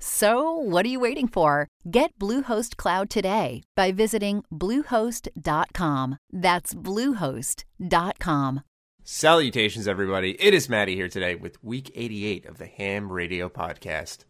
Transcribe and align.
So, 0.00 0.52
what 0.52 0.86
are 0.86 0.88
you 0.88 1.00
waiting 1.00 1.26
for? 1.26 1.66
Get 1.90 2.16
Bluehost 2.20 2.76
Cloud 2.76 3.10
today 3.10 3.62
by 3.74 3.90
visiting 3.90 4.44
Bluehost.com. 4.52 6.18
That's 6.32 6.74
Bluehost.com. 6.74 8.60
Salutations, 9.02 9.88
everybody. 9.88 10.36
It 10.40 10.54
is 10.54 10.68
Maddie 10.68 10.94
here 10.94 11.08
today 11.08 11.34
with 11.34 11.62
week 11.64 11.90
88 11.94 12.46
of 12.46 12.58
the 12.58 12.66
Ham 12.66 13.10
Radio 13.10 13.48
Podcast. 13.48 14.24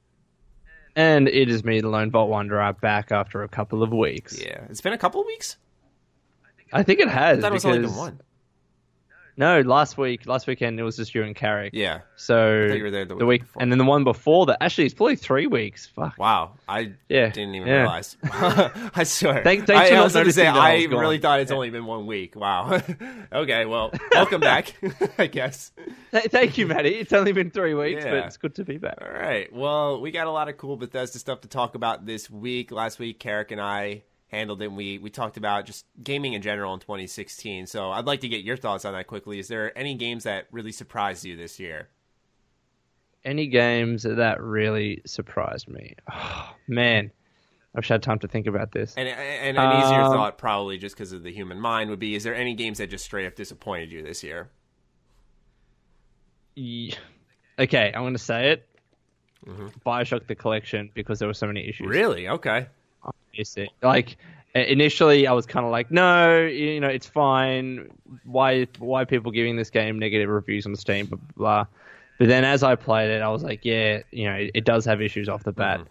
And 0.96 1.28
it 1.28 1.50
is 1.50 1.64
me, 1.64 1.80
the 1.80 1.88
Lone 1.88 2.10
Vault 2.10 2.30
Wanderer, 2.30 2.72
back 2.80 3.12
after 3.12 3.42
a 3.42 3.48
couple 3.48 3.82
of 3.82 3.92
weeks. 3.92 4.40
Yeah, 4.40 4.64
it's 4.70 4.80
been 4.80 4.94
a 4.94 4.98
couple 4.98 5.20
of 5.20 5.26
weeks. 5.26 5.58
I 6.72 6.82
think 6.82 7.00
it 7.00 7.08
has. 7.08 7.38
I 7.38 7.40
thought 7.42 7.50
it 7.50 7.54
was 7.54 7.62
because... 7.64 7.76
only 7.76 7.88
been 7.88 7.96
one. 7.96 8.20
No, 9.38 9.60
last 9.60 9.96
week, 9.96 10.26
last 10.26 10.46
weekend 10.48 10.78
it 10.80 10.82
was 10.82 10.96
just 10.96 11.14
you 11.14 11.22
and 11.22 11.34
Carrick. 11.34 11.70
Yeah. 11.72 12.00
So 12.16 12.56
you 12.66 12.82
were 12.82 12.90
there 12.90 13.04
the 13.04 13.14
the 13.14 13.24
week 13.24 13.42
before. 13.42 13.62
and 13.62 13.70
then 13.70 13.78
the 13.78 13.84
one 13.84 14.02
before 14.02 14.46
that. 14.46 14.60
Actually, 14.60 14.86
it's 14.86 14.94
probably 14.94 15.14
three 15.14 15.46
weeks. 15.46 15.86
Fuck. 15.86 16.18
Wow, 16.18 16.54
I 16.68 16.92
Yeah, 17.08 17.28
didn't 17.30 17.54
even 17.54 17.68
yeah. 17.68 17.74
realize. 17.82 18.16
I 18.24 19.04
swear. 19.04 19.44
Thank- 19.44 19.66
thanks 19.66 19.90
I, 19.90 19.90
for 19.90 19.96
I 19.96 20.02
was 20.02 20.12
going 20.12 20.26
to 20.26 20.32
say, 20.32 20.46
I 20.48 20.72
I 20.72 20.84
really 20.86 21.18
thought 21.18 21.38
it's 21.38 21.50
Yeah. 21.52 21.56
only 21.56 21.70
been 21.70 21.86
one 21.86 22.06
week. 22.06 22.34
Wow. 22.34 22.82
okay, 23.32 23.64
well, 23.64 23.92
welcome 24.10 24.40
back, 24.40 24.74
I 25.18 25.28
guess. 25.28 25.70
Th- 26.10 26.24
thank 26.24 26.58
you, 26.58 26.66
Maddie. 26.66 26.96
It's 26.96 27.12
only 27.12 27.30
been 27.32 27.50
three 27.50 27.74
weeks, 27.74 28.04
Yeah. 28.04 28.10
but 28.10 28.24
it's 28.26 28.36
good 28.38 28.56
to 28.56 28.64
be 28.64 28.76
back. 28.78 28.98
All 29.00 29.08
right. 29.08 29.52
Well, 29.52 30.00
we 30.00 30.10
got 30.10 30.26
a 30.26 30.32
lot 30.32 30.48
of 30.48 30.56
cool 30.56 30.76
Bethesda 30.76 31.18
stuff 31.20 31.42
to 31.42 31.48
talk 31.48 31.76
about 31.76 32.04
this 32.04 32.28
week. 32.28 32.72
Last 32.72 32.98
week, 32.98 33.20
Carrick 33.20 33.52
and 33.52 33.60
I 33.60 34.02
handled 34.28 34.62
it. 34.62 34.66
And 34.66 34.76
we 34.76 34.98
we 34.98 35.10
talked 35.10 35.36
about 35.36 35.66
just 35.66 35.84
gaming 36.02 36.32
in 36.34 36.42
general 36.42 36.72
in 36.74 36.80
2016. 36.80 37.66
So 37.66 37.90
I'd 37.90 38.04
like 38.06 38.20
to 38.20 38.28
get 38.28 38.42
your 38.44 38.56
thoughts 38.56 38.84
on 38.84 38.92
that 38.94 39.06
quickly. 39.06 39.38
Is 39.38 39.48
there 39.48 39.76
any 39.76 39.94
games 39.94 40.24
that 40.24 40.46
really 40.52 40.72
surprised 40.72 41.24
you 41.24 41.36
this 41.36 41.58
year? 41.58 41.88
Any 43.24 43.46
games 43.48 44.04
that 44.04 44.40
really 44.40 45.02
surprised 45.04 45.68
me? 45.68 45.94
Oh, 46.12 46.54
man, 46.68 47.10
I 47.74 47.78
wish 47.78 47.90
I 47.90 47.94
had 47.94 48.02
time 48.02 48.20
to 48.20 48.28
think 48.28 48.46
about 48.46 48.70
this. 48.72 48.94
And 48.96 49.08
and 49.08 49.58
an 49.58 49.82
easier 49.82 50.00
Um, 50.02 50.12
thought, 50.12 50.38
probably 50.38 50.78
just 50.78 50.94
because 50.96 51.12
of 51.12 51.22
the 51.24 51.32
human 51.32 51.60
mind, 51.60 51.90
would 51.90 51.98
be: 51.98 52.14
Is 52.14 52.22
there 52.24 52.34
any 52.34 52.54
games 52.54 52.78
that 52.78 52.90
just 52.90 53.04
straight 53.04 53.26
up 53.26 53.34
disappointed 53.34 53.90
you 53.92 54.02
this 54.02 54.22
year? 54.22 54.48
Ye- 56.54 56.94
Okay, 57.58 57.92
I'm 57.92 58.02
going 58.02 58.12
to 58.12 58.18
say 58.20 58.52
it. 58.52 58.64
Bioshock 59.84 60.26
the 60.28 60.34
Collection 60.36 60.90
because 60.94 61.18
there 61.18 61.26
were 61.28 61.34
so 61.34 61.46
many 61.46 61.62
issues. 61.68 61.86
Mm-hmm. 61.86 61.90
Really? 61.90 62.28
Okay. 62.28 62.66
Obviously. 63.38 63.70
Like 63.82 64.16
initially, 64.54 65.26
I 65.26 65.32
was 65.32 65.46
kind 65.46 65.64
of 65.64 65.70
like, 65.70 65.90
no, 65.90 66.40
you 66.44 66.80
know, 66.80 66.88
it's 66.88 67.06
fine. 67.06 67.88
Why, 68.24 68.66
why 68.78 69.04
people 69.04 69.30
giving 69.30 69.56
this 69.56 69.70
game 69.70 69.98
negative 69.98 70.28
reviews 70.28 70.66
on 70.66 70.74
Steam? 70.76 71.06
Blah, 71.06 71.18
blah, 71.18 71.36
blah. 71.36 71.66
But 72.18 72.28
then 72.28 72.44
as 72.44 72.64
I 72.64 72.74
played 72.74 73.10
it, 73.10 73.22
I 73.22 73.28
was 73.28 73.44
like, 73.44 73.64
yeah, 73.64 74.02
you 74.10 74.24
know, 74.24 74.34
it, 74.34 74.50
it 74.54 74.64
does 74.64 74.84
have 74.86 75.00
issues 75.00 75.28
off 75.28 75.44
the 75.44 75.52
bat. 75.52 75.82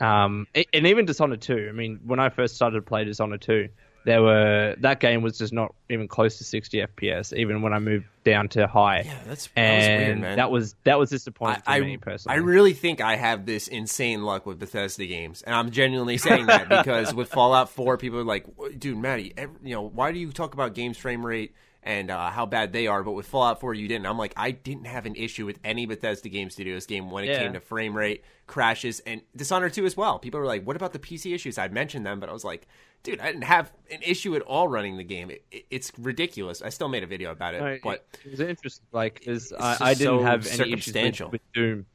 Um, 0.00 0.46
and 0.54 0.86
even 0.86 1.04
Dishonored 1.04 1.42
2. 1.42 1.66
I 1.68 1.72
mean, 1.72 2.00
when 2.04 2.18
I 2.18 2.30
first 2.30 2.56
started 2.56 2.76
to 2.76 2.82
play 2.82 3.04
Dishonored 3.04 3.42
2, 3.42 3.68
there 4.04 4.22
were 4.22 4.76
that 4.80 5.00
game 5.00 5.22
was 5.22 5.38
just 5.38 5.52
not 5.52 5.74
even 5.88 6.08
close 6.08 6.38
to 6.38 6.44
60 6.44 6.78
FPS, 6.78 7.36
even 7.36 7.62
when 7.62 7.72
I 7.72 7.78
moved 7.78 8.06
down 8.22 8.48
to 8.50 8.66
high. 8.66 9.02
Yeah, 9.04 9.18
that's 9.26 9.46
that 9.48 9.76
was 9.76 9.84
and 9.84 10.06
weird, 10.06 10.20
man. 10.20 10.36
that 10.36 10.50
was 10.50 10.74
that 10.84 10.98
was 10.98 11.10
disappointing 11.10 11.62
I, 11.66 11.78
for 11.78 11.84
me 11.84 11.94
I, 11.94 11.96
personally. 11.96 12.36
I 12.36 12.38
really 12.40 12.74
think 12.74 13.00
I 13.00 13.16
have 13.16 13.46
this 13.46 13.66
insane 13.66 14.22
luck 14.22 14.44
with 14.44 14.58
Bethesda 14.58 15.06
games, 15.06 15.42
and 15.42 15.54
I'm 15.54 15.70
genuinely 15.70 16.18
saying 16.18 16.46
that 16.46 16.68
because 16.68 17.14
with 17.14 17.30
Fallout 17.30 17.70
4, 17.70 17.96
people 17.96 18.18
are 18.18 18.24
like, 18.24 18.46
"Dude, 18.78 18.98
Maddie, 18.98 19.32
ev 19.36 19.50
you 19.62 19.74
know, 19.74 19.82
why 19.82 20.12
do 20.12 20.18
you 20.18 20.32
talk 20.32 20.52
about 20.52 20.74
games 20.74 20.98
frame 20.98 21.24
rate 21.24 21.54
and 21.84 22.10
uh, 22.10 22.30
how 22.30 22.46
bad 22.46 22.72
they 22.72 22.86
are, 22.88 23.02
but 23.04 23.12
with 23.12 23.26
Fallout 23.26 23.60
4 23.60 23.74
you 23.74 23.86
didn't?" 23.86 24.06
I'm 24.06 24.18
like, 24.18 24.32
I 24.36 24.50
didn't 24.50 24.86
have 24.86 25.06
an 25.06 25.14
issue 25.14 25.46
with 25.46 25.60
any 25.62 25.86
Bethesda 25.86 26.28
Game 26.28 26.50
Studios 26.50 26.86
game 26.86 27.10
when 27.10 27.24
it 27.24 27.28
Yeah. 27.28 27.38
came 27.42 27.52
to 27.52 27.60
frame 27.60 27.96
rate 27.96 28.24
crashes, 28.46 29.00
and 29.00 29.20
Dishonored 29.36 29.72
2 29.72 29.84
as 29.86 29.96
well. 29.96 30.18
People 30.18 30.40
were 30.40 30.46
like, 30.46 30.64
"What 30.66 30.76
about 30.76 30.92
the 30.92 30.98
PC 30.98 31.34
issues?" 31.34 31.56
I 31.58 31.68
mentioned 31.68 32.04
them, 32.04 32.18
but 32.20 32.28
I 32.28 32.32
was 32.32 32.44
like, 32.44 32.66
"Dude, 33.02 33.20
I 33.20 33.26
didn't 33.26 33.44
have 33.44 33.72
an 33.90 34.00
issue 34.02 34.34
at 34.34 34.42
all 34.42 34.66
running 34.68 34.96
the 34.96 35.04
game. 35.04 35.30
It, 35.30 35.44
it, 35.52 35.66
it's 35.70 35.92
ridiculous." 35.98 36.60
I 36.62 36.70
still 36.70 36.88
made 36.88 37.02
a 37.02 37.06
video 37.06 37.30
about 37.30 37.54
it, 37.54 37.60
No, 37.60 37.78
but 37.82 38.06
it, 38.14 38.26
it 38.26 38.30
was 38.32 38.40
interesting. 38.40 38.86
Like, 38.92 39.22
'cause 39.24 39.52
I, 39.52 39.70
just 39.72 39.82
I 39.82 39.94
didn't 39.94 40.18
so 40.18 40.22
have 40.22 40.46
any 40.46 40.72
issues 40.72 40.94
with, 41.20 41.32
with 41.32 41.52
Doom. 41.52 41.86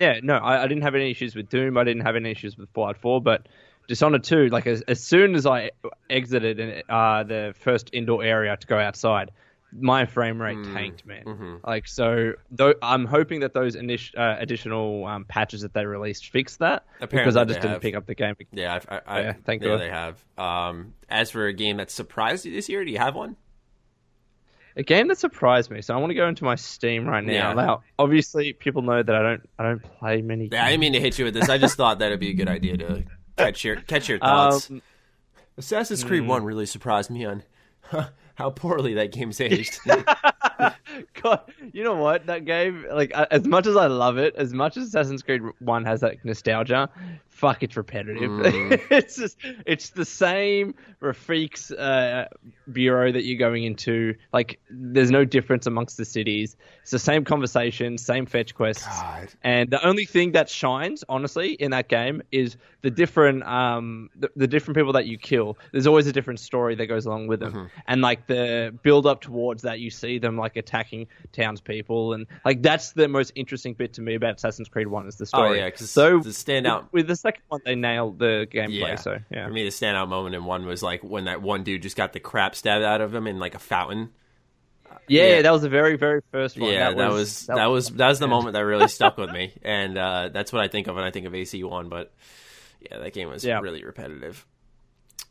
Yeah, 0.00 0.18
no, 0.22 0.34
I, 0.38 0.64
I 0.64 0.66
didn't 0.66 0.82
have 0.82 0.94
any 0.96 1.10
issues 1.10 1.34
with 1.36 1.48
Doom. 1.48 1.78
I 1.78 1.84
didn't 1.84 2.02
have 2.02 2.16
any 2.16 2.30
issues 2.30 2.58
with 2.58 2.68
Fallout 2.70 2.96
4, 2.98 3.20
but 3.20 3.46
Dishonored 3.88 4.24
2, 4.24 4.48
like 4.48 4.66
as, 4.66 4.80
as 4.82 5.02
soon 5.02 5.34
as 5.34 5.46
I 5.46 5.70
exited 6.08 6.58
in, 6.58 6.82
uh, 6.88 7.22
the 7.24 7.54
first 7.58 7.90
indoor 7.92 8.22
area 8.24 8.56
to 8.56 8.66
go 8.66 8.78
outside, 8.78 9.30
my 9.76 10.06
frame 10.06 10.40
rate 10.40 10.56
Hmm. 10.56 10.74
tanked, 10.74 11.04
man. 11.04 11.24
Mm-hmm. 11.24 11.54
Like 11.66 11.88
so, 11.88 12.32
though 12.50 12.74
I'm 12.80 13.04
hoping 13.06 13.40
that 13.40 13.52
those 13.54 13.74
init- 13.76 14.16
uh, 14.16 14.36
additional 14.38 15.04
um, 15.04 15.24
patches 15.24 15.62
that 15.62 15.74
they 15.74 15.84
released 15.84 16.30
fix 16.30 16.56
that 16.58 16.84
because 17.00 17.36
I 17.36 17.44
just 17.44 17.60
didn't 17.60 17.72
have. 17.74 17.82
pick 17.82 17.94
up 17.96 18.06
the 18.06 18.14
game. 18.14 18.36
Yeah, 18.52 18.78
I, 18.88 18.94
I, 18.96 19.00
I 19.06 19.20
Yeah, 19.22 19.32
thank 19.44 19.62
yeah, 19.62 19.68
God. 19.68 19.80
they 19.80 19.90
have. 19.90 20.24
Um, 20.38 20.94
as 21.08 21.30
for 21.32 21.46
a 21.46 21.52
game 21.52 21.78
that 21.78 21.90
surprised 21.90 22.46
you 22.46 22.52
this 22.52 22.68
year, 22.68 22.84
do 22.84 22.90
you 22.90 22.98
have 22.98 23.14
one? 23.16 23.36
A 24.76 24.82
game 24.82 25.06
that 25.08 25.18
surprised 25.18 25.70
me. 25.70 25.82
So 25.82 25.94
I 25.94 25.98
want 25.98 26.10
to 26.10 26.14
go 26.14 26.26
into 26.26 26.42
my 26.44 26.56
Steam 26.56 27.06
right 27.06 27.22
now. 27.24 27.32
Yeah. 27.32 27.52
Now, 27.54 27.82
obviously, 27.98 28.52
people 28.52 28.82
know 28.82 29.02
that 29.02 29.14
I 29.14 29.22
don't 29.22 29.48
I 29.58 29.62
don't 29.64 29.82
play 29.82 30.20
many. 30.22 30.48
Yeah, 30.50 30.64
I 30.64 30.70
didn't 30.70 30.80
mean 30.80 30.92
to 30.94 31.00
hit 31.00 31.18
you 31.18 31.24
with 31.24 31.34
this. 31.34 31.48
I 31.48 31.58
just 31.58 31.76
thought 31.76 31.98
that'd 32.00 32.18
be 32.20 32.30
a 32.30 32.34
good 32.34 32.48
idea 32.48 32.76
to 32.78 33.04
catch 33.36 33.64
your 33.64 33.76
catch 33.76 34.08
your 34.08 34.18
thoughts. 34.20 34.70
Um, 34.70 34.82
Assassin's 35.56 36.02
Creed 36.02 36.26
One 36.26 36.44
really 36.44 36.66
surprised 36.66 37.10
me 37.10 37.24
on 37.24 37.42
how 38.34 38.50
poorly 38.50 38.94
that 38.94 39.12
game's 39.12 39.40
aged. 39.40 39.78
God, 39.84 41.40
you 41.72 41.84
know 41.84 41.94
what? 41.94 42.26
That 42.26 42.44
game, 42.44 42.86
like, 42.92 43.10
as 43.12 43.46
much 43.46 43.66
as 43.66 43.76
I 43.76 43.86
love 43.86 44.18
it, 44.18 44.34
as 44.36 44.52
much 44.52 44.76
as 44.76 44.88
Assassin's 44.88 45.22
Creed 45.22 45.42
One 45.60 45.84
has 45.84 46.00
that 46.00 46.24
nostalgia, 46.24 46.88
fuck, 47.34 47.62
it's 47.62 47.76
repetitive. 47.76 48.30
Mm. 48.30 48.80
it's 48.90 49.16
just, 49.16 49.36
it's 49.66 49.90
the 49.90 50.04
same 50.04 50.74
Rafiq's 51.02 51.70
uh, 51.72 52.28
bureau 52.72 53.10
that 53.12 53.24
you're 53.24 53.38
going 53.38 53.64
into. 53.64 54.14
Like, 54.32 54.60
there's 54.70 55.10
no 55.10 55.24
difference 55.24 55.66
amongst 55.66 55.96
the 55.96 56.04
cities. 56.04 56.56
It's 56.82 56.92
the 56.92 56.98
same 56.98 57.24
conversation, 57.24 57.98
same 57.98 58.24
fetch 58.26 58.54
quests, 58.54 58.86
God. 58.86 59.28
and 59.42 59.68
the 59.70 59.84
only 59.86 60.04
thing 60.04 60.32
that 60.32 60.48
shines, 60.48 61.02
honestly, 61.08 61.52
in 61.54 61.72
that 61.72 61.88
game 61.88 62.22
is 62.30 62.56
the 62.82 62.90
different, 62.90 63.42
um, 63.44 64.10
the, 64.16 64.30
the 64.36 64.46
different 64.46 64.76
people 64.76 64.92
that 64.92 65.06
you 65.06 65.18
kill. 65.18 65.58
There's 65.72 65.86
always 65.86 66.06
a 66.06 66.12
different 66.12 66.40
story 66.40 66.74
that 66.76 66.86
goes 66.86 67.06
along 67.06 67.26
with 67.26 67.40
them, 67.40 67.52
Mm-hmm. 67.54 67.66
and 67.88 68.00
like 68.00 68.26
the 68.26 68.76
build 68.82 69.06
up 69.06 69.20
towards 69.20 69.62
that, 69.62 69.78
you 69.80 69.90
see 69.90 70.18
them 70.18 70.36
like 70.36 70.56
attacking 70.56 71.06
townspeople, 71.32 72.12
and 72.14 72.26
like 72.44 72.62
that's 72.62 72.92
the 72.92 73.06
most 73.08 73.32
interesting 73.34 73.74
bit 73.74 73.92
to 73.94 74.02
me 74.02 74.14
about 74.14 74.36
Assassin's 74.36 74.68
Creed 74.68 74.86
One 74.88 75.06
is 75.06 75.16
the 75.16 75.26
story. 75.26 75.42
Oh 75.42 75.46
story. 75.48 75.58
yeah, 75.60 75.66
because 75.66 75.90
so 75.90 76.18
the 76.20 76.30
standout. 76.30 76.84
with, 76.92 77.06
with 77.08 77.08
the 77.08 77.23
second 77.24 77.42
one, 77.48 77.60
they 77.64 77.74
nailed 77.74 78.18
the 78.18 78.46
gameplay. 78.50 78.80
Yeah. 78.80 78.94
So 78.96 79.18
yeah, 79.30 79.46
For 79.46 79.52
me, 79.52 79.64
the 79.64 79.70
standout 79.70 80.08
moment 80.08 80.34
in 80.34 80.44
one 80.44 80.66
was 80.66 80.82
like 80.82 81.02
when 81.02 81.24
that 81.24 81.42
one 81.42 81.64
dude 81.64 81.82
just 81.82 81.96
got 81.96 82.12
the 82.12 82.20
crap 82.20 82.54
stabbed 82.54 82.84
out 82.84 83.00
of 83.00 83.12
him 83.14 83.26
in 83.26 83.38
like 83.40 83.54
a 83.54 83.58
fountain. 83.58 84.10
yeah, 85.08 85.26
yeah. 85.36 85.42
that 85.42 85.50
was 85.52 85.62
the 85.62 85.68
very 85.68 85.96
very 85.96 86.20
first 86.32 86.58
one. 86.58 86.70
Yeah, 86.72 86.92
that, 86.92 87.10
was, 87.10 87.46
that 87.46 87.66
was 87.66 87.88
that 87.90 88.08
was 88.08 88.18
the 88.20 88.28
moment 88.28 88.54
that 88.54 88.60
really 88.60 88.88
stuck 88.88 89.16
with 89.16 89.30
me, 89.38 89.52
and 89.62 89.98
uh, 89.98 90.28
that's 90.32 90.52
what 90.52 90.62
I 90.62 90.68
think 90.68 90.86
of 90.86 90.94
when 90.94 91.04
I 91.04 91.10
think 91.10 91.26
of 91.26 91.34
AC 91.34 91.62
One. 91.64 91.88
But 91.88 92.12
yeah, 92.80 92.98
that 92.98 93.12
game 93.12 93.28
was 93.28 93.44
Yeah. 93.44 93.60
really 93.60 93.84
repetitive. 93.84 94.46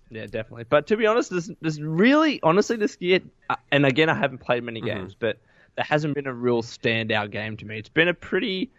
Yeah, 0.09 0.25
definitely. 0.25 0.65
But 0.69 0.87
to 0.87 0.97
be 0.97 1.07
honest, 1.07 1.31
this 1.31 1.49
there's 1.61 1.81
really, 1.81 2.39
honestly, 2.43 2.75
this 2.77 2.97
year, 2.99 3.21
uh, 3.49 3.55
and 3.71 3.85
again, 3.85 4.09
I 4.09 4.15
haven't 4.15 4.39
played 4.39 4.63
many 4.63 4.79
Mm-hmm. 4.81 4.87
games, 4.99 5.15
but 5.17 5.37
there 5.75 5.85
hasn't 5.85 6.13
been 6.13 6.27
a 6.27 6.33
real 6.33 6.61
standout 6.61 7.31
game 7.31 7.57
to 7.57 7.65
me. 7.65 7.79
It's 7.79 7.89
been 7.89 8.07
a 8.07 8.13
pretty 8.13 8.69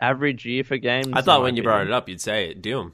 average 0.00 0.44
year 0.46 0.64
for 0.64 0.76
games. 0.78 1.08
I 1.12 1.22
thought 1.22 1.42
when 1.42 1.56
you 1.56 1.62
brought 1.62 1.86
it 1.86 1.92
up, 1.92 2.08
you'd 2.08 2.20
say 2.20 2.50
it, 2.50 2.62
Doom. 2.62 2.92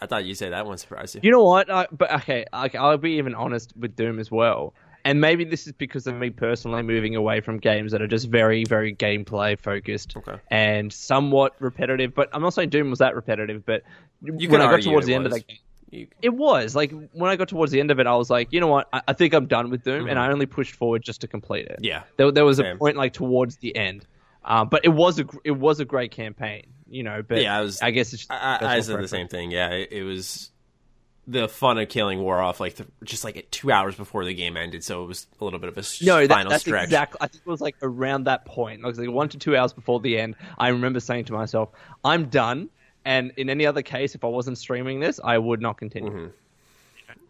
I 0.00 0.06
thought 0.06 0.24
you'd 0.24 0.36
say 0.36 0.50
that 0.50 0.66
one 0.66 0.78
surprised 0.78 1.14
you. 1.14 1.20
You 1.22 1.30
know 1.30 1.44
what? 1.44 1.70
I, 1.70 1.86
but 1.92 2.12
okay, 2.16 2.44
like, 2.52 2.74
I'll 2.74 2.98
be 2.98 3.12
even 3.12 3.34
honest 3.34 3.72
with 3.76 3.94
Doom 3.94 4.18
as 4.18 4.30
well. 4.30 4.74
and 5.04 5.20
maybe 5.20 5.44
this 5.44 5.66
is 5.66 5.72
because 5.72 6.06
of 6.06 6.14
me 6.16 6.30
personally 6.30 6.82
moving 6.82 7.16
away 7.16 7.40
from 7.40 7.58
games 7.58 7.90
that 7.92 8.00
are 8.02 8.06
just 8.06 8.28
very, 8.28 8.64
very 8.64 8.94
gameplay 8.94 9.58
focused 9.58 10.16
Okay. 10.16 10.36
and 10.50 10.92
somewhat 10.92 11.54
repetitive. 11.60 12.14
But 12.14 12.28
I'm 12.32 12.42
not 12.42 12.54
saying 12.54 12.68
Doom 12.70 12.90
was 12.90 12.98
that 13.00 13.14
repetitive, 13.16 13.64
but 13.66 13.82
You 14.22 14.48
when 14.48 14.60
I 14.60 14.70
got 14.70 14.82
towards 14.82 15.06
the 15.06 15.14
end 15.14 15.26
of 15.26 15.32
was. 15.32 15.42
that 15.42 15.48
game, 15.48 15.58
You- 15.90 16.06
it 16.22 16.30
was 16.34 16.74
like 16.76 16.92
when 17.12 17.30
I 17.30 17.36
got 17.36 17.48
towards 17.48 17.70
the 17.72 17.78
end 17.80 17.90
of 17.90 17.98
it, 18.00 18.06
I 18.06 18.14
was 18.16 18.30
like, 18.30 18.48
you 18.52 18.60
know 18.60 18.68
what, 18.68 18.88
I, 18.92 19.02
I 19.08 19.12
think 19.12 19.34
I'm 19.34 19.46
done 19.46 19.70
with 19.70 19.82
Doom, 19.84 20.08
and 20.08 20.18
I 20.18 20.30
only 20.32 20.46
pushed 20.46 20.74
forward 20.76 21.02
just 21.02 21.20
to 21.22 21.28
complete 21.28 21.66
it. 21.66 21.72
Mm-hmm. 21.78 21.84
Yeah. 21.84 22.02
there, 22.16 22.30
there 22.32 22.44
was 22.44 22.58
a 22.60 22.76
point 22.76 22.96
like 22.96 23.12
towards 23.12 23.56
the 23.56 23.74
end, 23.76 24.06
um, 24.44 24.68
but 24.68 24.84
it 24.84 24.88
was 24.90 25.18
a 25.18 25.24
it 25.44 25.52
was 25.52 25.80
a 25.80 25.84
great 25.84 26.10
campaign, 26.10 26.66
you 26.88 27.02
know. 27.02 27.22
But 27.22 27.42
Yeah, 27.42 27.58
I 27.58 27.60
was- 27.62 27.80
I 27.82 27.90
guess 27.90 28.12
it's 28.12 28.22
just 28.26 28.30
I, 28.32 28.58
I- 28.60 28.80
said 28.80 29.00
the 29.02 29.08
same 29.08 29.28
thing. 29.28 29.50
Yeah, 29.50 29.70
it, 29.70 29.92
it 29.92 30.02
was 30.04 30.50
the 31.28 31.46
fun 31.48 31.78
of 31.78 31.88
killing 31.88 32.18
wore 32.18 32.40
off 32.40 32.58
like 32.58 32.74
the, 32.74 32.86
just 33.04 33.22
like 33.22 33.46
two 33.52 33.70
hours 33.70 33.94
before 33.94 34.24
the 34.24 34.34
game 34.34 34.56
ended, 34.56 34.82
so 34.82 35.04
it 35.04 35.06
was 35.06 35.28
a 35.40 35.44
little 35.44 35.60
bit 35.60 35.68
of 35.68 35.78
a 35.78 35.82
No, 36.04 36.26
that, 36.26 36.48
that's 36.48 36.62
stretch. 36.62 36.84
exactly. 36.84 37.18
I 37.20 37.28
think 37.28 37.42
it 37.46 37.50
was 37.50 37.60
like 37.60 37.76
around 37.80 38.24
that 38.24 38.44
point, 38.44 38.82
like, 38.82 38.96
like 38.96 39.08
one 39.08 39.28
to 39.28 39.38
two 39.38 39.56
hours 39.56 39.72
before 39.72 40.00
the 40.00 40.18
end. 40.18 40.34
I 40.58 40.68
remember 40.68 40.98
saying 40.98 41.26
to 41.26 41.32
myself, 41.32 41.68
"I'm 42.04 42.26
done." 42.26 42.70
And 43.04 43.32
in 43.36 43.50
any 43.50 43.66
other 43.66 43.82
case, 43.82 44.14
if 44.14 44.22
I 44.24 44.28
wasn't 44.28 44.58
streaming 44.58 44.98
this, 45.00 45.18
I 45.22 45.38
would 45.38 45.60
not 45.60 45.76
continue. 45.76 46.10
Mm-hmm. 46.10 46.26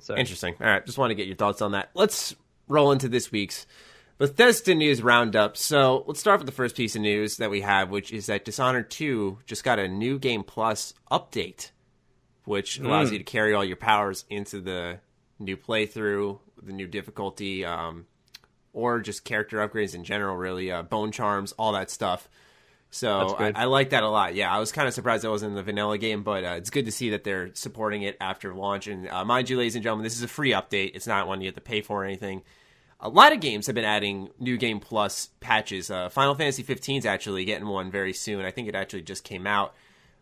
So 0.01 0.17
Interesting. 0.17 0.55
All 0.61 0.67
right, 0.67 0.85
just 0.85 0.99
want 0.99 1.11
to 1.11 1.15
get 1.15 1.27
your 1.27 1.37
thoughts 1.37 1.63
on 1.63 1.73
that. 1.73 1.91
Let's 1.95 2.35
roll 2.69 2.93
into 2.93 3.09
this 3.09 3.31
week's 3.33 3.67
Bethesda 4.23 4.73
news 4.73 5.03
roundup. 5.03 5.57
So 5.57 6.05
let's 6.07 6.21
start 6.21 6.39
with 6.39 6.47
the 6.47 6.53
first 6.53 6.77
piece 6.77 6.95
of 6.95 7.03
news 7.03 7.39
that 7.39 7.51
we 7.51 7.63
have, 7.63 7.91
which 7.91 8.13
is 8.13 8.27
that 8.27 8.45
Dishonored 8.45 8.89
2 8.89 9.39
just 9.47 9.65
got 9.65 9.81
a 9.81 9.89
new 9.89 10.17
Game 10.17 10.45
Plus 10.45 10.95
update, 11.11 11.73
which 12.45 12.79
allows 12.79 13.11
you 13.11 13.19
to 13.19 13.25
carry 13.25 13.53
all 13.53 13.65
your 13.65 13.75
powers 13.75 14.25
into 14.31 14.61
the 14.61 15.01
new 15.41 15.57
playthrough, 15.57 16.39
the 16.63 16.73
new 16.73 16.87
difficulty, 16.87 17.65
um, 17.65 18.07
or 18.73 19.01
just 19.01 19.25
character 19.25 19.57
upgrades 19.57 19.93
in 19.93 20.05
general, 20.05 20.37
really, 20.37 20.71
uh, 20.71 20.83
bone 20.83 21.11
charms, 21.11 21.51
all 21.59 21.73
that 21.73 21.91
stuff. 21.91 22.29
So 22.91 23.35
I. 23.37 23.53
I 23.57 23.65
like 23.65 23.91
that 23.91 24.05
a 24.05 24.09
lot. 24.09 24.37
Yeah, 24.37 24.55
I 24.55 24.61
was 24.61 24.71
kind 24.71 24.87
of 24.87 24.95
surprised 24.95 25.25
that 25.25 25.31
wasn't 25.31 25.51
in 25.51 25.57
the 25.57 25.65
vanilla 25.65 25.99
game, 25.99 26.23
but 26.23 26.45
uh, 26.45 26.55
it's 26.59 26.71
good 26.71 26.85
to 26.85 26.93
see 26.93 27.11
that 27.11 27.25
they're 27.25 27.53
supporting 27.55 28.03
it 28.03 28.19
after 28.21 28.55
launch. 28.55 28.87
And 28.87 29.09
uh, 29.09 29.25
mind 29.25 29.51
you, 29.51 29.59
ladies 29.59 29.75
and 29.75 29.83
gentlemen, 29.83 30.05
this 30.05 30.15
is 30.15 30.23
a 30.23 30.29
free 30.29 30.53
update. 30.53 30.93
It's 30.95 31.09
not 31.09 31.27
one 31.27 31.41
you 31.41 31.49
have 31.49 31.57
to 31.57 31.61
pay 31.61 31.81
for 31.81 32.03
or 32.03 32.05
anything. 32.05 32.43
A 33.05 33.09
lot 33.09 33.33
of 33.33 33.41
games 33.41 33.67
have 33.67 33.75
been 33.75 33.85
adding 33.85 34.31
new 34.39 34.57
game 34.57 34.79
plus 34.79 35.31
patches. 35.41 35.91
Uh, 35.91 36.09
Final 36.09 36.37
Fantasy 36.37 36.63
15 36.63 36.99
is 36.99 37.07
actually 37.07 37.45
getting 37.45 37.67
one 37.67 37.91
very 37.91 38.13
soon. 38.13 38.45
I 38.45 38.53
think 38.53 38.69
it 38.69 38.77
actually 38.77 39.03
just 39.03 39.25
came 39.25 39.45
out. 39.47 39.75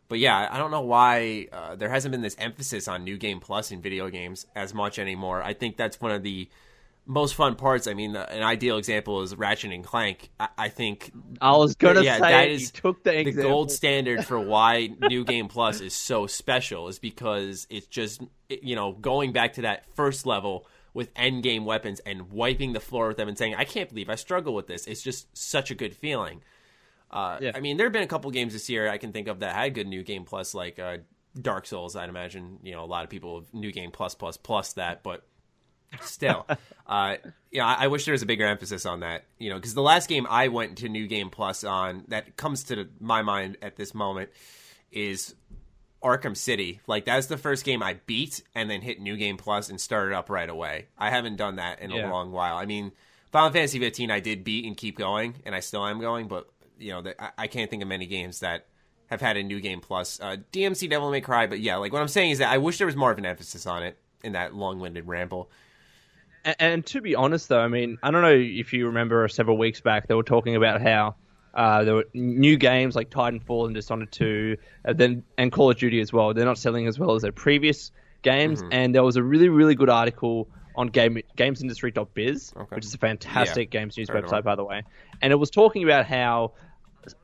But 0.09 0.19
yeah, 0.19 0.49
I 0.51 0.59
don't 0.59 0.71
know 0.71 0.81
why 0.81 1.49
uh, 1.53 1.77
there 1.77 1.91
hasn't 1.91 2.11
been 2.11 2.23
this 2.23 2.37
emphasis 2.39 2.89
on 2.89 3.05
new 3.05 3.19
game 3.19 3.39
plus 3.39 3.71
in 3.71 3.83
video 3.83 4.09
games 4.09 4.47
as 4.57 4.73
much 4.73 4.99
anymore. 4.99 5.43
I 5.43 5.53
think 5.53 5.77
that's 5.77 6.01
one 6.01 6.11
of 6.11 6.23
the 6.23 6.49
most 7.07 7.35
fun 7.35 7.55
parts. 7.55 7.87
I 7.87 7.95
mean, 7.95 8.17
an 8.17 8.43
ideal 8.43 8.79
example 8.79 9.23
is 9.23 9.37
Ratchet 9.37 9.73
and 9.73 9.85
Clank. 9.85 10.31
I, 10.41 10.49
I 10.57 10.69
think 10.69 11.13
I 11.41 11.57
was 11.57 11.75
gonna 11.75 12.03
yeah, 12.03 12.15
say 12.15 12.31
that 12.31 12.49
it. 12.49 12.53
is 12.53 12.71
took 12.71 13.05
the, 13.05 13.25
the 13.25 13.33
gold 13.33 13.71
standard 13.71 14.25
for 14.25 14.41
why 14.41 14.89
New 15.03 15.25
Game 15.25 15.49
Plus 15.49 15.81
is 15.81 15.95
so 15.95 16.27
special 16.27 16.89
is 16.89 16.99
because 16.99 17.67
it's 17.69 17.87
just 17.87 18.23
you 18.49 18.75
know 18.75 18.93
going 18.93 19.33
back 19.33 19.55
to 19.55 19.63
that 19.63 19.85
first 19.95 20.25
level 20.25 20.67
with 20.95 21.11
end 21.15 21.43
game 21.43 21.65
weapons 21.65 22.01
and 22.01 22.31
wiping 22.31 22.73
the 22.73 22.81
floor 22.81 23.09
with 23.09 23.17
them 23.17 23.29
and 23.29 23.39
saying 23.39 23.55
I 23.55 23.65
can't 23.65 23.89
believe 23.89 24.11
I 24.11 24.17
struggle 24.17 24.55
with 24.55 24.67
this. 24.67 24.87
It's 24.87 25.03
just 25.03 25.37
such 25.37 25.71
a 25.71 25.75
good 25.75 25.95
feeling. 25.95 26.43
Uh, 27.11 27.39
Yeah. 27.41 27.53
I 27.55 27.61
mean, 27.61 27.77
there 27.77 27.87
have 27.87 27.93
been 27.93 28.03
a 28.03 28.09
couple 28.09 28.31
games 28.31 28.53
this 28.53 28.69
year 28.69 28.89
I 28.89 28.99
can 28.99 29.13
think 29.13 29.29
of 29.29 29.41
that 29.41 29.55
had 29.55 29.75
good 29.75 29.87
New 29.87 30.03
Game 30.03 30.25
Plus, 30.25 30.55
like 30.55 30.79
uh, 30.79 30.99
Dark 31.41 31.67
Souls. 31.67 31.97
I'd 31.97 32.09
imagine 32.09 32.59
you 32.63 32.73
know 32.73 32.85
a 32.85 32.87
lot 32.87 33.05
of 33.05 33.11
people 33.11 33.41
have 33.41 33.55
New 33.55 33.73
Game 33.73 33.91
Plus 33.91 34.15
Plus 34.15 34.37
Plus 34.37 34.73
that, 34.75 35.03
but 35.03 35.25
still 36.03 36.47
uh 36.87 37.17
yeah 37.51 37.67
I, 37.67 37.85
I 37.85 37.87
wish 37.89 38.05
there 38.05 38.13
was 38.13 38.23
a 38.23 38.27
bigger 38.27 38.47
emphasis 38.47 38.87
on 38.87 39.01
that 39.01 39.25
you 39.39 39.51
know 39.51 39.57
because 39.57 39.75
the 39.75 39.83
last 39.83 40.09
game 40.09 40.25
i 40.31 40.47
went 40.47 40.79
to 40.79 40.89
new 40.89 41.09
game 41.09 41.31
plus 41.31 41.65
on 41.65 42.05
that 42.09 42.37
comes 42.37 42.63
to 42.65 42.89
my 43.01 43.23
mind 43.23 43.57
at 43.61 43.75
this 43.75 43.93
moment 43.93 44.31
is 44.93 45.35
arkham 46.03 46.37
city. 46.37 46.81
Like 46.87 47.05
that's 47.05 47.27
the 47.27 47.37
first 47.37 47.65
game 47.65 47.83
i 47.83 47.95
beat 48.07 48.43
and 48.55 48.71
then 48.71 48.81
hit 48.81 49.01
new 49.01 49.17
game 49.17 49.37
plus 49.37 49.69
and 49.69 49.81
started 49.81 50.15
up 50.15 50.31
right 50.31 50.49
away. 50.49 50.89
I 50.99 51.11
haven't 51.11 51.37
done 51.37 51.57
that 51.57 51.81
in 51.81 51.93
a 51.93 52.09
long 52.09 52.33
while. 52.33 52.57
I 52.57 52.67
mean 52.67 52.93
final 53.31 53.51
fantasy 53.51 53.79
15 53.79 54.11
i 54.11 54.19
did 54.19 54.43
beat 54.43 54.65
and 54.65 54.77
keep 54.77 54.99
going 54.99 55.35
and 55.47 55.55
i 55.55 55.61
still 55.61 55.87
am 55.87 56.01
going 56.01 56.27
but 56.27 56.49
you 56.81 56.91
know 56.91 57.01
the, 57.01 57.23
I, 57.23 57.31
I 57.39 57.47
can't 57.47 57.71
think 57.71 57.81
of 57.81 57.89
many 57.89 58.07
games 58.07 58.41
that 58.41 58.67
have 59.07 59.21
had 59.21 59.37
a 59.37 59.43
new 59.45 59.61
game 59.61 59.81
plus. 59.81 60.19
Uh, 60.21 60.39
dmc 60.53 60.91
devil 60.91 61.13
may 61.13 61.21
cry 61.21 61.47
but 61.47 61.61
yeah 61.61 61.77
like 61.77 61.93
what 61.93 62.03
i'm 62.03 62.09
saying 62.09 62.33
is 62.33 62.39
that 62.39 62.51
i 62.51 62.59
wish 62.59 62.79
there 62.79 62.89
was 62.89 62.97
more 62.97 63.13
of 63.13 63.19
an 63.19 63.27
emphasis 63.27 63.67
on 63.67 63.85
it 63.85 63.97
in 64.23 64.33
that 64.33 64.55
long-winded 64.55 65.07
ramble. 65.07 65.51
And, 66.45 66.57
and 66.59 66.87
to 66.87 67.01
be 67.01 67.15
honest, 67.15 67.49
though, 67.49 67.61
I 67.61 67.69
mean, 67.69 67.99
I 68.03 68.11
don't 68.11 68.23
know 68.23 68.35
if 68.35 68.73
you 68.73 68.87
remember 68.87 69.27
several 69.29 69.59
weeks 69.59 69.81
back, 69.81 70.07
they 70.07 70.15
were 70.15 70.23
talking 70.23 70.57
about 70.57 70.81
how 70.83 71.17
uh, 71.55 71.85
there 71.85 71.95
were 71.95 72.07
new 72.15 72.57
games 72.57 72.95
like 72.95 73.11
Titanfall 73.11 73.67
and 73.67 73.75
Dishonored 73.75 74.13
2, 74.13 74.57
and 74.85 74.99
then 74.99 75.25
and 75.39 75.51
Call 75.51 75.71
of 75.71 75.79
Duty 75.79 76.01
as 76.01 76.13
well. 76.13 76.33
They're 76.35 76.45
not 76.45 76.59
selling 76.59 76.87
as 76.87 76.99
well 76.99 77.15
as 77.15 77.23
their 77.23 77.33
previous 77.33 77.91
games, 78.23 78.63
mm-hmm. 78.63 78.73
and 78.73 78.95
there 78.95 79.03
was 79.03 79.17
a 79.17 79.23
really, 79.23 79.49
really 79.49 79.75
good 79.75 79.91
article 79.91 80.49
on 80.77 80.89
game 80.89 81.21
gamesindustry.biz, 81.37 82.53
Okay. 82.57 82.75
which 82.77 82.85
is 82.85 82.95
a 82.95 82.99
fantastic 82.99 83.71
games 83.71 83.97
news 83.97 84.09
of 84.09 84.17
website, 84.17 84.41
it. 84.41 84.45
by 84.45 84.55
the 84.55 84.65
way, 84.65 84.83
and 85.23 85.33
it 85.33 85.37
was 85.37 85.51
talking 85.51 85.83
about 85.83 86.07
how 86.07 86.53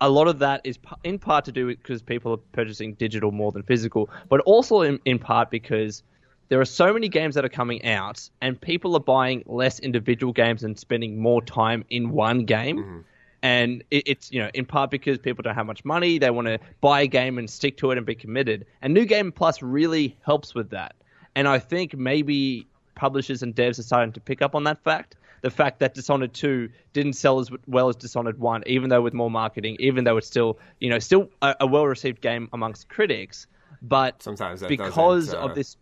a 0.01 0.09
lot 0.09 0.27
of 0.27 0.39
that 0.39 0.63
is 0.65 0.79
in 1.05 1.19
part 1.19 1.45
to 1.45 1.53
do 1.53 1.67
with 1.67 1.79
because 1.79 2.03
people 2.03 2.33
are 2.33 2.39
purchasing 2.53 2.95
digital 2.95 3.31
more 3.31 3.53
than 3.53 3.63
physical, 3.63 4.11
but 4.29 4.41
also 4.41 4.81
in, 4.81 4.99
in 5.05 5.19
part 5.19 5.51
because 5.51 6.03
there 6.49 6.61
are 6.61 6.67
so 6.67 6.93
many 6.93 7.09
games 7.09 7.35
that 7.35 7.45
are 7.45 7.51
coming 7.51 7.85
out, 7.85 8.29
and 8.41 8.61
people 8.61 8.95
are 8.97 9.01
buying 9.01 9.43
less 9.47 9.79
individual 9.81 10.33
games 10.33 10.63
and 10.63 10.79
spending 10.79 11.21
more 11.21 11.43
time 11.43 11.85
in 11.91 12.11
one 12.11 12.45
game. 12.45 12.79
Mm-hmm. 12.79 12.99
And 13.47 13.85
it, 13.93 14.03
it's 14.07 14.33
you 14.33 14.41
know 14.41 14.51
in 14.55 14.65
part 14.65 14.91
because 14.91 15.19
people 15.19 15.43
don't 15.43 15.55
have 15.55 15.67
much 15.67 15.85
money, 15.85 16.19
they 16.19 16.31
want 16.31 16.49
to 16.49 16.59
buy 16.81 17.03
a 17.03 17.07
game 17.07 17.39
and 17.39 17.49
stick 17.49 17.77
to 17.77 17.93
it 17.93 17.97
and 17.97 18.05
be 18.05 18.17
committed. 18.17 18.67
And 18.83 18.93
New 18.93 19.05
Game 19.05 19.31
Plus 19.31 19.63
really 19.63 20.17
helps 20.25 20.53
with 20.53 20.71
that. 20.71 20.97
And 21.37 21.47
I 21.47 21.61
think 21.61 21.97
maybe 21.97 22.67
publishers 22.97 23.45
and 23.45 23.55
devs 23.55 23.79
are 23.79 23.85
starting 23.85 24.13
to 24.15 24.21
pick 24.21 24.43
up 24.43 24.57
on 24.57 24.65
that 24.65 24.83
fact. 24.83 25.15
The 25.43 25.51
fact 25.51 25.79
that 25.79 25.95
Dishonored 25.95 26.35
2 26.35 26.69
didn't 26.93 27.13
sell 27.13 27.39
as 27.39 27.51
well 27.69 27.89
as 27.89 27.95
Dishonored 27.95 28.41
1, 28.41 28.65
even 28.67 28.89
though 28.89 29.03
with 29.03 29.15
more 29.15 29.31
marketing, 29.31 29.77
even 29.79 30.03
though 30.03 30.17
it's 30.17 30.27
still, 30.27 30.59
you 30.81 30.91
know, 30.91 30.99
still 30.99 31.29
a, 31.43 31.55
a 31.61 31.67
well-received 31.69 32.21
game 32.21 32.49
amongst 32.53 32.89
critics, 32.89 33.47
but 33.81 34.23
Sometimes 34.23 34.63
because 34.63 35.33
uh, 35.33 35.39
of 35.39 35.55
this 35.55 35.77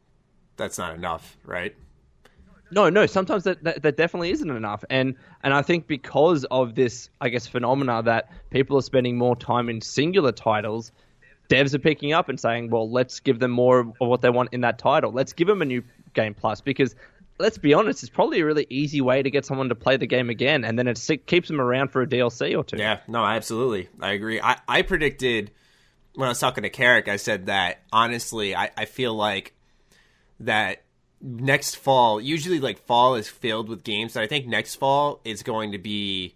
that's 0.56 0.76
not 0.76 0.96
enough, 0.96 1.38
right? 1.44 1.74
No, 2.74 2.90
no. 2.90 3.06
Sometimes 3.06 3.44
that, 3.44 3.62
that 3.64 3.82
that 3.82 3.96
definitely 3.96 4.30
isn't 4.30 4.50
enough, 4.50 4.84
and 4.90 5.14
and 5.42 5.54
I 5.54 5.62
think 5.62 5.86
because 5.86 6.44
of 6.44 6.74
this, 6.74 7.08
I 7.20 7.28
guess, 7.28 7.46
phenomena 7.46 8.02
that 8.02 8.30
people 8.50 8.76
are 8.76 8.82
spending 8.82 9.16
more 9.16 9.36
time 9.36 9.68
in 9.68 9.80
singular 9.80 10.32
titles, 10.32 10.92
devs 11.48 11.74
are 11.74 11.78
picking 11.78 12.12
up 12.12 12.28
and 12.28 12.38
saying, 12.38 12.70
well, 12.70 12.90
let's 12.90 13.20
give 13.20 13.38
them 13.38 13.50
more 13.50 13.80
of 13.80 13.94
what 13.98 14.20
they 14.20 14.30
want 14.30 14.50
in 14.52 14.62
that 14.62 14.78
title. 14.78 15.12
Let's 15.12 15.32
give 15.32 15.48
them 15.48 15.62
a 15.62 15.66
new 15.66 15.82
game 16.12 16.34
plus 16.34 16.60
because. 16.60 16.94
Let's 17.36 17.58
be 17.58 17.74
honest, 17.74 18.04
it's 18.04 18.10
probably 18.10 18.38
a 18.38 18.44
really 18.44 18.64
easy 18.70 19.00
way 19.00 19.20
to 19.20 19.28
get 19.28 19.44
someone 19.44 19.68
to 19.70 19.74
play 19.74 19.96
the 19.96 20.06
game 20.06 20.30
again, 20.30 20.64
and 20.64 20.78
then 20.78 20.86
it 20.86 21.26
keeps 21.26 21.48
them 21.48 21.60
around 21.60 21.88
for 21.88 22.00
a 22.00 22.06
DLC 22.06 22.56
or 22.56 22.62
two. 22.62 22.76
Yeah, 22.76 23.00
no, 23.08 23.24
absolutely. 23.24 23.88
I 24.00 24.12
agree. 24.12 24.40
I, 24.40 24.58
I 24.68 24.82
predicted 24.82 25.50
when 26.14 26.26
I 26.26 26.30
was 26.30 26.38
talking 26.38 26.62
to 26.62 26.70
Carrick, 26.70 27.08
I 27.08 27.16
said 27.16 27.46
that 27.46 27.80
honestly, 27.92 28.54
I, 28.54 28.70
I 28.76 28.84
feel 28.84 29.14
like 29.14 29.52
that 30.40 30.83
next 31.24 31.76
fall, 31.76 32.20
usually 32.20 32.60
like 32.60 32.78
fall 32.78 33.14
is 33.14 33.28
filled 33.28 33.68
with 33.68 33.82
games, 33.82 34.12
but 34.14 34.22
I 34.22 34.26
think 34.26 34.46
next 34.46 34.74
fall 34.76 35.20
is 35.24 35.42
going 35.42 35.72
to 35.72 35.78
be 35.78 36.34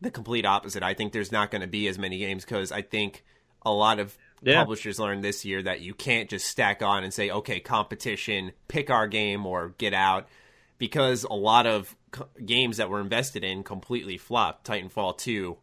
the 0.00 0.10
complete 0.10 0.44
opposite. 0.44 0.82
I 0.82 0.92
think 0.94 1.12
there's 1.12 1.32
not 1.32 1.50
going 1.50 1.62
to 1.62 1.66
be 1.66 1.88
as 1.88 1.98
many 1.98 2.18
games 2.18 2.44
because 2.44 2.70
I 2.70 2.82
think 2.82 3.24
a 3.64 3.72
lot 3.72 3.98
of 3.98 4.16
Yeah. 4.42 4.58
publishers 4.60 5.00
learned 5.00 5.24
this 5.24 5.44
year 5.44 5.62
that 5.62 5.80
you 5.80 5.94
can't 5.94 6.28
just 6.28 6.46
stack 6.46 6.82
on 6.82 7.02
and 7.02 7.12
say, 7.12 7.30
okay, 7.30 7.58
competition, 7.58 8.52
pick 8.68 8.90
our 8.90 9.08
game 9.08 9.44
or 9.46 9.70
get 9.78 9.94
out, 9.94 10.28
because 10.76 11.24
a 11.24 11.34
lot 11.34 11.66
of 11.66 11.96
co- 12.12 12.28
games 12.44 12.76
that 12.76 12.88
were 12.90 13.00
invested 13.00 13.42
in 13.42 13.64
completely 13.64 14.16
flopped. 14.18 14.64
Titanfall 14.66 15.18
2, 15.18 15.56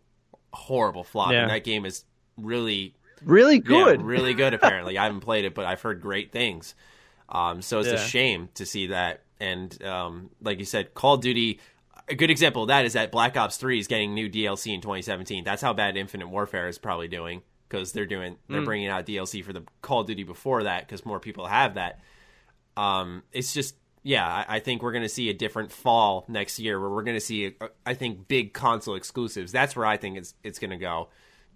horrible 0.53 1.03
flop. 1.05 1.31
Yeah. 1.31 1.43
And 1.43 1.51
that 1.51 1.63
game 1.63 1.85
is 1.85 2.03
really 2.35 2.95
Really 3.23 3.59
good. 3.59 4.01
yeah, 4.01 4.05
really 4.05 4.33
good. 4.33 4.53
Apparently, 4.53 4.97
I 4.97 5.05
haven't 5.05 5.21
played 5.21 5.45
it, 5.45 5.53
but 5.55 5.65
I've 5.65 5.81
heard 5.81 6.01
great 6.01 6.31
things. 6.33 6.75
Um, 7.29 7.61
so 7.61 7.79
it's 7.79 7.89
a 7.89 7.97
shame 7.97 8.49
to 8.55 8.65
see 8.65 8.87
that. 8.87 9.21
And 9.39 9.81
um, 9.83 10.29
like 10.41 10.59
you 10.59 10.65
said, 10.65 10.93
Call 10.93 11.15
of 11.15 11.21
Duty. 11.21 11.59
A 12.07 12.13
good 12.13 12.29
example 12.29 12.61
of 12.61 12.67
that 12.67 12.85
is 12.85 12.93
that 12.93 13.11
Black 13.11 13.35
Ops 13.35 13.57
Three 13.57 13.79
is 13.79 13.87
getting 13.87 14.13
new 14.13 14.29
DLC 14.29 14.73
in 14.73 14.79
2017. 14.81 15.43
That's 15.43 15.61
how 15.63 15.73
bad 15.73 15.97
Infinite 15.97 16.27
Warfare 16.29 16.67
is 16.67 16.77
probably 16.77 17.07
doing 17.07 17.41
because 17.67 17.93
they're 17.93 18.05
doing 18.05 18.37
they're 18.47 18.59
Hmm. 18.59 18.65
bringing 18.65 18.87
out 18.89 19.07
DLC 19.07 19.43
for 19.43 19.53
the 19.53 19.63
Call 19.81 20.01
of 20.01 20.07
Duty 20.07 20.21
before 20.23 20.63
that 20.63 20.85
because 20.87 21.03
more 21.03 21.19
people 21.19 21.47
have 21.47 21.73
that. 21.75 21.99
Um, 22.77 23.23
it's 23.31 23.53
just 23.53 23.75
yeah, 24.03 24.27
I, 24.47 24.57
I 24.57 24.59
think 24.59 24.83
we're 24.83 24.91
going 24.91 25.01
to 25.03 25.09
see 25.09 25.29
a 25.29 25.33
different 25.33 25.71
fall 25.71 26.25
next 26.27 26.59
year 26.59 26.79
where 26.79 26.91
we're 26.91 27.01
going 27.01 27.17
to 27.17 27.21
see 27.21 27.55
uh, 27.59 27.69
I 27.87 27.95
think 27.95 28.27
big 28.27 28.53
console 28.53 28.93
exclusives. 28.93 29.51
That's 29.51 29.75
where 29.75 29.87
I 29.87 29.97
think 29.97 30.17
it's 30.17 30.35
it's 30.43 30.59
going 30.59 30.71
to 30.71 30.77
go. 30.77 31.09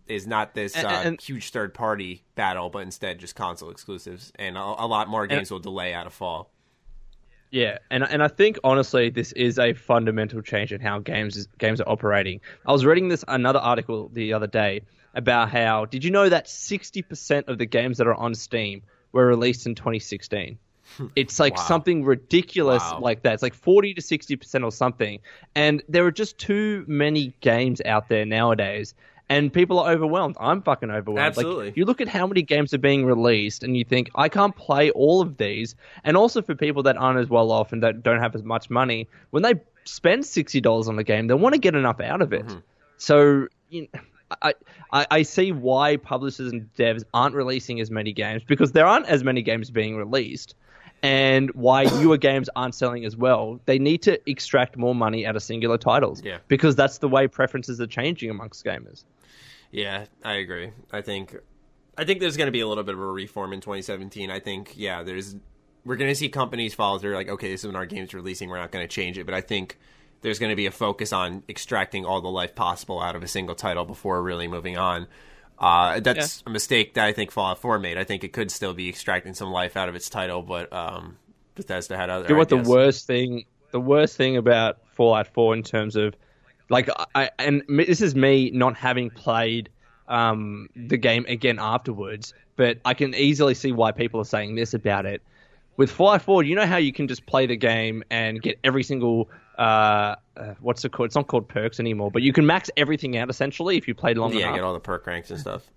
Is 0.10 0.26
not 0.28 0.56
this 0.56 0.76
uh, 0.76 0.80
And- 0.88 1.08
and- 1.08 1.22
huge 1.22 1.52
third 1.52 1.74
party 1.74 2.24
battle, 2.36 2.70
but 2.70 2.80
instead 2.80 3.20
just 3.20 3.36
console 3.36 3.70
exclusives, 3.70 4.32
and 4.36 4.58
a, 4.58 4.62
a 4.62 4.88
lot 4.88 5.08
more 5.08 5.28
games 5.28 5.52
will 5.52 5.60
delay 5.60 5.94
out 5.94 6.08
of 6.08 6.14
fall. 6.14 6.52
Yeah, 7.52 7.80
and 7.90 8.04
and 8.04 8.22
I 8.22 8.28
think 8.28 8.60
honestly, 8.64 9.10
this 9.10 9.32
is 9.32 9.58
a 9.58 9.74
fundamental 9.74 10.42
change 10.42 10.72
in 10.72 10.82
how 10.82 11.00
games 11.00 11.36
is, 11.36 11.48
games 11.58 11.82
are 11.82 11.90
operating. 11.90 12.42
I 12.66 12.72
was 12.72 12.86
reading 12.86 13.08
this 13.08 13.24
another 13.28 13.60
article 13.60 14.10
the 14.14 14.34
other 14.34 14.46
day 14.48 14.82
about 15.16 15.50
how 15.50 15.86
did 15.86 16.04
you 16.04 16.12
know 16.12 16.30
that 16.30 16.48
sixty 16.48 17.02
percent 17.02 17.48
of 17.48 17.58
the 17.58 17.66
games 17.66 17.98
that 17.98 18.06
are 18.08 18.14
on 18.16 18.36
Steam 18.36 18.84
were 19.14 19.26
released 19.26 19.66
in 19.66 19.74
2016? 19.74 20.60
It's 21.16 21.40
like 21.40 21.56
Wow. 21.56 21.64
something 21.64 22.04
ridiculous 22.04 22.82
Wow. 22.84 23.00
like 23.02 23.22
that. 23.24 23.34
It's 23.34 23.44
like 23.44 23.54
40 23.54 23.94
to 23.94 24.02
60% 24.02 24.64
or 24.64 24.72
something. 24.72 25.20
And 25.54 25.84
there 25.88 26.04
are 26.06 26.12
just 26.12 26.40
too 26.40 26.84
many 26.88 27.32
games 27.42 27.80
out 27.86 28.10
there 28.10 28.26
nowadays. 28.26 28.96
And 29.30 29.54
people 29.54 29.80
are 29.80 29.92
overwhelmed. 29.92 30.36
I'm 30.40 30.64
fucking 30.64 30.90
overwhelmed. 30.90 31.28
Absolutely. 31.28 31.66
Like, 31.68 31.78
you 31.78 31.86
look 31.86 32.02
at 32.02 32.08
how 32.08 32.26
many 32.26 32.42
games 32.42 32.74
are 32.74 32.80
being 32.80 33.06
released 33.06 33.64
and 33.64 33.78
you 33.78 33.84
think, 33.84 34.10
I 34.16 34.28
can't 34.28 34.56
play 34.56 34.90
all 34.90 35.22
of 35.22 35.38
these. 35.38 35.76
And 36.04 36.18
also 36.18 36.42
for 36.42 36.56
people 36.56 36.82
that 36.84 36.98
aren't 36.98 37.20
as 37.20 37.30
well 37.30 37.52
off 37.52 37.72
and 37.72 37.84
that 37.84 38.02
don't 38.02 38.20
have 38.20 38.34
as 38.34 38.44
much 38.44 38.72
money, 38.72 39.08
when 39.30 39.44
they 39.44 39.54
spend 39.86 40.24
$60 40.24 40.88
on 40.88 40.98
a 40.98 41.04
game, 41.04 41.28
they 41.28 41.36
want 41.36 41.54
to 41.54 41.60
get 41.60 41.76
enough 41.76 42.00
out 42.00 42.24
of 42.24 42.34
it. 42.34 42.46
Mm-hmm. 42.46 42.60
So, 42.98 43.48
you 43.70 43.88
know, 43.94 44.00
I, 44.42 44.54
I, 44.92 45.08
I 45.12 45.22
see 45.24 45.52
why 45.52 45.98
publishers 45.98 46.52
and 46.52 46.70
devs 46.76 47.04
aren't 47.14 47.36
releasing 47.36 47.80
as 47.80 47.92
many 47.92 48.14
games 48.14 48.44
because 48.48 48.72
there 48.72 48.86
aren't 48.86 49.08
as 49.08 49.24
many 49.24 49.42
games 49.42 49.70
being 49.70 49.96
released, 49.96 50.56
and 51.04 51.50
why 51.52 51.84
newer 52.00 52.18
games 52.18 52.50
aren't 52.56 52.76
selling 52.76 53.06
as 53.06 53.16
well. 53.16 53.60
They 53.66 53.80
need 53.80 54.02
to 54.04 54.20
extract 54.30 54.78
more 54.78 54.96
money 54.96 55.26
out 55.26 55.36
of 55.36 55.44
singular 55.44 55.78
titles 55.78 56.22
Yeah. 56.24 56.40
because 56.48 56.76
that's 56.76 56.98
the 57.00 57.08
way 57.08 57.28
preferences 57.28 57.80
are 57.82 57.88
changing 57.88 58.30
amongst 58.30 58.64
gamers. 58.66 59.04
Yeah, 59.72 60.06
I 60.24 60.34
agree. 60.36 60.72
I 60.92 61.02
think 61.02 61.36
I 61.98 62.06
think 62.06 62.20
there's 62.22 62.38
going 62.38 62.48
to 62.48 62.52
be 62.52 62.62
a 62.62 62.68
little 62.68 62.84
bit 62.84 62.96
of 62.96 63.02
a 63.02 63.06
reform 63.06 63.54
in 63.54 63.62
2017. 63.62 64.32
I 64.32 64.40
think 64.40 64.74
yeah, 64.76 65.04
there's 65.04 65.36
we're 65.86 65.96
going 65.96 66.10
to 66.12 66.16
see 66.16 66.30
companies 66.30 66.74
follow 66.74 66.98
through 67.00 67.16
like 67.16 67.30
okay, 67.30 67.50
this 67.52 67.62
is 67.62 67.68
when 67.68 67.76
our 67.76 67.86
game's 67.86 68.14
releasing, 68.14 68.50
we're 68.50 68.58
not 68.60 68.72
going 68.72 68.84
to 68.84 68.88
change 68.94 69.18
it, 69.18 69.26
but 69.26 69.34
I 69.36 69.42
think 69.42 69.78
there's 70.22 70.40
going 70.40 70.50
to 70.50 70.56
be 70.56 70.66
a 70.66 70.72
focus 70.72 71.14
on 71.14 71.44
extracting 71.48 72.06
all 72.06 72.20
the 72.20 72.30
life 72.30 72.56
possible 72.56 73.00
out 73.00 73.16
of 73.16 73.24
a 73.24 73.28
single 73.28 73.56
title 73.56 73.86
before 73.86 74.22
really 74.22 74.48
moving 74.48 74.78
on. 74.78 75.08
Uh, 75.60 76.00
that's 76.00 76.42
a 76.46 76.50
mistake 76.50 76.94
that 76.94 77.06
I 77.06 77.12
think 77.12 77.32
Fallout 77.32 77.60
4 77.60 77.80
made. 77.80 77.98
I 77.98 78.06
think 78.06 78.24
it 78.24 78.32
could 78.32 78.50
still 78.50 78.74
be 78.74 78.88
extracting 78.88 79.34
some 79.34 79.52
life 79.52 79.76
out 79.76 79.90
of 79.90 79.96
its 79.96 80.10
title, 80.10 80.42
but 80.42 80.72
um, 80.72 81.18
Bethesda 81.56 81.98
had 81.98 82.10
other. 82.10 82.26
You 82.28 82.36
know 82.36 82.40
what 82.40 82.50
the 82.50 82.58
worst 82.58 83.08
thing? 83.08 83.46
The 83.72 83.80
worst 83.80 84.16
thing 84.16 84.38
about 84.38 84.78
Fallout 84.94 85.28
4 85.28 85.54
in 85.56 85.64
terms 85.64 85.96
of 85.96 86.16
like 86.70 86.90
I 87.16 87.32
and 87.40 87.64
this 87.68 88.02
is 88.02 88.16
me 88.16 88.52
not 88.52 88.78
having 88.78 89.10
played 89.10 89.70
um, 90.08 90.70
the 90.76 90.98
game 90.98 91.26
again 91.28 91.58
afterwards, 91.60 92.34
but 92.56 92.80
I 92.86 92.94
can 92.94 93.14
easily 93.16 93.54
see 93.54 93.72
why 93.72 93.92
people 93.92 94.22
are 94.22 94.26
saying 94.26 94.56
this 94.56 94.74
about 94.74 95.06
it. 95.06 95.22
With 95.78 95.92
Fallout 95.92 96.22
4, 96.22 96.44
you 96.44 96.56
know 96.56 96.66
how 96.66 96.78
you 96.78 96.92
can 96.92 97.08
just 97.08 97.26
play 97.26 97.46
the 97.46 97.56
game 97.56 98.04
and 98.10 98.42
get 98.42 98.60
every 98.64 98.84
single 98.84 99.30
uh, 99.60 100.16
uh, 100.38 100.54
what's 100.62 100.84
it 100.86 100.92
called? 100.94 101.08
It's 101.08 101.16
not 101.16 101.28
called 101.28 101.48
perks 101.50 101.80
anymore, 101.80 102.10
but 102.10 102.22
you 102.22 102.32
can 102.32 102.46
max 102.46 102.72
everything 102.78 103.18
out 103.18 103.30
essentially 103.30 103.78
if 103.78 103.88
you 103.88 103.94
played 103.94 104.18
long 104.18 104.32
Yeah, 104.32 104.40
enough. 104.40 104.50
Yeah, 104.52 104.56
get 104.56 104.64
all 104.64 104.74
the 104.74 104.80
perk 104.80 105.06
ranks 105.06 105.30
and 105.30 105.40
stuff. 105.40 105.70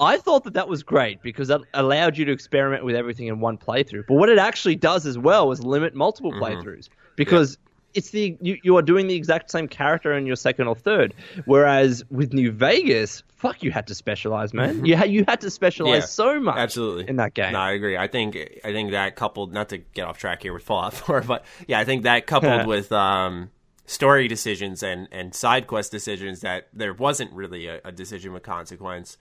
I 0.00 0.16
thought 0.16 0.44
that 0.44 0.54
that 0.54 0.68
was 0.68 0.82
great 0.82 1.22
because 1.22 1.48
that 1.48 1.60
allowed 1.74 2.16
you 2.16 2.24
to 2.24 2.32
experiment 2.32 2.84
with 2.84 2.94
everything 2.94 3.26
in 3.26 3.40
one 3.40 3.58
playthrough. 3.58 4.04
But 4.06 4.14
what 4.14 4.28
it 4.28 4.38
actually 4.38 4.76
does 4.76 5.06
as 5.06 5.18
well 5.18 5.50
is 5.50 5.62
limit 5.62 5.94
multiple 5.94 6.32
playthroughs 6.32 6.88
because 7.16 7.58
it's 7.94 8.10
the 8.10 8.36
you, 8.40 8.58
you 8.62 8.76
are 8.76 8.82
doing 8.82 9.06
the 9.06 9.14
exact 9.14 9.50
same 9.50 9.68
character 9.68 10.12
in 10.16 10.26
your 10.26 10.36
second 10.36 10.68
or 10.68 10.74
third. 10.74 11.14
Whereas 11.46 12.04
with 12.10 12.32
New 12.32 12.52
Vegas, 12.52 13.22
fuck, 13.28 13.62
you 13.62 13.70
had 13.70 13.86
to 13.86 13.94
specialize, 13.94 14.52
man. 14.52 14.84
You 14.84 14.96
had 14.96 15.10
you 15.10 15.24
had 15.26 15.40
to 15.40 15.50
specialize 15.50 16.02
Yeah, 16.02 16.06
so 16.06 16.40
much, 16.40 16.56
absolutely 16.56 17.08
in 17.08 17.16
that 17.16 17.34
game. 17.34 17.52
No, 17.52 17.60
I 17.60 17.72
agree. 17.72 17.96
I 17.96 18.08
think 18.08 18.36
I 18.64 18.72
think 18.72 18.90
that 18.92 19.16
coupled 19.16 19.52
not 19.52 19.70
to 19.70 19.78
get 19.78 20.06
off 20.06 20.18
track 20.18 20.42
here 20.42 20.52
with 20.52 20.62
Fallout 20.62 20.94
4, 21.06 21.22
but 21.22 21.44
yeah, 21.66 21.78
I 21.78 21.84
think 21.84 22.02
that 22.02 22.26
coupled 22.26 22.66
with 22.66 22.92
um, 22.92 23.50
story 23.86 24.28
decisions 24.28 24.82
and 24.82 25.08
and 25.10 25.34
side 25.34 25.66
quest 25.66 25.90
decisions 25.90 26.40
that 26.40 26.68
there 26.72 26.92
wasn't 26.92 27.32
really 27.32 27.66
a, 27.66 27.80
a 27.84 27.92
decision 27.92 28.32
with 28.32 28.42
consequence 28.42 29.16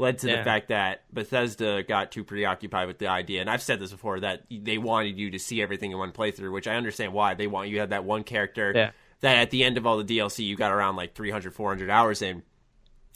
led 0.00 0.18
to 0.18 0.26
the 0.26 0.42
fact 0.42 0.68
that 0.68 1.02
Bethesda 1.12 1.82
got 1.82 2.10
too 2.10 2.24
preoccupied 2.24 2.88
with 2.88 2.98
the 2.98 3.06
idea, 3.08 3.40
and 3.40 3.48
I've 3.50 3.62
said 3.62 3.78
this 3.78 3.90
before 3.92 4.20
that 4.20 4.44
they 4.50 4.78
wanted 4.78 5.18
you 5.18 5.30
to 5.30 5.38
see 5.38 5.62
everything 5.62 5.92
in 5.92 5.98
one 5.98 6.12
playthrough, 6.12 6.52
which 6.52 6.66
I 6.66 6.74
understand 6.74 7.12
why 7.12 7.34
they 7.34 7.46
want 7.46 7.68
you 7.68 7.74
to 7.76 7.80
have 7.80 7.90
that 7.90 8.04
one 8.04 8.24
character 8.24 8.72
Yeah. 8.74 8.90
that 9.20 9.36
at 9.38 9.50
the 9.50 9.62
end 9.62 9.76
of 9.78 9.86
all 9.86 10.02
the 10.02 10.18
DLC 10.18 10.44
you 10.44 10.56
got 10.56 10.72
around 10.72 10.96
like 10.96 11.14
300 11.14 11.54
400 11.54 11.90
hours 11.90 12.22
in. 12.22 12.42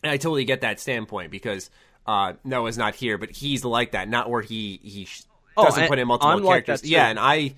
And 0.03 0.13
I 0.13 0.17
totally 0.19 0.45
get 0.45 0.61
that 0.61 0.79
standpoint 0.81 1.31
because 1.31 1.71
uh, 2.07 2.35
Noah's 2.45 2.77
not 2.77 2.95
here, 2.95 3.17
but 3.19 3.31
he's 3.31 3.65
like 3.65 3.93
that, 3.93 4.09
not 4.09 4.29
where 4.31 4.43
he 4.43 4.79
he 4.83 5.07
sh- 5.07 5.23
Oh, 5.57 5.65
doesn't 5.65 5.89
put 5.89 5.99
in 5.99 6.07
multiple 6.09 6.31
I'm 6.31 6.43
characters. 6.45 6.83
too. 6.83 6.89
yeah, 6.89 7.07
and 7.09 7.19
I 7.19 7.55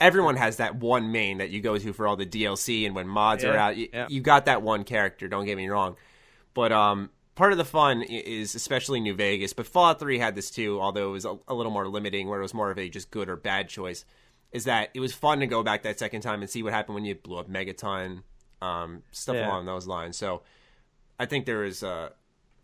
everyone 0.00 0.36
has 0.36 0.58
that 0.58 0.76
one 0.76 1.10
main 1.10 1.38
that 1.38 1.50
you 1.50 1.60
go 1.60 1.76
to 1.76 1.92
for 1.92 2.06
all 2.06 2.14
the 2.14 2.26
DLC, 2.26 2.86
and 2.86 2.94
when 2.94 3.08
mods 3.08 3.42
are 3.42 3.56
out, 3.56 3.76
you, 3.76 3.88
yeah. 3.92 4.06
you 4.08 4.20
got 4.20 4.44
that 4.46 4.62
one 4.62 4.84
character. 4.84 5.26
Don't 5.26 5.44
get 5.46 5.56
me 5.56 5.66
wrong, 5.68 5.96
but 6.54 6.70
um, 6.70 7.10
part 7.38 7.52
of 7.52 7.58
the 7.58 7.64
fun 7.64 8.02
is 8.02 8.54
especially 8.56 8.98
New 9.00 9.14
Vegas. 9.14 9.52
But 9.52 9.66
Fallout 9.66 10.00
Three 10.00 10.18
had 10.18 10.34
this 10.34 10.50
too, 10.50 10.80
although 10.80 11.08
it 11.10 11.12
was 11.12 11.24
a, 11.24 11.38
a 11.46 11.54
little 11.54 11.72
more 11.72 11.86
limiting, 11.88 12.28
where 12.28 12.40
it 12.40 12.42
was 12.42 12.52
more 12.52 12.70
of 12.70 12.78
a 12.78 12.88
just 12.88 13.10
good 13.10 13.28
or 13.28 13.36
bad 13.36 13.68
choice. 13.68 14.04
Is 14.50 14.64
that 14.64 14.90
it 14.94 15.00
was 15.00 15.14
fun 15.14 15.40
to 15.40 15.46
go 15.46 15.62
back 15.62 15.82
that 15.84 15.98
second 15.98 16.22
time 16.22 16.40
and 16.40 16.50
see 16.50 16.62
what 16.62 16.72
happened 16.72 16.94
when 16.96 17.04
you 17.04 17.14
blew 17.14 17.38
up 17.38 17.48
Megaton, 17.48 18.22
um, 18.60 19.02
stuff 19.12 19.36
Yeah. 19.36 19.46
along 19.48 19.66
those 19.66 19.86
lines. 19.86 20.16
So 20.16 20.42
I 21.18 21.26
think 21.26 21.46
there 21.46 21.64
is, 21.64 21.82
uh, 21.82 22.10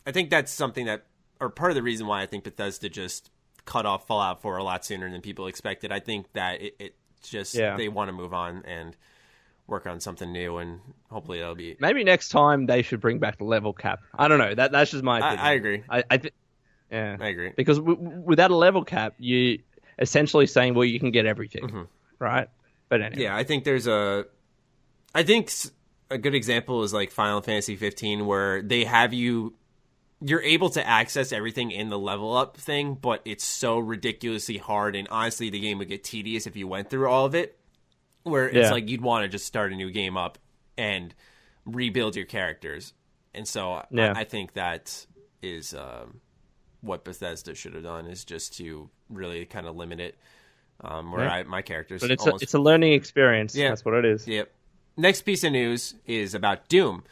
I 0.07 0.11
think 0.13 0.31
that's 0.31 0.51
something 0.53 0.87
that, 0.87 1.05
or 1.41 1.51
part 1.51 1.71
of 1.71 1.75
the 1.75 1.83
reason 1.83 2.07
why 2.07 2.23
I 2.23 2.27
think 2.27 2.43
Bethesda 2.45 2.89
just 2.89 3.31
cut 3.67 3.87
off 3.87 4.07
Fallout 4.07 4.41
4 4.43 4.57
a 4.57 4.65
lot 4.65 4.85
sooner 4.85 5.11
than 5.11 5.21
people 5.21 5.47
expected. 5.47 5.93
I 5.93 6.01
think 6.01 6.33
that 6.33 6.61
it, 6.63 6.75
it 6.79 6.95
just 7.23 7.55
Yeah. 7.55 7.77
they 7.77 7.89
want 7.89 8.09
to 8.09 8.13
move 8.13 8.33
on 8.35 8.63
and 8.67 8.97
work 9.67 9.87
on 9.87 10.01
something 10.01 10.31
new, 10.33 10.59
and 10.59 10.81
hopefully 11.11 11.39
that'll 11.39 11.55
be. 11.55 11.77
Maybe 11.81 12.05
next 12.05 12.29
time 12.29 12.67
they 12.67 12.83
should 12.83 13.01
bring 13.01 13.19
back 13.19 13.39
the 13.39 13.45
level 13.45 13.73
cap. 13.73 14.01
I 14.17 14.29
don't 14.29 14.39
know. 14.39 14.55
That 14.55 14.73
that's 14.73 14.91
just 14.91 15.05
my 15.05 15.17
I, 15.17 15.19
opinion. 15.19 15.47
I 15.47 15.53
agree. 15.53 15.83
I, 15.89 16.05
I 16.11 16.17
think. 16.19 16.35
Yeah, 16.91 17.17
I 17.19 17.29
agree. 17.29 17.53
because 17.57 17.79
w- 17.79 17.99
without 18.25 18.51
a 18.51 18.57
level 18.57 18.85
cap, 18.85 19.15
you 19.19 19.61
essentially 19.99 20.47
saying, 20.47 20.75
well, 20.75 20.85
you 20.85 21.01
can 21.01 21.11
get 21.11 21.27
everything, 21.27 21.87
right? 22.19 22.49
But 22.89 23.01
anyway, 23.01 23.15
Mm-hmm. 23.15 23.21
Yeah, 23.23 23.37
I 23.37 23.45
think 23.45 23.65
there's 23.65 23.87
a. 23.87 24.27
I 25.15 25.23
think 25.23 25.51
a 26.11 26.19
good 26.19 26.35
example 26.35 26.83
is 26.83 26.93
like 26.93 27.11
Final 27.11 27.41
Fantasy 27.41 27.77
15, 27.77 28.27
where 28.27 28.63
they 28.63 28.85
have 28.85 29.13
you. 29.15 29.55
You're 30.21 30.43
able 30.43 30.71
to 30.71 30.87
access 30.87 31.33
everything 31.33 31.71
in 31.71 31.91
the 31.91 31.99
level 31.99 32.35
up 32.37 32.57
thing, 32.57 32.95
but 32.95 33.21
it's 33.25 33.45
so 33.45 33.79
ridiculously 33.79 34.57
hard, 34.59 34.97
and 34.97 35.07
honestly, 35.11 35.51
the 35.51 35.61
game 35.61 35.79
would 35.79 35.89
get 35.89 36.03
tedious 36.05 36.47
if 36.47 36.57
you 36.57 36.67
went 36.69 36.89
through 36.89 37.09
all 37.09 37.27
of 37.27 37.35
it. 37.35 37.59
Where 38.25 38.47
it's 38.49 38.57
Yeah. 38.57 38.71
like 38.73 38.89
you'd 38.89 39.01
want 39.03 39.23
to 39.25 39.29
just 39.29 39.47
start 39.47 39.73
a 39.73 39.77
new 39.77 39.91
game 39.91 40.17
up 40.17 40.39
and 40.77 41.15
rebuild 41.65 42.17
your 42.17 42.27
characters, 42.27 42.93
and 43.35 43.47
so 43.47 43.85
Yeah. 43.91 44.13
I, 44.17 44.21
I 44.21 44.25
think 44.25 44.55
that 44.55 45.07
is 45.43 45.73
um, 45.75 46.21
what 46.81 47.05
Bethesda 47.05 47.55
should 47.55 47.75
have 47.75 47.83
done 47.85 48.07
is 48.07 48.25
just 48.25 48.57
to 48.59 48.89
really 49.09 49.45
kind 49.47 49.67
of 49.67 49.77
limit 49.77 50.01
it. 50.01 50.19
Um, 50.81 51.13
where 51.13 51.25
Yeah. 51.25 51.33
I, 51.35 51.43
my 51.45 51.63
characters, 51.63 52.01
but 52.01 52.11
it's 52.11 52.25
almost 52.27 52.43
a, 52.43 52.45
it's 52.45 52.55
a 52.55 52.59
learning 52.59 52.95
experience. 52.95 53.55
Yeah. 53.55 53.69
that's 53.69 53.85
what 53.85 53.95
it 53.95 54.05
is. 54.05 54.27
Yep. 54.27 54.51
Next 54.97 55.23
piece 55.23 55.45
of 55.45 55.53
news 55.53 55.95
is 56.07 56.35
about 56.35 56.69
Doom. 56.69 57.05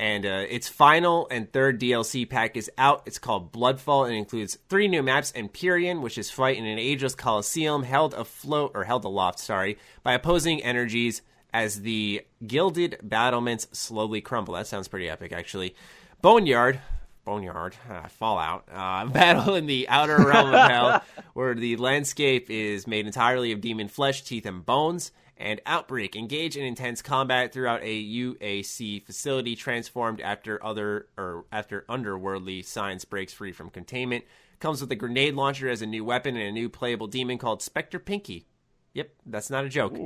And 0.00 0.24
uh, 0.24 0.46
its 0.48 0.66
final 0.66 1.28
and 1.30 1.52
third 1.52 1.78
DLC 1.78 2.26
pack 2.26 2.56
is 2.56 2.70
out. 2.78 3.02
It's 3.04 3.18
called 3.18 3.52
Bloodfall 3.52 4.06
and 4.06 4.16
includes 4.16 4.56
three 4.70 4.88
new 4.88 5.02
maps 5.02 5.30
Empyrean, 5.36 6.00
which 6.00 6.16
is 6.16 6.30
fight 6.30 6.56
in 6.56 6.64
an 6.64 6.78
ageless 6.78 7.14
coliseum 7.14 7.82
held 7.82 8.14
afloat, 8.14 8.72
or 8.74 8.84
held 8.84 9.04
aloft, 9.04 9.38
sorry, 9.38 9.76
by 10.02 10.14
opposing 10.14 10.62
energies 10.62 11.20
as 11.52 11.82
the 11.82 12.22
gilded 12.46 12.96
battlements 13.02 13.68
slowly 13.72 14.22
crumble. 14.22 14.54
That 14.54 14.66
sounds 14.66 14.88
pretty 14.88 15.06
epic, 15.06 15.32
actually. 15.32 15.74
Boneyard, 16.22 16.80
Boneyard, 17.26 17.76
ah, 17.90 18.06
Fallout, 18.08 18.64
uh, 18.72 19.04
battle 19.12 19.54
in 19.54 19.66
the 19.66 19.86
outer 19.90 20.16
realm 20.16 20.54
of 20.54 20.70
hell, 20.70 21.04
where 21.34 21.54
the 21.54 21.76
landscape 21.76 22.48
is 22.48 22.86
made 22.86 23.04
entirely 23.04 23.52
of 23.52 23.60
demon 23.60 23.88
flesh, 23.88 24.22
teeth, 24.22 24.46
and 24.46 24.64
bones. 24.64 25.12
And 25.40 25.58
Outbreak 25.64 26.16
engage 26.16 26.54
in 26.58 26.64
intense 26.66 27.00
combat 27.00 27.50
throughout 27.50 27.80
a 27.82 28.04
UAC 28.04 29.02
facility 29.06 29.56
transformed 29.56 30.20
after 30.20 30.62
other 30.62 31.06
or 31.16 31.46
after 31.50 31.86
underworldly 31.88 32.62
science 32.62 33.06
breaks 33.06 33.32
free 33.32 33.50
from 33.50 33.70
containment. 33.70 34.24
Comes 34.58 34.82
with 34.82 34.92
a 34.92 34.96
grenade 34.96 35.34
launcher 35.34 35.70
as 35.70 35.80
a 35.80 35.86
new 35.86 36.04
weapon 36.04 36.36
and 36.36 36.46
a 36.46 36.52
new 36.52 36.68
playable 36.68 37.06
demon 37.06 37.38
called 37.38 37.62
Spectre 37.62 37.98
Pinky. 37.98 38.44
Yep, 38.92 39.12
that's 39.24 39.48
not 39.48 39.64
a 39.64 39.70
joke. 39.70 39.96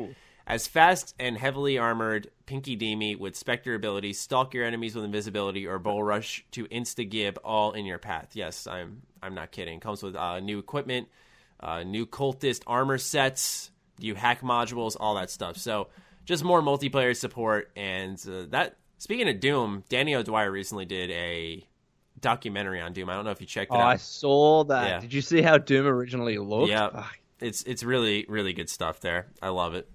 As 0.46 0.68
fast 0.68 1.16
and 1.18 1.36
heavily 1.36 1.78
armored 1.78 2.30
Pinky 2.46 2.76
Demi 2.76 3.16
with 3.16 3.34
Spectre 3.34 3.74
abilities, 3.74 4.20
stalk 4.20 4.54
your 4.54 4.64
enemies 4.64 4.94
with 4.94 5.04
invisibility 5.04 5.66
or 5.66 5.80
bull 5.80 6.04
rush 6.04 6.44
to 6.52 6.66
insta 6.66 7.08
gib 7.08 7.40
all 7.42 7.72
in 7.72 7.86
your 7.86 7.98
path. 7.98 8.30
Yes, 8.34 8.68
I'm 8.68 9.02
I'm 9.20 9.34
not 9.34 9.50
kidding. 9.50 9.80
Comes 9.80 10.02
with 10.02 10.14
uh, 10.14 10.38
new 10.38 10.60
equipment, 10.60 11.08
uh, 11.58 11.82
new 11.82 12.06
cultist 12.06 12.62
armor 12.68 12.98
sets, 12.98 13.70
new 14.00 14.14
hack 14.14 14.40
modules, 14.40 14.96
all 14.98 15.14
that 15.16 15.30
stuff. 15.30 15.56
So 15.56 15.88
just 16.24 16.44
more 16.44 16.62
multiplayer 16.62 17.16
support 17.16 17.70
and 17.76 18.22
uh, 18.28 18.46
that. 18.50 18.76
Speaking 18.98 19.28
of 19.28 19.40
Doom, 19.40 19.84
Danny 19.88 20.14
O'Dwyer 20.14 20.50
recently 20.50 20.84
did 20.86 21.10
a 21.10 21.66
documentary 22.20 22.80
on 22.80 22.92
Doom. 22.92 23.10
I 23.10 23.14
don't 23.14 23.24
know 23.24 23.32
if 23.32 23.40
you 23.40 23.46
checked 23.46 23.70
it 23.72 23.76
Oh, 23.76 23.80
out. 23.80 23.86
I 23.88 23.96
saw 23.96 24.64
that. 24.64 24.88
Yeah. 24.88 25.00
Did 25.00 25.12
you 25.12 25.20
see 25.20 25.42
how 25.42 25.58
Doom 25.58 25.86
originally 25.86 26.38
looked? 26.38 26.70
Yeah. 26.70 27.04
It's 27.40 27.62
it's 27.64 27.82
really 27.82 28.24
really 28.28 28.52
good 28.52 28.70
stuff 28.70 29.00
there. 29.00 29.26
I 29.42 29.48
love 29.48 29.74
it. 29.74 29.90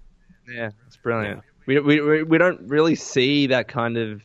Yeah, 0.48 0.70
it's 0.86 0.96
brilliant. 0.96 1.42
We, 1.66 1.80
we 1.80 2.22
we 2.22 2.38
don't 2.38 2.68
really 2.68 2.94
see 2.94 3.48
that 3.48 3.66
kind 3.68 3.96
of 3.96 4.22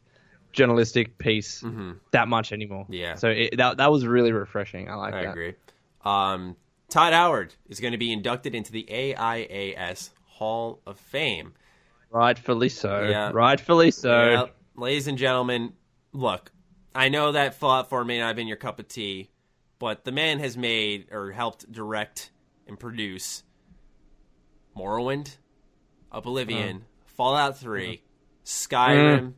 journalistic 0.51 1.17
piece 1.17 1.63
that 2.11 2.27
much 2.27 2.51
anymore. 2.51 2.83
Mm-hmm. 2.83 2.93
Yeah. 2.93 3.15
So 3.15 3.29
it, 3.29 3.57
that 3.57 3.77
that 3.77 3.91
was 3.91 4.05
really 4.05 4.31
refreshing. 4.31 4.89
I 4.89 4.95
like 4.95 5.13
I 5.13 5.23
that. 5.23 5.31
agree. 5.31 5.53
Um, 6.03 6.55
Todd 6.89 7.13
Howard 7.13 7.55
is 7.67 7.79
going 7.79 7.93
to 7.93 7.97
be 7.97 8.11
inducted 8.11 8.55
into 8.55 8.71
the 8.71 8.85
AIAS 8.89 10.11
Hall 10.25 10.81
of 10.85 10.99
Fame. 10.99 11.53
Rightfully 12.09 12.69
so. 12.69 13.01
Yeah. 13.03 13.31
Rightfully 13.33 13.91
so. 13.91 14.09
Well, 14.09 14.49
ladies 14.75 15.07
and 15.07 15.17
gentlemen, 15.17 15.73
look, 16.13 16.51
I 16.93 17.09
know 17.09 17.33
that 17.33 17.55
Fallout 17.55 17.89
4 17.89 18.05
may 18.05 18.19
not 18.19 18.27
have 18.27 18.35
been 18.35 18.47
your 18.47 18.57
cup 18.57 18.79
of 18.79 18.87
tea, 18.87 19.29
but 19.79 20.05
the 20.05 20.11
man 20.11 20.39
has 20.39 20.55
made 20.55 21.07
or 21.11 21.31
helped 21.31 21.69
direct 21.71 22.31
and 22.67 22.79
produce 22.79 23.43
Morrowind, 24.77 25.37
Oblivion, 26.11 26.85
Fallout 27.05 27.57
3, 27.57 28.01
Skyrim, 28.45 29.19
mm. 29.19 29.33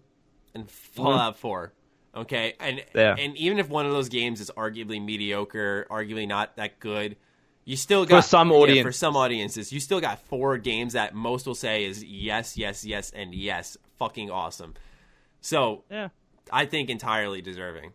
and 0.53 0.69
Fallout 0.69 1.35
mm. 1.35 1.39
4. 1.39 1.73
Okay, 2.15 2.53
and 2.59 2.83
Yeah. 2.95 3.15
and 3.17 3.37
even 3.37 3.59
if 3.59 3.69
one 3.69 3.85
of 3.85 3.91
those 3.91 4.09
games 4.09 4.41
is 4.41 4.49
arguably 4.57 5.03
mediocre, 5.03 5.85
arguably 5.89 6.27
not 6.27 6.55
that 6.57 6.79
good, 6.79 7.15
you 7.67 7.75
still 7.75 8.05
got 8.05 8.21
some 8.21 8.49
yeah, 8.49 8.55
audience. 8.55 8.85
for 8.85 8.93
some 8.93 9.17
audiences, 9.17 9.73
you 9.73 9.81
still 9.81 9.99
got 9.99 10.19
four 10.19 10.57
games 10.57 10.93
that 10.93 11.13
most 11.13 11.45
will 11.45 11.53
say 11.53 11.83
is 11.83 12.01
yes, 12.01 12.55
yes, 12.55 12.85
yes, 12.85 13.11
and 13.13 13.35
yes, 13.35 13.75
fucking 13.97 14.31
awesome. 14.31 14.73
So 15.41 15.83
Yeah. 15.91 16.07
I 16.49 16.65
think 16.65 16.89
entirely 16.89 17.41
deserving. 17.41 17.91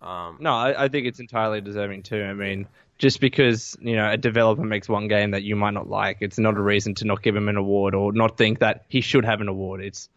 Um, 0.00 0.36
No, 0.38 0.52
I, 0.52 0.84
I 0.84 0.88
think 0.88 1.08
it's 1.08 1.18
entirely 1.18 1.60
deserving 1.60 2.04
too. 2.04 2.22
I 2.22 2.34
mean, 2.34 2.68
just 2.96 3.20
because 3.20 3.76
you 3.80 3.96
know 3.96 4.08
a 4.08 4.16
developer 4.16 4.62
makes 4.62 4.88
one 4.88 5.08
game 5.08 5.32
that 5.32 5.42
you 5.42 5.56
might 5.56 5.74
not 5.74 5.88
like, 5.88 6.18
it's 6.20 6.38
not 6.38 6.56
a 6.56 6.62
reason 6.62 6.94
to 6.96 7.04
not 7.04 7.20
give 7.20 7.34
him 7.34 7.48
an 7.48 7.56
award 7.56 7.96
or 7.96 8.12
not 8.12 8.36
think 8.36 8.60
that 8.60 8.84
he 8.88 9.00
should 9.00 9.24
have 9.24 9.40
an 9.40 9.48
award. 9.48 9.80
It's, 9.82 10.08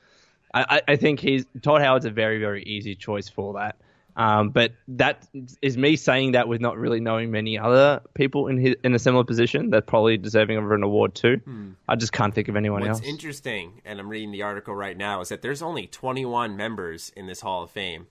I, 0.53 0.65
I 0.69 0.93
I 0.93 0.95
think 0.97 1.19
he's 1.19 1.47
Todd 1.63 1.81
Howard's 1.81 2.05
a 2.05 2.11
very 2.11 2.37
very 2.39 2.61
easy 2.61 2.93
choice 2.93 3.27
for 3.27 3.53
that. 3.53 3.75
Um, 4.17 4.49
but 4.49 4.71
that 4.87 5.27
is 5.61 5.77
me 5.77 5.95
saying 5.95 6.31
that 6.31 6.47
with 6.47 6.59
not 6.59 6.75
really 6.75 6.99
knowing 6.99 7.29
many 7.29 7.59
other 7.59 8.01
people 8.15 8.47
in 8.47 8.57
his, 8.57 8.75
in 8.83 8.95
a 8.95 8.99
similar 8.99 9.23
position 9.23 9.69
that 9.69 9.85
probably 9.85 10.17
deserving 10.17 10.57
of 10.57 10.71
an 10.71 10.81
award 10.81 11.13
too. 11.13 11.39
I 11.87 11.95
just 11.95 12.11
can't 12.11 12.33
think 12.33 12.47
of 12.47 12.55
anyone 12.55 12.81
What's 12.81 12.99
else. 12.99 13.07
interesting, 13.07 13.79
and 13.85 13.99
I'm 13.99 14.09
reading 14.09 14.31
the 14.31 14.41
article 14.41 14.73
right 14.73 14.97
now, 14.97 15.21
is 15.21 15.29
that 15.29 15.43
there's 15.43 15.61
only 15.61 15.85
21 15.85 16.57
members 16.57 17.11
in 17.15 17.27
this 17.27 17.41
Hall 17.41 17.61
of 17.61 17.69
Fame. 17.69 18.07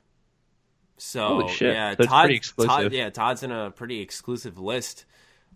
So 0.96 1.50
yeah, 1.60 1.96
Todd, 1.96 2.22
pretty 2.22 2.36
exclusive. 2.36 2.70
Todd, 2.70 2.92
yeah, 2.92 3.10
Todd's 3.10 3.42
in 3.42 3.50
a 3.50 3.72
pretty 3.72 4.00
exclusive 4.00 4.58
list. 4.58 5.06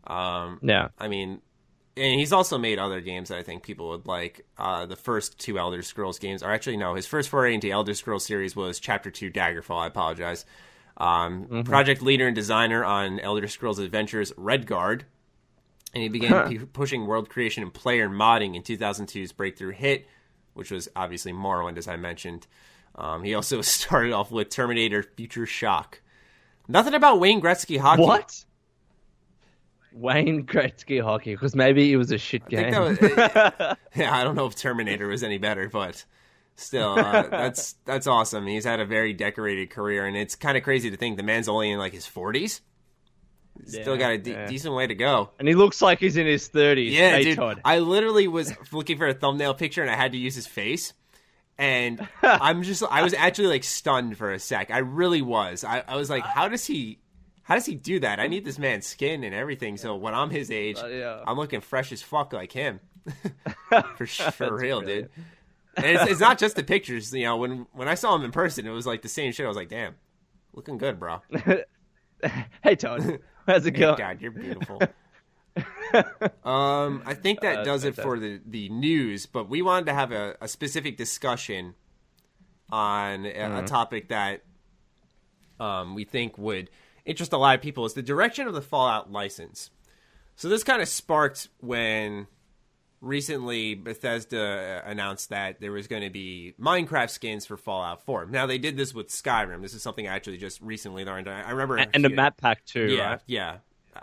Um, 0.05 0.59
yeah. 0.63 0.89
I 0.99 1.07
mean, 1.07 1.43
and 1.97 2.19
he's 2.21 2.33
also 2.33 2.57
made 2.59 2.79
other 2.79 3.01
games 3.01 3.29
that 3.29 3.39
I 3.39 3.43
think 3.43 3.63
people 3.63 3.91
would 3.91 4.07
like. 4.07 4.47
Uh, 4.57 4.87
the 4.87 4.97
first 4.97 5.39
two 5.39 5.59
Elder 5.59 5.83
Scrolls 5.83 6.19
games, 6.19 6.43
or 6.43 6.51
actually 6.51 6.77
no, 6.77 6.95
his 6.95 7.07
first 7.07 7.29
foray 7.29 7.55
into 7.55 7.71
Elder 7.71 7.95
Scrolls 7.95 8.25
series 8.25 8.55
was 8.57 8.79
Chapter 8.81 9.11
Two 9.11 9.31
Daggerfall. 9.31 9.83
I 9.83 9.87
apologize. 9.87 10.45
Um, 10.97 11.45
Mm-hmm. 11.47 11.63
Project 11.63 12.03
leader 12.03 12.27
and 12.27 12.35
designer 12.35 12.85
on 12.85 13.21
Elder 13.21 13.49
Scrolls 13.49 13.79
Adventures 13.79 14.33
Redguard, 14.33 15.03
and 15.95 16.03
he 16.03 16.09
began 16.09 16.47
pu- 16.49 16.67
pushing 16.67 17.07
world 17.07 17.29
creation 17.31 17.63
and 17.63 17.73
player 17.73 18.09
modding 18.09 18.55
in 18.55 18.63
2002's 18.63 19.33
breakthrough 19.33 19.73
hit, 19.73 20.07
which 20.55 20.71
was 20.71 20.89
obviously 20.95 21.33
Morrowind, 21.33 21.79
as 21.79 21.89
I 21.89 21.97
mentioned. 21.97 22.47
Um, 22.95 23.23
he 23.25 23.35
also 23.35 23.61
started 23.63 24.13
off 24.13 24.31
with 24.31 24.51
Terminator 24.51 25.03
Future 25.03 25.47
Shock. 25.47 26.03
Nothing 26.69 26.95
about 26.95 27.19
Wayne 27.19 27.41
Gretzky 27.41 27.79
hockey. 27.79 28.03
What? 28.03 28.45
Wayne 29.93 30.47
Gretzky 30.47 31.03
hockey, 31.03 31.35
because 31.35 31.55
maybe 31.55 31.93
it 31.93 31.97
was 31.97 32.11
a 32.13 32.19
shit 32.19 32.43
I 32.47 32.49
game. 32.49 32.71
that 32.71 32.81
was, 32.81 33.77
yeah, 33.97 34.15
I 34.15 34.25
don't 34.25 34.37
know 34.37 34.47
if 34.47 34.55
Terminator 34.57 35.09
was 35.09 35.23
any 35.23 35.39
better, 35.39 35.69
but 35.69 36.05
still, 36.57 36.99
uh, 36.99 37.23
that's 37.31 37.75
that's 37.85 38.07
awesome. 38.07 38.47
He's 38.47 38.65
had 38.65 38.81
a 38.81 38.87
very 38.87 39.13
decorated 39.13 39.71
career, 39.71 40.07
and 40.07 40.17
it's 40.17 40.35
kind 40.37 40.57
of 40.57 40.63
crazy 40.65 40.91
to 40.91 40.97
think 40.97 41.17
the 41.17 41.23
man's 41.23 41.49
only 41.49 41.71
in 41.71 41.79
like 41.79 41.93
his 41.93 42.07
forties. 42.07 42.61
Still 43.67 43.95
Yeah, 43.95 43.99
got 44.01 44.11
a 44.13 44.19
de- 44.19 44.31
yeah. 44.31 44.47
decent 44.47 44.75
way 44.75 44.87
to 44.87 44.95
go. 44.95 45.31
and 45.39 45.47
he 45.47 45.55
looks 45.55 45.83
like 45.83 45.99
he's 45.99 46.17
in 46.17 46.27
his 46.27 46.49
thirties. 46.49 46.95
Yeah, 46.95 47.17
hey, 47.17 47.25
dude. 47.25 47.37
Todd. 47.37 47.61
I 47.65 47.81
literally 47.81 48.27
was 48.29 48.55
looking 48.73 48.97
for 48.97 49.07
a 49.09 49.13
thumbnail 49.15 49.55
picture, 49.55 49.83
and 49.83 49.91
I 49.91 49.97
had 49.97 50.13
to 50.13 50.19
use 50.19 50.35
his 50.35 50.47
face. 50.47 50.95
And 51.59 52.09
I'm 52.23 52.63
just, 52.63 52.83
I 52.91 53.03
was 53.03 53.13
actually 53.13 53.49
like 53.49 53.65
stunned 53.65 54.17
for 54.17 54.33
a 54.33 54.39
sec. 54.39 54.71
I 54.71 54.79
really 54.79 55.21
was. 55.21 55.63
I, 55.63 55.85
I 55.87 55.97
was 55.97 56.09
like, 56.09 56.25
how 56.25 56.49
does 56.49 56.65
he, 56.65 57.00
how 57.51 57.57
does 57.57 57.67
he 57.67 57.75
do 57.75 57.99
that? 57.99 58.21
I 58.21 58.29
need 58.29 58.45
this 58.45 58.61
man's 58.61 58.87
skin 58.87 59.25
and 59.25 59.35
everything. 59.35 59.77
So 59.77 59.97
when 59.97 60.15
I'm 60.15 60.31
his 60.31 60.53
age, 60.53 60.79
Uh, 60.79 60.87
yeah. 60.87 61.25
I'm 61.27 61.37
looking 61.37 61.61
fresh 61.61 61.91
as 61.91 62.01
fuck 62.01 62.33
like 62.33 62.53
him. 62.53 62.79
for 63.97 64.07
for 64.07 64.55
real, 64.57 64.81
dude. 64.83 65.11
And 65.77 65.85
it's, 65.87 66.11
it's 66.13 66.21
not 66.21 66.39
just 66.39 66.55
the 66.55 66.63
pictures. 66.63 67.13
You 67.13 67.25
know, 67.25 67.37
when 67.39 67.67
when 67.73 67.89
I 67.89 67.95
saw 67.97 68.15
him 68.15 68.23
in 68.23 68.31
person, 68.31 68.67
it 68.69 68.71
was 68.71 68.87
like 68.87 69.03
the 69.03 69.09
same 69.09 69.33
shit. 69.33 69.45
I 69.47 69.49
was 69.49 69.57
like, 69.57 69.69
damn, 69.69 69.97
looking 70.55 70.79
good, 70.79 71.01
bro. 71.01 71.23
hey 72.63 72.77
Todd, 72.77 73.19
how's 73.49 73.67
it 73.67 73.71
going? 73.83 73.99
God, 73.99 74.21
you're 74.21 74.31
beautiful. 74.31 74.81
um, 76.45 77.03
I 77.05 77.15
think 77.15 77.41
that 77.41 77.59
Uh, 77.59 77.65
does 77.65 77.83
it 77.85 77.97
for 77.97 78.19
the, 78.21 78.41
the 78.47 78.69
news, 78.69 79.27
but 79.27 79.49
we 79.49 79.61
wanted 79.63 79.87
to 79.87 79.95
have 79.95 80.13
a, 80.13 80.37
a 80.41 80.47
specific 80.47 80.97
discussion 80.97 81.75
on 82.71 83.27
a, 83.27 83.33
Mm-hmm. 83.33 83.57
a 83.57 83.67
topic 83.67 84.09
that 84.09 84.43
um, 85.59 85.95
we 85.97 86.05
think 86.05 86.39
would 86.39 86.71
interest 87.11 87.33
a 87.33 87.37
lot 87.37 87.55
of 87.57 87.61
people 87.61 87.85
is 87.85 87.95
the 87.95 88.03
direction 88.03 88.47
of 88.47 88.55
the 88.55 88.63
Fallout 88.63 89.13
license. 89.13 89.71
So 90.37 90.49
this 90.49 90.65
kind 90.65 90.81
of 90.81 90.89
sparked 90.89 91.49
when 91.59 92.27
recently 93.01 93.75
Bethesda 93.75 94.83
uh, 94.85 94.89
announced 94.89 95.31
that 95.31 95.61
there 95.61 95.73
was 95.73 95.87
going 95.87 96.03
to 96.03 96.11
be 96.11 96.55
Minecraft 96.61 97.11
skins 97.11 97.47
for 97.47 97.57
Fallout 97.57 98.05
4. 98.05 98.27
Now 98.27 98.47
they 98.47 98.59
did 98.59 98.77
this 98.77 98.95
with 98.95 99.09
Skyrim. 99.09 99.63
This 99.63 99.75
is 99.75 99.83
something 99.83 100.07
I 100.07 100.15
actually 100.15 100.39
just 100.39 100.61
recently 100.61 101.05
learned. 101.05 101.29
I 101.29 101.51
remember 101.51 101.77
And 101.93 102.05
the 102.05 102.11
map 102.11 102.37
pack 102.37 102.65
too, 102.65 102.87
yeah, 102.87 103.11
right? 103.11 103.21
yeah. 103.27 103.57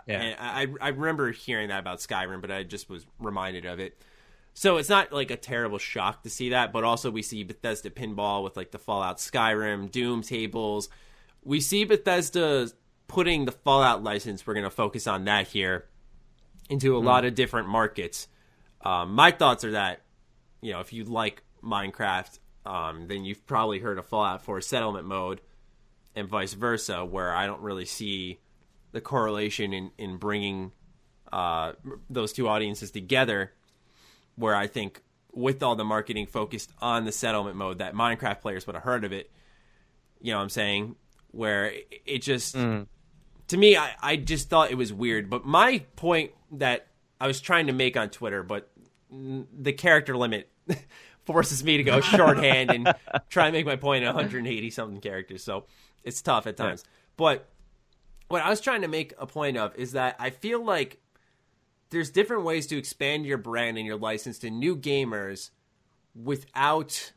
Yeah. 0.06 0.20
And 0.20 0.36
I, 0.38 0.86
I 0.86 0.88
remember 0.90 1.32
hearing 1.32 1.68
that 1.68 1.80
about 1.80 1.98
Skyrim, 1.98 2.40
but 2.40 2.50
I 2.50 2.62
just 2.62 2.88
was 2.90 3.06
reminded 3.18 3.64
of 3.64 3.80
it. 3.80 3.98
So 4.54 4.76
it's 4.76 4.88
not 4.88 5.12
like 5.12 5.30
a 5.30 5.36
terrible 5.36 5.78
shock 5.78 6.22
to 6.24 6.30
see 6.30 6.50
that, 6.50 6.72
but 6.72 6.84
also 6.84 7.10
we 7.10 7.22
see 7.22 7.42
Bethesda 7.44 7.90
pinball 7.90 8.42
with 8.44 8.56
like 8.56 8.70
the 8.70 8.78
Fallout 8.78 9.18
Skyrim, 9.18 9.90
Doom 9.90 10.22
tables. 10.22 10.88
We 11.44 11.60
see 11.60 11.84
Bethesda 11.84 12.68
putting 13.08 13.46
the 13.46 13.52
Fallout 13.52 14.04
license, 14.04 14.46
we're 14.46 14.54
going 14.54 14.64
to 14.64 14.70
focus 14.70 15.06
on 15.06 15.24
that 15.24 15.48
here, 15.48 15.86
into 16.68 16.96
a 16.96 17.00
lot 17.00 17.24
of 17.24 17.34
different 17.34 17.68
markets. 17.68 18.28
Um, 18.84 19.14
my 19.14 19.30
thoughts 19.30 19.64
are 19.64 19.72
that, 19.72 20.02
you 20.60 20.72
know, 20.72 20.80
if 20.80 20.92
you 20.92 21.04
like 21.04 21.42
Minecraft, 21.64 22.38
um, 22.66 23.08
then 23.08 23.24
you've 23.24 23.46
probably 23.46 23.78
heard 23.78 23.98
of 23.98 24.06
Fallout 24.06 24.42
4 24.42 24.60
settlement 24.60 25.06
mode 25.06 25.40
and 26.14 26.28
vice 26.28 26.52
versa, 26.52 27.04
where 27.04 27.34
I 27.34 27.46
don't 27.46 27.62
really 27.62 27.86
see 27.86 28.38
the 28.92 29.00
correlation 29.00 29.72
in, 29.72 29.90
in 29.98 30.16
bringing 30.18 30.72
uh, 31.32 31.72
those 32.10 32.32
two 32.32 32.48
audiences 32.48 32.90
together. 32.90 33.52
Where 34.36 34.54
I 34.54 34.66
think 34.68 35.02
with 35.32 35.62
all 35.62 35.74
the 35.74 35.84
marketing 35.84 36.26
focused 36.26 36.72
on 36.80 37.04
the 37.04 37.12
settlement 37.12 37.56
mode, 37.56 37.78
that 37.78 37.94
Minecraft 37.94 38.40
players 38.40 38.66
would 38.66 38.76
have 38.76 38.84
heard 38.84 39.04
of 39.04 39.12
it. 39.12 39.30
You 40.20 40.32
know 40.32 40.38
what 40.38 40.44
I'm 40.44 40.48
saying? 40.50 40.96
Where 41.30 41.66
it, 41.66 42.02
it 42.06 42.18
just, 42.22 42.54
to 43.48 43.56
me, 43.56 43.76
I, 43.76 43.94
I 44.00 44.16
just 44.16 44.48
thought 44.48 44.70
it 44.70 44.76
was 44.76 44.92
weird. 44.92 45.28
But 45.28 45.44
my 45.44 45.84
point 45.96 46.32
that 46.52 46.86
I 47.20 47.26
was 47.26 47.40
trying 47.40 47.66
to 47.66 47.72
make 47.72 47.96
on 47.96 48.10
Twitter, 48.10 48.42
but 48.42 48.70
the 49.10 49.72
character 49.72 50.16
limit 50.16 50.50
forces 51.24 51.64
me 51.64 51.76
to 51.78 51.82
go 51.82 52.00
shorthand 52.02 52.70
and 52.70 52.94
try 53.28 53.46
and 53.46 53.54
make 53.54 53.66
my 53.66 53.76
point 53.76 54.04
in 54.04 54.14
180 54.14 54.70
something 54.70 55.00
characters. 55.00 55.42
So 55.42 55.64
it's 56.04 56.22
tough 56.22 56.46
at 56.46 56.56
times. 56.56 56.84
But 57.16 57.48
what 58.28 58.42
I 58.42 58.50
was 58.50 58.60
trying 58.60 58.82
to 58.82 58.88
make 58.88 59.14
a 59.18 59.26
point 59.26 59.56
of 59.56 59.74
is 59.76 59.92
that 59.92 60.16
I 60.18 60.30
feel 60.30 60.64
like 60.64 61.00
there's 61.90 62.10
different 62.10 62.44
ways 62.44 62.66
to 62.68 62.76
expand 62.76 63.26
your 63.26 63.38
brand 63.38 63.78
and 63.78 63.86
your 63.86 63.96
license 63.96 64.38
to 64.40 64.50
new 64.50 64.76
gamers 64.76 65.50
without 66.14 67.12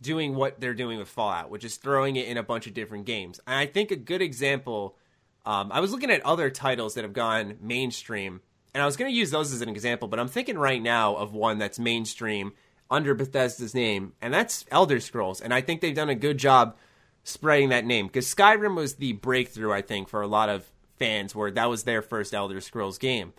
doing 0.00 0.34
what 0.34 0.60
they're 0.60 0.74
doing 0.74 0.98
with 0.98 1.08
Fallout, 1.08 1.48
which 1.48 1.64
is 1.64 1.76
throwing 1.76 2.16
it 2.16 2.26
in 2.26 2.36
a 2.36 2.42
bunch 2.42 2.66
of 2.66 2.74
different 2.74 3.06
games. 3.06 3.40
And 3.46 3.56
I 3.56 3.66
think 3.66 3.92
a 3.92 3.96
good 3.96 4.20
example, 4.20 4.96
um, 5.44 5.72
I 5.72 5.80
was 5.80 5.92
looking 5.92 6.10
at 6.10 6.24
other 6.24 6.50
titles 6.50 6.94
that 6.94 7.04
have 7.04 7.12
gone 7.12 7.58
mainstream, 7.60 8.40
and 8.74 8.82
I 8.82 8.86
was 8.86 8.96
going 8.96 9.10
to 9.10 9.16
use 9.16 9.30
those 9.30 9.52
as 9.52 9.60
an 9.60 9.68
example, 9.68 10.08
but 10.08 10.20
I'm 10.20 10.28
thinking 10.28 10.56
right 10.56 10.80
now 10.80 11.16
of 11.16 11.34
one 11.34 11.58
that's 11.58 11.78
mainstream 11.78 12.52
under 12.90 13.14
Bethesda's 13.14 13.74
name, 13.74 14.12
and 14.20 14.32
that's 14.32 14.64
Elder 14.70 15.00
Scrolls. 15.00 15.40
And 15.40 15.52
I 15.52 15.60
think 15.60 15.80
they've 15.80 15.94
done 15.94 16.10
a 16.10 16.14
good 16.14 16.38
job 16.38 16.76
spreading 17.24 17.70
that 17.70 17.84
name 17.84 18.06
because 18.06 18.32
Skyrim 18.32 18.76
was 18.76 18.96
the 18.96 19.12
breakthrough, 19.14 19.72
I 19.72 19.82
think, 19.82 20.08
for 20.08 20.22
a 20.22 20.26
lot 20.26 20.48
of 20.48 20.70
fans, 20.98 21.34
where 21.34 21.50
that 21.50 21.70
was 21.70 21.84
their 21.84 22.02
first 22.02 22.34
Elder 22.34 22.60
Scrolls 22.60 22.98
game. 22.98 23.32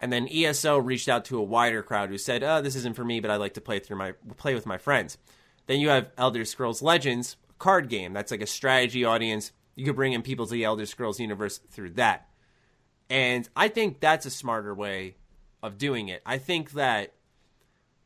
And 0.00 0.12
then 0.12 0.28
ESO 0.28 0.78
reached 0.78 1.08
out 1.08 1.24
to 1.26 1.38
a 1.38 1.42
wider 1.42 1.82
crowd 1.82 2.10
who 2.10 2.18
said, 2.18 2.42
"Oh, 2.42 2.60
this 2.60 2.76
isn't 2.76 2.94
for 2.94 3.04
me, 3.04 3.20
but 3.20 3.30
I 3.30 3.36
like 3.36 3.54
to 3.54 3.60
play 3.60 3.78
through 3.78 3.96
my 3.96 4.12
play 4.36 4.54
with 4.54 4.66
my 4.66 4.78
friends." 4.78 5.18
Then 5.66 5.80
you 5.80 5.88
have 5.88 6.10
Elder 6.16 6.44
Scrolls 6.44 6.82
Legends, 6.82 7.36
card 7.58 7.88
game 7.88 8.12
that's 8.12 8.30
like 8.30 8.42
a 8.42 8.46
strategy 8.46 9.04
audience. 9.04 9.52
You 9.78 9.84
could 9.84 9.94
bring 9.94 10.12
in 10.12 10.22
people 10.22 10.44
to 10.44 10.52
the 10.52 10.64
Elder 10.64 10.86
Scrolls 10.86 11.20
universe 11.20 11.58
through 11.70 11.90
that. 11.90 12.28
And 13.08 13.48
I 13.54 13.68
think 13.68 14.00
that's 14.00 14.26
a 14.26 14.30
smarter 14.30 14.74
way 14.74 15.14
of 15.62 15.78
doing 15.78 16.08
it. 16.08 16.20
I 16.26 16.38
think 16.38 16.72
that 16.72 17.14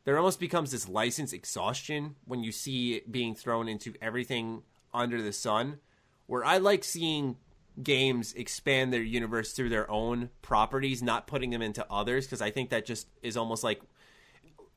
there 0.05 0.15
almost 0.15 0.39
becomes 0.39 0.69
this 0.69 0.87
license 0.87 1.33
exhaustion 1.33 2.13
when 2.25 2.43
you 2.43 2.51
see 2.51 2.93
it 2.93 3.11
being 3.11 3.33
thrown 3.33 3.67
into 3.67 3.95
everything 4.03 4.61
under 4.93 5.19
the 5.19 5.33
sun. 5.33 5.79
Where 6.27 6.45
I 6.45 6.59
like 6.59 6.83
seeing 6.83 7.37
games 7.81 8.35
expand 8.35 8.93
their 8.93 9.01
universe 9.01 9.53
through 9.53 9.69
their 9.69 9.89
own 9.89 10.29
properties, 10.43 11.01
not 11.01 11.25
putting 11.25 11.49
them 11.49 11.63
into 11.63 11.83
others, 11.91 12.27
because 12.27 12.43
I 12.43 12.51
think 12.51 12.69
that 12.69 12.85
just 12.85 13.07
is 13.23 13.35
almost 13.35 13.63
like 13.63 13.81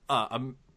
uh, 0.08 0.28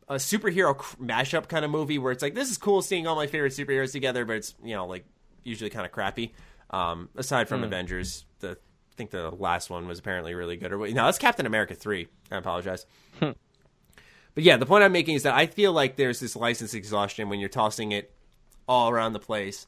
a, 0.10 0.15
a 0.15 0.17
superhero 0.17 0.75
mashup 0.97 1.47
kind 1.47 1.63
of 1.63 1.71
movie 1.71 1.97
where 1.97 2.12
it's 2.12 2.21
like 2.21 2.36
this 2.36 2.51
is 2.51 2.58
cool 2.58 2.82
seeing 2.82 3.08
all 3.08 3.15
my 3.15 3.27
favorite 3.27 3.53
superheroes 3.53 3.93
together, 3.93 4.25
but 4.25 4.36
it's 4.36 4.53
you 4.62 4.75
know 4.75 4.86
like 4.86 5.05
usually 5.49 5.69
kind 5.69 5.85
of 5.85 5.91
crappy. 5.91 6.33
Um, 6.69 7.09
aside 7.15 7.49
from 7.49 7.62
mm. 7.62 7.65
Avengers, 7.65 8.25
the 8.39 8.51
I 8.51 8.95
think 8.95 9.12
the 9.12 9.31
last 9.31 9.69
one 9.69 9.88
was 9.88 9.99
apparently 9.99 10.33
really 10.33 10.57
good. 10.57 10.71
Or 10.71 10.77
no, 10.77 11.05
that's 11.05 11.17
Captain 11.17 11.45
America 11.45 11.73
three. 11.73 12.07
I 12.31 12.38
apologize. 12.38 12.85
Hmm. 13.19 13.31
but 14.35 14.43
yeah, 14.43 14.57
the 14.57 14.65
point 14.65 14.83
I'm 14.83 14.91
making 14.91 15.15
is 15.15 15.23
that 15.23 15.33
I 15.33 15.47
feel 15.47 15.73
like 15.73 15.95
there's 15.95 16.19
this 16.19 16.35
license 16.35 16.73
exhaustion 16.73 17.29
when 17.29 17.39
you're 17.39 17.49
tossing 17.49 17.91
it 17.91 18.13
all 18.67 18.89
around 18.89 19.13
the 19.13 19.19
place 19.19 19.67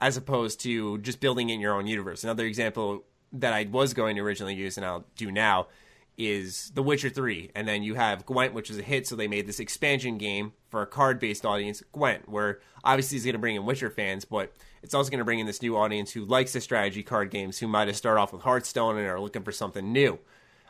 as 0.00 0.16
opposed 0.16 0.60
to 0.60 0.98
just 0.98 1.20
building 1.20 1.50
in 1.50 1.60
your 1.60 1.74
own 1.74 1.86
universe. 1.86 2.24
Another 2.24 2.46
example 2.46 3.04
that 3.32 3.52
I 3.52 3.64
was 3.64 3.92
going 3.94 4.16
to 4.16 4.22
originally 4.22 4.54
use 4.54 4.76
and 4.76 4.86
I'll 4.86 5.04
do 5.16 5.30
now 5.30 5.68
is 6.16 6.70
The 6.74 6.82
Witcher 6.82 7.10
3. 7.10 7.50
And 7.54 7.68
then 7.68 7.82
you 7.82 7.94
have 7.94 8.26
Gwent, 8.26 8.54
which 8.54 8.68
was 8.68 8.78
a 8.78 8.82
hit, 8.82 9.06
so 9.06 9.16
they 9.16 9.28
made 9.28 9.46
this 9.46 9.60
expansion 9.60 10.18
game 10.18 10.52
for 10.68 10.82
a 10.82 10.86
card 10.86 11.18
based 11.18 11.46
audience, 11.46 11.82
Gwent, 11.92 12.28
where 12.28 12.60
obviously 12.84 13.18
is 13.18 13.24
going 13.24 13.34
to 13.34 13.38
bring 13.38 13.56
in 13.56 13.64
Witcher 13.64 13.90
fans, 13.90 14.24
but 14.24 14.52
it's 14.82 14.94
also 14.94 15.10
going 15.10 15.18
to 15.18 15.24
bring 15.24 15.38
in 15.38 15.46
this 15.46 15.62
new 15.62 15.76
audience 15.76 16.12
who 16.12 16.24
likes 16.24 16.52
the 16.52 16.60
strategy 16.60 17.02
card 17.02 17.30
games, 17.30 17.58
who 17.58 17.68
might 17.68 17.88
have 17.88 17.96
started 17.96 18.20
off 18.20 18.32
with 18.32 18.42
Hearthstone 18.42 18.96
and 18.96 19.06
are 19.06 19.20
looking 19.20 19.42
for 19.42 19.52
something 19.52 19.92
new. 19.92 20.18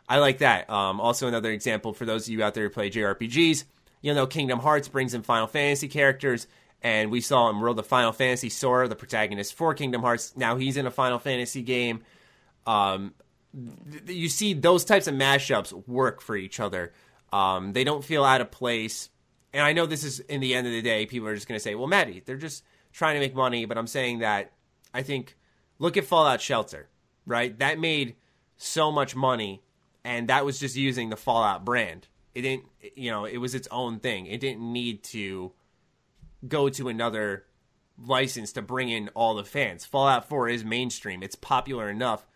I 0.08 0.18
like 0.18 0.38
that. 0.38 0.68
Um, 0.68 1.00
also, 1.00 1.28
another 1.28 1.52
example 1.52 1.92
for 1.92 2.04
those 2.04 2.26
of 2.26 2.32
you 2.32 2.42
out 2.42 2.54
there 2.54 2.64
who 2.64 2.70
play 2.70 2.90
JRPGs, 2.90 3.64
you 4.02 4.14
know, 4.14 4.26
Kingdom 4.26 4.58
Hearts 4.58 4.88
brings 4.88 5.14
in 5.14 5.22
Final 5.22 5.46
Fantasy 5.46 5.88
characters 5.88 6.46
and 6.82 7.10
we 7.10 7.20
saw 7.20 7.50
in 7.50 7.60
World 7.60 7.78
of 7.78 7.86
Final 7.86 8.12
Fantasy 8.12 8.48
Sora, 8.48 8.88
the 8.88 8.96
protagonist 8.96 9.54
for 9.54 9.74
Kingdom 9.74 10.02
Hearts. 10.02 10.36
Now 10.36 10.56
he's 10.56 10.76
in 10.76 10.86
a 10.86 10.90
Final 10.90 11.18
Fantasy 11.18 11.62
game. 11.62 12.02
Um, 12.66 13.14
th- 13.90 14.16
you 14.16 14.28
see 14.28 14.54
those 14.54 14.84
types 14.84 15.06
of 15.06 15.14
mashups 15.14 15.86
work 15.86 16.20
for 16.20 16.36
each 16.36 16.58
other. 16.58 16.92
Um, 17.32 17.74
they 17.74 17.84
don't 17.84 18.04
feel 18.04 18.24
out 18.24 18.40
of 18.40 18.50
place. 18.50 19.10
And 19.52 19.62
I 19.62 19.72
know 19.72 19.86
this 19.86 20.04
is 20.04 20.20
in 20.20 20.40
the 20.40 20.54
end 20.54 20.66
of 20.66 20.72
the 20.72 20.82
day, 20.82 21.06
people 21.06 21.28
are 21.28 21.34
just 21.34 21.48
going 21.48 21.56
to 21.56 21.62
say, 21.62 21.74
"Well, 21.74 21.88
Maddie, 21.88 22.22
they're 22.24 22.36
just 22.36 22.64
trying 22.92 23.14
to 23.14 23.20
make 23.20 23.34
money." 23.34 23.64
But 23.64 23.78
I'm 23.78 23.86
saying 23.86 24.20
that 24.20 24.52
I 24.92 25.02
think 25.02 25.36
look 25.78 25.96
at 25.96 26.04
Fallout 26.04 26.40
Shelter, 26.40 26.88
right? 27.26 27.58
That 27.58 27.78
made 27.78 28.16
so 28.56 28.92
much 28.92 29.16
money, 29.16 29.62
and 30.04 30.28
that 30.28 30.44
was 30.44 30.58
just 30.58 30.76
using 30.76 31.10
the 31.10 31.16
Fallout 31.16 31.64
brand. 31.64 32.08
It 32.34 32.42
didn't, 32.42 32.66
you 32.94 33.10
know, 33.10 33.24
it 33.24 33.38
was 33.38 33.54
its 33.54 33.68
own 33.70 33.98
thing. 33.98 34.26
It 34.26 34.40
didn't 34.40 34.60
need 34.60 35.02
to 35.04 35.52
go 36.46 36.68
to 36.68 36.88
another 36.88 37.46
license 37.98 38.52
to 38.52 38.62
bring 38.62 38.88
in 38.88 39.08
all 39.10 39.34
the 39.34 39.44
fans. 39.44 39.84
Fallout 39.84 40.28
4 40.28 40.48
is 40.48 40.64
mainstream. 40.64 41.22
It's 41.22 41.34
popular 41.34 41.88
enough 41.88 42.26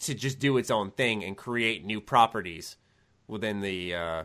to 0.00 0.14
just 0.14 0.38
do 0.38 0.56
its 0.58 0.70
own 0.70 0.90
thing 0.90 1.24
and 1.24 1.36
create 1.36 1.84
new 1.84 2.00
properties 2.00 2.76
within 3.26 3.60
the 3.60 3.94
uh, 3.94 4.24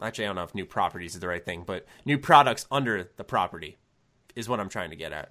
actually 0.00 0.24
I 0.24 0.28
don't 0.28 0.36
know 0.36 0.42
if 0.42 0.54
new 0.54 0.64
properties 0.64 1.14
is 1.14 1.20
the 1.20 1.28
right 1.28 1.44
thing, 1.44 1.64
but 1.66 1.86
new 2.04 2.18
products 2.18 2.66
under 2.70 3.10
the 3.16 3.24
property 3.24 3.76
is 4.38 4.48
what 4.48 4.60
I'm 4.60 4.68
trying 4.68 4.90
to 4.90 4.96
get 4.96 5.12
at. 5.12 5.30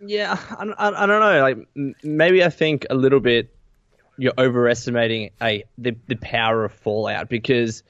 Yeah, 0.00 0.38
I, 0.58 0.64
I, 0.64 1.04
I 1.04 1.06
don't 1.06 1.20
know. 1.20 1.40
Like 1.42 1.94
maybe 2.02 2.42
I 2.42 2.48
think 2.48 2.86
a 2.88 2.94
little 2.94 3.20
bit 3.20 3.54
you're 4.16 4.32
overestimating 4.38 5.30
a 5.42 5.64
the 5.78 5.94
the 6.08 6.16
power 6.16 6.64
of 6.64 6.72
Fallout 6.72 7.28
because 7.28 7.82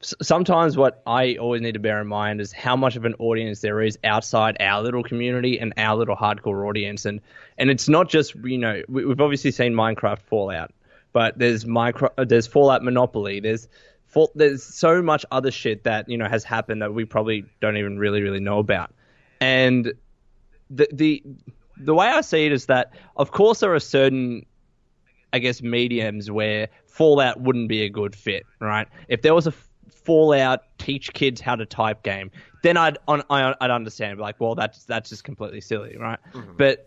sometimes 0.00 0.76
what 0.76 1.02
I 1.06 1.36
always 1.36 1.62
need 1.62 1.74
to 1.74 1.80
bear 1.80 2.00
in 2.00 2.06
mind 2.06 2.40
is 2.40 2.52
how 2.52 2.76
much 2.76 2.96
of 2.96 3.04
an 3.04 3.14
audience 3.18 3.60
there 3.60 3.80
is 3.82 3.98
outside 4.04 4.56
our 4.60 4.82
little 4.82 5.02
community 5.02 5.58
and 5.58 5.72
our 5.76 5.96
little 5.96 6.16
hardcore 6.16 6.68
audience, 6.68 7.04
and 7.04 7.20
and 7.58 7.68
it's 7.68 7.88
not 7.88 8.08
just 8.08 8.36
you 8.36 8.58
know 8.58 8.82
we, 8.88 9.02
have 9.08 9.20
obviously 9.20 9.50
seen 9.50 9.74
Minecraft 9.74 10.20
Fallout, 10.20 10.72
but 11.12 11.36
there's 11.38 11.66
micro 11.66 12.10
uh, 12.16 12.24
there's 12.24 12.46
Fallout 12.46 12.84
Monopoly, 12.84 13.40
there's 13.40 13.66
there's 14.34 14.62
so 14.62 15.02
much 15.02 15.26
other 15.30 15.50
shit 15.50 15.84
that 15.84 16.08
you 16.08 16.16
know 16.16 16.28
has 16.28 16.44
happened 16.44 16.82
that 16.82 16.94
we 16.94 17.04
probably 17.04 17.44
don't 17.60 17.76
even 17.76 17.98
really 17.98 18.22
really 18.22 18.40
know 18.40 18.60
about, 18.60 18.92
and 19.40 19.92
the 20.70 20.88
the 20.92 21.22
the 21.76 21.94
way 21.94 22.06
I 22.08 22.20
see 22.20 22.46
it 22.46 22.52
is 22.52 22.66
that 22.66 22.92
of 23.16 23.30
course 23.30 23.60
there 23.60 23.74
are 23.74 23.80
certain 23.80 24.46
I 25.32 25.38
guess 25.38 25.62
mediums 25.62 26.30
where 26.30 26.68
Fallout 26.86 27.40
wouldn't 27.40 27.68
be 27.68 27.82
a 27.82 27.90
good 27.90 28.16
fit, 28.16 28.44
right? 28.60 28.88
If 29.08 29.22
there 29.22 29.34
was 29.34 29.46
a 29.46 29.52
Fallout 29.90 30.62
teach 30.78 31.12
kids 31.12 31.40
how 31.40 31.56
to 31.56 31.66
type 31.66 32.02
game, 32.04 32.30
then 32.62 32.76
I'd 32.76 32.96
on, 33.08 33.22
I'd 33.28 33.70
understand. 33.70 34.18
Like, 34.18 34.40
well, 34.40 34.54
that's 34.54 34.84
that's 34.84 35.10
just 35.10 35.24
completely 35.24 35.60
silly, 35.60 35.96
right? 35.96 36.18
Mm-hmm. 36.32 36.52
But 36.56 36.84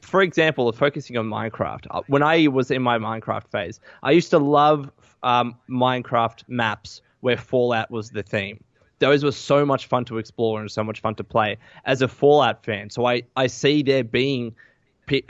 for 0.00 0.22
example, 0.22 0.70
focusing 0.72 1.16
on 1.16 1.26
Minecraft, 1.26 1.86
uh, 1.90 2.02
when 2.06 2.22
I 2.22 2.46
was 2.48 2.70
in 2.70 2.82
my 2.82 2.98
Minecraft 2.98 3.48
phase, 3.48 3.80
I 4.02 4.12
used 4.12 4.30
to 4.30 4.38
love 4.38 4.90
um, 5.22 5.56
Minecraft 5.68 6.44
maps 6.48 7.02
where 7.20 7.36
Fallout 7.36 7.90
was 7.90 8.10
the 8.10 8.22
theme. 8.22 8.62
Those 8.98 9.24
were 9.24 9.32
so 9.32 9.66
much 9.66 9.86
fun 9.86 10.04
to 10.06 10.18
explore 10.18 10.60
and 10.60 10.70
so 10.70 10.82
much 10.82 11.00
fun 11.00 11.14
to 11.16 11.24
play 11.24 11.58
as 11.84 12.02
a 12.02 12.08
Fallout 12.08 12.64
fan. 12.64 12.90
So 12.90 13.06
I, 13.06 13.22
I 13.36 13.46
see 13.46 13.82
there 13.82 14.04
being 14.04 14.54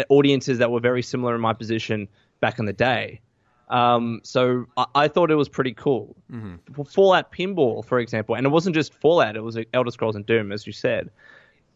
audiences 0.09 0.59
that 0.59 0.71
were 0.71 0.81
very 0.81 1.03
similar 1.03 1.35
in 1.35 1.41
my 1.41 1.53
position 1.53 2.09
back 2.41 2.59
in 2.59 2.67
the 2.67 2.73
day. 2.73 3.21
Um, 3.69 4.21
so 4.23 4.67
I, 4.77 4.87
I, 4.95 5.09
thought 5.09 5.31
it 5.31 5.35
was 5.35 5.49
pretty 5.49 5.73
cool. 5.73 6.15
Mm-hmm. 6.31 6.83
Fallout 6.85 7.33
Pinball, 7.33 7.85
for 7.85 7.99
example, 7.99 8.37
and 8.37 8.47
it 8.47 8.51
wasn't 8.51 8.77
just 8.77 8.95
Fallout; 8.95 9.37
it 9.37 9.41
was 9.41 9.59
Elder 9.75 9.91
Scrolls 9.91 10.15
and 10.15 10.25
Doom, 10.25 10.53
as 10.53 10.67
you 10.69 10.73
said. 10.73 11.11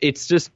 It's 0.01 0.29
just, 0.29 0.53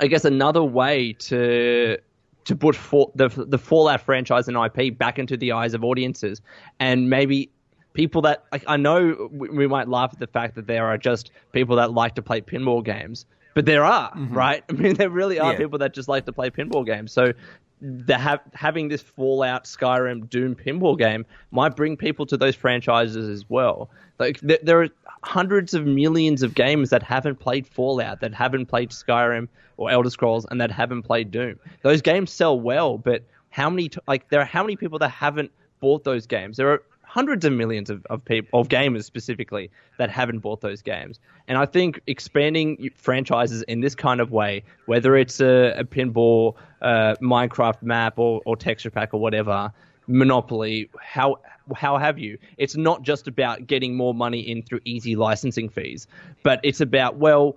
I 0.00 0.06
guess, 0.06 0.24
another 0.24 0.62
way 0.62 1.14
to 1.14 1.98
to 2.44 2.56
put 2.56 2.76
for, 2.76 3.10
the 3.16 3.28
the 3.28 3.58
Fallout 3.58 4.02
franchise 4.02 4.46
and 4.46 4.56
IP 4.56 4.96
back 4.96 5.18
into 5.18 5.36
the 5.36 5.50
eyes 5.50 5.74
of 5.74 5.82
audiences, 5.82 6.40
and 6.78 7.10
maybe 7.10 7.50
people 7.96 8.22
that 8.22 8.44
like, 8.52 8.62
I 8.68 8.76
know 8.76 9.28
we, 9.32 9.48
we 9.48 9.66
might 9.66 9.88
laugh 9.88 10.10
at 10.12 10.20
the 10.20 10.26
fact 10.26 10.54
that 10.56 10.66
there 10.66 10.86
are 10.86 10.98
just 10.98 11.30
people 11.52 11.76
that 11.76 11.92
like 11.92 12.14
to 12.16 12.22
play 12.22 12.42
pinball 12.42 12.84
games, 12.84 13.24
but 13.54 13.64
there 13.64 13.84
are, 13.84 14.10
mm-hmm. 14.10 14.34
right? 14.34 14.62
I 14.70 14.72
mean, 14.74 14.94
there 14.94 15.10
really 15.10 15.40
are 15.40 15.52
yeah. 15.52 15.58
people 15.58 15.78
that 15.78 15.94
just 15.94 16.06
like 16.06 16.26
to 16.26 16.32
play 16.32 16.50
pinball 16.50 16.84
games. 16.84 17.10
So 17.10 17.32
the 17.80 18.18
have, 18.18 18.40
having 18.52 18.88
this 18.88 19.02
Fallout, 19.02 19.64
Skyrim, 19.64 20.28
Doom 20.28 20.54
pinball 20.54 20.98
game 20.98 21.24
might 21.50 21.74
bring 21.74 21.96
people 21.96 22.26
to 22.26 22.36
those 22.36 22.54
franchises 22.54 23.28
as 23.28 23.48
well. 23.48 23.90
Like 24.18 24.40
there, 24.40 24.58
there, 24.62 24.82
are 24.82 24.88
hundreds 25.22 25.72
of 25.74 25.86
millions 25.86 26.42
of 26.42 26.52
gamers 26.52 26.90
that 26.90 27.02
haven't 27.02 27.40
played 27.40 27.66
Fallout, 27.66 28.20
that 28.20 28.34
haven't 28.34 28.66
played 28.66 28.90
Skyrim 28.90 29.48
or 29.78 29.90
Elder 29.90 30.10
Scrolls, 30.10 30.46
and 30.50 30.60
that 30.60 30.70
haven't 30.70 31.02
played 31.02 31.30
Doom. 31.30 31.58
Those 31.82 32.02
games 32.02 32.30
sell 32.30 32.60
well, 32.60 32.98
but 32.98 33.22
how 33.50 33.70
many 33.70 33.90
like 34.06 34.28
there 34.28 34.40
are 34.40 34.44
how 34.44 34.62
many 34.62 34.76
people 34.76 34.98
that 34.98 35.10
haven't 35.10 35.50
bought 35.80 36.04
those 36.04 36.26
games? 36.26 36.58
There 36.58 36.70
are 36.70 36.82
hundreds 37.16 37.46
of 37.46 37.52
millions 37.54 37.88
of, 37.88 38.04
of 38.10 38.22
people 38.22 38.60
of 38.60 38.68
gamers 38.68 39.04
specifically 39.04 39.70
that 39.96 40.10
haven't 40.10 40.40
bought 40.40 40.60
those 40.60 40.82
games. 40.82 41.18
And 41.48 41.56
I 41.56 41.64
think 41.64 41.98
expanding 42.06 42.90
franchises 42.94 43.62
in 43.62 43.80
this 43.80 43.94
kind 43.94 44.20
of 44.20 44.32
way, 44.32 44.64
whether 44.84 45.16
it's 45.16 45.40
a, 45.40 45.72
a 45.78 45.84
pinball, 45.84 46.56
uh, 46.82 47.14
Minecraft 47.22 47.80
map, 47.80 48.18
or, 48.18 48.42
or 48.44 48.54
texture 48.54 48.90
pack, 48.90 49.14
or 49.14 49.20
whatever, 49.20 49.72
Monopoly, 50.06 50.90
how 51.00 51.36
how 51.74 51.96
have 51.96 52.18
you? 52.18 52.36
It's 52.58 52.76
not 52.76 53.00
just 53.00 53.26
about 53.26 53.66
getting 53.66 53.96
more 53.96 54.12
money 54.12 54.40
in 54.40 54.62
through 54.62 54.80
easy 54.84 55.16
licensing 55.16 55.70
fees, 55.70 56.06
but 56.42 56.60
it's 56.62 56.82
about 56.82 57.16
well, 57.16 57.56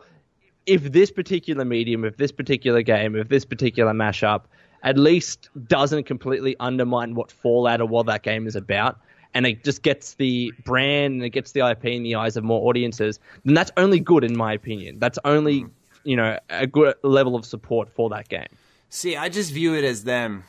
if 0.68 0.94
this 0.94 1.12
particular 1.12 1.66
medium, 1.66 2.06
if 2.06 2.16
this 2.16 2.32
particular 2.32 2.82
game, 2.82 3.14
if 3.14 3.28
this 3.28 3.44
particular 3.44 3.92
mashup 3.92 4.44
at 4.84 4.98
least 4.98 5.50
doesn't 5.68 6.06
completely 6.06 6.56
undermine 6.62 7.14
what 7.14 7.30
Fallout 7.30 7.82
or 7.82 7.88
what 7.88 8.06
that 8.06 8.24
game 8.24 8.48
is 8.48 8.56
about, 8.56 8.98
and 9.34 9.46
it 9.46 9.64
just 9.64 9.84
gets 9.84 10.16
the 10.16 10.54
brand 10.66 11.16
and 11.16 11.24
it 11.24 11.30
gets 11.30 11.52
the 11.52 11.68
IP 11.68 11.86
in 11.86 12.04
the 12.04 12.16
eyes 12.16 12.38
of 12.38 12.44
more 12.44 12.68
audiences, 12.68 13.20
then 13.46 13.54
that's 13.54 13.72
only 13.78 14.00
good 14.00 14.24
in 14.24 14.36
my 14.36 14.54
opinion. 14.54 15.00
That's 15.00 15.20
only 15.26 15.62
hmm. 15.62 15.68
you 16.04 16.16
know 16.16 16.40
a 16.50 16.68
good 16.68 16.96
level 17.04 17.36
of 17.36 17.46
support 17.46 17.90
for 17.90 18.10
that 18.10 18.30
game. 18.30 18.48
See, 18.90 19.16
I 19.16 19.30
just 19.30 19.52
view 19.52 19.76
it 19.76 19.84
as 19.84 20.04
them. 20.04 20.44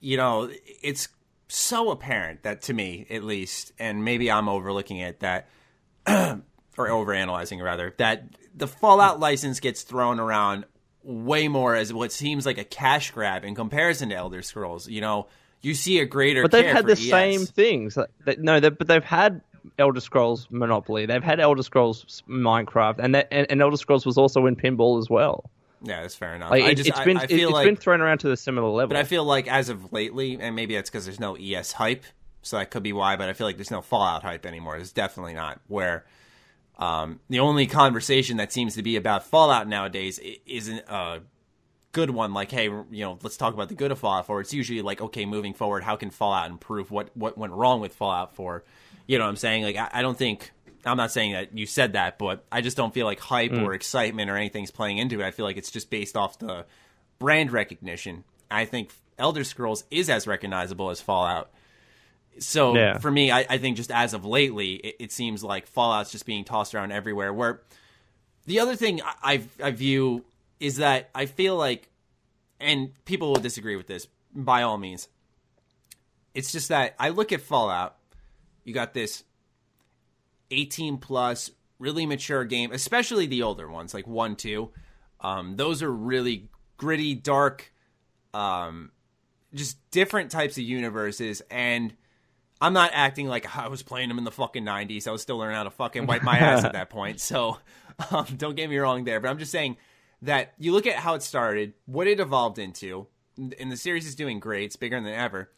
You 0.00 0.18
know, 0.18 0.50
it's 0.82 1.08
so 1.48 1.90
apparent 1.90 2.42
that 2.42 2.62
to 2.62 2.74
me, 2.74 3.06
at 3.08 3.24
least, 3.24 3.72
and 3.78 4.04
maybe 4.04 4.30
I'm 4.30 4.48
overlooking 4.48 4.98
it 4.98 5.20
that, 5.20 5.48
or 6.06 6.42
overanalyzing 6.76 7.62
rather, 7.62 7.94
that 7.96 8.24
the 8.54 8.66
Fallout 8.66 9.20
license 9.20 9.58
gets 9.58 9.82
thrown 9.82 10.20
around 10.20 10.66
way 11.02 11.48
more 11.48 11.74
as 11.74 11.92
what 11.92 12.12
seems 12.12 12.44
like 12.44 12.58
a 12.58 12.64
cash 12.64 13.10
grab 13.12 13.44
in 13.44 13.54
comparison 13.54 14.10
to 14.10 14.16
Elder 14.16 14.42
Scrolls. 14.42 14.88
You 14.88 15.00
know, 15.00 15.28
you 15.66 15.74
see 15.74 15.98
a 15.98 16.06
greater. 16.06 16.42
But 16.42 16.52
they've 16.52 16.64
had 16.64 16.86
the 16.86 16.92
ES. 16.92 17.08
same 17.08 17.44
things. 17.44 17.98
no, 18.38 18.60
but 18.60 18.86
they've 18.86 19.02
had 19.02 19.40
Elder 19.78 20.00
Scrolls 20.00 20.46
Monopoly. 20.48 21.06
They've 21.06 21.24
had 21.24 21.40
Elder 21.40 21.64
Scrolls 21.64 22.22
Minecraft, 22.28 23.00
and, 23.00 23.14
that, 23.16 23.26
and, 23.32 23.48
and 23.50 23.60
Elder 23.60 23.76
Scrolls 23.76 24.06
was 24.06 24.16
also 24.16 24.46
in 24.46 24.54
pinball 24.54 25.00
as 25.00 25.10
well. 25.10 25.50
Yeah, 25.82 26.02
that's 26.02 26.14
fair 26.14 26.34
enough. 26.34 26.52
Like 26.52 26.64
I 26.64 26.74
just, 26.74 26.90
has 26.90 27.00
I- 27.00 27.04
been 27.04 27.16
I, 27.18 27.26
feel 27.26 27.48
it's 27.48 27.54
like, 27.54 27.66
been 27.66 27.76
thrown 27.76 28.00
around 28.00 28.18
to 28.18 28.28
the 28.28 28.36
similar 28.36 28.68
level. 28.68 28.88
but 28.88 28.96
I 28.96 29.04
feel 29.04 29.24
like 29.24 29.48
as 29.48 29.68
of 29.68 29.92
lately, 29.92 30.38
and 30.40 30.54
maybe 30.54 30.76
that's 30.76 30.88
because 30.88 31.04
there's 31.04 31.20
no 31.20 31.36
ES 31.36 31.72
hype, 31.72 32.04
so 32.42 32.58
that 32.58 32.70
could 32.70 32.84
be 32.84 32.92
why. 32.92 33.16
But 33.16 33.28
I 33.28 33.32
feel 33.32 33.46
like 33.46 33.56
there's 33.56 33.72
no 33.72 33.82
Fallout 33.82 34.22
hype 34.22 34.46
anymore. 34.46 34.76
It's 34.76 34.92
definitely 34.92 35.34
not. 35.34 35.60
Where 35.66 36.06
um, 36.78 37.18
the 37.28 37.40
only 37.40 37.66
conversation 37.66 38.36
that 38.36 38.52
seems 38.52 38.76
to 38.76 38.82
be 38.84 38.94
about 38.94 39.26
Fallout 39.26 39.66
nowadays 39.66 40.20
isn't 40.46 40.84
a 40.88 41.20
good 41.96 42.10
one. 42.10 42.34
Like, 42.34 42.50
hey, 42.50 42.64
you 42.64 42.86
know, 42.90 43.18
let's 43.22 43.38
talk 43.38 43.54
about 43.54 43.70
the 43.70 43.74
good 43.74 43.90
of 43.90 43.98
Fallout 43.98 44.26
4. 44.26 44.42
It's 44.42 44.52
usually 44.52 44.82
like, 44.82 45.00
okay, 45.00 45.24
moving 45.24 45.54
forward, 45.54 45.82
how 45.82 45.96
can 45.96 46.10
Fallout 46.10 46.50
improve? 46.50 46.90
What 46.90 47.08
what 47.16 47.38
went 47.38 47.54
wrong 47.54 47.80
with 47.80 47.94
Fallout 47.94 48.34
4? 48.36 48.62
You 49.06 49.16
know 49.16 49.24
what 49.24 49.30
I'm 49.30 49.36
saying? 49.36 49.64
Like, 49.64 49.76
I, 49.76 49.88
I 49.94 50.02
don't 50.02 50.16
think. 50.16 50.52
I'm 50.84 50.98
not 50.98 51.10
saying 51.10 51.32
that 51.32 51.56
you 51.56 51.66
said 51.66 51.94
that, 51.94 52.16
but 52.16 52.44
I 52.52 52.60
just 52.60 52.76
don't 52.76 52.94
feel 52.94 53.06
like 53.06 53.18
hype 53.18 53.50
or 53.50 53.70
mm. 53.70 53.74
excitement 53.74 54.30
or 54.30 54.36
anything's 54.36 54.70
playing 54.70 54.98
into 54.98 55.20
it. 55.20 55.24
I 55.24 55.32
feel 55.32 55.44
like 55.44 55.56
it's 55.56 55.72
just 55.72 55.90
based 55.90 56.16
off 56.16 56.38
the 56.38 56.64
brand 57.18 57.50
recognition. 57.50 58.22
I 58.48 58.66
think 58.66 58.92
Elder 59.18 59.42
Scrolls 59.42 59.82
is 59.90 60.08
as 60.08 60.28
recognizable 60.28 60.90
as 60.90 61.00
Fallout. 61.00 61.50
So 62.38 62.76
Yeah. 62.76 62.98
for 62.98 63.10
me, 63.10 63.32
I, 63.32 63.46
I 63.50 63.58
think 63.58 63.78
just 63.78 63.90
as 63.90 64.14
of 64.14 64.24
lately, 64.24 64.74
it, 64.74 64.96
it 65.00 65.12
seems 65.12 65.42
like 65.42 65.66
Fallout's 65.66 66.12
just 66.12 66.24
being 66.24 66.44
tossed 66.44 66.72
around 66.72 66.92
everywhere. 66.92 67.32
Where 67.32 67.62
the 68.44 68.60
other 68.60 68.76
thing 68.76 69.00
I, 69.02 69.14
I 69.22 69.68
I 69.68 69.70
view 69.72 70.24
is 70.60 70.76
that 70.76 71.10
I 71.14 71.26
feel 71.26 71.56
like, 71.56 71.90
and 72.60 72.92
people 73.04 73.28
will 73.28 73.40
disagree 73.40 73.76
with 73.76 73.86
this 73.86 74.08
by 74.34 74.62
all 74.62 74.78
means. 74.78 75.08
It's 76.34 76.52
just 76.52 76.68
that 76.68 76.94
I 76.98 77.10
look 77.10 77.32
at 77.32 77.40
Fallout. 77.40 77.96
You 78.64 78.74
got 78.74 78.94
this 78.94 79.24
18 80.50 80.98
plus, 80.98 81.50
really 81.78 82.06
mature 82.06 82.44
game, 82.44 82.72
especially 82.72 83.26
the 83.26 83.42
older 83.42 83.68
ones 83.68 83.94
like 83.94 84.06
one, 84.06 84.36
two. 84.36 84.70
Um, 85.20 85.56
those 85.56 85.82
are 85.82 85.92
really 85.92 86.48
gritty, 86.76 87.14
dark, 87.14 87.72
um, 88.34 88.90
just 89.54 89.78
different 89.90 90.30
types 90.30 90.58
of 90.58 90.64
universes. 90.64 91.42
And 91.50 91.94
I'm 92.60 92.72
not 92.72 92.90
acting 92.92 93.28
like 93.28 93.56
I 93.56 93.68
was 93.68 93.82
playing 93.82 94.08
them 94.08 94.18
in 94.18 94.24
the 94.24 94.30
fucking 94.30 94.64
90s. 94.64 95.06
I 95.06 95.10
was 95.10 95.22
still 95.22 95.38
learning 95.38 95.56
how 95.56 95.64
to 95.64 95.70
fucking 95.70 96.06
wipe 96.06 96.22
my 96.22 96.38
ass 96.38 96.64
at 96.64 96.72
that 96.74 96.90
point. 96.90 97.20
So 97.20 97.58
um, 98.10 98.26
don't 98.36 98.56
get 98.56 98.68
me 98.70 98.78
wrong 98.78 99.04
there. 99.04 99.20
But 99.20 99.30
I'm 99.30 99.38
just 99.38 99.52
saying 99.52 99.76
that 100.22 100.54
you 100.58 100.72
look 100.72 100.86
at 100.86 100.96
how 100.96 101.14
it 101.14 101.22
started, 101.22 101.74
what 101.86 102.06
it 102.06 102.20
evolved 102.20 102.58
into, 102.58 103.06
and 103.36 103.70
the 103.70 103.76
series 103.76 104.06
is 104.06 104.14
doing 104.14 104.40
great. 104.40 104.64
It's 104.64 104.76
bigger 104.76 105.00
than 105.00 105.12
ever. 105.12 105.50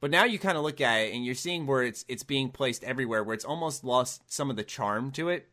But 0.00 0.10
now 0.10 0.24
you 0.24 0.38
kind 0.38 0.56
of 0.56 0.64
look 0.64 0.80
at 0.80 1.00
it 1.00 1.14
and 1.14 1.24
you're 1.24 1.34
seeing 1.34 1.66
where 1.66 1.82
it's 1.82 2.04
it's 2.08 2.22
being 2.22 2.48
placed 2.50 2.82
everywhere, 2.84 3.22
where 3.22 3.34
it's 3.34 3.44
almost 3.44 3.84
lost 3.84 4.32
some 4.32 4.48
of 4.48 4.56
the 4.56 4.64
charm 4.64 5.10
to 5.12 5.28
it. 5.28 5.48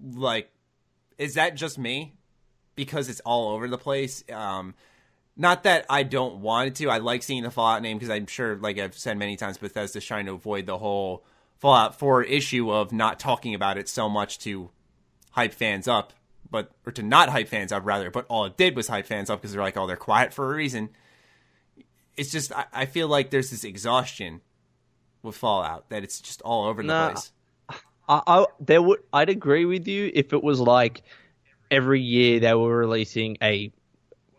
Like, 0.00 0.52
is 1.18 1.34
that 1.34 1.56
just 1.56 1.78
me? 1.78 2.14
Because 2.76 3.08
it's 3.08 3.20
all 3.20 3.50
over 3.50 3.66
the 3.66 3.78
place. 3.78 4.22
Um, 4.32 4.74
not 5.36 5.64
that 5.64 5.84
I 5.90 6.04
don't 6.04 6.40
want 6.40 6.68
it 6.68 6.74
to. 6.76 6.90
I 6.90 6.98
like 6.98 7.24
seeing 7.24 7.42
the 7.42 7.50
Fallout 7.50 7.82
name 7.82 7.98
because 7.98 8.10
I'm 8.10 8.26
sure, 8.26 8.56
like 8.56 8.78
I've 8.78 8.96
said 8.96 9.18
many 9.18 9.36
times, 9.36 9.58
Bethesda's 9.58 10.04
trying 10.04 10.26
to 10.26 10.32
avoid 10.32 10.66
the 10.66 10.78
whole 10.78 11.24
Fallout 11.56 11.98
4 11.98 12.22
issue 12.24 12.70
of 12.70 12.92
not 12.92 13.18
talking 13.18 13.54
about 13.54 13.78
it 13.78 13.88
so 13.88 14.08
much 14.08 14.38
to 14.40 14.70
hype 15.30 15.52
fans 15.52 15.88
up, 15.88 16.12
but 16.50 16.70
or 16.86 16.92
to 16.92 17.02
not 17.02 17.28
hype 17.28 17.48
fans 17.48 17.72
up 17.72 17.84
rather. 17.84 18.10
But 18.10 18.26
all 18.28 18.44
it 18.44 18.56
did 18.56 18.76
was 18.76 18.88
hype 18.88 19.06
fans 19.06 19.30
up 19.30 19.40
because 19.40 19.52
they're 19.52 19.62
like, 19.62 19.76
oh, 19.76 19.86
they're 19.86 19.96
quiet 19.96 20.32
for 20.32 20.52
a 20.52 20.56
reason. 20.56 20.90
It's 22.16 22.30
just 22.30 22.52
I, 22.52 22.66
I 22.72 22.86
feel 22.86 23.08
like 23.08 23.30
there's 23.30 23.50
this 23.50 23.64
exhaustion 23.64 24.40
with 25.22 25.36
Fallout 25.36 25.88
that 25.90 26.02
it's 26.02 26.20
just 26.20 26.42
all 26.42 26.66
over 26.66 26.82
the 26.82 27.10
place. 27.12 27.32
I, 28.08 28.22
I 28.26 28.46
there 28.60 28.82
would 28.82 29.00
I'd 29.12 29.28
agree 29.28 29.64
with 29.64 29.86
you 29.86 30.10
if 30.14 30.32
it 30.32 30.42
was 30.42 30.60
like 30.60 31.02
every 31.70 32.00
year 32.00 32.40
they 32.40 32.54
were 32.54 32.76
releasing 32.76 33.36
a 33.42 33.70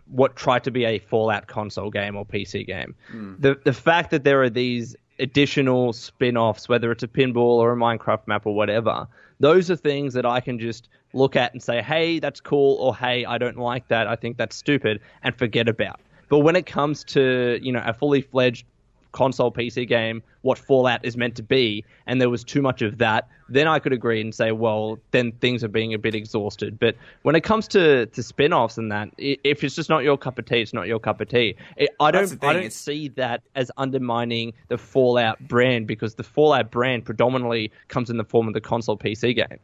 what 0.08 0.36
tried 0.36 0.64
to 0.64 0.72
be 0.72 0.86
a 0.86 1.00
Fallout 1.00 1.48
console 1.48 1.92
game 1.92 2.16
or 2.16 2.26
PC 2.26 2.66
game. 2.66 2.96
Hmm. 3.12 3.36
The 3.40 3.60
the 3.64 3.74
fact 3.74 4.12
that 4.12 4.24
there 4.24 4.42
are 4.42 4.50
these 4.50 4.96
additional 5.20 5.92
spin-offs 5.92 6.70
whether 6.70 6.92
it's 6.92 7.04
a 7.04 7.08
pinball 7.08 7.60
or 7.60 7.74
a 7.74 7.76
Minecraft 7.76 8.26
map 8.26 8.46
or 8.46 8.56
whatever 8.56 9.06
those 9.40 9.72
are 9.72 9.76
things 9.76 10.14
that 10.14 10.26
I 10.26 10.40
can 10.40 10.60
just 10.60 10.90
look 11.14 11.36
at 11.36 11.54
and 11.54 11.62
say 11.62 11.82
hey 11.82 12.20
that's 12.20 12.40
cool 12.40 12.76
or 12.78 12.96
hey 12.96 13.26
I 13.26 13.38
don't 13.38 13.58
like 13.58 13.88
that 13.88 14.08
I 14.08 14.16
think 14.16 14.38
that's 14.38 14.56
stupid 14.56 15.02
and 15.24 15.36
forget 15.36 15.68
about. 15.68 16.00
But 16.30 16.40
when 16.40 16.56
it 16.56 16.68
comes 16.68 17.04
to, 17.06 17.60
you 17.62 17.72
know, 17.72 17.82
a 17.84 17.94
fully 17.94 18.22
fledged 18.22 18.66
console 19.12 19.52
PC 19.52 19.88
game, 19.88 20.22
what 20.42 20.58
Fallout 20.58 21.04
is 21.04 21.18
meant 21.18 21.36
to 21.36 21.44
be, 21.44 21.84
and 22.06 22.22
there 22.22 22.30
was 22.30 22.44
too 22.44 22.62
much 22.62 22.82
of 22.82 22.98
that, 23.00 23.28
then 23.50 23.68
I 23.68 23.80
could 23.80 23.94
agree 23.94 24.22
and 24.22 24.34
say, 24.34 24.52
well, 24.52 25.00
then 25.12 25.32
things 25.34 25.64
are 25.64 25.68
being 25.70 25.94
a 25.94 25.98
bit 25.98 26.16
exhausted. 26.16 26.80
But 26.80 26.96
when 27.24 27.36
it 27.36 27.42
comes 27.42 27.68
to, 27.70 28.06
to 28.06 28.24
spin 28.24 28.54
offs 28.54 28.78
and 28.78 28.92
that, 28.92 29.10
if 29.18 29.64
it's 29.64 29.76
just 29.76 29.90
not 29.90 30.04
your 30.04 30.18
cup 30.18 30.38
of 30.38 30.46
tea, 30.46 30.62
it's 30.62 30.74
not 30.74 30.88
your 30.88 31.00
cup 31.00 31.20
of 31.22 31.30
tea. 31.30 31.56
It, 31.76 31.90
I 32.00 32.12
don't 32.12 32.24
I 32.24 32.28
thing, 32.28 32.62
don't 32.62 32.74
see 32.74 33.08
that 33.10 33.42
as 33.56 33.72
undermining 33.78 34.54
the 34.68 34.78
Fallout 34.78 35.40
brand 35.48 35.88
because 35.88 36.16
the 36.16 36.24
Fallout 36.24 36.72
brand 36.72 37.06
predominantly 37.06 37.72
comes 37.88 38.10
in 38.10 38.18
the 38.18 38.26
form 38.26 38.48
of 38.48 38.54
the 38.54 38.62
console 38.62 38.98
PC 38.98 39.36
games. 39.36 39.62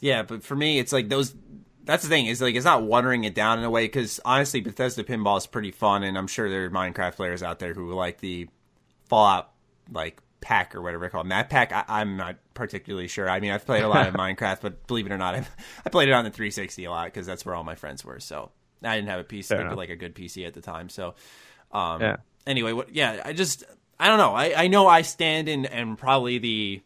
Yeah, 0.00 0.22
but 0.22 0.42
for 0.42 0.56
me, 0.56 0.78
it's 0.78 0.92
like 0.92 1.08
those. 1.08 1.34
That's 1.84 2.02
the 2.02 2.08
thing 2.08 2.26
is 2.26 2.40
like 2.40 2.54
it's 2.54 2.64
not 2.64 2.82
watering 2.82 3.24
it 3.24 3.34
down 3.34 3.58
in 3.58 3.64
a 3.64 3.70
way 3.70 3.84
because 3.84 4.20
honestly, 4.24 4.60
Bethesda 4.60 5.02
pinball 5.04 5.38
is 5.38 5.46
pretty 5.46 5.70
fun, 5.72 6.02
and 6.04 6.16
I'm 6.16 6.26
sure 6.28 6.48
there 6.48 6.64
are 6.64 6.70
Minecraft 6.70 7.16
players 7.16 7.42
out 7.42 7.58
there 7.58 7.74
who 7.74 7.92
like 7.92 8.18
the 8.18 8.48
Fallout 9.08 9.50
like 9.90 10.20
pack 10.40 10.74
or 10.74 10.82
whatever 10.82 11.06
they 11.06 11.10
call 11.10 11.20
it, 11.22 11.26
map 11.26 11.50
pack. 11.50 11.72
I, 11.72 11.84
I'm 11.88 12.16
not 12.16 12.36
particularly 12.54 13.08
sure. 13.08 13.28
I 13.28 13.40
mean, 13.40 13.50
I've 13.50 13.66
played 13.66 13.82
a 13.82 13.88
lot 13.88 14.06
of 14.06 14.14
Minecraft, 14.24 14.60
but 14.60 14.86
believe 14.86 15.06
it 15.06 15.12
or 15.12 15.18
not, 15.18 15.34
I've, 15.34 15.50
I 15.84 15.90
played 15.90 16.08
it 16.08 16.12
on 16.12 16.24
the 16.24 16.30
360 16.30 16.84
a 16.84 16.90
lot 16.90 17.06
because 17.06 17.26
that's 17.26 17.44
where 17.44 17.54
all 17.54 17.64
my 17.64 17.74
friends 17.74 18.04
were. 18.04 18.20
So 18.20 18.50
I 18.82 18.96
didn't 18.96 19.08
have 19.08 19.20
a 19.20 19.24
PC, 19.24 19.76
like 19.76 19.90
a 19.90 19.96
good 19.96 20.14
PC 20.14 20.46
at 20.46 20.54
the 20.54 20.60
time. 20.60 20.88
So 20.88 21.14
um, 21.72 22.00
Yeah. 22.00 22.16
anyway, 22.46 22.72
what? 22.72 22.94
Yeah, 22.94 23.22
I 23.24 23.32
just 23.32 23.64
I 23.98 24.08
don't 24.08 24.18
know. 24.18 24.34
I, 24.34 24.64
I 24.64 24.66
know 24.68 24.86
I 24.88 25.02
stand 25.02 25.48
in 25.48 25.66
and 25.66 25.96
probably 25.96 26.38
the 26.38 26.82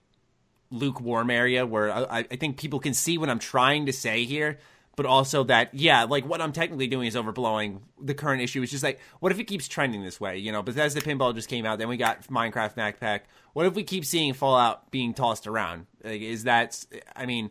lukewarm 0.70 1.30
area 1.30 1.64
where 1.66 1.90
I, 1.92 2.26
I 2.30 2.36
think 2.36 2.58
people 2.58 2.80
can 2.80 2.92
see 2.94 3.18
what 3.18 3.30
I'm 3.30 3.38
trying 3.38 3.86
to 3.86 3.92
say 3.92 4.24
here, 4.24 4.58
but 4.96 5.06
also 5.06 5.44
that 5.44 5.72
yeah, 5.74 6.04
like 6.04 6.26
what 6.26 6.40
I'm 6.40 6.52
technically 6.52 6.86
doing 6.86 7.06
is 7.06 7.14
overblowing 7.14 7.80
the 8.00 8.14
current 8.14 8.42
issue. 8.42 8.62
It's 8.62 8.72
just 8.72 8.82
like, 8.82 8.98
what 9.20 9.30
if 9.30 9.38
it 9.38 9.44
keeps 9.44 9.68
trending 9.68 10.02
this 10.02 10.20
way? 10.20 10.38
You 10.38 10.52
know, 10.52 10.62
Bethesda 10.62 11.02
Pinball 11.02 11.34
just 11.34 11.48
came 11.48 11.66
out, 11.66 11.78
then 11.78 11.88
we 11.88 11.96
got 11.96 12.26
Minecraft 12.28 12.74
Backpack. 12.74 13.20
What 13.52 13.66
if 13.66 13.74
we 13.74 13.84
keep 13.84 14.04
seeing 14.04 14.32
Fallout 14.32 14.90
being 14.90 15.14
tossed 15.14 15.46
around? 15.46 15.86
Like, 16.02 16.22
is 16.22 16.44
that? 16.44 16.84
I 17.14 17.26
mean, 17.26 17.50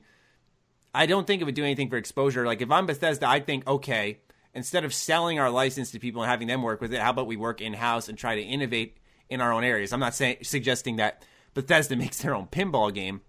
I 0.94 1.06
don't 1.06 1.28
think 1.28 1.42
it 1.42 1.46
would 1.46 1.56
do 1.56 1.64
anything 1.64 1.90
for 1.90 1.98
exposure. 1.98 2.46
Like 2.46 2.62
if 2.62 2.72
I'm 2.72 2.86
Bethesda, 2.86 3.28
I 3.30 3.40
think 3.42 3.68
okay, 3.68 4.20
instead 4.54 4.86
of 4.86 4.94
selling 4.94 5.40
our 5.40 5.52
license 5.52 5.92
to 5.92 6.00
people 6.00 6.24
and 6.24 6.32
having 6.32 6.48
them 6.48 6.64
work 6.64 6.82
with 6.82 6.94
it, 6.94 7.02
how 7.02 7.12
about 7.12 7.28
we 7.28 7.36
work 7.36 7.62
in 7.62 7.74
house 7.74 8.10
and 8.10 8.18
try 8.18 8.36
to 8.36 8.42
innovate 8.42 8.98
in 9.30 9.42
our 9.42 9.52
own 9.52 9.64
areas? 9.64 9.94
I'm 9.94 10.00
not 10.00 10.16
saying 10.16 10.38
suggesting 10.42 10.96
that 10.96 11.24
Bethesda 11.54 11.96
makes 11.98 12.20
their 12.20 12.34
own 12.34 12.48
pinball 12.48 12.94
game, 12.94 13.22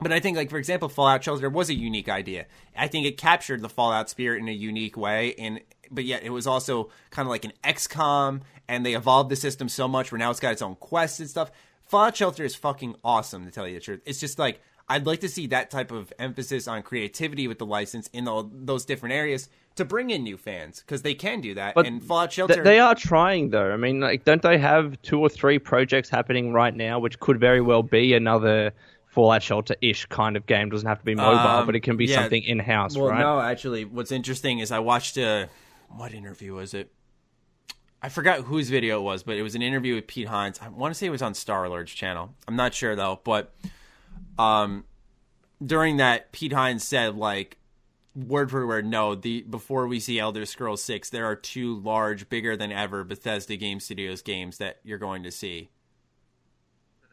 but 0.00 0.12
I 0.12 0.20
think 0.20 0.36
like 0.36 0.50
for 0.50 0.58
example, 0.58 0.88
Fallout 0.88 1.22
Shelter 1.22 1.48
was 1.50 1.70
a 1.70 1.74
unique 1.74 2.08
idea. 2.08 2.46
I 2.76 2.88
think 2.88 3.06
it 3.06 3.16
captured 3.16 3.60
the 3.60 3.68
Fallout 3.68 4.10
spirit 4.10 4.40
in 4.40 4.48
a 4.48 4.52
unique 4.52 4.96
way, 4.96 5.34
and 5.34 5.60
but 5.90 6.04
yet 6.04 6.22
it 6.22 6.30
was 6.30 6.46
also 6.46 6.90
kind 7.10 7.26
of 7.26 7.30
like 7.30 7.44
an 7.44 7.52
XCOM, 7.64 8.42
and 8.68 8.84
they 8.86 8.94
evolved 8.94 9.30
the 9.30 9.36
system 9.36 9.68
so 9.68 9.88
much 9.88 10.12
where 10.12 10.18
now 10.18 10.30
it's 10.30 10.40
got 10.40 10.52
its 10.52 10.62
own 10.62 10.76
quests 10.76 11.20
and 11.20 11.28
stuff. 11.28 11.50
Fallout 11.84 12.16
Shelter 12.16 12.44
is 12.44 12.54
fucking 12.54 12.94
awesome 13.02 13.44
to 13.44 13.50
tell 13.50 13.66
you 13.66 13.74
the 13.74 13.80
truth. 13.80 14.00
It's 14.04 14.20
just 14.20 14.38
like 14.38 14.60
I'd 14.90 15.06
like 15.06 15.20
to 15.20 15.28
see 15.28 15.46
that 15.48 15.70
type 15.70 15.92
of 15.92 16.12
emphasis 16.18 16.66
on 16.66 16.82
creativity 16.82 17.46
with 17.46 17.58
the 17.58 17.66
license 17.66 18.08
in 18.12 18.26
all 18.26 18.50
those 18.52 18.84
different 18.84 19.14
areas 19.14 19.48
to 19.76 19.84
bring 19.84 20.10
in 20.10 20.24
new 20.24 20.36
fans 20.36 20.80
because 20.80 21.02
they 21.02 21.14
can 21.14 21.40
do 21.40 21.54
that. 21.54 21.76
But 21.76 21.86
and 21.86 22.02
Fallout 22.02 22.30
Th- 22.30 22.48
Shelter, 22.48 22.64
they 22.64 22.80
are 22.80 22.96
trying 22.96 23.50
though. 23.50 23.72
I 23.72 23.76
mean, 23.76 24.00
like, 24.00 24.24
don't 24.24 24.42
they 24.42 24.58
have 24.58 25.00
two 25.02 25.20
or 25.20 25.28
three 25.28 25.60
projects 25.60 26.10
happening 26.10 26.52
right 26.52 26.74
now, 26.74 26.98
which 26.98 27.20
could 27.20 27.38
very 27.38 27.60
well 27.60 27.84
be 27.84 28.14
another 28.14 28.72
Fallout 29.10 29.42
Shelter-ish 29.42 30.06
kind 30.06 30.36
of 30.36 30.46
game? 30.46 30.70
Doesn't 30.70 30.88
have 30.88 30.98
to 31.00 31.04
be 31.04 31.14
mobile, 31.14 31.38
Um, 31.38 31.66
but 31.66 31.76
it 31.76 31.80
can 31.80 31.96
be 31.96 32.06
yeah. 32.06 32.16
something 32.22 32.42
in-house, 32.42 32.96
Well, 32.96 33.08
right? 33.08 33.20
no, 33.20 33.40
actually, 33.40 33.84
what's 33.84 34.12
interesting 34.12 34.60
is 34.60 34.70
I 34.72 34.78
watched 34.78 35.16
a 35.16 35.48
what 35.88 36.14
interview 36.14 36.54
was 36.54 36.72
it? 36.74 36.92
I 38.02 38.08
forgot 38.08 38.40
whose 38.42 38.70
video 38.70 38.98
it 39.00 39.02
was, 39.02 39.22
but 39.22 39.36
it 39.36 39.42
was 39.42 39.54
an 39.54 39.62
interview 39.62 39.94
with 39.96 40.06
Pete 40.06 40.28
Hines. 40.28 40.58
I 40.62 40.68
want 40.68 40.94
to 40.94 40.98
say 40.98 41.06
it 41.06 41.10
was 41.10 41.20
on 41.22 41.34
Star 41.34 41.68
Lord's 41.68 41.92
channel. 41.92 42.34
I'm 42.48 42.56
not 42.56 42.72
sure 42.72 42.96
though, 42.96 43.20
but 43.24 43.54
um, 44.38 44.84
during 45.64 45.98
that, 45.98 46.32
Pete 46.32 46.52
Hines 46.52 46.82
said 46.82 47.16
like 47.16 47.58
word 48.14 48.50
for 48.50 48.66
word, 48.66 48.86
no. 48.86 49.14
The 49.14 49.42
before 49.42 49.86
we 49.86 50.00
see 50.00 50.18
Elder 50.18 50.46
Scrolls 50.46 50.82
Six, 50.82 51.10
there 51.10 51.26
are 51.26 51.36
two 51.36 51.78
large, 51.80 52.28
bigger 52.28 52.56
than 52.56 52.72
ever 52.72 53.04
Bethesda 53.04 53.56
Game 53.56 53.80
Studios 53.80 54.22
games 54.22 54.58
that 54.58 54.78
you're 54.82 54.98
going 54.98 55.22
to 55.24 55.30
see. 55.30 55.68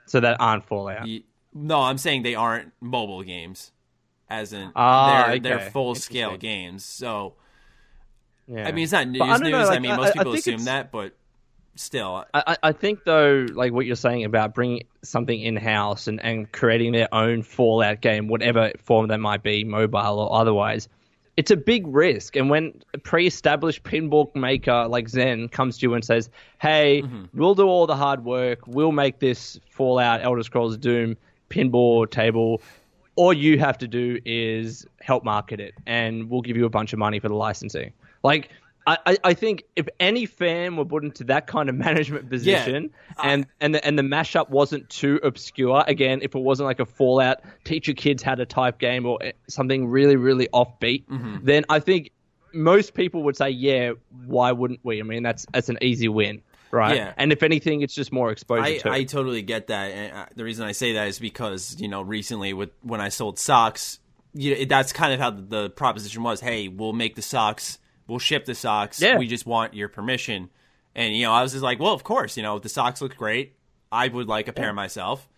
So 0.06 0.20
that 0.22 0.40
aren't 0.40 0.64
Fallout. 0.66 1.06
No, 1.66 1.82
I'm 1.82 1.98
saying 1.98 2.24
they 2.24 2.36
aren't 2.36 2.72
mobile 2.82 3.24
games, 3.24 3.72
as 4.30 4.54
in 4.54 4.72
Ah, 4.76 5.24
they're 5.26 5.30
okay. 5.36 5.40
they're 5.40 5.70
full 5.72 5.96
scale 5.96 6.38
games. 6.38 6.84
So 6.86 7.34
Yeah. 8.48 8.68
I 8.68 8.72
mean, 8.72 8.84
it's 8.84 8.94
not 8.94 9.08
news 9.08 9.22
I 9.22 9.38
news. 9.38 9.50
know, 9.52 9.68
I 9.70 9.80
mean, 9.80 9.96
most 9.96 10.10
I 10.10 10.12
people 10.14 10.32
think 10.34 10.40
assume 10.40 10.54
it's- 10.56 10.66
that, 10.66 10.92
but 10.92 11.14
still, 11.76 12.26
I, 12.34 12.44
I- 12.48 12.58
I 12.64 12.72
think 12.72 13.04
though, 13.04 13.46
like 13.54 13.72
what 13.74 13.86
you're 13.86 13.96
saying 13.96 14.24
about 14.26 14.54
bringing 14.56 14.84
something 15.04 15.40
in 15.40 15.56
house 15.58 16.08
and, 16.08 16.22
and 16.24 16.52
creating 16.52 16.92
their 16.94 17.14
own 17.14 17.44
Fallout 17.44 18.02
game, 18.02 18.28
whatever 18.28 18.72
form 18.84 19.08
that 19.10 19.20
might 19.20 19.44
be, 19.44 19.64
mobile 19.64 20.20
or 20.20 20.34
otherwise, 20.40 20.88
it's 21.36 21.52
a 21.52 21.56
big 21.58 21.86
risk. 21.88 22.36
And 22.36 22.50
when 22.50 22.82
a 22.94 22.98
pre-established 22.98 23.84
pinball 23.84 24.34
maker 24.36 24.88
like 24.88 25.08
Zen 25.10 25.50
comes 25.50 25.78
to 25.78 25.84
you 25.84 25.94
and 25.94 26.04
says, 26.04 26.30
"Hey, 26.60 27.04
Mm-hmm. 27.04 27.26
we'll 27.38 27.54
do 27.54 27.68
all 27.68 27.86
the 27.86 27.96
hard 27.96 28.26
work. 28.26 28.66
We'll 28.66 28.92
make 28.92 29.20
this 29.20 29.60
Fallout, 29.70 30.22
Elder 30.24 30.42
Scrolls, 30.44 30.78
Doom 30.78 31.16
pinball 31.50 32.10
table. 32.10 32.62
All 33.16 33.34
you 33.34 33.58
have 33.60 33.78
to 33.80 33.88
do 33.88 34.20
is 34.26 34.86
help 35.02 35.24
market 35.24 35.60
it, 35.60 35.74
and 35.86 36.30
we'll 36.30 36.42
give 36.42 36.56
you 36.58 36.66
a 36.66 36.70
bunch 36.70 36.94
of 36.94 37.00
money 37.00 37.20
for 37.20 37.28
the 37.30 37.36
licensing." 37.36 37.94
Like. 38.24 38.50
I, 38.90 38.98
I- 39.06 39.18
I 39.26 39.34
think 39.34 39.64
if 39.76 39.90
any 40.00 40.26
fan 40.26 40.78
were 40.78 40.86
put 40.86 41.04
into 41.04 41.26
that 41.26 41.46
kind 41.46 41.68
of 41.68 41.76
management 41.88 42.30
position 42.30 42.92
and, 43.22 43.46
and, 43.60 43.76
the, 43.76 43.86
and 43.86 44.00
the 44.00 44.02
mashup 44.02 44.48
wasn't 44.50 44.90
too 44.90 45.20
obscure, 45.24 45.84
again, 45.86 46.20
if 46.22 46.36
it 46.36 46.40
wasn't 46.40 46.68
like 46.68 46.80
a 46.80 46.86
Fallout, 46.86 47.42
teach 47.66 47.90
your 47.90 47.96
kids 47.96 48.24
how 48.24 48.36
to 48.36 48.46
type 48.46 48.80
game 48.80 49.06
or 49.06 49.18
eh, 49.22 49.34
something 49.50 49.88
really, 49.90 50.16
really 50.16 50.48
offbeat, 50.54 51.04
Mm-hmm. 51.08 51.40
then 51.44 51.66
I 51.68 51.82
think 51.82 52.12
most 52.54 52.94
people 52.94 53.24
would 53.24 53.36
say, 53.36 53.50
yeah, 53.50 53.92
why 54.26 54.54
wouldn't 54.54 54.80
we? 54.84 55.02
I 55.02 55.04
mean, 55.04 55.22
that's 55.22 55.46
that's 55.52 55.68
an 55.68 55.80
easy 55.82 56.08
win, 56.08 56.42
right? 56.72 56.96
Yeah. 56.96 57.14
And 57.18 57.32
if 57.32 57.44
anything, 57.44 57.82
it's 57.82 57.94
just 57.94 58.12
more 58.12 58.32
exposure 58.32 58.64
I, 58.64 58.78
to 58.80 58.92
I 58.92 59.04
totally 59.04 59.42
get 59.42 59.68
that. 59.68 59.92
And 59.92 60.14
uh, 60.14 60.26
the 60.36 60.44
reason 60.44 60.66
I 60.66 60.72
say 60.72 60.94
that 60.94 61.08
is 61.08 61.20
because 61.20 61.80
you 61.80 61.88
know 61.88 62.02
recently 62.02 62.54
with 62.54 62.72
when 62.82 63.02
I 63.02 63.10
sold 63.10 63.40
socks, 63.40 64.00
you 64.34 64.56
know, 64.56 64.66
that's 64.66 64.94
kind 64.94 65.14
of 65.14 65.20
how 65.20 65.32
the, 65.32 65.70
proposition 65.70 66.24
was. 66.24 66.40
Hey, 66.40 66.68
we'll 66.68 66.94
make 66.94 67.16
the 67.16 67.22
socks, 67.22 67.80
we'll 68.08 68.20
ship 68.20 68.46
the 68.46 68.56
socks. 68.56 69.02
Yeah. 69.02 69.18
We 69.18 69.28
just 69.28 69.46
want 69.46 69.74
your 69.74 69.90
permission. 69.90 70.50
And 70.96 71.16
you 71.16 71.24
know, 71.24 71.34
I 71.34 71.44
was 71.44 71.52
just 71.52 71.64
like, 71.64 71.80
well, 71.80 71.94
of 71.94 72.04
course. 72.04 72.38
You 72.38 72.44
know, 72.44 72.60
the 72.60 72.70
socks 72.70 73.02
look 73.02 73.16
great. 73.16 73.56
I 73.92 74.08
would 74.08 74.28
like 74.28 74.48
a 74.48 74.54
pair 74.54 74.74
myself, 74.74 75.30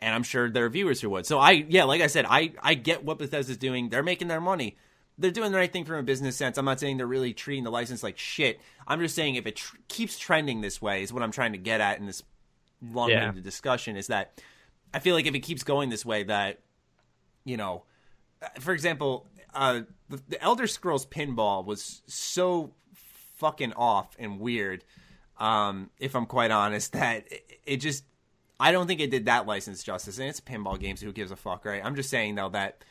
and 0.00 0.14
I'm 0.14 0.22
sure 0.22 0.48
there 0.48 0.66
are 0.66 0.68
viewers 0.68 1.00
who 1.00 1.10
would. 1.10 1.26
So 1.26 1.38
I, 1.38 1.50
yeah, 1.52 1.84
like 1.84 2.02
I 2.02 2.06
said, 2.06 2.24
I 2.28 2.52
I 2.62 2.74
get 2.74 3.04
what 3.04 3.18
Bethesda's 3.18 3.56
doing. 3.56 3.88
They're 3.88 4.02
making 4.02 4.28
their 4.28 4.40
money. 4.40 4.76
They're 5.20 5.30
doing 5.30 5.52
the 5.52 5.58
right 5.58 5.72
thing 5.72 5.84
from 5.84 5.96
a 5.96 6.02
business 6.02 6.36
sense. 6.36 6.56
I'm 6.58 6.64
not 6.64 6.80
saying 6.80 6.96
they're 6.96 7.06
really 7.06 7.32
treating 7.34 7.64
the 7.64 7.70
license 7.70 8.02
like 8.02 8.18
shit. 8.18 8.60
I'm 8.86 9.00
just 9.00 9.14
saying 9.14 9.34
if 9.36 9.46
it 9.46 9.56
tr- 9.56 9.76
keeps 9.88 10.18
trending 10.18 10.60
this 10.60 10.80
way, 10.80 11.02
is 11.02 11.12
what 11.12 11.22
I'm 11.22 11.30
trying 11.32 11.52
to 11.52 11.58
get 11.58 11.80
at 11.80 11.98
in 11.98 12.06
this 12.06 12.22
long-winded 12.82 13.36
Yeah. 13.36 13.42
discussion. 13.42 13.96
Is 13.96 14.06
that 14.08 14.40
I 14.94 14.98
feel 14.98 15.14
like 15.14 15.26
if 15.26 15.34
it 15.34 15.40
keeps 15.40 15.62
going 15.62 15.90
this 15.90 16.04
way, 16.04 16.24
that 16.24 16.60
you 17.44 17.56
know, 17.56 17.84
uh, 18.42 18.48
for 18.60 18.72
example, 18.72 19.26
uh, 19.54 19.82
the, 20.08 20.20
the 20.28 20.42
Elder 20.42 20.66
Scrolls 20.66 21.06
pinball 21.06 21.64
was 21.64 22.02
so 22.06 22.72
fucking 23.36 23.72
off 23.74 24.16
and 24.18 24.40
weird. 24.40 24.84
Um, 25.38 25.90
if 25.98 26.14
I'm 26.14 26.26
quite 26.26 26.50
honest, 26.50 26.92
that 26.92 27.30
it, 27.30 27.60
it 27.64 27.76
just 27.78 28.04
I 28.58 28.72
don't 28.72 28.86
think 28.86 29.00
it 29.00 29.10
did 29.10 29.24
that 29.26 29.46
license 29.46 29.82
justice. 29.82 30.18
And 30.18 30.28
it's 30.28 30.38
a 30.38 30.42
pinball 30.42 30.78
game, 30.78 30.96
so 30.96 31.06
who 31.06 31.12
gives 31.12 31.30
a 31.30 31.36
fuck, 31.36 31.64
right? 31.64 31.82
I'm 31.84 31.94
just 31.96 32.10
saying 32.10 32.34
though 32.34 32.50
that 32.50 32.84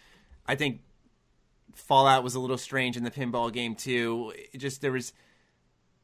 I 0.47 0.55
think 0.55 0.81
Fallout 1.73 2.23
was 2.23 2.36
a 2.36 2.39
little 2.39 2.58
strange 2.58 2.97
in 2.97 3.03
the 3.03 3.12
pinball 3.12 3.51
game 3.51 3.75
too. 3.75 4.34
It 4.53 4.58
just 4.58 4.82
there 4.82 4.91
was 4.91 5.13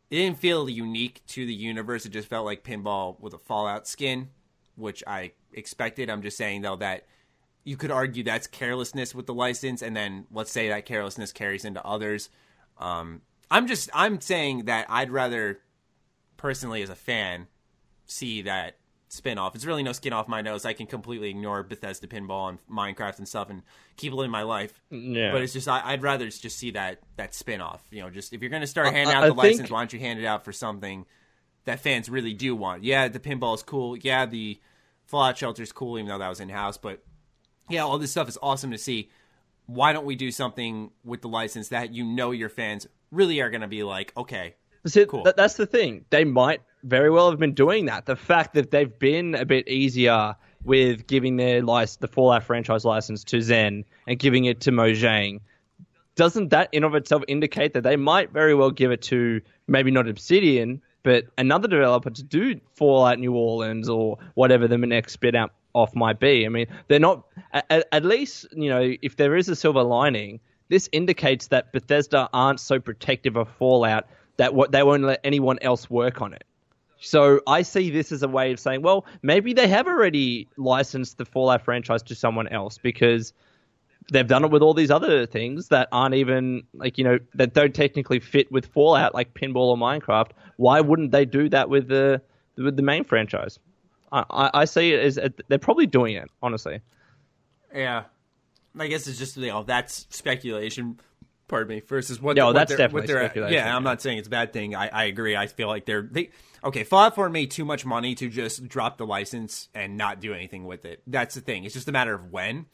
it 0.09 0.15
didn't 0.15 0.39
feel 0.39 0.69
unique 0.69 1.21
to 1.27 1.45
the 1.45 1.53
universe. 1.53 2.05
It 2.05 2.09
just 2.09 2.27
felt 2.27 2.45
like 2.45 2.63
pinball 2.63 3.19
with 3.19 3.33
a 3.33 3.37
Fallout 3.39 3.87
skin, 3.87 4.29
which 4.75 5.03
I 5.07 5.31
expected. 5.53 6.09
I'm 6.09 6.21
just 6.21 6.37
saying 6.37 6.61
though 6.61 6.75
that 6.77 7.05
you 7.63 7.77
could 7.77 7.91
argue 7.91 8.23
that's 8.23 8.47
carelessness 8.47 9.15
with 9.15 9.25
the 9.25 9.33
license, 9.33 9.81
and 9.81 9.95
then 9.95 10.27
let's 10.31 10.51
say 10.51 10.69
that 10.69 10.85
carelessness 10.85 11.31
carries 11.31 11.65
into 11.65 11.83
others. 11.83 12.29
Um, 12.77 13.21
I'm 13.49 13.67
just 13.67 13.89
I'm 13.93 14.21
saying 14.21 14.65
that 14.65 14.85
I'd 14.89 15.11
rather 15.11 15.59
personally 16.37 16.81
as 16.83 16.89
a 16.89 16.95
fan 16.95 17.47
see 18.05 18.43
that 18.43 18.77
spin-off. 19.15 19.55
It's 19.55 19.65
really 19.65 19.81
no 19.83 19.91
skin 19.91 20.13
off 20.13 20.27
my 20.27 20.41
nose. 20.41 20.65
I 20.65 20.73
can 20.73 20.85
completely 20.87 21.29
ignore 21.29 21.63
Bethesda 21.63 22.07
pinball 22.07 22.49
and 22.49 22.59
Minecraft 22.69 23.17
and 23.19 23.27
stuff 23.27 23.49
and 23.49 23.63
keep 23.97 24.13
living 24.13 24.31
my 24.31 24.43
life. 24.43 24.79
Yeah. 24.91 25.31
But 25.31 25.41
it's 25.41 25.53
just 25.53 25.67
I, 25.67 25.81
I'd 25.83 26.01
rather 26.03 26.25
just 26.29 26.57
see 26.57 26.71
that 26.71 26.99
that 27.17 27.33
spin-off. 27.33 27.81
You 27.91 28.01
know, 28.03 28.09
just 28.09 28.33
if 28.33 28.41
you're 28.41 28.49
going 28.49 28.61
to 28.61 28.67
start 28.67 28.87
I- 28.87 28.91
handing 28.91 29.15
out 29.15 29.23
I 29.23 29.27
the 29.29 29.33
license, 29.33 29.57
think- 29.61 29.71
why 29.71 29.79
don't 29.81 29.93
you 29.93 29.99
hand 29.99 30.19
it 30.19 30.25
out 30.25 30.45
for 30.45 30.51
something 30.51 31.05
that 31.65 31.79
fans 31.79 32.09
really 32.09 32.33
do 32.33 32.55
want? 32.55 32.83
Yeah, 32.83 33.07
the 33.07 33.19
pinball 33.19 33.55
is 33.55 33.63
cool. 33.63 33.97
Yeah, 33.97 34.25
the 34.25 34.59
Fallout 35.07 35.37
shelter 35.37 35.63
is 35.63 35.71
cool, 35.71 35.97
even 35.97 36.07
though 36.09 36.17
that 36.19 36.29
was 36.29 36.39
in 36.39 36.49
house. 36.49 36.77
But 36.77 37.03
yeah, 37.69 37.81
all 37.83 37.97
this 37.97 38.11
stuff 38.11 38.27
is 38.29 38.37
awesome 38.41 38.71
to 38.71 38.77
see. 38.77 39.09
Why 39.67 39.93
don't 39.93 40.05
we 40.05 40.15
do 40.15 40.31
something 40.31 40.91
with 41.03 41.21
the 41.21 41.27
license 41.27 41.69
that 41.69 41.93
you 41.93 42.03
know 42.03 42.31
your 42.31 42.49
fans 42.49 42.87
really 43.11 43.39
are 43.41 43.49
going 43.49 43.61
to 43.61 43.67
be 43.67 43.81
like, 43.83 44.13
okay, 44.15 44.55
See, 44.85 45.05
Cool. 45.07 45.23
that, 45.23 45.35
that's 45.35 45.55
the 45.55 45.65
thing. 45.65 46.05
They 46.11 46.23
might 46.25 46.61
very 46.85 47.09
well 47.09 47.29
have 47.31 47.39
been 47.39 47.53
doing 47.53 47.85
that. 47.85 48.05
The 48.05 48.15
fact 48.15 48.53
that 48.53 48.71
they've 48.71 48.99
been 48.99 49.35
a 49.35 49.45
bit 49.45 49.67
easier 49.67 50.35
with 50.63 51.07
giving 51.07 51.35
their 51.35 51.61
license, 51.61 51.97
the 51.97 52.07
Fallout 52.07 52.43
franchise 52.43 52.85
license 52.85 53.23
to 53.25 53.41
Zen 53.41 53.85
and 54.07 54.19
giving 54.19 54.45
it 54.45 54.61
to 54.61 54.71
Mojang, 54.71 55.41
doesn't 56.15 56.49
that 56.49 56.69
in 56.71 56.83
of 56.83 56.95
itself 56.95 57.23
indicate 57.27 57.73
that 57.73 57.81
they 57.81 57.95
might 57.95 58.31
very 58.31 58.55
well 58.55 58.71
give 58.71 58.91
it 58.91 59.01
to 59.03 59.41
maybe 59.67 59.91
not 59.91 60.07
Obsidian, 60.07 60.81
but 61.03 61.25
another 61.37 61.67
developer 61.67 62.09
to 62.09 62.23
do 62.23 62.61
Fallout 62.75 63.19
New 63.19 63.33
Orleans 63.33 63.89
or 63.89 64.17
whatever 64.33 64.67
the 64.67 64.77
next 64.77 65.13
spin 65.13 65.35
out 65.35 65.51
off 65.73 65.93
might 65.95 66.19
be? 66.19 66.45
I 66.45 66.49
mean, 66.49 66.67
they're 66.87 66.99
not. 66.99 67.25
At, 67.51 67.87
at 67.91 68.05
least 68.05 68.47
you 68.53 68.69
know 68.69 68.93
if 69.01 69.17
there 69.17 69.35
is 69.35 69.49
a 69.49 69.55
silver 69.55 69.83
lining, 69.83 70.39
this 70.69 70.87
indicates 70.91 71.47
that 71.47 71.73
Bethesda 71.73 72.29
aren't 72.31 72.59
so 72.59 72.79
protective 72.79 73.35
of 73.35 73.49
Fallout 73.59 74.07
that 74.37 74.53
what 74.53 74.71
they 74.71 74.83
won't 74.83 75.03
let 75.03 75.19
anyone 75.23 75.59
else 75.61 75.89
work 75.89 76.21
on 76.21 76.33
it. 76.33 76.43
So 76.99 77.41
I 77.45 77.61
see 77.61 77.89
this 77.89 78.11
as 78.11 78.23
a 78.23 78.27
way 78.27 78.51
of 78.51 78.59
saying, 78.59 78.81
well, 78.81 79.05
maybe 79.21 79.53
they 79.53 79.67
have 79.67 79.87
already 79.87 80.47
licensed 80.57 81.17
the 81.17 81.25
Fallout 81.25 81.63
franchise 81.63 82.01
to 82.03 82.15
someone 82.15 82.47
else 82.47 82.77
because 82.77 83.33
they've 84.11 84.27
done 84.27 84.43
it 84.45 84.51
with 84.51 84.61
all 84.61 84.73
these 84.73 84.91
other 84.91 85.25
things 85.25 85.69
that 85.69 85.87
aren't 85.91 86.15
even 86.15 86.63
like 86.73 86.97
you 86.97 87.03
know 87.03 87.19
that 87.33 87.53
don't 87.53 87.73
technically 87.73 88.19
fit 88.19 88.51
with 88.51 88.65
Fallout, 88.67 89.13
like 89.13 89.33
pinball 89.33 89.67
or 89.67 89.77
Minecraft. 89.77 90.31
Why 90.57 90.81
wouldn't 90.81 91.11
they 91.11 91.25
do 91.25 91.49
that 91.49 91.69
with 91.69 91.87
the 91.87 92.21
with 92.57 92.75
the 92.75 92.83
main 92.83 93.03
franchise? 93.03 93.59
I, 94.11 94.23
I, 94.29 94.49
I 94.53 94.65
see 94.65 94.93
it 94.93 94.99
as 94.99 95.19
they're 95.47 95.57
probably 95.57 95.87
doing 95.87 96.15
it, 96.15 96.29
honestly. 96.41 96.79
Yeah, 97.73 98.03
I 98.77 98.87
guess 98.87 99.07
it's 99.07 99.17
just 99.17 99.37
you 99.37 99.47
know 99.47 99.63
that's 99.63 100.07
speculation. 100.09 100.99
Pardon 101.47 101.75
me. 101.75 101.79
Versus 101.81 102.19
what? 102.21 102.37
Yeah, 102.37 102.45
what 102.45 102.53
that's 102.53 102.69
they're- 102.69 102.77
definitely 102.77 103.41
what 103.41 103.51
Yeah, 103.51 103.75
I'm 103.75 103.83
not 103.83 104.01
saying 104.01 104.17
it's 104.17 104.27
a 104.27 104.31
bad 104.31 104.51
thing. 104.51 104.75
I, 104.75 104.87
I 104.87 105.03
agree. 105.05 105.35
I 105.35 105.45
feel 105.47 105.67
like 105.67 105.85
they're 105.85 106.01
they 106.01 106.31
okay. 106.63 106.83
Fallout 106.83 107.13
4 107.15 107.29
made 107.29 107.51
too 107.51 107.65
much 107.65 107.85
money 107.85 108.15
to 108.15 108.29
just 108.29 108.67
drop 108.67 108.97
the 108.97 109.05
license 109.05 109.69
and 109.75 109.95
not 109.97 110.19
do 110.19 110.33
anything 110.33 110.65
with 110.65 110.85
it. 110.85 111.03
That's 111.05 111.35
the 111.35 111.41
thing. 111.41 111.63
It's 111.63 111.73
just 111.75 111.87
a 111.87 111.91
matter 111.91 112.15
of 112.15 112.31
when. 112.31 112.65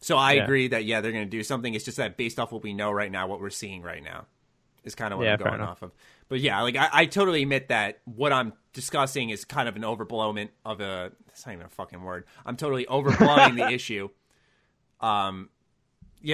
So 0.00 0.16
I 0.16 0.34
Yeah. 0.34 0.44
agree 0.44 0.68
that 0.68 0.84
yeah 0.84 1.00
they're 1.00 1.10
going 1.10 1.24
to 1.24 1.30
do 1.30 1.42
something. 1.42 1.74
It's 1.74 1.84
just 1.84 1.96
that 1.96 2.16
based 2.16 2.38
off 2.38 2.52
what 2.52 2.62
we 2.62 2.74
know 2.74 2.92
right 2.92 3.10
now, 3.10 3.26
what 3.26 3.40
we're 3.40 3.50
seeing 3.50 3.82
right 3.82 4.02
now, 4.04 4.26
is 4.84 4.94
kind 4.94 5.12
of 5.12 5.18
what 5.18 5.24
Yeah, 5.24 5.32
I'm 5.32 5.38
going 5.38 5.60
off 5.60 5.82
of. 5.82 5.90
But 6.28 6.38
yeah, 6.40 6.60
like 6.62 6.76
I, 6.76 6.88
I 6.92 7.06
totally 7.06 7.42
admit 7.42 7.68
that 7.68 8.00
what 8.04 8.32
I'm 8.32 8.52
discussing 8.72 9.30
is 9.30 9.44
kind 9.44 9.68
of 9.68 9.74
an 9.74 9.82
overblowment 9.82 10.50
of 10.64 10.80
a. 10.80 11.10
That's 11.26 11.44
not 11.46 11.54
even 11.54 11.66
a 11.66 11.70
fucking 11.70 12.02
word. 12.02 12.24
I'm 12.44 12.56
totally 12.56 12.84
overblowing 12.86 13.56
the 13.56 13.68
issue. 13.72 14.10
Um, 15.00 15.50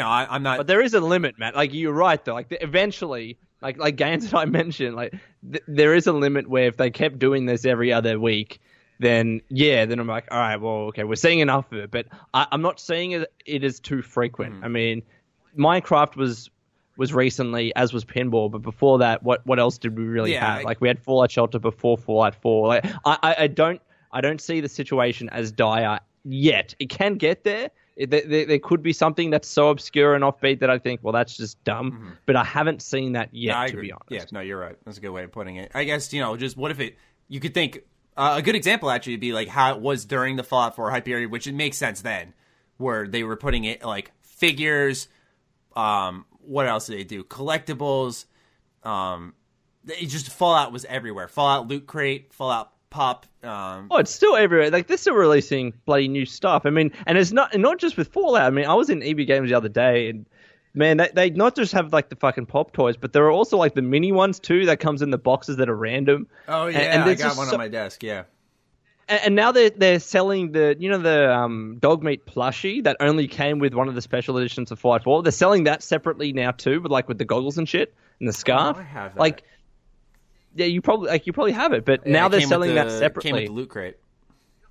know, 0.00 0.08
I, 0.08 0.26
I'm 0.30 0.42
not. 0.42 0.58
But 0.58 0.66
there 0.66 0.80
is 0.80 0.94
a 0.94 1.00
limit, 1.00 1.38
Matt. 1.38 1.54
Like 1.54 1.72
you're 1.74 1.92
right 1.92 2.22
though. 2.24 2.34
Like 2.34 2.48
the, 2.48 2.62
eventually, 2.62 3.38
like 3.60 3.78
like 3.78 3.96
games 3.96 4.30
that 4.30 4.36
I 4.38 4.44
mentioned, 4.60 4.96
like 4.96 5.14
th- 5.50 5.64
there 5.66 5.94
is 5.94 6.06
a 6.06 6.12
limit 6.12 6.48
where 6.48 6.66
if 6.66 6.76
they 6.76 6.90
kept 6.90 7.18
doing 7.18 7.46
this 7.46 7.64
every 7.64 7.92
other 7.92 8.18
week, 8.18 8.60
then 9.00 9.40
yeah, 9.48 9.84
then 9.86 9.98
I'm 9.98 10.06
like, 10.06 10.28
all 10.30 10.38
right, 10.38 10.56
well, 10.56 10.72
okay, 10.88 11.04
we're 11.04 11.14
seeing 11.16 11.40
enough 11.40 11.70
of 11.72 11.78
it. 11.78 11.90
But 11.90 12.06
I, 12.32 12.46
I'm 12.52 12.62
not 12.62 12.80
seeing 12.80 13.12
it, 13.12 13.32
it 13.44 13.64
is 13.64 13.80
too 13.80 14.02
frequent. 14.02 14.54
Mm-hmm. 14.56 14.64
I 14.64 14.68
mean, 14.68 15.02
Minecraft 15.58 16.16
was 16.16 16.50
was 16.96 17.12
recently, 17.14 17.74
as 17.74 17.92
was 17.92 18.04
pinball, 18.04 18.50
but 18.50 18.62
before 18.62 18.98
that, 18.98 19.22
what 19.22 19.46
what 19.46 19.58
else 19.58 19.78
did 19.78 19.96
we 19.96 20.04
really 20.04 20.32
Yeah, 20.32 20.46
have? 20.46 20.60
I- 20.60 20.62
Like 20.62 20.80
we 20.80 20.88
had 20.88 20.98
Fallout 21.02 21.30
Shelter 21.30 21.58
before 21.58 21.96
Fallout 21.98 22.34
Four. 22.34 22.68
Like 22.68 22.86
I, 23.04 23.18
I, 23.22 23.36
I 23.40 23.46
don't 23.46 23.80
I 24.12 24.20
don't 24.20 24.40
see 24.40 24.60
the 24.60 24.68
situation 24.68 25.28
as 25.30 25.52
dire 25.52 26.00
yet. 26.24 26.74
It 26.78 26.88
can 26.90 27.16
get 27.16 27.44
there. 27.44 27.70
It, 27.94 28.10
there, 28.10 28.58
could 28.58 28.82
be 28.82 28.92
something 28.92 29.30
that's 29.30 29.48
so 29.48 29.68
obscure 29.68 30.14
and 30.14 30.24
offbeat 30.24 30.60
that 30.60 30.70
I 30.70 30.78
think, 30.78 31.00
well, 31.02 31.12
that's 31.12 31.36
just 31.36 31.62
dumb. 31.64 32.16
But 32.24 32.36
I 32.36 32.44
haven't 32.44 32.80
seen 32.80 33.12
that 33.12 33.28
yet, 33.32 33.54
Mm-hmm. 33.54 33.66
No, 33.66 33.68
to 33.68 33.80
be 33.80 33.92
honest. 33.92 34.06
Yeah, 34.10 34.24
no, 34.32 34.40
you're 34.40 34.58
right. 34.58 34.76
That's 34.84 34.98
a 34.98 35.00
good 35.00 35.10
way 35.10 35.24
of 35.24 35.32
putting 35.32 35.56
it. 35.56 35.72
I 35.74 35.84
guess 35.84 36.12
you 36.12 36.20
know, 36.20 36.36
just 36.36 36.56
what 36.56 36.70
if 36.70 36.80
it? 36.80 36.96
You 37.28 37.40
could 37.40 37.54
think 37.54 37.82
uh, 38.16 38.34
a 38.38 38.42
good 38.42 38.54
example 38.54 38.90
actually 38.90 39.14
would 39.14 39.20
be 39.20 39.32
like 39.32 39.48
how 39.48 39.74
it 39.74 39.80
was 39.80 40.04
during 40.04 40.36
the 40.36 40.42
Fallout 40.42 40.76
4 40.76 40.90
hype 40.90 41.04
period, 41.04 41.30
which 41.30 41.46
it 41.46 41.54
makes 41.54 41.76
sense 41.76 42.02
then, 42.02 42.34
where 42.76 43.06
they 43.06 43.24
were 43.24 43.36
putting 43.36 43.64
it 43.64 43.84
like 43.84 44.12
figures. 44.22 45.08
Um, 45.74 46.26
what 46.40 46.66
else 46.66 46.86
did 46.86 46.98
they 46.98 47.04
do? 47.04 47.24
Collectibles. 47.24 48.26
Um, 48.82 49.34
it 49.86 50.06
just 50.06 50.30
Fallout 50.30 50.72
was 50.72 50.84
everywhere. 50.86 51.28
Fallout 51.28 51.68
Loot 51.68 51.86
Crate, 51.86 52.32
Fallout 52.32 52.71
Pop. 52.92 53.26
Um, 53.42 53.88
Oh, 53.90 53.96
it's 53.96 54.14
still 54.14 54.36
everywhere. 54.36 54.70
Like 54.70 54.86
they're 54.86 54.96
still 54.96 55.14
releasing 55.14 55.72
bloody 55.86 56.06
new 56.08 56.26
stuff. 56.26 56.62
I 56.66 56.70
mean, 56.70 56.92
and 57.06 57.16
it's 57.18 57.32
not 57.32 57.52
and 57.54 57.62
not 57.62 57.78
just 57.78 57.96
with 57.96 58.08
Fallout. 58.12 58.42
I 58.42 58.50
mean, 58.50 58.66
I 58.66 58.74
was 58.74 58.90
in 58.90 59.02
EB 59.02 59.26
Games 59.26 59.48
the 59.48 59.54
other 59.56 59.68
day, 59.70 60.10
and 60.10 60.26
man, 60.74 60.98
they, 60.98 61.10
they 61.14 61.30
not 61.30 61.56
just 61.56 61.72
have 61.72 61.92
like 61.92 62.08
the 62.10 62.16
fucking 62.16 62.46
pop 62.46 62.72
toys, 62.72 62.96
but 62.96 63.12
there 63.12 63.24
are 63.24 63.30
also 63.32 63.56
like 63.56 63.74
the 63.74 63.82
mini 63.82 64.12
ones 64.12 64.38
too 64.38 64.66
that 64.66 64.78
comes 64.78 65.02
in 65.02 65.10
the 65.10 65.18
boxes 65.18 65.56
that 65.56 65.68
are 65.68 65.76
random. 65.76 66.28
oh 66.48 66.66
And- 66.66 66.74
yeah, 66.74 66.80
and 67.00 67.10
I 67.10 67.14
got 67.14 67.36
one 67.36 67.46
so- 67.48 67.54
on 67.54 67.58
my 67.58 67.68
desk. 67.68 68.02
Yeah. 68.02 68.24
and, 69.08 69.20
and 69.24 69.34
now 69.34 69.50
they're 69.52 69.70
they're 69.70 69.98
selling 69.98 70.52
the 70.52 70.76
you 70.78 70.88
know 70.90 70.98
the 70.98 71.34
um, 71.34 71.78
dog 71.80 72.02
meat 72.04 72.24
plushie 72.26 72.84
that 72.84 72.96
only 73.00 73.26
came 73.26 73.58
with 73.58 73.74
one 73.74 73.88
of 73.88 73.94
the 73.94 74.02
special 74.02 74.36
editions 74.38 74.70
of 74.70 74.78
Fallout 74.78 75.02
4. 75.04 75.22
They're 75.22 75.32
selling 75.32 75.64
that 75.64 75.82
separately 75.82 76.32
now 76.32 76.50
too, 76.52 76.80
with 76.82 76.92
like 76.92 77.08
with 77.08 77.18
the 77.18 77.24
goggles 77.24 77.58
and 77.58 77.68
shit 77.68 77.94
and 78.20 78.28
the 78.28 78.32
scarf. 78.32 78.76
Oh, 78.76 78.80
I 78.80 78.84
have 78.84 79.14
that. 79.14 79.20
Like, 79.20 79.42
yeah, 80.54 80.66
you 80.66 80.80
probably 80.82 81.08
like 81.08 81.26
you 81.26 81.32
probably 81.32 81.52
have 81.52 81.72
it, 81.72 81.84
but 81.84 82.06
now 82.06 82.26
It 82.26 82.30
they're 82.30 82.40
came 82.40 82.48
with 82.48 82.52
selling 82.52 82.74
that 82.76 82.84
the- 82.88 82.98
separately. 82.98 83.30
Came 83.30 83.36
with 83.40 83.46
the 83.46 83.52
loot 83.52 83.68
crate. 83.70 83.96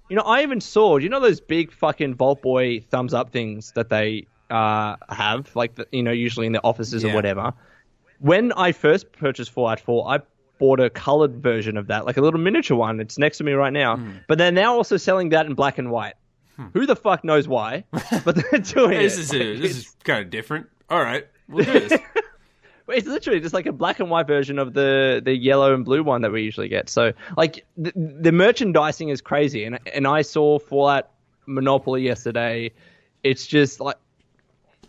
You 0.09 0.15
know, 0.17 0.23
I 0.23 0.41
even 0.43 0.59
saw. 0.59 0.97
Do 0.97 1.03
you 1.03 1.09
know 1.09 1.19
those 1.21 1.39
big 1.39 1.71
fucking 1.71 2.15
Vault 2.15 2.41
Boy 2.41 2.82
thumbs 2.82 3.13
up 3.13 3.32
things 3.32 3.71
that 3.75 3.89
they 3.89 4.27
uh, 4.49 4.97
have, 5.09 5.55
like 5.55 5.75
the, 5.75 5.88
you 5.91 6.03
know, 6.03 6.11
usually 6.11 6.47
in 6.47 6.51
the 6.51 6.61
offices 6.63 7.03
Yeah. 7.03 7.11
or 7.11 7.15
whatever. 7.15 7.53
When 8.19 8.51
I 8.51 8.73
first 8.73 9.11
purchased 9.13 9.51
Fallout 9.51 9.79
4, 9.79 10.09
I 10.13 10.19
bought 10.59 10.79
a 10.82 10.89
colored 10.89 11.38
version 11.41 11.77
of 11.77 11.88
that, 11.88 12.05
like 12.05 12.17
a 12.17 12.21
little 12.21 12.39
miniature 12.41 12.75
one. 12.77 12.99
It's 12.99 13.17
next 13.17 13.38
to 13.38 13.45
me 13.45 13.53
right 13.53 13.71
now. 13.71 13.95
Hmm. 13.95 14.11
But 14.27 14.38
they're 14.38 14.51
now 14.51 14.75
also 14.75 14.97
selling 14.97 15.29
that 15.29 15.45
in 15.45 15.53
black 15.55 15.77
and 15.77 15.89
white. 15.91 16.15
Who 16.73 16.86
the 16.86 16.95
fuck 16.97 17.23
knows 17.23 17.47
why? 17.47 17.86
But 18.23 18.36
they're 18.36 18.59
doing 18.59 18.99
This 18.99 19.17
it. 19.17 19.21
is 19.21 19.34
a, 19.34 19.57
this 19.61 19.77
is 19.77 19.95
kind 20.03 20.23
of 20.23 20.29
different. 20.29 20.67
All 20.89 21.01
right, 21.01 21.25
we'll 21.47 21.63
do 21.65 21.79
this. 21.88 21.99
It's 22.91 23.07
literally 23.07 23.39
just 23.39 23.53
like 23.53 23.65
a 23.65 23.71
black 23.71 23.99
and 23.99 24.09
white 24.09 24.27
version 24.27 24.59
of 24.59 24.73
the 24.73 25.21
the 25.23 25.35
yellow 25.35 25.73
and 25.73 25.83
blue 25.85 26.03
one 26.03 26.21
that 26.21 26.31
we 26.31 26.41
usually 26.43 26.67
get. 26.69 26.89
So 26.89 27.13
like 27.37 27.65
the, 27.77 27.91
the 27.95 28.31
merchandising 28.31 29.09
is 29.09 29.21
crazy, 29.21 29.63
and 29.63 29.79
and 29.93 30.07
I 30.07 30.21
saw 30.21 30.59
Fallout 30.59 31.09
Monopoly 31.45 32.03
yesterday. 32.03 32.71
It's 33.23 33.47
just 33.47 33.79
like 33.79 33.95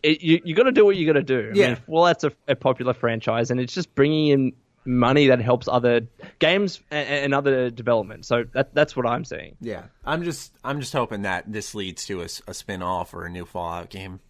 it, 0.03 0.21
you 0.21 0.41
you 0.45 0.55
got 0.55 0.65
to 0.65 0.73
do 0.73 0.85
what 0.85 0.97
you 0.97 1.07
got 1.07 1.13
to 1.19 1.23
do. 1.23 1.51
I 1.55 1.57
Yeah. 1.57 1.67
mean, 1.69 1.77
Fallout's 1.87 2.25
a, 2.25 2.33
a 2.49 2.57
popular 2.57 2.93
franchise, 2.93 3.51
and 3.51 3.61
it's 3.61 3.73
just 3.75 3.95
bringing 3.95 4.29
in 4.29 4.53
money 4.85 5.29
that 5.29 5.41
helps 5.41 5.69
other 5.69 6.01
games 6.41 6.81
and, 6.91 7.09
and 7.09 7.35
other 7.35 7.71
development. 7.71 8.27
So 8.27 8.45
that 8.55 8.75
that's 8.75 8.97
what 8.97 9.07
I'm 9.07 9.25
seeing. 9.25 9.57
Yeah, 9.61 9.85
I'm 10.05 10.25
just 10.25 10.53
I'm 10.65 10.81
just 10.81 10.93
hoping 10.93 11.23
that 11.23 11.53
this 11.53 11.75
leads 11.75 12.05
to 12.07 12.21
a 12.23 12.55
spin 12.55 12.83
off 12.83 13.15
or 13.15 13.25
a 13.27 13.31
new 13.31 13.45
Fallout 13.45 13.91
game. 13.91 14.21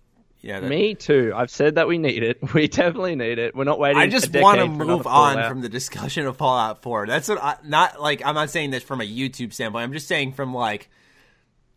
Yeah, 0.43 0.59
that, 0.59 0.68
Me 0.68 0.95
too. 0.97 1.32
I've 1.34 1.51
said 1.51 1.76
that 1.76 1.86
we 1.86 1.99
need 1.99 2.22
it. 2.22 2.38
We 2.53 2.66
definitely 2.66 3.14
need 3.14 3.38
it. 3.38 3.55
We're 3.55 3.64
not 3.64 3.78
waiting. 3.78 4.03
I 4.03 4.09
just 4.09 4.34
want 4.34 4.59
to 4.59 4.66
move 4.66 5.07
on 5.07 5.49
from 5.49 5.61
the 5.62 5.68
discussion 5.68 6.26
of 6.26 6.36
Fallout 6.36 6.82
4. 6.82 7.07
That's 7.07 7.28
what 7.28 7.43
I 7.43 7.57
not 7.64 8.01
like. 8.01 8.24
I'm 8.26 8.34
not 8.34 8.51
saying 8.51 8.72
this 8.72 8.82
from 8.82 9.01
a 9.01 9.05
YouTube 9.05 9.53
standpoint. 9.53 9.84
I'm 9.84 9.93
just 9.93 10.09
saying 10.09 10.32
from 10.32 10.53
like. 10.53 10.90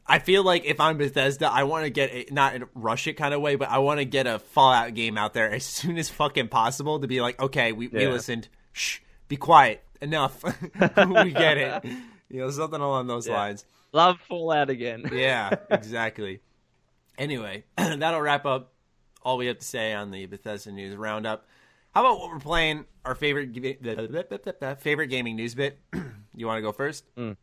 I 0.08 0.20
feel 0.20 0.44
like 0.44 0.66
if 0.66 0.80
I'm 0.80 0.98
Bethesda, 0.98 1.52
I 1.52 1.64
want 1.64 1.86
to 1.86 1.90
get 1.90 2.12
a, 2.12 2.32
not 2.32 2.54
in 2.54 2.62
a 2.62 2.68
rush 2.76 3.08
it 3.08 3.14
kind 3.14 3.34
of 3.34 3.42
way, 3.42 3.56
but 3.56 3.70
I 3.70 3.80
want 3.80 4.00
to 4.00 4.06
get 4.06 4.28
a 4.28 4.38
Fallout 4.38 4.94
game 4.94 5.18
out 5.18 5.34
there 5.34 5.52
as 5.54 5.64
soon 5.64 5.98
as 5.98 6.10
fucking 6.10 6.50
possible 6.50 7.00
to 7.00 7.08
be 7.08 7.22
like, 7.22 7.42
okay, 7.42 7.72
we, 7.72 7.88
we 7.88 8.06
listened. 8.08 8.48
Shh, 8.72 9.00
be 9.28 9.36
quiet. 9.36 9.82
Enough. 10.02 10.44
we 10.44 11.32
get 11.32 11.58
it. 11.58 11.86
You 12.30 12.42
know, 12.42 12.52
something 12.52 12.80
along 12.80 13.08
those 13.08 13.28
lines. 13.28 13.66
Love 13.94 14.20
Fallout 14.28 14.70
again. 14.70 15.10
Yeah, 15.12 15.56
exactly. 15.72 16.42
Anyway, 17.18 17.64
that'll 17.78 18.22
wrap 18.22 18.46
up 18.46 18.74
all 19.22 19.38
we 19.38 19.48
have 19.48 19.60
to 19.60 19.66
say 19.66 19.94
on 19.94 20.12
the 20.12 20.26
Bethesda 20.28 20.72
news 20.72 20.96
roundup. 20.96 21.48
How 21.94 22.02
about 22.02 22.20
what 22.20 22.30
we're 22.30 22.40
playing? 22.40 22.86
Our 23.04 23.16
favorite 23.16 23.54
ga- 23.54 24.76
favorite 24.76 25.08
gaming 25.08 25.36
news 25.36 25.56
bit. 25.56 25.80
you 26.36 26.46
want 26.46 26.58
to 26.58 26.62
go 26.62 26.72
first? 26.72 27.06
Mm. 27.16 27.38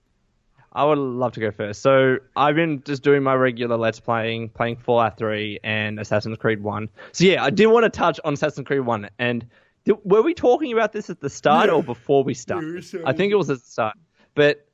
I 0.75 0.85
would 0.85 0.99
love 0.99 1.33
to 1.33 1.41
go 1.41 1.51
first. 1.51 1.83
So 1.83 2.19
I've 2.35 2.55
been 2.55 2.83
just 2.85 3.03
doing 3.03 3.23
my 3.23 3.35
regular 3.35 3.77
Let's 3.77 4.01
Playing, 4.01 4.49
playing 4.49 4.77
Fallout 4.77 5.19
3 5.19 5.61
and 5.63 6.01
Assassin's 6.01 6.39
Creed 6.39 6.63
1. 6.63 6.89
So 7.13 7.25
yeah, 7.25 7.45
I 7.45 7.51
did 7.51 7.67
want 7.67 7.85
to 7.85 7.91
touch 7.91 8.19
on 8.25 8.35
Assassin's 8.35 8.67
Creed 8.67 8.81
1. 8.81 9.11
And 9.19 9.47
did, 9.85 9.97
were 10.05 10.23
we 10.23 10.33
talking 10.33 10.73
about 10.73 10.93
this 10.93 11.11
at 11.11 11.21
the 11.21 11.29
start 11.29 11.69
or 11.69 11.83
before 11.83 12.25
we 12.25 12.33
started? 12.33 12.85
I 13.05 13.13
think 13.13 13.33
it 13.33 13.37
was 13.37 13.51
at 13.51 13.59
the 13.59 13.67
start. 13.67 13.97
But 14.35 14.67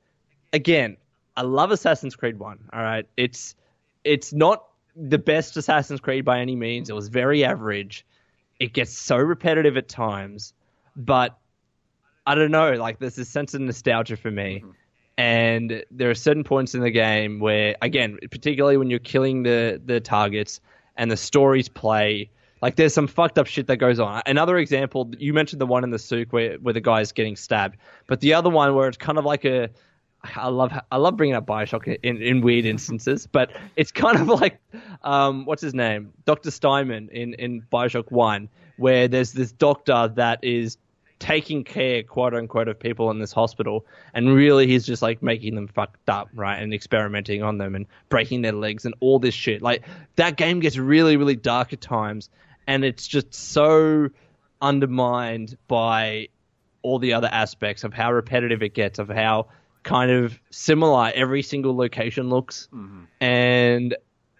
again, 0.53 0.96
I 1.36 1.42
love 1.42 1.72
Assassin's 1.72 2.14
Creed 2.14 2.38
1. 2.38 2.70
All 2.72 2.82
right, 2.82 3.07
it's 3.16 3.55
it's 4.05 4.32
not 4.32 4.64
the 4.99 5.18
best 5.18 5.57
Assassin's 5.57 6.01
Creed 6.01 6.24
by 6.24 6.40
any 6.40 6.57
means. 6.57 6.90
It 6.90 6.94
was 6.94 7.09
very 7.09 7.44
average. 7.44 8.05
It 8.59 8.72
gets 8.72 8.92
so 8.92 9.16
repetitive 9.16 9.76
at 9.76 9.88
times, 9.88 10.53
but 10.96 11.38
I 12.26 12.34
don't 12.34 12.51
know. 12.51 12.72
Like 12.72 12.99
there's 12.99 13.14
this 13.14 13.28
sense 13.28 13.55
of 13.55 13.61
nostalgia 13.61 14.16
for 14.16 14.30
me, 14.30 14.62
mm-hmm. 14.64 14.70
and 15.16 15.84
there 15.90 16.11
are 16.11 16.14
certain 16.14 16.44
points 16.44 16.74
in 16.74 16.80
the 16.80 16.90
game 16.90 17.38
where, 17.38 17.76
again, 17.80 18.18
particularly 18.30 18.76
when 18.76 18.90
you're 18.90 18.99
killing 18.99 19.44
the 19.44 19.80
the 19.84 20.01
targets 20.01 20.61
and 20.96 21.11
the 21.11 21.16
stories 21.16 21.68
play. 21.68 22.30
Like 22.61 22.74
there's 22.74 22.92
some 22.92 23.07
fucked 23.07 23.38
up 23.38 23.46
shit 23.46 23.68
that 23.68 23.76
goes 23.76 24.01
on. 24.01 24.20
Another 24.26 24.59
example, 24.59 25.12
you 25.16 25.32
mentioned 25.32 25.61
the 25.61 25.66
one 25.66 25.84
in 25.84 25.90
the 25.90 25.99
souk 25.99 26.32
where 26.32 26.57
where 26.57 26.74
the 26.74 26.80
guy's 26.80 27.12
getting 27.12 27.36
stabbed, 27.36 27.76
but 28.09 28.18
the 28.18 28.34
other 28.34 28.51
one 28.51 28.74
where 28.74 28.88
it's 28.88 28.96
kind 28.96 29.16
of 29.16 29.24
like 29.24 29.44
a 29.44 29.70
I 30.22 30.48
love 30.48 30.72
I 30.90 30.96
love 30.96 31.16
bringing 31.16 31.36
up 31.36 31.46
Bioshock 31.46 31.98
in, 32.02 32.20
in 32.22 32.40
weird 32.40 32.64
instances, 32.64 33.26
but 33.26 33.52
it's 33.76 33.92
kind 33.92 34.18
of 34.18 34.28
like 34.40 34.60
um, 35.02 35.44
what's 35.44 35.62
his 35.62 35.74
name, 35.74 36.12
Doctor 36.24 36.50
Steinman 36.50 37.08
in 37.10 37.34
in 37.34 37.62
Bioshock 37.72 38.10
One, 38.10 38.48
where 38.76 39.08
there's 39.08 39.32
this 39.32 39.52
doctor 39.52 40.08
that 40.16 40.42
is 40.42 40.78
taking 41.18 41.64
care, 41.64 42.02
quote 42.02 42.34
unquote, 42.34 42.68
of 42.68 42.78
people 42.78 43.10
in 43.10 43.18
this 43.18 43.32
hospital, 43.32 43.86
and 44.12 44.32
really 44.32 44.66
he's 44.66 44.86
just 44.86 45.02
like 45.02 45.22
making 45.22 45.54
them 45.54 45.68
fucked 45.68 46.08
up, 46.08 46.28
right, 46.34 46.60
and 46.60 46.74
experimenting 46.74 47.42
on 47.42 47.58
them 47.58 47.74
and 47.74 47.86
breaking 48.08 48.42
their 48.42 48.52
legs 48.52 48.84
and 48.84 48.94
all 49.00 49.18
this 49.18 49.34
shit. 49.34 49.62
Like 49.62 49.84
that 50.16 50.36
game 50.36 50.60
gets 50.60 50.76
really 50.76 51.16
really 51.16 51.36
dark 51.36 51.72
at 51.72 51.80
times, 51.80 52.28
and 52.66 52.84
it's 52.84 53.06
just 53.06 53.32
so 53.32 54.10
undermined 54.60 55.56
by 55.68 56.28
all 56.82 56.98
the 56.98 57.12
other 57.12 57.28
aspects 57.30 57.84
of 57.84 57.92
how 57.92 58.12
repetitive 58.12 58.62
it 58.62 58.74
gets, 58.74 58.98
of 58.98 59.08
how 59.08 59.46
kind 59.89 60.11
of 60.11 60.39
similar 60.51 61.11
every 61.14 61.43
single 61.43 61.74
location 61.74 62.28
looks, 62.28 62.68
mm-hmm. 62.72 63.05
and 63.20 63.97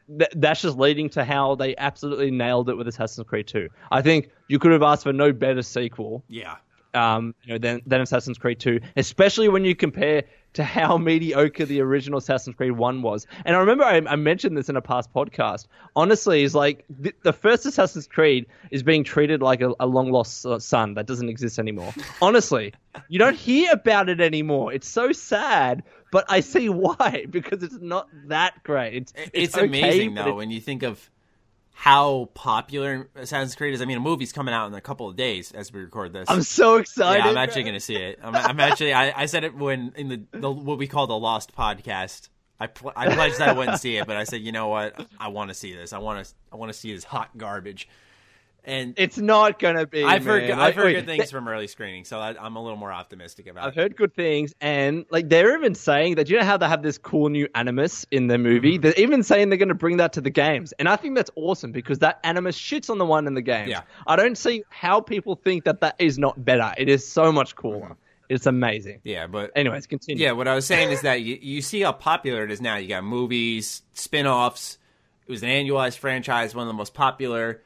th- 0.07 0.31
that's 0.37 0.61
just 0.61 0.77
leading 0.77 1.09
to 1.11 1.25
how 1.25 1.55
they 1.55 1.75
absolutely 1.77 2.31
nailed 2.31 2.69
it 2.69 2.77
with 2.77 2.87
Assassin's 2.87 3.27
Creed 3.27 3.47
2. 3.47 3.69
I 3.91 4.03
think 4.03 4.31
you 4.49 4.59
could 4.59 4.73
have 4.73 4.83
asked 4.83 5.05
for 5.05 5.13
no 5.13 5.33
better 5.33 5.63
sequel 5.63 6.23
Yeah. 6.29 6.57
Um, 6.95 7.35
you 7.45 7.53
know, 7.55 7.59
than, 7.59 7.83
than 7.87 8.01
Assassin's 8.01 8.39
Creed 8.39 8.61
2, 8.61 8.81
especially 8.97 9.49
when 9.49 9.65
you 9.65 9.75
compare 9.75 10.25
to 10.55 10.65
how 10.65 10.97
mediocre 10.99 11.65
the 11.65 11.81
original 11.81 12.19
Assassin's 12.19 12.57
Creed 12.57 12.73
1 12.73 13.03
was. 13.03 13.27
And 13.45 13.55
I 13.55 13.59
remember 13.59 13.85
I, 13.85 13.97
I 14.09 14.17
mentioned 14.17 14.57
this 14.57 14.69
in 14.69 14.77
a 14.77 14.81
past 14.81 15.13
podcast. 15.13 15.67
Honestly, 15.95 16.43
is 16.43 16.55
like 16.55 16.85
the, 16.89 17.13
the 17.23 17.33
first 17.33 17.67
Assassin's 17.67 18.07
Creed 18.07 18.47
is 18.71 18.83
being 18.83 19.05
treated 19.05 19.43
like 19.43 19.61
a, 19.61 19.73
a 19.81 19.87
long 19.87 20.11
lost 20.11 20.47
son 20.61 20.95
that 20.95 21.07
doesn't 21.07 21.29
exist 21.29 21.59
anymore. 21.59 21.93
Honestly, 22.23 22.73
you 23.09 23.19
don't 23.19 23.37
hear 23.37 23.71
about 23.73 24.09
it 24.09 24.21
anymore. 24.21 24.73
It's 24.73 24.89
so 24.89 25.13
sad, 25.13 25.83
but 26.11 26.25
I 26.29 26.41
see 26.41 26.69
why 26.71 27.27
because 27.29 27.63
it's 27.63 27.79
not 27.81 28.09
that 28.29 28.63
great. 28.65 28.95
It's, 29.17 29.31
It's, 29.35 29.57
okay, 29.57 29.67
amazing 29.67 30.15
though 30.15 30.29
it- 30.29 30.35
when 30.37 30.51
you 30.51 30.61
think 30.61 30.83
of 30.83 31.11
how 31.81 32.29
popular 32.35 33.09
Assassin's 33.15 33.55
Creed 33.55 33.73
is. 33.73 33.81
I 33.81 33.85
mean, 33.85 33.99
a 33.99 34.01
movie's 34.01 34.33
coming 34.33 34.53
out 34.53 34.67
in 34.67 34.75
a 34.75 34.81
couple 34.81 35.09
of 35.09 35.15
days 35.15 35.53
as 35.53 35.73
we 35.73 35.81
record 35.81 36.13
this. 36.13 36.29
I'm 36.29 36.43
so 36.43 36.75
excited. 36.75 37.23
yeah, 37.23 37.31
I'm 37.31 37.37
actually 37.37 37.63
going 37.63 37.75
to 37.75 37.81
see 37.81 37.95
it. 37.95 38.19
I'm, 38.21 38.35
I'm 38.35 38.59
actually. 38.59 38.93
I, 38.93 39.23
I 39.23 39.27
said 39.27 39.45
it 39.45 39.55
when 39.55 39.93
in 39.95 40.09
the, 40.09 40.23
the 40.33 40.51
what 40.51 40.77
we 40.77 40.89
call 40.89 41.07
the 41.07 41.17
Lost 41.17 41.55
podcast. 41.55 42.31
I 42.59 42.67
pl- 42.67 42.93
I 42.97 43.15
pledged 43.15 43.39
that 43.39 43.51
I 43.51 43.53
wouldn't 43.53 43.79
see 43.79 43.97
it, 43.97 44.09
but 44.09 44.17
I 44.17 44.25
said, 44.25 44.41
you 44.41 44.51
know 44.51 44.67
what? 44.67 45.07
I 45.21 45.29
want 45.29 45.51
to 45.51 45.55
see 45.55 45.73
this. 45.73 45.93
I 45.93 45.99
want 45.99 46.27
to. 46.27 46.33
I 46.53 46.57
want 46.57 46.73
to 46.73 46.77
see 46.77 46.93
this 46.93 47.05
hot 47.05 47.39
garbage. 47.39 47.89
And 48.65 48.95
It's 48.99 49.17
not 49.17 49.59
gonna 49.59 49.87
be. 49.87 50.05
I've 50.05 50.25
heard. 50.25 50.47
man. 50.49 50.59
I've 50.59 50.75
heard 50.75 50.85
wait, 50.87 50.93
good 50.95 51.07
things 51.07 51.31
from 51.31 51.49
early 51.49 51.67
screening, 51.69 52.05
so 52.05 52.19
I, 52.19 52.35
I'm 52.39 52.57
a 52.57 52.63
little 52.63 52.77
more 52.77 52.93
optimistic 52.93 53.47
about 53.47 53.65
it. 53.65 53.67
I've 53.69 53.73
it. 53.73 53.81
heard 53.81 53.97
good 53.97 54.15
things, 54.15 54.55
and 54.61 55.07
like 55.11 55.29
they're 55.29 55.57
even 55.57 55.75
saying 55.75 56.17
that 56.17 56.29
you 56.29 56.39
know 56.39 56.45
how 56.45 56.57
they 56.59 56.69
have 56.69 56.83
this 56.83 56.99
cool 56.99 57.31
new 57.31 57.49
animus 57.55 58.05
in 58.11 58.27
the 58.27 58.37
movie. 58.37 58.75
Mm-hmm. 58.75 58.83
They're 58.83 58.95
even 58.99 59.23
saying 59.23 59.49
they're 59.49 59.59
going 59.59 59.69
to 59.69 59.75
bring 59.75 59.97
that 59.99 60.13
to 60.15 60.21
the 60.21 60.31
games, 60.31 60.75
and 60.79 60.89
I 60.89 60.97
think 60.97 61.15
that's 61.15 61.31
awesome 61.35 61.73
because 61.73 62.01
that 62.01 62.21
animus 62.25 62.59
shits 62.59 62.91
on 62.91 62.99
the 62.99 63.07
one 63.07 63.27
in 63.27 63.35
the 63.35 63.43
games. 63.43 63.71
Yeah. 63.71 63.83
I 64.07 64.17
don't 64.17 64.37
see 64.37 64.65
how 64.69 65.01
people 65.01 65.37
think 65.37 65.65
that 65.65 65.81
that 65.81 65.97
is 65.99 66.19
not 66.19 66.45
better. 66.45 66.75
It 66.77 66.89
is 66.91 67.07
so 67.07 67.33
much 67.33 67.57
cooler. 67.57 67.97
It's 68.29 68.45
amazing. 68.45 68.99
Mm-hmm. 68.99 69.09
Yeah, 69.09 69.27
but 69.29 69.51
Anyways, 69.57 69.87
continue. 69.87 70.23
Yeah, 70.23 70.33
what 70.33 70.47
I 70.47 70.55
was 70.55 70.67
saying 70.67 70.91
is 70.91 71.01
that 71.03 71.23
you, 71.23 71.39
you 71.41 71.63
see 71.63 71.81
how 71.81 71.93
popular 71.93 72.45
it 72.45 72.51
is 72.51 72.61
now. 72.61 72.77
You 72.77 72.89
got 72.89 73.03
movies, 73.05 73.83
spin 73.95 74.27
offs. 74.27 74.77
It 75.27 75.31
was 75.31 75.43
an 75.43 75.49
annualized 75.49 75.99
franchise, 75.99 76.55
one 76.55 76.67
of 76.67 76.69
the 76.69 76.77
most 76.77 76.93
popular, 76.93 77.63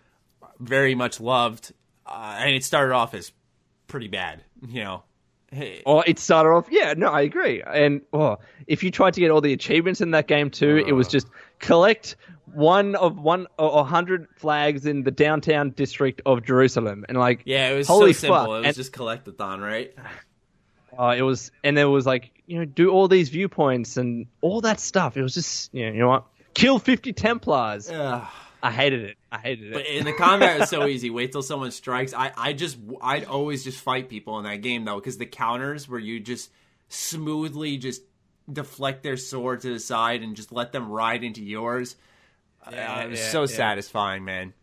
very 0.62 0.94
much 0.94 1.20
loved. 1.20 1.72
Uh, 2.06 2.36
and 2.40 2.54
it 2.54 2.64
started 2.64 2.92
off 2.94 3.14
as 3.14 3.32
pretty 3.86 4.08
bad, 4.08 4.42
you 4.66 4.82
know. 4.82 5.02
Hey, 5.50 5.82
Or 5.84 6.02
it 6.06 6.18
started 6.18 6.48
off, 6.48 6.68
yeah, 6.70 6.94
no, 6.96 7.08
I 7.08 7.20
agree. 7.22 7.62
And 7.62 8.00
oh, 8.12 8.38
if 8.66 8.82
you 8.82 8.90
tried 8.90 9.14
to 9.14 9.20
get 9.20 9.30
all 9.30 9.42
the 9.42 9.52
achievements 9.52 10.00
in 10.00 10.12
that 10.12 10.26
game 10.26 10.50
too, 10.50 10.76
it 10.86 10.92
was 10.92 11.08
just 11.08 11.28
collect 11.58 12.16
one 12.54 12.94
of 12.96 13.18
one 13.18 13.46
or 13.58 13.80
a 13.80 13.84
hundred 13.84 14.28
flags 14.36 14.86
in 14.86 15.02
the 15.02 15.10
downtown 15.10 15.70
district 15.70 16.22
of 16.24 16.42
Jerusalem, 16.44 17.04
and 17.08 17.18
like, 17.18 17.42
yeah, 17.44 17.68
it 17.70 17.76
was 17.76 17.86
holy 17.86 18.14
so 18.14 18.20
simple. 18.20 18.36
fuck. 18.38 18.46
It 18.48 18.50
was 18.58 18.66
And- 18.66 18.76
just 18.76 18.92
collectathon, 18.92 19.60
right? 19.62 19.94
Uh, 20.98 21.14
it 21.16 21.22
was, 21.22 21.50
and 21.64 21.76
there 21.76 21.88
was 21.88 22.04
like, 22.06 22.30
you 22.46 22.58
know, 22.58 22.64
do 22.64 22.90
all 22.90 23.08
these 23.08 23.28
viewpoints 23.30 23.96
and 23.96 24.26
all 24.42 24.60
that 24.62 24.80
stuff. 24.80 25.16
It 25.16 25.22
was 25.22 25.34
just, 25.34 25.72
you 25.74 25.86
know, 25.86 25.92
you 25.92 25.98
know 26.00 26.08
what? 26.08 26.24
Kill 26.54 26.78
50 26.78 27.12
Templars. 27.14 27.90
I 28.62 28.70
hated 28.70 29.02
it. 29.02 29.16
I 29.30 29.38
hated 29.38 29.68
it. 29.68 29.72
But 29.72 29.86
in 29.86 30.04
the 30.04 30.12
combat 30.12 30.60
is 30.60 30.70
so 30.70 30.86
easy. 30.86 31.10
Wait 31.10 31.32
till 31.32 31.42
someone 31.42 31.72
strikes. 31.72 32.14
I, 32.14 32.32
I 32.36 32.52
just 32.52 32.78
I'd 33.00 33.24
always 33.24 33.64
just 33.64 33.80
fight 33.80 34.08
people 34.08 34.38
in 34.38 34.44
that 34.44 34.62
game 34.62 34.84
though 34.84 34.96
because 34.96 35.18
the 35.18 35.26
counters 35.26 35.88
where 35.88 35.98
you 35.98 36.20
just 36.20 36.50
smoothly 36.88 37.76
just 37.76 38.02
deflect 38.50 39.02
their 39.02 39.16
sword 39.16 39.60
to 39.62 39.72
the 39.72 39.80
side 39.80 40.22
and 40.22 40.36
just 40.36 40.52
let 40.52 40.72
them 40.72 40.88
ride 40.88 41.24
into 41.24 41.42
yours. 41.42 41.96
Yeah, 42.70 42.94
uh, 42.94 43.04
it 43.04 43.10
was 43.10 43.20
yeah, 43.20 43.30
so 43.30 43.40
yeah. 43.40 43.46
satisfying, 43.46 44.24
man. 44.24 44.54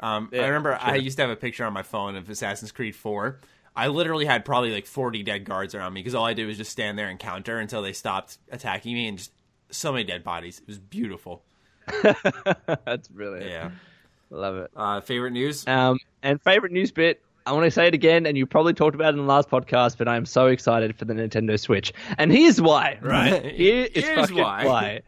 Um, 0.00 0.30
I 0.32 0.46
remember 0.46 0.78
I 0.80 0.96
used 0.96 1.16
to 1.16 1.22
have 1.22 1.30
a 1.30 1.36
picture 1.36 1.64
on 1.64 1.72
my 1.72 1.82
phone 1.82 2.16
of 2.16 2.28
Assassin's 2.28 2.72
Creed 2.72 2.96
4. 2.96 3.40
I 3.76 3.88
literally 3.88 4.24
had 4.24 4.44
probably 4.44 4.72
like 4.72 4.86
40 4.86 5.22
dead 5.22 5.44
guards 5.44 5.74
around 5.74 5.92
me 5.92 6.00
because 6.00 6.14
all 6.14 6.24
I 6.24 6.34
did 6.34 6.46
was 6.46 6.56
just 6.56 6.72
stand 6.72 6.98
there 6.98 7.08
and 7.08 7.18
counter 7.18 7.58
until 7.58 7.82
they 7.82 7.92
stopped 7.92 8.38
attacking 8.50 8.94
me 8.94 9.08
and 9.08 9.18
just 9.18 9.32
so 9.70 9.92
many 9.92 10.04
dead 10.04 10.24
bodies. 10.24 10.58
It 10.58 10.66
was 10.66 10.78
beautiful. 10.78 11.44
That's 12.84 13.08
brilliant. 13.08 13.50
Yeah. 13.50 13.70
Love 14.30 14.56
it. 14.56 14.70
Uh, 14.76 15.00
favorite 15.00 15.32
news? 15.32 15.66
Um, 15.66 15.98
and 16.22 16.40
favorite 16.42 16.72
news 16.72 16.92
bit. 16.92 17.22
I 17.46 17.52
want 17.52 17.64
to 17.64 17.70
say 17.70 17.88
it 17.88 17.94
again, 17.94 18.26
and 18.26 18.36
you 18.36 18.46
probably 18.46 18.74
talked 18.74 18.94
about 18.94 19.08
it 19.14 19.18
in 19.18 19.26
the 19.26 19.32
last 19.32 19.48
podcast, 19.48 19.96
but 19.98 20.06
I 20.06 20.16
am 20.16 20.26
so 20.26 20.46
excited 20.46 20.94
for 20.96 21.04
the 21.04 21.14
Nintendo 21.14 21.58
Switch, 21.58 21.92
and 22.18 22.30
here's 22.30 22.60
why. 22.60 22.98
Right 23.00 23.44
here 23.54 23.88
is 23.92 24.04
Here's 24.04 24.20
fucking 24.20 24.36
why. 24.36 24.66
why. 24.66 25.00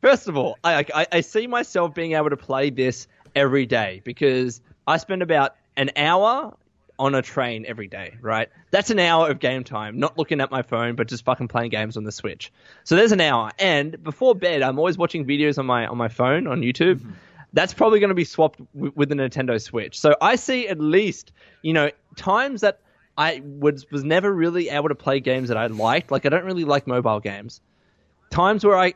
First 0.00 0.28
of 0.28 0.36
all, 0.36 0.56
I, 0.64 0.86
I 0.94 1.06
I 1.12 1.20
see 1.20 1.46
myself 1.46 1.94
being 1.94 2.12
able 2.12 2.30
to 2.30 2.36
play 2.36 2.70
this 2.70 3.06
every 3.34 3.66
day 3.66 4.00
because 4.04 4.62
I 4.86 4.96
spend 4.96 5.22
about 5.22 5.56
an 5.76 5.90
hour 5.96 6.56
on 7.00 7.14
a 7.14 7.22
train 7.22 7.64
every 7.66 7.88
day, 7.88 8.14
right? 8.20 8.50
That's 8.70 8.90
an 8.90 8.98
hour 8.98 9.30
of 9.30 9.40
game 9.40 9.64
time, 9.64 9.98
not 9.98 10.18
looking 10.18 10.40
at 10.42 10.50
my 10.50 10.60
phone, 10.60 10.96
but 10.96 11.08
just 11.08 11.24
fucking 11.24 11.48
playing 11.48 11.70
games 11.70 11.96
on 11.96 12.04
the 12.04 12.12
Switch. 12.12 12.52
So 12.84 12.94
there's 12.94 13.10
an 13.10 13.22
hour, 13.22 13.50
and 13.58 14.00
before 14.04 14.34
bed, 14.34 14.60
I'm 14.60 14.78
always 14.78 14.98
watching 14.98 15.24
videos 15.24 15.58
on 15.58 15.64
my 15.64 15.86
on 15.86 15.96
my 15.96 16.08
phone 16.08 16.46
on 16.46 16.60
YouTube. 16.60 17.00
That's 17.54 17.72
probably 17.74 18.00
going 18.00 18.10
to 18.10 18.14
be 18.14 18.24
swapped 18.24 18.60
w- 18.74 18.92
with 18.94 19.08
the 19.08 19.14
Nintendo 19.14 19.60
Switch. 19.60 19.98
So 19.98 20.14
I 20.20 20.36
see 20.36 20.68
at 20.68 20.78
least, 20.78 21.32
you 21.62 21.72
know, 21.72 21.90
times 22.16 22.60
that 22.60 22.80
I 23.16 23.42
was 23.44 23.90
was 23.90 24.04
never 24.04 24.30
really 24.30 24.68
able 24.68 24.90
to 24.90 24.94
play 24.94 25.20
games 25.20 25.48
that 25.48 25.56
I 25.56 25.66
liked. 25.68 26.10
Like 26.10 26.26
I 26.26 26.28
don't 26.28 26.44
really 26.44 26.64
like 26.64 26.86
mobile 26.86 27.18
games. 27.18 27.62
Times 28.30 28.62
where 28.64 28.78
I 28.78 28.92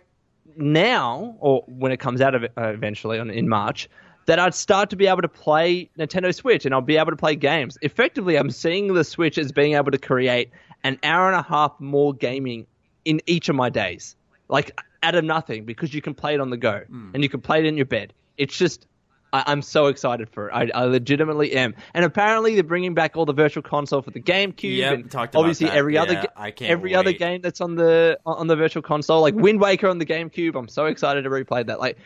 now, 0.56 1.36
or 1.40 1.64
when 1.66 1.90
it 1.90 1.98
comes 1.98 2.20
out 2.20 2.34
of 2.34 2.44
it, 2.44 2.52
uh, 2.56 2.68
eventually 2.68 3.18
on, 3.18 3.30
in 3.30 3.48
March, 3.48 3.88
that 4.26 4.38
I'd 4.38 4.54
start 4.54 4.90
to 4.90 4.96
be 4.96 5.06
able 5.06 5.22
to 5.22 5.28
play 5.28 5.90
Nintendo 5.98 6.34
Switch 6.34 6.64
and 6.64 6.74
I'll 6.74 6.80
be 6.80 6.96
able 6.96 7.10
to 7.10 7.16
play 7.16 7.36
games. 7.36 7.76
Effectively, 7.82 8.36
I'm 8.36 8.50
seeing 8.50 8.92
the 8.94 9.04
Switch 9.04 9.38
as 9.38 9.52
being 9.52 9.74
able 9.74 9.90
to 9.90 9.98
create 9.98 10.50
an 10.82 10.98
hour 11.02 11.26
and 11.26 11.36
a 11.36 11.42
half 11.42 11.72
more 11.78 12.14
gaming 12.14 12.66
in 13.04 13.20
each 13.26 13.48
of 13.48 13.56
my 13.56 13.70
days. 13.70 14.16
Like 14.48 14.80
out 15.02 15.14
of 15.14 15.24
nothing 15.24 15.64
because 15.64 15.92
you 15.94 16.00
can 16.02 16.14
play 16.14 16.34
it 16.34 16.40
on 16.40 16.50
the 16.50 16.56
go 16.56 16.82
and 17.12 17.22
you 17.22 17.28
can 17.28 17.40
play 17.40 17.58
it 17.58 17.66
in 17.66 17.76
your 17.76 17.86
bed. 17.86 18.12
It's 18.36 18.56
just. 18.56 18.86
I, 19.32 19.42
I'm 19.48 19.62
so 19.62 19.86
excited 19.88 20.30
for 20.30 20.48
it. 20.48 20.52
I, 20.52 20.70
I 20.72 20.84
legitimately 20.84 21.54
am. 21.54 21.74
And 21.92 22.04
apparently, 22.04 22.54
they're 22.54 22.62
bringing 22.62 22.94
back 22.94 23.16
all 23.16 23.26
the 23.26 23.32
virtual 23.32 23.64
console 23.64 24.00
for 24.00 24.12
the 24.12 24.20
GameCube. 24.20 24.76
Yep, 24.76 24.92
and 24.92 25.14
obviously, 25.34 25.66
that. 25.66 25.76
every 25.76 25.98
other 25.98 26.12
Yeah, 26.12 26.26
ga- 26.36 26.52
can't 26.52 26.70
every 26.70 26.94
other 26.94 27.12
game 27.12 27.40
that's 27.40 27.60
on 27.60 27.74
the 27.74 28.18
on 28.24 28.46
the 28.46 28.54
virtual 28.54 28.82
console, 28.82 29.20
like 29.22 29.34
Wind 29.34 29.60
Waker 29.60 29.88
on 29.88 29.98
the 29.98 30.06
GameCube. 30.06 30.54
I'm 30.54 30.68
so 30.68 30.86
excited 30.86 31.22
to 31.22 31.30
replay 31.30 31.66
that. 31.66 31.80
Like, 31.80 31.98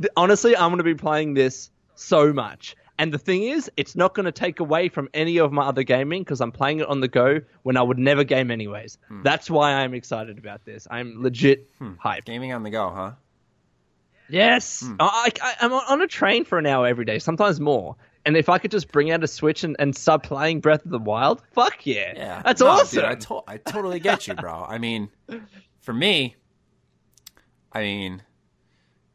th- 0.00 0.10
honestly, 0.16 0.56
I'm 0.56 0.68
going 0.70 0.78
to 0.78 0.84
be 0.84 0.94
playing 0.94 1.34
this 1.34 1.70
so 1.94 2.32
much. 2.32 2.76
And 2.96 3.12
the 3.12 3.18
thing 3.18 3.42
is, 3.42 3.68
it's 3.76 3.96
not 3.96 4.14
going 4.14 4.26
to 4.26 4.32
take 4.32 4.60
away 4.60 4.88
from 4.88 5.08
any 5.12 5.38
of 5.38 5.50
my 5.50 5.64
other 5.64 5.82
gaming 5.82 6.22
because 6.22 6.40
I'm 6.40 6.52
playing 6.52 6.78
it 6.78 6.86
on 6.86 7.00
the 7.00 7.08
go 7.08 7.40
when 7.64 7.76
I 7.76 7.82
would 7.82 7.98
never 7.98 8.22
game 8.22 8.52
anyways. 8.52 8.98
Hmm. 9.08 9.22
That's 9.22 9.50
why 9.50 9.72
I'm 9.72 9.94
excited 9.94 10.38
about 10.38 10.64
this. 10.64 10.86
I'm 10.90 11.20
legit 11.20 11.68
hyped. 11.80 12.24
Gaming 12.26 12.52
on 12.52 12.62
the 12.62 12.70
go, 12.70 12.90
huh? 12.94 13.12
Yes, 14.28 14.80
Hmm. 14.80 14.94
I, 15.00 15.30
I, 15.42 15.54
I'm 15.60 15.72
on 15.72 16.00
a 16.02 16.06
train 16.06 16.44
for 16.44 16.56
an 16.58 16.66
hour 16.66 16.86
every 16.86 17.04
day, 17.04 17.18
sometimes 17.18 17.60
more. 17.60 17.96
And 18.24 18.36
if 18.38 18.48
I 18.48 18.56
could 18.58 18.70
just 18.70 18.90
bring 18.90 19.10
out 19.10 19.22
a 19.22 19.26
Switch 19.26 19.64
and, 19.64 19.76
and 19.78 19.94
start 19.94 20.22
playing 20.22 20.60
Breath 20.60 20.84
of 20.84 20.90
the 20.90 20.98
Wild, 20.98 21.42
fuck 21.52 21.84
yeah, 21.84 22.12
Yeah, 22.16 22.42
that's 22.42 22.60
No, 22.62 22.68
awesome. 22.68 23.00
Dude, 23.00 23.04
I, 23.04 23.14
to- 23.16 23.42
I 23.46 23.56
totally 23.58 24.00
get 24.00 24.26
you, 24.26 24.34
bro. 24.34 24.64
I 24.66 24.78
mean, 24.78 25.10
for 25.80 25.92
me, 25.92 26.36
I 27.72 27.82
mean, 27.82 28.22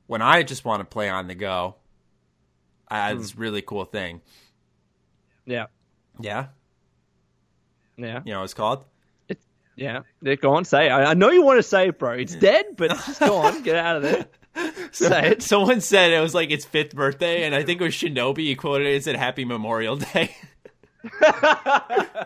when 0.09 0.23
I 0.23 0.41
just 0.41 0.65
want 0.65 0.79
to 0.81 0.85
play 0.85 1.07
on 1.07 1.27
the 1.27 1.35
go, 1.35 1.75
I 2.87 2.95
Hmm. 3.03 3.07
have 3.09 3.19
this 3.19 3.37
really 3.37 3.61
cool 3.61 3.85
thing. 3.85 4.21
yeah, 5.45 5.67
Yeah, 6.19 6.47
yeah, 7.95 8.21
you 8.25 8.31
know 8.33 8.39
what 8.39 8.45
it's 8.45 8.53
called. 8.55 8.85
yeah. 9.75 10.01
yeah. 10.21 10.35
Go 10.35 10.55
on, 10.55 10.65
say. 10.65 10.87
it. 10.87 10.89
I, 10.89 11.11
I 11.11 11.13
know 11.13 11.29
you 11.29 11.43
want 11.43 11.59
to 11.59 11.63
say 11.63 11.89
it, 11.89 11.99
bro. 11.99 12.13
It's 12.13 12.33
dead, 12.35 12.65
but 12.75 12.89
just 12.89 13.19
go 13.19 13.35
on, 13.37 13.61
get 13.61 13.75
out 13.75 13.97
of 13.97 14.01
there. 14.01 14.25
Say 14.91 15.27
it. 15.29 15.43
Someone 15.43 15.79
said 15.79 16.11
it 16.11 16.19
was 16.19 16.33
like 16.33 16.49
its 16.49 16.65
fifth 16.65 16.95
birthday, 16.95 17.43
and 17.43 17.53
I 17.53 17.61
think 17.63 17.79
it 17.79 17.83
was 17.83 17.93
Shinobi. 17.93 18.39
He 18.39 18.55
quoted 18.55 18.87
it 18.87 18.95
and 18.95 19.03
said 19.03 19.15
"Happy 19.15 19.45
Memorial 19.45 19.95
Day." 19.97 20.35
I 21.21 22.25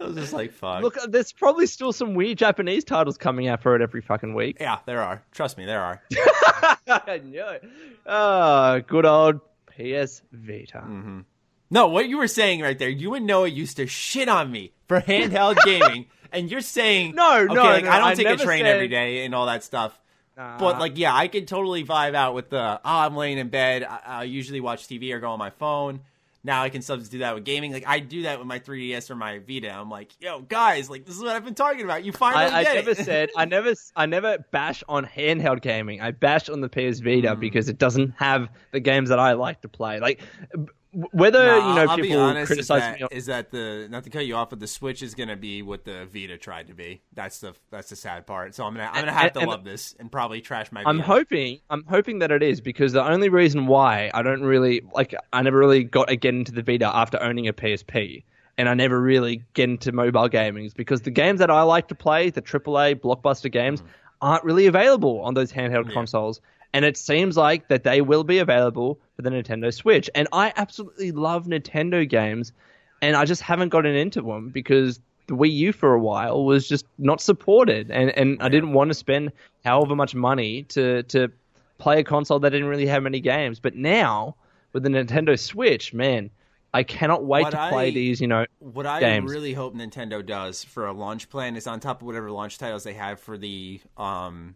was 0.00 0.14
just 0.16 0.32
like, 0.32 0.52
"Fuck." 0.52 0.82
Look, 0.82 0.96
there's 1.08 1.32
probably 1.32 1.66
still 1.66 1.92
some 1.92 2.14
weird 2.14 2.38
Japanese 2.38 2.84
titles 2.84 3.18
coming 3.18 3.48
out 3.48 3.62
for 3.62 3.74
it 3.76 3.82
every 3.82 4.00
fucking 4.00 4.34
week. 4.34 4.56
yeah, 4.60 4.78
there 4.86 5.02
are. 5.02 5.22
Trust 5.32 5.58
me, 5.58 5.66
there 5.66 5.80
are. 5.80 6.02
I 6.88 7.20
know 7.24 7.48
it. 7.50 7.64
Oh, 8.06 8.80
good 8.86 9.04
old 9.06 9.40
PS 9.66 10.22
Vita. 10.32 10.78
Mm-hmm. 10.78 11.20
No, 11.70 11.88
what 11.88 12.08
you 12.08 12.16
were 12.16 12.28
saying 12.28 12.62
right 12.62 12.78
there, 12.78 12.88
you 12.88 13.14
and 13.14 13.26
Noah 13.26 13.48
used 13.48 13.76
to 13.76 13.86
shit 13.86 14.28
on 14.28 14.50
me 14.50 14.72
for 14.86 15.00
handheld 15.00 15.58
gaming, 15.64 16.06
and 16.32 16.50
you're 16.50 16.62
saying 16.62 17.14
No, 17.14 17.40
okay, 17.40 17.54
no, 17.54 17.62
like, 17.62 17.84
no, 17.84 17.90
I 17.90 17.98
don't 17.98 18.08
I 18.08 18.14
take 18.14 18.26
a 18.26 18.36
train 18.36 18.64
said- 18.64 18.74
every 18.74 18.88
day 18.88 19.24
and 19.24 19.34
all 19.34 19.46
that 19.46 19.62
stuff. 19.64 19.98
Nah. 20.36 20.56
But 20.56 20.78
like, 20.78 20.96
yeah, 20.96 21.12
I 21.14 21.26
can 21.26 21.46
totally 21.46 21.84
vibe 21.84 22.14
out 22.14 22.32
with 22.32 22.48
the 22.50 22.60
oh, 22.62 22.80
I'm 22.84 23.16
laying 23.16 23.38
in 23.38 23.48
bed. 23.48 23.82
I, 23.82 23.98
I 24.06 24.22
usually 24.22 24.60
watch 24.60 24.86
TV 24.86 25.12
or 25.12 25.18
go 25.18 25.32
on 25.32 25.38
my 25.40 25.50
phone. 25.50 26.00
Now 26.48 26.62
I 26.62 26.70
can 26.70 26.80
substitute 26.80 27.18
that 27.18 27.34
with 27.34 27.44
gaming. 27.44 27.72
Like 27.74 27.84
I 27.86 28.00
do 28.00 28.22
that 28.22 28.38
with 28.38 28.48
my 28.48 28.58
3DS 28.58 29.10
or 29.10 29.14
my 29.16 29.38
Vita. 29.38 29.70
I'm 29.70 29.90
like, 29.90 30.12
yo, 30.18 30.40
guys, 30.40 30.88
like 30.88 31.04
this 31.04 31.14
is 31.14 31.20
what 31.22 31.36
I've 31.36 31.44
been 31.44 31.54
talking 31.54 31.82
about. 31.82 32.04
You 32.04 32.12
finally 32.12 32.46
I, 32.46 32.60
I 32.60 32.62
get 32.64 32.74
never 32.76 32.90
it. 32.92 32.98
said 33.04 33.28
I 33.36 33.44
never 33.56 33.74
I 33.94 34.06
never 34.06 34.38
bash 34.50 34.82
on 34.88 35.04
handheld 35.04 35.60
gaming. 35.60 36.00
I 36.00 36.10
bash 36.12 36.48
on 36.48 36.62
the 36.62 36.68
PS 36.70 37.00
Vita 37.00 37.34
Hmm. 37.34 37.40
because 37.40 37.68
it 37.68 37.76
doesn't 37.76 38.14
have 38.16 38.48
the 38.72 38.80
games 38.80 39.10
that 39.10 39.18
I 39.18 39.34
like 39.34 39.60
to 39.60 39.68
play. 39.68 40.00
Like 40.00 40.22
whether 40.92 41.44
No, 41.44 41.56
you 41.56 41.74
know 41.74 41.86
I'll 41.90 41.96
be 41.96 42.02
people 42.02 42.20
honest, 42.20 42.42
is 42.42 42.48
criticize 42.48 42.80
that, 42.80 42.96
me. 42.96 43.02
On, 43.02 43.08
is 43.12 43.26
that 43.26 43.50
the 43.50 43.88
not 43.90 44.04
to 44.04 44.10
cut 44.10 44.26
you 44.26 44.34
off, 44.36 44.50
but 44.50 44.60
the 44.60 44.66
Switch 44.66 45.02
is 45.02 45.14
going 45.14 45.28
to 45.28 45.36
be 45.36 45.60
what 45.62 45.84
the 45.84 46.06
Vita 46.06 46.38
tried 46.38 46.68
to 46.68 46.74
be. 46.74 47.02
That's 47.12 47.40
the 47.40 47.54
that's 47.70 47.90
the 47.90 47.96
sad 47.96 48.26
part. 48.26 48.54
So 48.54 48.64
I'm 48.64 48.74
gonna 48.74 48.88
I'm 48.92 49.00
gonna 49.04 49.12
have 49.12 49.32
to 49.34 49.40
And- 49.40 49.50
love 49.50 49.64
this 49.64 49.94
and 49.98 50.10
probably 50.10 50.40
trash 50.40 50.72
my. 50.72 50.82
I'm 50.86 50.98
Vita. 50.98 51.06
hoping 51.06 51.60
I'm 51.68 51.84
hoping 51.84 52.20
that 52.20 52.30
it 52.30 52.42
is 52.42 52.60
because 52.60 52.92
the 52.92 53.06
only 53.06 53.28
reason 53.28 53.66
why 53.66 54.10
I 54.14 54.22
don't 54.22 54.42
really 54.42 54.82
like 54.94 55.14
I 55.32 55.42
never 55.42 55.58
really 55.58 55.84
got 55.84 56.08
get 56.08 56.34
into 56.34 56.52
the 56.52 56.62
Vita 56.62 56.86
after 56.86 57.22
owning 57.22 57.48
a 57.48 57.52
PSP. 57.52 58.24
And 58.56 58.68
I 58.68 58.74
never 58.74 59.00
really 59.00 59.44
get 59.54 59.70
into 59.70 59.92
mobile 59.92 60.26
gaming 60.26 60.64
is 60.64 60.74
because 60.74 61.02
the 61.02 61.12
games 61.12 61.38
that 61.38 61.48
I 61.48 61.62
like 61.62 61.86
to 61.88 61.94
play, 61.94 62.30
the 62.30 62.42
AAA 62.42 62.96
blockbuster 62.96 63.52
games, 63.52 63.82
mm. 63.82 63.86
aren't 64.20 64.42
really 64.42 64.66
available 64.66 65.20
on 65.20 65.34
those 65.34 65.52
handheld 65.52 65.92
consoles. 65.92 66.40
And 66.74 66.84
it 66.84 66.96
seems 66.96 67.36
like 67.36 67.68
that 67.68 67.82
they 67.84 68.00
will 68.00 68.24
be 68.24 68.38
available 68.38 68.98
for 69.16 69.22
the 69.22 69.30
Nintendo 69.30 69.72
Switch. 69.72 70.10
And 70.14 70.28
I 70.32 70.52
absolutely 70.56 71.12
love 71.12 71.46
Nintendo 71.46 72.08
games, 72.08 72.52
and 73.00 73.16
I 73.16 73.24
just 73.24 73.40
haven't 73.42 73.70
gotten 73.70 73.94
into 73.94 74.20
them 74.20 74.50
because 74.50 75.00
the 75.28 75.34
Wii 75.34 75.52
U 75.52 75.72
for 75.72 75.94
a 75.94 76.00
while 76.00 76.44
was 76.44 76.68
just 76.68 76.86
not 76.98 77.20
supported, 77.20 77.90
and 77.90 78.10
and 78.10 78.42
I 78.42 78.48
didn't 78.48 78.72
want 78.72 78.88
to 78.90 78.94
spend 78.94 79.32
however 79.64 79.96
much 79.96 80.14
money 80.14 80.64
to 80.64 81.02
to 81.04 81.28
play 81.78 82.00
a 82.00 82.04
console 82.04 82.38
that 82.40 82.50
didn't 82.50 82.68
really 82.68 82.86
have 82.86 83.02
many 83.02 83.20
games. 83.20 83.60
But 83.60 83.74
now 83.74 84.34
with 84.72 84.82
the 84.82 84.88
Nintendo 84.90 85.38
Switch, 85.38 85.94
man, 85.94 86.28
I 86.74 86.82
cannot 86.82 87.24
wait 87.24 87.42
What 87.42 87.50
to 87.50 87.68
play 87.70 87.88
I- 87.88 87.90
these. 87.90 88.20
You 88.20 88.26
know, 88.26 88.44
What 88.58 88.84
I 88.86 89.00
games. 89.00 89.30
really 89.30 89.54
hope 89.54 89.74
Nintendo 89.74 90.24
does 90.24 90.64
for 90.64 90.86
a 90.86 90.92
launch 90.92 91.30
plan 91.30 91.56
is 91.56 91.66
on 91.66 91.80
top 91.80 92.02
of 92.02 92.06
whatever 92.06 92.30
launch 92.30 92.58
titles 92.58 92.84
they 92.84 92.94
have 92.94 93.20
for 93.20 93.38
the 93.38 93.80
um, 93.96 94.54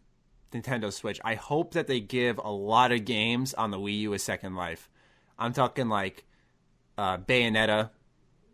Nintendo 0.53 0.93
Switch. 0.93 1.21
I 1.25 1.35
hope 1.35 1.75
that 1.75 1.87
they 1.87 2.01
give 2.01 2.39
a 2.39 2.51
lot 2.51 2.93
of 2.93 3.05
games 3.05 3.55
on 3.55 3.71
the 3.71 3.79
Wii 3.79 3.99
U 4.01 4.13
a 4.15 4.19
second 4.19 4.55
life. 4.57 4.89
I'm 5.39 5.53
talking 5.53 5.89
like 5.89 6.25
uh, 6.99 7.17
Bayonetta 7.19 7.91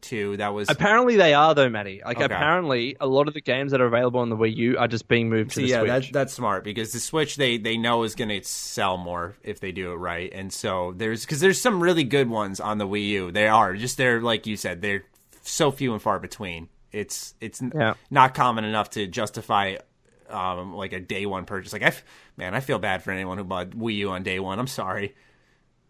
2. 0.01 0.37
That 0.37 0.55
was 0.55 0.69
apparently 0.71 1.17
they 1.17 1.35
are 1.35 1.55
though, 1.55 1.69
Matty. 1.69 2.01
Like 2.05 2.17
Okay. 2.19 2.25
apparently 2.27 2.97
a 3.01 3.07
lot 3.07 3.27
of 3.29 3.35
the 3.35 3.41
games 3.41 3.73
that 3.73 3.81
are 3.81 3.87
available 3.87 4.21
on 4.21 4.29
the 4.31 4.37
Wii 4.37 4.55
U 4.57 4.79
are 4.79 4.87
just 4.89 5.09
being 5.09 5.29
moved 5.29 5.51
to 5.51 5.55
So, 5.57 5.61
the 5.63 5.67
yeah, 5.69 5.81
Switch. 5.99 6.07
that, 6.07 6.13
that's 6.13 6.33
smart 6.33 6.63
because 6.65 6.93
the 6.93 7.01
Switch 7.01 7.37
they 7.37 7.59
they 7.59 7.77
know 7.77 8.05
is 8.05 8.15
going 8.15 8.29
to 8.29 8.43
sell 8.45 8.97
more 8.97 9.37
if 9.43 9.59
they 9.61 9.73
do 9.73 9.91
it 9.93 9.97
right, 9.97 10.31
and 10.33 10.53
so 10.53 10.95
there's 10.97 11.23
because 11.25 11.41
there's 11.41 11.61
some 11.61 11.83
really 11.83 12.05
good 12.05 12.31
ones 12.31 12.61
on 12.61 12.79
the 12.79 12.87
Wii 12.87 13.09
U. 13.09 13.33
They 13.33 13.49
are 13.49 13.75
just 13.75 13.97
they're 13.97 14.21
like 14.21 14.47
you 14.47 14.57
said 14.57 14.83
they're 14.83 15.05
so 15.43 15.71
few 15.73 15.93
and 15.93 16.01
far 16.01 16.19
between. 16.21 16.69
It's 16.93 17.35
it's 17.41 17.61
Yeah. 17.61 17.95
not 18.11 18.35
common 18.35 18.65
enough 18.65 18.91
to 18.91 19.07
justify 19.09 19.77
um, 20.31 20.75
like 20.75 20.93
a 20.93 21.01
day 21.01 21.27
one 21.27 21.45
purchase. 21.45 21.73
Like 21.73 21.83
I 21.83 21.87
f- 21.87 22.05
man, 22.37 22.55
I 22.55 22.61
feel 22.61 22.79
bad 22.79 23.03
for 23.03 23.11
anyone 23.11 23.39
who 23.39 23.45
bought 23.45 23.71
Wii 23.71 23.97
U 23.97 24.11
on 24.11 24.23
day 24.23 24.39
one. 24.39 24.59
I'm 24.59 24.67
sorry. 24.67 25.15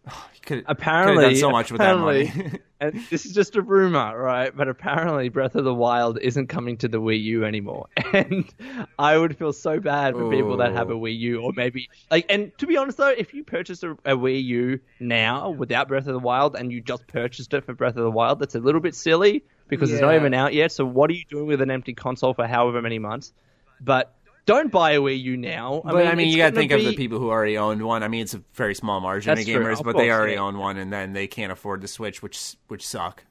You 0.33 0.41
could 0.41 0.65
apparently 0.67 1.23
done 1.25 1.35
so 1.35 1.51
much 1.51 1.71
with 1.71 1.79
that 1.79 1.99
money. 1.99 2.31
and 2.79 2.99
this 3.09 3.25
is 3.25 3.33
just 3.33 3.55
a 3.57 3.61
rumor, 3.61 4.17
right? 4.17 4.55
But 4.55 4.69
apparently, 4.69 5.29
Breath 5.29 5.53
of 5.55 5.65
the 5.65 5.73
Wild 5.73 6.17
isn't 6.17 6.47
coming 6.47 6.77
to 6.77 6.87
the 6.87 6.99
Wii 6.99 7.21
U 7.23 7.45
anymore, 7.45 7.87
and 8.13 8.51
I 8.97 9.17
would 9.17 9.37
feel 9.37 9.53
so 9.53 9.79
bad 9.79 10.15
for 10.15 10.31
people 10.31 10.57
that 10.57 10.71
have 10.71 10.89
a 10.89 10.95
Wii 10.95 11.19
U, 11.19 11.41
or 11.41 11.51
maybe 11.55 11.89
like. 12.09 12.25
And 12.29 12.57
to 12.57 12.65
be 12.65 12.77
honest, 12.77 12.97
though, 12.97 13.09
if 13.09 13.33
you 13.33 13.43
purchase 13.43 13.83
a, 13.83 13.91
a 13.91 14.15
Wii 14.15 14.43
U 14.45 14.79
now 14.99 15.49
without 15.49 15.89
Breath 15.89 16.07
of 16.07 16.13
the 16.13 16.19
Wild, 16.19 16.55
and 16.55 16.71
you 16.71 16.81
just 16.81 17.05
purchased 17.05 17.53
it 17.53 17.65
for 17.65 17.73
Breath 17.73 17.97
of 17.97 18.03
the 18.03 18.11
Wild, 18.11 18.39
that's 18.39 18.55
a 18.55 18.59
little 18.59 18.81
bit 18.81 18.95
silly 18.95 19.43
because 19.67 19.91
it's 19.91 20.01
not 20.01 20.15
even 20.15 20.33
out 20.33 20.53
yet. 20.53 20.71
So 20.71 20.85
what 20.85 21.09
are 21.09 21.13
you 21.13 21.25
doing 21.29 21.47
with 21.47 21.61
an 21.61 21.69
empty 21.69 21.93
console 21.93 22.33
for 22.33 22.47
however 22.47 22.81
many 22.81 22.97
months? 22.97 23.33
But 23.81 24.13
don't 24.49 24.71
buy 24.71 24.91
a 24.91 24.99
Wii 24.99 25.21
U 25.23 25.37
now. 25.37 25.81
But 25.85 26.07
I 26.07 26.15
mean, 26.15 26.29
you 26.29 26.37
got 26.37 26.49
to 26.51 26.55
think 26.55 26.71
of 26.71 26.83
the 26.83 26.95
people 26.95 27.19
who 27.19 27.29
already 27.29 27.57
owned 27.57 27.81
one. 27.81 28.03
I 28.03 28.07
mean, 28.07 28.21
it's 28.21 28.33
a 28.33 28.43
very 28.53 28.75
small 28.75 28.99
margin 28.99 29.33
That's 29.35 29.47
of 29.47 29.53
gamers, 29.55 29.83
but 29.83 29.95
they 29.95 30.11
already 30.11 30.33
yeah. 30.33 30.39
own 30.39 30.57
one, 30.57 30.77
and 30.77 30.91
then 30.91 31.13
they 31.13 31.27
can't 31.27 31.51
afford 31.51 31.81
the 31.81 31.87
Switch, 31.87 32.21
which 32.23 32.55
which 32.67 32.85
suck. 32.85 33.23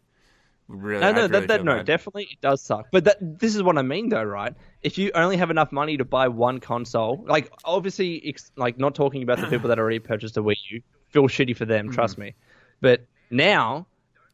Really, 0.68 1.00
No, 1.00 1.12
no, 1.12 1.16
really 1.22 1.28
that, 1.28 1.48
that, 1.48 1.64
no, 1.64 1.76
bad. 1.76 1.86
definitely 1.86 2.24
it 2.30 2.42
does 2.42 2.60
suck. 2.60 2.88
But 2.92 3.04
that, 3.04 3.16
this 3.40 3.56
is 3.56 3.62
what 3.62 3.78
I 3.78 3.82
mean, 3.82 4.10
though, 4.10 4.22
right? 4.22 4.52
If 4.82 4.98
you 4.98 5.10
only 5.14 5.38
have 5.38 5.50
enough 5.50 5.72
money 5.72 5.96
to 5.96 6.04
buy 6.04 6.28
one 6.28 6.60
console, 6.60 7.24
like 7.26 7.50
obviously, 7.64 8.22
ex- 8.28 8.52
like 8.56 8.78
not 8.78 8.94
talking 8.94 9.22
about 9.22 9.38
the 9.40 9.46
people 9.46 9.68
that 9.70 9.78
already 9.78 9.98
purchased 9.98 10.36
a 10.36 10.42
Wii 10.42 10.56
U, 10.70 10.82
feel 11.08 11.22
shitty 11.26 11.56
for 11.56 11.64
them, 11.64 11.90
trust 11.90 12.14
Mm-hmm. 12.14 12.22
me. 12.22 12.34
But 12.82 13.06
now, 13.30 13.86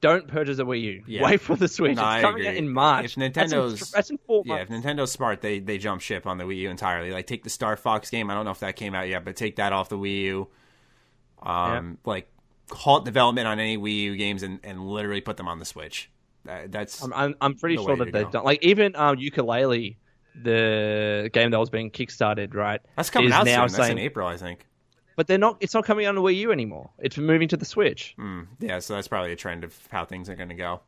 don't 0.05 0.29
purchase 0.29 0.59
a 0.59 0.65
Wii 0.65 0.83
U. 0.83 1.03
Yeah. 1.07 1.25
Wait 1.25 1.41
for 1.41 1.57
the 1.57 1.67
Switch. 1.67 1.97
No, 1.97 2.11
it's 2.11 2.21
coming 2.23 2.47
out 2.47 2.55
in 2.55 2.69
March. 2.69 3.07
If 3.07 3.15
Nintendo's- 3.15 3.79
that's 3.81 3.93
in, 3.93 3.97
that's 3.97 4.11
in 4.11 4.19
four 4.19 4.43
Yeah, 4.45 4.57
if. 4.57 4.69
Nintendo's 4.69 5.11
smart, 5.11 5.41
they 5.41 5.61
they 5.61 5.79
jump 5.79 6.03
ship 6.03 6.27
on 6.27 6.37
the 6.37 6.45
Wii 6.45 6.59
U 6.59 6.71
entirely. 6.71 7.11
Like 7.11 7.27
take 7.27 7.43
the 7.43 7.49
Star 7.49 7.77
Fox 7.79 8.11
game. 8.11 8.29
I 8.31 8.35
don't 8.35 8.45
know 8.45 8.51
if 8.51 8.61
that 8.61 8.77
came 8.77 8.95
out 8.95 9.09
yet, 9.09 9.25
but 9.25 9.35
take 9.35 9.57
that 9.57 9.73
off 9.73 9.89
the 9.89 9.97
Wii 9.97 10.21
U. 10.23 10.49
Um, 11.43 11.97
like 12.05 12.29
halt 12.71 13.07
development 13.07 13.49
on 13.49 13.59
any 13.59 13.79
Wii 13.79 14.03
U 14.03 14.17
games 14.17 14.43
and, 14.43 14.61
and 14.63 14.87
literally 14.87 15.23
put 15.23 15.39
them 15.39 15.49
on 15.49 15.59
the 15.59 15.65
Switch. 15.65 16.11
That, 16.45 16.71
that's 16.71 17.03
I'm, 17.03 17.13
I'm, 17.15 17.35
I'm 17.41 17.55
pretty 17.55 17.77
sure 17.77 17.97
that 17.97 18.13
they've 18.13 18.25
go. 18.25 18.31
done. 18.31 18.45
Like 18.45 18.63
even 18.63 18.95
um, 18.97 19.17
Yooka-Laylee, 19.17 19.97
the 20.43 21.31
game 21.33 21.51
that 21.51 21.59
was 21.59 21.71
being 21.71 21.91
kickstarted, 21.91 22.55
right? 22.55 22.81
that's 22.97 23.09
coming 23.09 23.29
is 23.29 23.35
out 23.35 23.47
now 23.47 23.67
soon. 23.67 23.77
That's 23.77 23.77
saying, 23.77 23.99
in 23.99 24.05
April, 24.05 24.29
I 24.29 24.37
think. 24.37 24.67
But 25.17 25.27
they're 25.27 25.39
not. 25.39 25.57
It's 25.61 25.75
not 25.75 25.85
coming 25.85 26.07
on 26.07 26.15
the 26.15 26.23
Wii 26.23 26.37
U 26.37 26.53
anymore. 26.53 26.91
It's 26.99 27.17
moving 27.19 27.49
to 27.49 27.57
the 27.57 27.65
Switch. 27.65 28.15
Mm, 28.19 28.47
yeah, 28.61 28.79
so 28.79 28.95
that's 28.95 29.09
probably 29.09 29.33
a 29.33 29.37
trend 29.37 29.65
of 29.65 29.77
how 29.91 30.05
things 30.05 30.29
are 30.29 30.35
going 30.37 30.49
to 30.51 30.55
go. 30.55 30.81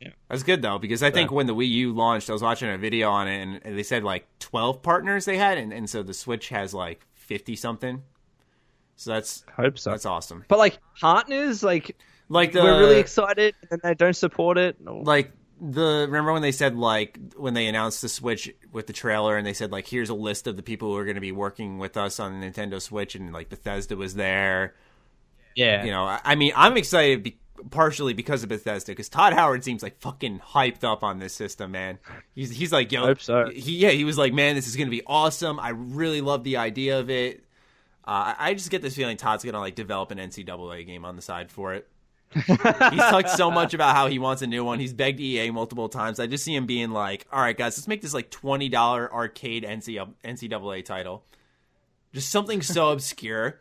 Yeah. 0.00 0.10
That's 0.28 0.42
good 0.42 0.60
though 0.60 0.78
because 0.78 1.02
I 1.02 1.10
think 1.10 1.30
when 1.30 1.46
the 1.46 1.54
Wii 1.54 1.68
U 1.68 1.92
launched, 1.94 2.28
I 2.28 2.32
was 2.32 2.42
watching 2.42 2.68
a 2.68 2.76
video 2.76 3.10
on 3.10 3.28
it, 3.28 3.62
and 3.64 3.78
they 3.78 3.82
said 3.82 4.02
like 4.04 4.26
twelve 4.38 4.82
partners 4.82 5.24
they 5.24 5.36
had, 5.38 5.56
and, 5.58 5.72
and 5.72 5.88
so 5.88 6.02
the 6.02 6.12
Switch 6.14 6.48
has 6.50 6.74
like 6.74 7.06
fifty 7.14 7.56
something. 7.56 8.02
So 8.96 9.12
that's 9.12 9.44
I 9.56 9.62
Hope 9.62 9.78
so. 9.78 9.90
that's 9.90 10.04
awesome. 10.06 10.44
But 10.48 10.58
like 10.58 10.78
partners, 11.00 11.62
like 11.62 11.96
Like 12.28 12.52
the 12.52 12.62
we're 12.62 12.78
really 12.80 12.98
excited, 12.98 13.54
and 13.70 13.80
they 13.82 13.94
don't 13.94 14.14
support 14.16 14.58
it. 14.58 14.76
like 14.84 15.32
the 15.72 16.04
remember 16.06 16.32
when 16.32 16.42
they 16.42 16.52
said 16.52 16.76
like 16.76 17.18
when 17.36 17.54
they 17.54 17.66
announced 17.66 18.02
the 18.02 18.08
Switch 18.08 18.52
with 18.72 18.86
the 18.86 18.92
trailer 18.92 19.36
and 19.36 19.46
they 19.46 19.54
said 19.54 19.72
like 19.72 19.86
here's 19.86 20.10
a 20.10 20.14
list 20.14 20.46
of 20.46 20.56
the 20.56 20.62
people 20.62 20.90
who 20.90 20.96
are 20.98 21.04
going 21.04 21.14
to 21.14 21.20
be 21.22 21.32
working 21.32 21.78
with 21.78 21.96
us 21.96 22.20
on 22.20 22.38
the 22.38 22.46
Nintendo 22.46 22.80
Switch 22.80 23.14
and 23.14 23.32
like 23.32 23.48
Bethesda 23.48 23.96
was 23.96 24.14
there. 24.14 24.74
yeah, 25.54 25.84
You 25.84 25.90
know, 25.90 26.04
I, 26.04 26.20
I 26.22 26.34
mean, 26.34 26.52
I'm 26.54 26.76
excited 26.76 27.22
be- 27.22 27.38
partially 27.70 28.12
because 28.12 28.42
of 28.42 28.50
Bethesda 28.50 28.92
because 28.92 29.08
Todd 29.08 29.32
Howard 29.32 29.64
seems 29.64 29.82
like 29.82 29.98
fucking 30.00 30.40
hyped 30.40 30.84
up 30.84 31.02
on 31.02 31.18
this 31.18 31.32
system, 31.32 31.70
man. 31.70 31.98
He's 32.34 32.50
he's 32.50 32.72
like 32.72 32.92
yo, 32.92 33.14
so. 33.14 33.48
he 33.48 33.78
yeah 33.78 33.90
he 33.90 34.04
was 34.04 34.18
like 34.18 34.34
man 34.34 34.56
this 34.56 34.66
is 34.66 34.76
going 34.76 34.88
to 34.88 34.94
be 34.94 35.02
awesome. 35.06 35.58
I 35.58 35.70
really 35.70 36.20
love 36.20 36.44
the 36.44 36.58
idea 36.58 37.00
of 37.00 37.08
it. 37.08 37.44
Uh, 38.06 38.34
I 38.38 38.50
I 38.50 38.54
just 38.54 38.70
get 38.70 38.82
this 38.82 38.94
feeling 38.94 39.16
Todd's 39.16 39.44
going 39.44 39.54
to 39.54 39.60
like 39.60 39.76
develop 39.76 40.10
an 40.10 40.18
NCAA 40.18 40.86
game 40.86 41.06
on 41.06 41.16
the 41.16 41.22
side 41.22 41.50
for 41.50 41.72
it. 41.72 41.88
He's 42.46 43.00
talked 43.00 43.30
so 43.30 43.50
much 43.50 43.74
about 43.74 43.94
how 43.94 44.08
he 44.08 44.18
wants 44.18 44.42
a 44.42 44.46
new 44.46 44.64
one. 44.64 44.80
He's 44.80 44.92
begged 44.92 45.20
EA 45.20 45.50
multiple 45.50 45.88
times. 45.88 46.18
I 46.18 46.26
just 46.26 46.44
see 46.44 46.54
him 46.54 46.66
being 46.66 46.90
like, 46.90 47.26
"All 47.32 47.40
right, 47.40 47.56
guys, 47.56 47.78
let's 47.78 47.86
make 47.88 48.02
this 48.02 48.12
like 48.14 48.30
twenty 48.30 48.68
dollar 48.68 49.12
arcade 49.12 49.64
NCAA 49.64 50.84
title, 50.84 51.24
just 52.12 52.30
something 52.30 52.60
so 52.60 52.88
obscure." 52.92 53.60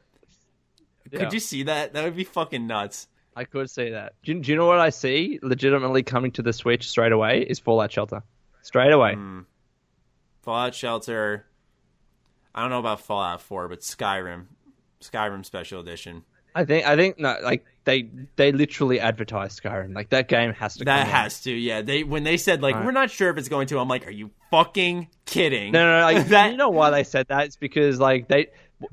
Yeah. 1.12 1.20
Could 1.20 1.34
you 1.34 1.40
see 1.40 1.64
that? 1.64 1.94
That 1.94 2.04
would 2.04 2.16
be 2.16 2.24
fucking 2.24 2.66
nuts. 2.66 3.08
I 3.36 3.44
could 3.44 3.70
say 3.70 3.92
that. 3.92 4.14
Do 4.24 4.34
you, 4.34 4.40
do 4.40 4.52
you 4.52 4.58
know 4.58 4.66
what 4.66 4.80
I 4.80 4.90
see 4.90 5.40
legitimately 5.42 6.04
coming 6.04 6.32
to 6.32 6.42
the 6.42 6.54
Switch 6.54 6.88
straight 6.90 7.12
away? 7.12 7.46
Is 7.48 7.60
Fallout 7.60 7.92
Shelter, 7.92 8.24
straight 8.62 8.92
away. 8.92 9.14
Mm. 9.14 9.46
Fallout 10.42 10.76
Shelter. 10.76 11.46
I 12.56 12.62
don't 12.62 12.70
know 12.70 12.80
about 12.80 13.02
Fallout 13.02 13.42
Four, 13.42 13.68
but 13.68 13.80
Skyrim, 13.80 14.46
Skyrim 15.02 15.46
Special 15.46 15.82
Edition. 15.82 16.24
I 16.56 16.66
think 16.66 16.86
I 16.86 16.96
think 16.96 17.20
no, 17.20 17.36
like 17.44 17.66
they 17.86 18.10
they 18.36 18.52
literally 18.52 19.00
advertise 19.00 19.60
Skyrim. 19.60 19.94
Like 19.96 20.10
that 20.10 20.28
game 20.28 20.54
has 20.54 20.76
to. 20.78 20.86
That 20.86 21.06
come 21.06 21.16
out. 21.16 21.22
has 21.24 21.42
to, 21.42 21.52
yeah. 21.52 21.82
They 21.82 22.04
when 22.04 22.24
they 22.24 22.38
said 22.38 22.62
like 22.62 22.74
Alright. 22.76 22.86
we're 22.86 22.92
not 22.94 23.10
sure 23.12 23.30
if 23.30 23.38
it's 23.38 23.50
going 23.50 23.68
to, 23.68 23.80
I'm 23.80 23.88
like, 23.88 24.08
are 24.08 24.12
you 24.12 24.32
fucking 24.52 25.08
kidding? 25.26 25.72
No, 25.72 25.84
no, 25.86 26.00
no. 26.00 26.06
Like, 26.06 26.28
That- 26.30 26.52
you 26.52 26.58
know 26.58 26.70
why 26.70 26.90
they 26.92 27.04
said 27.04 27.28
that? 27.30 27.46
It's 27.46 27.56
because 27.58 28.00
like 28.00 28.28
they 28.28 28.48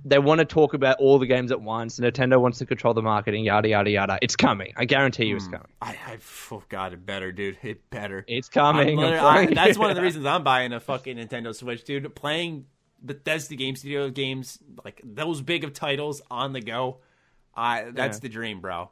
they 0.05 0.19
want 0.21 0.39
to 0.39 0.45
talk 0.45 0.73
about 0.75 0.99
all 1.01 1.19
the 1.19 1.27
games 1.27 1.51
at 1.51 1.61
once. 1.61 1.99
Nintendo 1.99 2.41
wants 2.41 2.59
to 2.59 2.67
control 2.67 2.95
the 2.95 3.03
marketing. 3.03 3.45
Yada 3.45 3.69
yada 3.69 3.91
yada. 3.91 4.19
It's 4.23 4.37
coming. 4.37 4.73
I 4.77 4.85
guarantee 4.85 5.27
you, 5.27 5.37
it's 5.37 5.47
Hmm. 5.47 5.53
coming. 5.53 5.69
I, 5.83 5.91
I, 6.07 6.19
oh 6.53 6.63
god, 6.69 6.93
it 6.93 7.05
better, 7.05 7.33
dude. 7.33 7.59
It 7.63 7.91
better. 7.91 8.25
It's 8.29 8.49
coming. 8.49 8.89
I'm 8.91 8.97
literally- 8.97 9.17
telling 9.19 9.59
I- 9.59 9.67
that's 9.67 9.79
one 9.79 9.91
of 9.91 9.97
the 9.97 10.03
reasons 10.03 10.27
I'm 10.27 10.43
buying 10.45 10.73
a 10.73 10.81
fucking 10.81 11.17
Nintendo 11.17 11.55
Switch, 11.55 11.85
dude. 11.85 12.15
Playing 12.15 12.67
Bethesda 13.03 13.57
Game 13.57 13.77
Studio 13.77 14.11
games 14.11 14.59
like 14.85 15.01
those 15.05 15.41
big 15.43 15.65
of 15.65 15.73
titles 15.73 16.23
on 16.31 16.53
the 16.53 16.61
go. 16.61 16.99
I 17.55 17.91
that's 17.93 18.17
Yeah. 18.19 18.21
the 18.23 18.29
dream, 18.29 18.61
bro. 18.61 18.91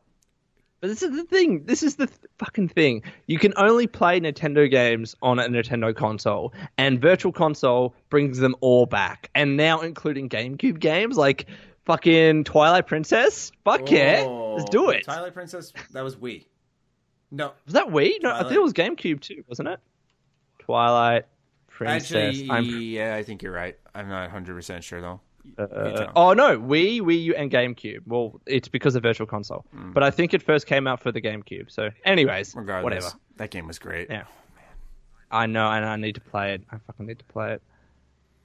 But 0.80 0.88
this 0.88 1.02
is 1.02 1.11
the 1.16 1.24
thing. 1.24 1.64
This 1.64 1.82
is 1.82 1.96
the 1.96 2.06
th- 2.06 2.18
fucking 2.38 2.68
thing. 2.68 3.02
You 3.26 3.38
can 3.40 3.52
only 3.56 3.88
play 3.88 4.20
Nintendo 4.20 4.70
games 4.70 5.16
on 5.22 5.40
a 5.40 5.42
Nintendo 5.44 5.94
console, 5.94 6.52
and 6.76 7.00
Virtual 7.00 7.32
Console 7.32 7.94
brings 8.11 8.38
them 8.38 8.54
all 8.61 8.86
back, 8.86 9.28
and 9.34 9.56
now 9.56 9.80
including 9.80 10.28
GameCube 10.28 10.78
games 10.78 11.16
like 11.16 11.46
fucking 11.84 12.44
Twilight 12.44 12.86
Princess. 12.86 13.50
Fuck 13.64 13.90
yeah, 13.90 14.22
oh, 14.24 14.54
let's 14.56 14.70
do 14.70 14.90
it. 14.90 15.04
Oh, 15.09 15.12
Twilight 15.14 15.34
Princess, 15.34 15.72
that 15.92 16.02
was 16.04 16.14
Wii. 16.14 16.44
No, 17.32 17.52
Was 17.64 17.74
that 17.74 17.88
Wii? 17.88 18.22
No, 18.22 18.32
I 18.32 18.42
think 18.42 18.52
it 18.52 18.62
was 18.62 18.72
GameCube 18.72 19.20
too, 19.20 19.42
wasn't 19.48 19.68
it? 19.70 19.80
Twilight 20.61 21.26
Princess. 21.66 22.12
actually, 22.12 22.50
I'm- 22.50 22.64
yeah, 22.82 23.16
I 23.16 23.22
think 23.24 23.42
you're 23.42 23.52
right. 23.52 23.76
I'm 23.94 24.09
not 24.09 24.22
100 24.22 24.54
percent 24.54 24.84
sure 24.84 25.00
though. 25.00 25.20
Uh, 25.59 26.07
oh 26.14 26.34
no, 26.34 26.59
Wii, 26.59 27.01
Wii 27.01 27.22
U, 27.24 27.34
and 27.34 27.51
GameCube. 27.51 28.01
Well, 28.07 28.41
it's 28.47 28.68
because 28.68 28.95
of 28.95 29.03
Virtual 29.03 29.26
Console, 29.26 29.64
but 29.72 30.03
I 30.03 30.11
think 30.11 30.34
it 30.34 30.43
first 30.43 30.66
came 30.66 30.86
out 30.86 31.01
for 31.01 31.11
the 31.11 31.20
GameCube. 31.22 31.70
So, 31.70 31.91
anyways. 32.05 32.55
Regardless, 32.55 32.84
whatever. 33.05 33.09
that 33.39 33.51
game 33.51 33.66
was 33.66 33.78
great. 33.78 34.09
Yeah. 34.11 34.24
I 35.30 35.47
know, 35.47 35.68
and 35.70 35.84
I 35.84 35.97
need 35.97 36.14
to 36.16 36.20
play 36.20 36.55
it. 36.55 36.62
I 36.70 36.76
fucking 36.86 37.07
need 37.07 37.18
to 37.18 37.24
play 37.26 37.53
it. 37.55 37.62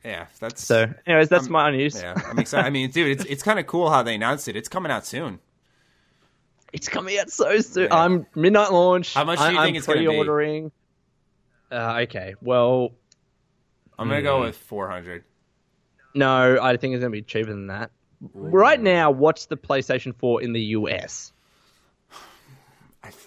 yeah, 0.04 0.26
that's 0.40 0.64
So, 0.66 0.94
anyways, 1.06 1.30
that's 1.30 1.44
I'm- 1.46 1.52
my 1.52 1.72
news. 1.72 1.96
Yeah, 2.02 2.14
I'm 2.26 2.40
excited. 2.40 2.66
I 2.66 2.70
mean, 2.70 2.90
dude, 2.90 3.20
it's 3.20 3.26
it's 3.26 3.44
kind 3.44 3.60
of 3.60 3.68
cool 3.68 3.90
how 3.90 4.02
they 4.04 4.16
announced 4.16 4.48
it. 4.48 4.56
It's 4.56 4.70
coming 4.70 4.92
out 4.92 5.06
soon. 5.06 5.40
It's 6.72 6.90
coming 6.90 7.18
out 7.20 7.30
so 7.30 7.60
soon. 7.60 7.84
Yeah. 7.92 7.96
I'm 8.04 8.26
midnight 8.34 8.72
launch. 8.72 9.14
How 9.14 9.24
much 9.26 9.40
do 9.40 9.46
I, 9.46 9.52
you 9.52 9.58
I'm 9.60 9.66
think 9.66 9.78
it's 9.78 9.86
gonna 9.88 10.00
be? 10.00 10.08
pre-ordering. 10.08 10.72
Uh, 11.72 12.00
okay, 12.04 12.36
well, 12.42 12.92
I'm 14.00 14.08
gonna 14.10 14.22
go 14.22 14.38
Hmm. 14.40 14.46
with 14.46 14.58
400. 14.58 15.24
No, 16.14 16.58
I 16.62 16.78
think 16.78 16.96
it's 16.96 17.02
gonna 17.02 17.12
be 17.12 17.22
cheaper 17.22 17.50
than 17.52 17.68
that. 17.68 17.92
Right 18.34 18.80
now, 18.80 19.12
what's 19.12 19.48
the 19.48 19.58
PlayStation 19.58 20.16
4 20.16 20.42
in 20.42 20.54
the 20.54 20.62
US? 20.62 21.34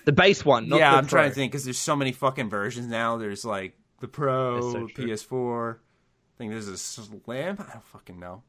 The 0.07 0.13
base 0.13 0.45
one, 0.45 0.69
not 0.69 0.79
yeah, 0.79 0.93
the 0.93 0.97
I'm 0.99 1.07
trying 1.07 1.29
to 1.29 1.35
think 1.35 1.53
because 1.53 1.65
there's 1.65 1.79
so 1.79 1.97
many 1.97 2.13
fucking 2.13 2.49
versions 2.49 2.87
now. 2.87 3.19
There's 3.19 3.45
like 3.45 3.77
the 4.01 4.09
Pro, 4.09 4.73
so. 4.73 4.87
PS4. 4.87 5.75
I 5.75 5.79
think 6.39 6.53
there's 6.53 6.69
a 6.69 6.79
Slim. 6.79 7.57
I 7.59 7.73
don't 7.73 7.85
fucking 7.93 8.19
know. 8.19 8.43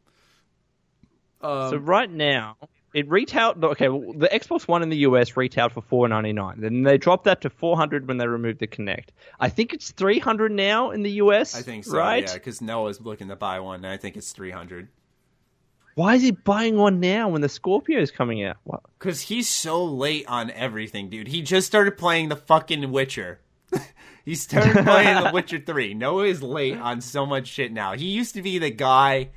Um, 1.41 1.69
So 1.71 1.77
right 1.77 2.09
now, 2.09 2.57
it 2.97 3.07
retailed. 3.09 3.63
Okay, 3.63 3.89
well, 3.89 4.11
the 4.13 4.27
Xbox 4.27 4.67
One 4.67 4.81
in 4.81 4.89
the 4.89 4.97
US 4.97 5.37
retailed 5.37 5.71
for 5.71 5.81
four 5.81 6.07
ninety 6.07 6.33
nine. 6.33 6.59
Then 6.59 6.81
they 6.81 6.97
dropped 6.97 7.25
that 7.25 7.41
to 7.41 7.49
four 7.51 7.77
hundred 7.77 8.07
when 8.07 8.17
they 8.17 8.25
removed 8.25 8.57
the 8.57 8.65
Kinect. 8.65 9.09
I 9.39 9.49
think 9.49 9.71
it's 9.71 9.91
three 9.91 10.17
hundred 10.17 10.51
now 10.51 10.89
in 10.89 11.03
the 11.03 11.11
US. 11.11 11.55
I 11.55 11.61
think 11.61 11.85
so. 11.85 11.95
Right? 11.95 12.27
Yeah, 12.27 12.33
because 12.33 12.59
Noah's 12.59 12.99
looking 12.99 13.27
to 13.27 13.35
buy 13.35 13.59
one, 13.59 13.85
and 13.85 13.93
I 13.93 13.97
think 13.97 14.17
it's 14.17 14.31
300. 14.31 14.87
Why 15.93 16.15
is 16.15 16.23
he 16.23 16.31
buying 16.31 16.75
one 16.75 16.99
now 16.99 17.29
when 17.29 17.41
the 17.41 17.49
Scorpio 17.49 17.99
is 17.99 18.09
coming 18.09 18.43
out? 18.43 18.57
Because 18.97 19.21
he's 19.21 19.47
so 19.47 19.85
late 19.85 20.25
on 20.27 20.49
everything, 20.51 21.09
dude. 21.09 21.27
He 21.27 21.43
just 21.43 21.67
started 21.67 21.97
playing 21.97 22.29
the 22.29 22.35
fucking 22.35 22.91
Witcher. 22.91 23.39
he 24.25 24.33
started 24.33 24.85
playing 24.85 25.23
The 25.23 25.29
Witcher 25.33 25.59
3. 25.59 25.93
Noah 25.93 26.25
is 26.25 26.41
late 26.41 26.77
on 26.77 27.01
so 27.01 27.25
much 27.25 27.47
shit 27.47 27.71
now. 27.71 27.93
He 27.93 28.05
used 28.05 28.35
to 28.35 28.41
be 28.41 28.57
the 28.59 28.69
guy 28.69 29.29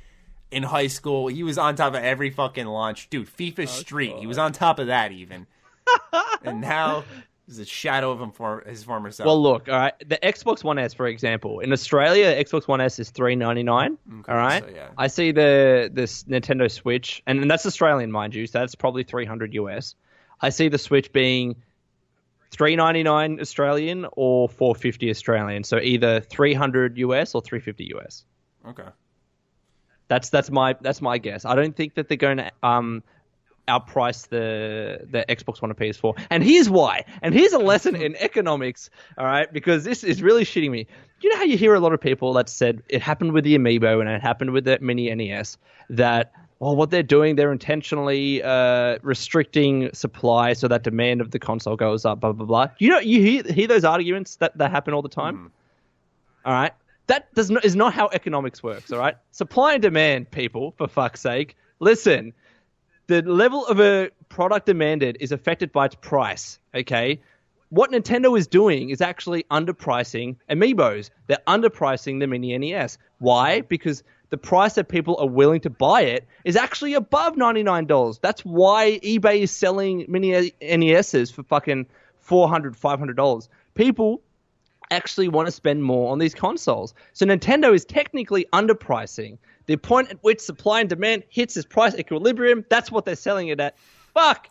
in 0.51 0.63
high 0.63 0.87
school. 0.87 1.27
He 1.27 1.43
was 1.43 1.57
on 1.57 1.75
top 1.75 1.95
of 1.95 2.03
every 2.03 2.29
fucking 2.29 2.67
launch. 2.67 3.09
Dude, 3.09 3.27
FIFA 3.27 3.63
oh, 3.63 3.65
Street. 3.65 4.15
He 4.19 4.27
was 4.27 4.37
on 4.37 4.51
top 4.51 4.79
of 4.79 4.87
that 4.87 5.11
even. 5.11 5.47
and 6.43 6.61
now 6.61 7.03
he's 7.47 7.59
a 7.59 7.65
shadow 7.65 8.11
of 8.11 8.21
him 8.21 8.31
for 8.31 8.63
his 8.67 8.83
former 8.83 9.11
self. 9.11 9.25
Well, 9.25 9.41
look, 9.41 9.67
all 9.67 9.77
right. 9.77 9.93
The 10.07 10.17
Xbox 10.17 10.63
One 10.63 10.77
S, 10.77 10.93
for 10.93 11.07
example, 11.07 11.59
in 11.59 11.71
Australia, 11.71 12.35
Xbox 12.43 12.67
One 12.67 12.81
S 12.81 12.99
is 12.99 13.09
three 13.09 13.35
ninety 13.35 13.63
nine. 13.63 13.97
Mm, 14.09 14.27
all 14.27 14.35
right. 14.35 14.63
so 14.63 14.69
yeah. 14.73 14.89
I 14.97 15.07
see 15.07 15.31
the 15.31 15.89
this 15.91 16.23
Nintendo 16.25 16.69
Switch, 16.69 17.23
and, 17.27 17.39
and 17.39 17.49
that's 17.49 17.65
Australian, 17.65 18.11
mind 18.11 18.35
you. 18.35 18.47
So 18.47 18.59
that's 18.59 18.75
probably 18.75 19.03
three 19.03 19.25
hundred 19.25 19.53
US. 19.55 19.95
I 20.41 20.49
see 20.49 20.67
the 20.67 20.77
Switch 20.77 21.11
being 21.11 21.55
three 22.51 22.75
ninety 22.75 23.03
nine 23.03 23.39
Australian 23.39 24.05
or 24.13 24.49
four 24.49 24.75
fifty 24.75 25.09
Australian. 25.09 25.63
So 25.63 25.79
either 25.79 26.19
three 26.19 26.53
hundred 26.53 26.97
US 26.97 27.35
or 27.35 27.41
three 27.41 27.59
fifty 27.59 27.91
US. 27.95 28.25
okay. 28.67 28.83
That's 30.11 30.29
that's 30.29 30.51
my 30.51 30.75
that's 30.81 31.01
my 31.01 31.17
guess. 31.17 31.45
I 31.45 31.55
don't 31.55 31.73
think 31.73 31.93
that 31.93 32.09
they're 32.09 32.17
going 32.17 32.35
to 32.35 32.51
um 32.63 33.01
outprice 33.69 34.27
the 34.27 35.07
the 35.09 35.23
Xbox 35.29 35.61
One 35.61 35.71
and 35.71 35.79
PS4. 35.79 36.19
And 36.29 36.43
here's 36.43 36.69
why. 36.69 37.05
And 37.21 37.33
here's 37.33 37.53
a 37.53 37.59
lesson 37.59 37.95
in 37.95 38.17
economics. 38.17 38.89
All 39.17 39.25
right, 39.25 39.51
because 39.53 39.85
this 39.85 40.03
is 40.03 40.21
really 40.21 40.43
shitting 40.43 40.69
me. 40.69 40.85
You 41.21 41.29
know 41.29 41.37
how 41.37 41.43
you 41.43 41.55
hear 41.55 41.73
a 41.75 41.79
lot 41.79 41.93
of 41.93 42.01
people 42.01 42.33
that 42.33 42.49
said 42.49 42.83
it 42.89 43.01
happened 43.01 43.31
with 43.31 43.45
the 43.45 43.57
Amiibo 43.57 44.01
and 44.01 44.09
it 44.09 44.21
happened 44.21 44.51
with 44.51 44.65
the 44.65 44.77
Mini 44.81 45.15
NES 45.15 45.57
that 45.89 46.33
well, 46.59 46.75
what 46.75 46.89
they're 46.89 47.03
doing, 47.03 47.37
they're 47.37 47.53
intentionally 47.53 48.43
uh, 48.43 48.97
restricting 49.03 49.93
supply 49.93 50.51
so 50.51 50.67
that 50.67 50.83
demand 50.83 51.21
of 51.21 51.31
the 51.31 51.39
console 51.39 51.77
goes 51.77 52.03
up. 52.03 52.19
Blah 52.19 52.33
blah 52.33 52.45
blah. 52.45 52.67
You 52.79 52.89
know, 52.89 52.99
you 52.99 53.21
hear, 53.21 53.43
hear 53.43 53.67
those 53.67 53.85
arguments 53.85 54.35
that 54.35 54.57
that 54.57 54.71
happen 54.71 54.93
all 54.93 55.01
the 55.01 55.07
time. 55.07 55.37
Mm. 55.37 55.51
All 56.43 56.53
right, 56.53 56.73
that 57.11 57.33
does 57.35 57.51
not 57.51 57.65
is 57.65 57.75
not 57.75 57.93
how 57.93 58.09
economics 58.13 58.63
works. 58.63 58.91
All 58.91 58.99
right, 58.99 59.17
supply 59.31 59.73
and 59.73 59.81
demand, 59.81 60.31
people, 60.31 60.73
for 60.77 60.87
fuck's 60.87 61.21
sake, 61.21 61.57
listen. 61.79 62.33
The 63.07 63.21
level 63.21 63.65
of 63.65 63.81
a 63.81 64.11
product 64.29 64.67
demanded 64.67 65.17
is 65.19 65.33
affected 65.33 65.73
by 65.73 65.87
its 65.87 65.95
price. 65.95 66.59
Okay, 66.73 67.21
what 67.67 67.91
Nintendo 67.91 68.37
is 68.37 68.47
doing 68.47 68.89
is 68.89 69.01
actually 69.01 69.43
underpricing 69.51 70.37
amiibos. 70.49 71.09
They're 71.27 71.43
underpricing 71.45 72.21
the 72.21 72.27
Mini 72.27 72.57
NES. 72.57 72.97
Why? 73.19 73.61
Because 73.61 74.03
the 74.29 74.37
price 74.37 74.75
that 74.75 74.87
people 74.87 75.17
are 75.19 75.27
willing 75.27 75.59
to 75.61 75.69
buy 75.69 76.03
it 76.03 76.25
is 76.45 76.55
actually 76.55 76.93
above 76.93 77.35
$99. 77.35 78.21
That's 78.21 78.45
why 78.45 78.99
eBay 79.03 79.41
is 79.41 79.51
selling 79.51 80.05
mini 80.07 80.53
NESs 80.61 81.31
for 81.31 81.43
fucking 81.43 81.87
$400, 82.25 82.79
$500. 82.79 83.49
People 83.73 84.21
actually 84.91 85.27
want 85.27 85.47
to 85.47 85.51
spend 85.51 85.83
more 85.83 86.11
on 86.11 86.19
these 86.19 86.35
consoles. 86.35 86.93
So 87.13 87.25
Nintendo 87.25 87.73
is 87.73 87.85
technically 87.85 88.45
underpricing. 88.53 89.37
The 89.65 89.77
point 89.77 90.11
at 90.11 90.23
which 90.23 90.39
supply 90.39 90.81
and 90.81 90.89
demand 90.89 91.23
hits 91.29 91.55
its 91.57 91.65
price 91.65 91.95
equilibrium, 91.95 92.65
that's 92.69 92.91
what 92.91 93.05
they're 93.05 93.15
selling 93.15 93.47
it 93.47 93.59
at. 93.59 93.77
Fuck. 94.13 94.49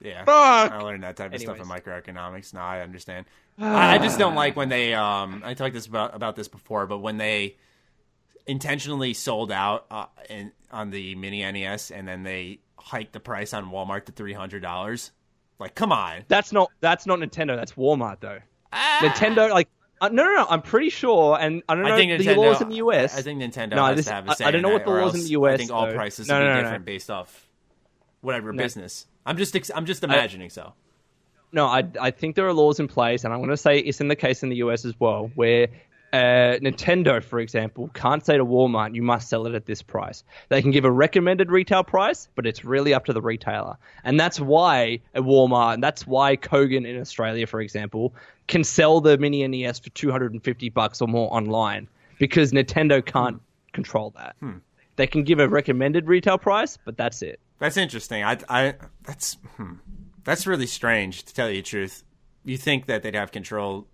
Yeah, 0.00 0.24
Fuck. 0.24 0.72
I 0.72 0.78
learned 0.80 1.02
that 1.04 1.16
type 1.16 1.28
of 1.28 1.40
Anyways. 1.40 1.56
stuff 1.56 1.66
in 1.66 1.82
microeconomics. 1.82 2.52
Now 2.52 2.66
I 2.66 2.82
understand. 2.82 3.26
I, 3.58 3.98
just 3.98 4.18
don't 4.18 4.34
like 4.34 4.54
when 4.54 4.68
they. 4.68 4.94
Um, 4.94 5.42
I 5.44 5.54
talked 5.54 5.74
this 5.74 5.86
about 5.86 6.14
about 6.14 6.36
this 6.36 6.48
before, 6.48 6.86
but 6.86 6.98
when 6.98 7.16
they 7.16 7.56
intentionally 8.46 9.14
sold 9.14 9.50
out 9.50 9.86
uh, 9.90 10.06
in, 10.28 10.52
on 10.70 10.90
the 10.90 11.14
mini 11.14 11.40
NES 11.50 11.90
and 11.90 12.06
then 12.06 12.22
they 12.22 12.60
hiked 12.78 13.12
the 13.12 13.20
price 13.20 13.52
on 13.54 13.70
Walmart 13.70 14.04
to 14.04 14.12
three 14.12 14.34
hundred 14.34 14.60
dollars. 14.60 15.12
Like, 15.58 15.74
come 15.74 15.92
on. 15.92 16.24
That's 16.28 16.52
not 16.52 16.70
that's 16.80 17.06
not 17.06 17.18
Nintendo. 17.18 17.56
That's 17.56 17.72
Walmart 17.72 18.20
though. 18.20 18.40
Ah. 18.72 18.98
Nintendo 19.02 19.50
like 19.50 19.68
uh, 20.00 20.08
no, 20.08 20.24
no, 20.24 20.34
no. 20.34 20.46
I'm 20.50 20.60
pretty 20.60 20.90
sure, 20.90 21.38
and 21.40 21.62
I 21.68 21.74
don't 21.74 21.84
know 21.84 21.94
I 21.94 21.96
think 21.96 22.18
the 22.22 22.24
Nintendo, 22.26 22.36
laws 22.36 22.60
in 22.60 22.68
the 22.68 22.76
US. 22.76 23.16
I 23.16 23.22
think 23.22 23.40
Nintendo 23.40 23.76
No, 23.76 23.86
has 23.86 23.96
this- 23.96 24.06
to 24.06 24.12
have 24.12 24.28
I- 24.28 24.32
a 24.32 24.36
say 24.36 24.44
I 24.44 24.50
don't 24.50 24.62
know 24.62 24.68
what 24.70 24.84
the 24.84 24.90
laws 24.90 25.14
in 25.14 25.22
the 25.22 25.30
US 25.40 25.54
I 25.54 25.56
think 25.56 25.70
all 25.70 25.86
though. 25.86 25.94
prices 25.94 26.28
No, 26.28 26.34
be 26.38 26.44
no, 26.44 26.46
no, 26.48 26.54
no. 26.56 26.62
different 26.62 26.84
based 26.84 27.10
off 27.10 27.46
whatever 28.20 28.52
business. 28.52 29.06
I'm 29.24 29.36
just 29.36 29.56
ex- 29.56 29.70
I'm 29.74 29.86
just 29.86 30.04
imagining 30.04 30.50
so. 30.50 30.74
no, 31.52 31.66
I 31.66 31.84
I 32.00 32.10
think 32.10 32.36
there 32.36 32.46
are 32.46 32.52
laws 32.52 32.78
in 32.80 32.88
place, 32.88 33.24
and 33.24 33.32
I'm 33.32 33.40
going 33.40 33.50
to 33.50 33.56
say 33.56 33.78
it's 33.78 34.00
in 34.00 34.08
the 34.08 34.16
case 34.16 34.42
in 34.42 34.50
the 34.50 34.56
US 34.56 34.84
as 34.84 34.98
well, 35.00 35.30
where 35.34 35.68
uh, 36.12 36.56
Nintendo, 36.62 37.22
for 37.22 37.40
example, 37.40 37.90
can't 37.94 38.24
say 38.24 38.36
to 38.36 38.44
Walmart, 38.44 38.94
"You 38.94 39.02
must 39.02 39.28
sell 39.28 39.46
it 39.46 39.54
at 39.54 39.66
this 39.66 39.82
price." 39.82 40.22
They 40.50 40.62
can 40.62 40.70
give 40.70 40.84
a 40.84 40.90
recommended 40.90 41.50
retail 41.50 41.82
price, 41.84 42.28
but 42.36 42.46
it's 42.46 42.64
really 42.64 42.94
up 42.94 43.04
to 43.06 43.12
the 43.12 43.20
retailer, 43.20 43.76
and 44.04 44.18
that's 44.18 44.38
why 44.40 45.00
at 45.14 45.22
Walmart, 45.22 45.74
and 45.74 45.82
that's 45.82 46.06
why 46.06 46.36
Kogan 46.36 46.86
in 46.86 47.00
Australia, 47.00 47.46
for 47.46 47.60
example, 47.60 48.14
can 48.48 48.64
sell 48.64 49.00
the 49.00 49.18
Mini 49.18 49.46
NES 49.46 49.78
for 49.78 49.90
250 49.90 50.68
bucks 50.70 51.00
or 51.00 51.08
more 51.08 51.32
online 51.34 51.88
because 52.18 52.52
Nintendo 52.52 53.04
can't 53.04 53.40
control 53.72 54.12
that. 54.16 54.36
They 54.96 55.06
can 55.06 55.24
give 55.24 55.38
a 55.38 55.48
recommended 55.48 56.06
retail 56.06 56.38
price, 56.38 56.78
but 56.84 56.96
that's 56.96 57.22
it. 57.22 57.40
That's 57.58 57.76
interesting. 57.76 58.22
I, 58.22 58.38
I 58.48 58.74
that's 59.04 59.36
hmm. 59.56 59.74
that's 60.24 60.46
really 60.46 60.66
strange 60.66 61.24
to 61.24 61.34
tell 61.34 61.48
you 61.48 61.56
the 61.56 61.62
truth. 61.62 62.04
You 62.44 62.56
think 62.56 62.86
that 62.86 63.02
they'd 63.02 63.14
have 63.14 63.32
control 63.32 63.86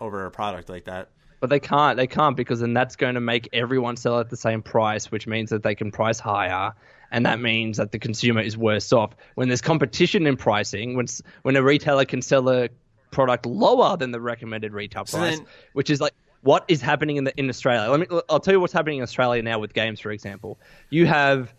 over 0.00 0.24
a 0.26 0.30
product 0.30 0.68
like 0.68 0.84
that? 0.84 1.10
But 1.40 1.50
they 1.50 1.60
can't. 1.60 1.96
They 1.96 2.06
can't 2.06 2.36
because 2.36 2.60
then 2.60 2.72
that's 2.72 2.94
going 2.94 3.14
to 3.14 3.20
make 3.20 3.48
everyone 3.52 3.96
sell 3.96 4.20
at 4.20 4.30
the 4.30 4.36
same 4.36 4.62
price, 4.62 5.10
which 5.10 5.26
means 5.26 5.50
that 5.50 5.64
they 5.64 5.74
can 5.74 5.90
price 5.90 6.20
higher, 6.20 6.72
and 7.10 7.26
that 7.26 7.40
means 7.40 7.76
that 7.78 7.90
the 7.90 7.98
consumer 7.98 8.40
is 8.40 8.56
worse 8.56 8.92
off. 8.92 9.14
When 9.34 9.48
there's 9.48 9.60
competition 9.60 10.26
in 10.26 10.36
pricing, 10.36 10.96
when 10.96 11.06
when 11.42 11.56
a 11.56 11.62
retailer 11.62 12.04
can 12.04 12.22
sell 12.22 12.48
a 12.48 12.68
product 13.12 13.46
lower 13.46 13.96
than 13.96 14.10
the 14.10 14.20
recommended 14.20 14.72
retail 14.72 15.06
So 15.06 15.18
price, 15.18 15.38
then- 15.38 15.46
which 15.74 15.90
is 15.90 16.00
like 16.00 16.14
what 16.42 16.64
is 16.66 16.80
happening 16.80 17.16
in 17.16 17.24
the 17.24 17.38
in 17.38 17.48
Australia. 17.48 17.88
Let 17.88 18.00
me. 18.00 18.20
I'll 18.28 18.40
tell 18.40 18.52
you 18.52 18.58
what's 18.60 18.72
happening 18.72 18.98
in 18.98 19.04
Australia 19.04 19.42
now 19.42 19.60
with 19.60 19.74
games. 19.74 20.00
For 20.00 20.10
example, 20.10 20.58
you 20.90 21.06
have 21.06 21.54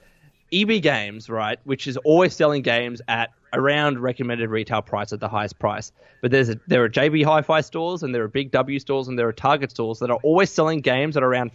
EB 0.52 0.82
Games, 0.82 1.30
right, 1.30 1.58
which 1.64 1.88
is 1.88 1.96
always 1.98 2.36
selling 2.36 2.62
games 2.62 3.02
at 3.08 3.30
around 3.54 4.00
recommended 4.00 4.50
retail 4.50 4.82
price 4.82 5.14
at 5.14 5.20
the 5.20 5.30
highest 5.30 5.58
price. 5.60 5.92
But 6.22 6.32
there's 6.32 6.50
a, 6.50 6.60
there 6.68 6.84
are 6.84 6.90
JB 6.90 7.24
Hi-Fi 7.24 7.62
stores 7.62 8.04
and 8.04 8.14
there 8.14 8.24
are 8.24 8.28
Big 8.28 8.52
W 8.52 8.80
stores 8.80 9.08
and 9.08 9.18
there 9.18 9.28
are 9.28 9.34
Target 9.34 9.72
stores 9.72 10.00
that 10.00 10.10
are 10.10 10.20
always 10.24 10.50
selling 10.50 10.82
games 10.82 11.16
at 11.18 11.24
around 11.24 11.52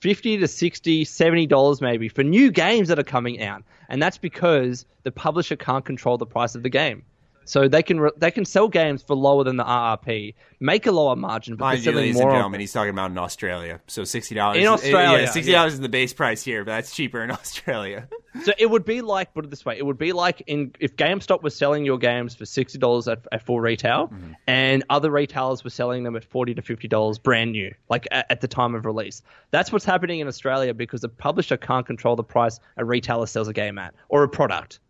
50 0.00 0.38
to 0.38 0.48
60, 0.48 1.04
70 1.04 1.46
dollars 1.46 1.80
maybe 1.80 2.08
for 2.08 2.22
new 2.22 2.50
games 2.50 2.88
that 2.88 2.98
are 2.98 3.04
coming 3.04 3.42
out. 3.42 3.62
And 3.88 4.02
that's 4.02 4.18
because 4.18 4.84
the 5.04 5.12
publisher 5.12 5.56
can't 5.56 5.84
control 5.84 6.18
the 6.18 6.26
price 6.26 6.54
of 6.54 6.62
the 6.62 6.70
game. 6.70 7.02
So 7.48 7.66
they 7.66 7.82
can 7.82 7.98
re- 7.98 8.10
they 8.16 8.30
can 8.30 8.44
sell 8.44 8.68
games 8.68 9.02
for 9.02 9.16
lower 9.16 9.42
than 9.42 9.56
the 9.56 9.64
RRP, 9.64 10.34
make 10.60 10.86
a 10.86 10.92
lower 10.92 11.16
margin, 11.16 11.56
but 11.56 11.64
Mind 11.64 11.84
you, 11.86 11.92
ladies 11.92 12.14
more 12.16 12.28
and 12.28 12.36
gentlemen, 12.36 12.60
he's 12.60 12.72
talking 12.72 12.90
about 12.90 13.10
in 13.10 13.16
Australia. 13.18 13.80
So 13.86 14.04
sixty 14.04 14.34
dollars 14.34 14.58
In 14.58 14.66
Australia, 14.66 15.20
yeah, 15.24 15.30
sixty 15.30 15.52
dollars 15.52 15.72
is 15.74 15.80
the 15.80 15.88
base 15.88 16.12
price 16.12 16.42
here, 16.42 16.64
but 16.64 16.72
that's 16.72 16.94
cheaper 16.94 17.22
in 17.24 17.30
Australia. 17.40 18.06
So 18.44 18.52
it 18.58 18.66
would 18.70 18.84
be 18.84 19.00
like, 19.00 19.32
put 19.32 19.44
it 19.46 19.50
this 19.50 19.64
way, 19.64 19.78
it 19.78 19.84
would 19.86 19.96
be 19.98 20.12
like 20.12 20.42
in 20.46 20.72
if 20.78 20.94
GameStop 20.96 21.42
was 21.42 21.56
selling 21.56 21.84
your 21.86 21.96
games 21.98 22.34
for 22.34 22.44
sixty 22.44 22.78
dollars 22.78 23.08
at, 23.08 23.26
at 23.32 23.42
full 23.42 23.60
retail, 23.60 24.08
Mm-hmm. 24.08 24.32
and 24.46 24.84
other 24.90 25.10
retailers 25.10 25.64
were 25.64 25.70
selling 25.70 26.04
them 26.04 26.16
at 26.16 26.24
forty 26.24 26.54
to 26.54 26.60
fifty 26.62 26.86
dollars 26.86 27.18
brand 27.18 27.52
new, 27.52 27.74
like 27.88 28.06
at, 28.10 28.26
at 28.30 28.40
the 28.42 28.48
time 28.48 28.74
of 28.74 28.84
release. 28.84 29.22
That's 29.52 29.72
what's 29.72 29.86
happening 29.86 30.20
in 30.20 30.28
Australia 30.28 30.74
because 30.74 31.00
the 31.00 31.08
publisher 31.08 31.56
can't 31.56 31.86
control 31.86 32.14
the 32.14 32.22
price 32.24 32.60
a 32.76 32.84
retailer 32.84 33.26
sells 33.26 33.48
a 33.48 33.52
game 33.54 33.78
at 33.78 33.94
or 34.10 34.22
a 34.22 34.28
product. 34.28 34.80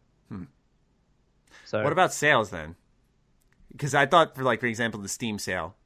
So. 1.68 1.82
What 1.82 1.92
about 1.92 2.14
sales 2.14 2.48
then? 2.48 2.76
Because 3.70 3.94
I 3.94 4.06
thought, 4.06 4.34
for 4.34 4.42
like 4.42 4.60
for 4.60 4.66
example, 4.66 5.00
the 5.02 5.08
Steam 5.08 5.38
sale, 5.38 5.76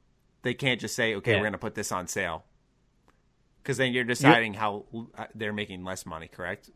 they 0.43 0.53
can't 0.53 0.79
just 0.79 0.95
say, 0.95 1.13
"Okay, 1.15 1.31
Yeah. 1.31 1.37
we're 1.39 1.43
going 1.43 1.51
to 1.51 1.57
put 1.57 1.75
this 1.75 1.91
on 1.91 2.07
sale," 2.07 2.45
because 3.61 3.75
then 3.75 3.91
you're 3.91 4.05
deciding 4.05 4.53
how 4.53 4.85
uh, 5.17 5.25
they're 5.35 5.51
making 5.51 5.83
less 5.83 6.05
money. 6.05 6.29
Correct? 6.29 6.69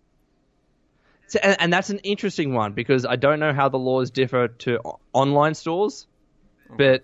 So- 1.28 1.40
and, 1.42 1.56
and 1.62 1.72
that's 1.72 1.90
an 1.90 2.00
interesting 2.00 2.54
one 2.54 2.74
because 2.74 3.06
I 3.06 3.16
don't 3.16 3.40
know 3.40 3.54
how 3.54 3.70
the 3.70 3.80
laws 3.80 4.12
differ 4.12 4.50
to 4.50 4.80
o- 4.84 5.00
online 5.14 5.54
stores, 5.54 6.06
but 6.78 7.02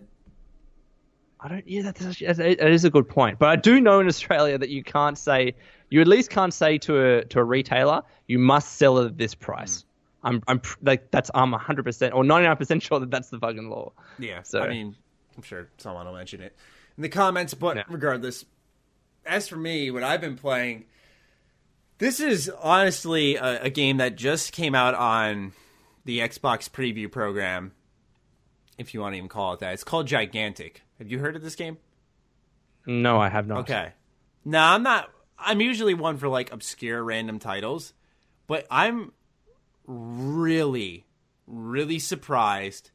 I 1.40 1.48
don't. 1.48 1.66
Yeah, 1.66 1.84
that's 1.84 2.06
actually, 2.06 2.28
that's- 2.28 2.84
a 2.84 2.90
good 2.90 3.08
point. 3.08 3.40
But 3.40 3.48
I 3.48 3.56
do 3.56 3.80
know 3.80 4.02
in 4.02 4.08
Australia 4.08 4.58
that 4.58 4.70
you 4.70 4.84
can't 4.84 5.18
say 5.18 5.56
you 5.90 6.02
at 6.02 6.08
least 6.08 6.30
can't 6.30 6.54
say 6.54 6.80
to 6.80 7.00
a 7.20 7.24
to 7.28 7.40
a 7.40 7.44
retailer 7.46 8.02
you 8.28 8.40
must 8.40 8.74
sell 8.74 8.98
it 8.98 9.06
at 9.06 9.18
this 9.18 9.36
price. 9.36 9.86
I'm 10.24 10.42
I'm 10.48 10.62
like 10.82 11.12
that's 11.12 11.30
I'm 11.34 11.52
100 11.52 11.84
percent 11.84 12.14
or 12.14 12.24
99 12.24 12.58
percent 12.58 12.84
sure 12.84 13.00
that 13.00 13.12
that's 13.12 13.30
the 13.30 13.40
fucking 13.40 13.70
law. 13.70 13.92
Yeah. 14.20 14.42
So- 14.44 14.62
I 14.62 14.70
mean, 14.70 14.96
I'm 15.36 15.44
sure 15.44 15.68
someone 15.78 16.06
will 16.06 16.14
mention 16.14 16.42
it 16.42 16.56
in 16.98 17.02
the 17.04 17.10
comments, 17.10 17.54
but 17.54 17.76
Yeah. 17.78 17.84
regardless, 17.90 18.46
as 19.26 19.48
for 19.48 19.56
me, 19.58 19.90
what 19.92 20.04
I've 20.04 20.22
been 20.22 20.38
playing, 20.38 20.86
this 21.98 22.20
is 22.20 22.50
honestly 22.62 23.36
a, 23.36 23.64
a 23.64 23.70
game 23.70 23.98
that 23.98 24.16
just 24.16 24.52
came 24.52 24.76
out 24.76 24.94
on 24.96 25.54
the 26.06 26.20
Xbox 26.20 26.70
preview 26.70 27.12
program, 27.12 27.72
if 28.78 28.94
you 28.94 29.00
want 29.02 29.14
to 29.14 29.18
even 29.18 29.30
call 29.30 29.54
it 29.54 29.60
that. 29.62 29.74
It's 29.74 29.84
called 29.84 30.06
Gigantic. 30.08 30.82
Have 31.00 31.10
you 31.10 31.20
heard 31.20 31.36
of 31.36 31.42
this 31.42 31.56
game? 31.56 31.78
No, 32.86 33.20
I 33.20 33.30
have 33.30 33.48
not. 33.48 33.60
Okay. 33.60 33.92
Now 34.46 34.74
I'm 34.74 34.84
not. 34.84 35.10
I'm 35.40 35.62
usually 35.62 35.94
one 35.94 36.18
for 36.18 36.28
like 36.30 36.52
obscure 36.52 37.04
random 37.04 37.40
titles, 37.40 37.94
but 38.48 38.68
I'm 38.70 39.12
really, 39.86 41.06
really 41.48 42.00
surprised 42.00 42.92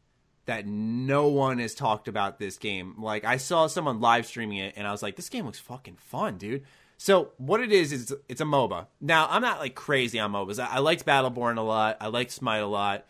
that 0.47 0.66
no 0.66 1.28
one 1.28 1.59
has 1.59 1.74
talked 1.74 2.09
about 2.09 2.39
this 2.39 2.57
game. 2.57 2.95
Like 2.99 3.24
I 3.24 3.36
saw 3.36 3.66
someone 3.66 4.01
live 4.01 4.26
streaming 4.26 4.59
it, 4.59 4.74
and 4.76 4.86
I 4.86 4.93
was 4.93 5.03
like, 5.03 5.16
"This 5.16 5.28
game 5.28 5.45
looks 5.45 5.59
fucking 5.59 5.97
fun, 5.97 6.39
dude." 6.39 6.64
So 6.97 7.32
what 7.36 7.61
it 7.61 7.70
is 7.70 7.93
is 7.93 8.14
it's 8.28 8.41
a 8.41 8.45
MOBA. 8.45 8.86
Now 9.01 9.28
I'm 9.30 9.43
not 9.43 9.61
like 9.61 9.74
crazy 9.74 10.18
on 10.18 10.32
MOBAs. 10.32 10.59
I, 10.59 10.76
I 10.76 10.78
liked 10.78 11.07
Battleborn 11.07 11.59
a 11.59 11.62
lot. 11.62 11.99
I 12.01 12.09
liked 12.09 12.32
Smite 12.32 12.62
a 12.62 12.66
lot. 12.66 13.05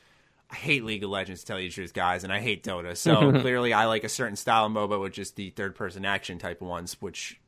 I 0.51 0.57
hate 0.57 0.85
League 0.85 1.05
of 1.05 1.11
Legends, 1.11 1.43
to 1.43 1.47
tell 1.47 1.61
you 1.61 1.69
the 1.69 1.75
truth, 1.75 1.93
guys, 1.93 2.25
and 2.25 2.33
I 2.33 2.41
hate 2.41 2.65
Dota. 2.65 2.97
So 2.97 3.33
clearly, 3.41 3.73
I 3.73 3.85
like 3.85 4.05
a 4.05 4.09
certain 4.09 4.37
style 4.37 4.67
of 4.67 4.73
MOBA, 4.73 5.01
which 5.01 5.19
is 5.19 5.33
the 5.33 5.51
third-person 5.51 6.07
action 6.07 6.39
type 6.39 6.63
of 6.63 6.69
ones, 6.69 6.97
which 7.01 7.39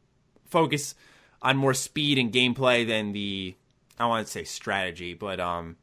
focus 0.50 0.94
on 1.42 1.56
more 1.56 1.74
speed 1.74 2.18
and 2.18 2.32
gameplay 2.32 2.86
than 2.86 3.12
the 3.12 3.54
I 3.98 4.06
want 4.06 4.26
to 4.26 4.32
say 4.32 4.44
strategy, 4.44 5.14
but 5.14 5.40
um, 5.40 5.76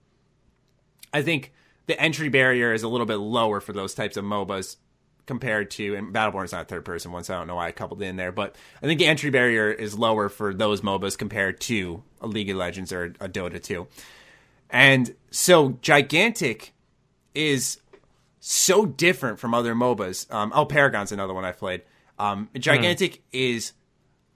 I 1.18 1.24
think 1.24 1.51
the 1.88 1.99
entry 1.99 2.30
barrier 2.30 2.74
is 2.74 2.84
a 2.84 2.88
little 2.88 3.05
bit 3.05 3.15
lower 3.15 3.59
for 3.59 3.74
those 3.74 3.93
types 3.93 4.18
of 4.18 4.26
MOBAs 4.26 4.78
compared 5.26 5.70
to 5.72 5.95
and 5.95 6.13
Battleborn 6.13 6.45
is 6.45 6.51
not 6.51 6.61
a 6.61 6.65
third 6.65 6.86
person 6.86 7.11
one, 7.11 7.24
so 7.24 7.34
I 7.34 7.38
don't 7.38 7.47
know 7.47 7.55
why 7.55 7.68
I 7.68 7.72
coupled 7.72 8.01
it 8.01 8.05
in 8.05 8.15
there, 8.15 8.32
but 8.32 8.55
I 8.82 8.86
think 8.86 8.99
the 8.99 9.07
entry 9.07 9.30
barrier 9.30 9.72
is 9.72 9.97
lower 9.97 10.30
for 10.30 10.53
those 10.53 10.82
MOBAs 10.82 11.18
compared 11.18 11.59
to 11.61 12.03
a 12.22 12.28
League 12.28 12.49
of 12.49 12.57
Legends 12.57 12.93
or 12.93 13.05
a 13.20 13.28
Dota 13.28 13.61
2. 13.61 13.88
And 14.70 15.15
so 15.32 15.78
Gigantic 15.82 16.74
is 17.34 17.80
so 18.39 18.86
different 18.86 19.39
from 19.39 19.53
other 19.53 19.76
MOBAs. 19.76 20.32
Um, 20.34 20.51
oh, 20.55 20.65
Paragon's 20.65 21.11
another 21.11 21.34
one 21.34 21.45
I've 21.45 21.57
played. 21.57 21.82
Um, 22.20 22.49
Gigantic 22.55 23.22
is 23.32 23.74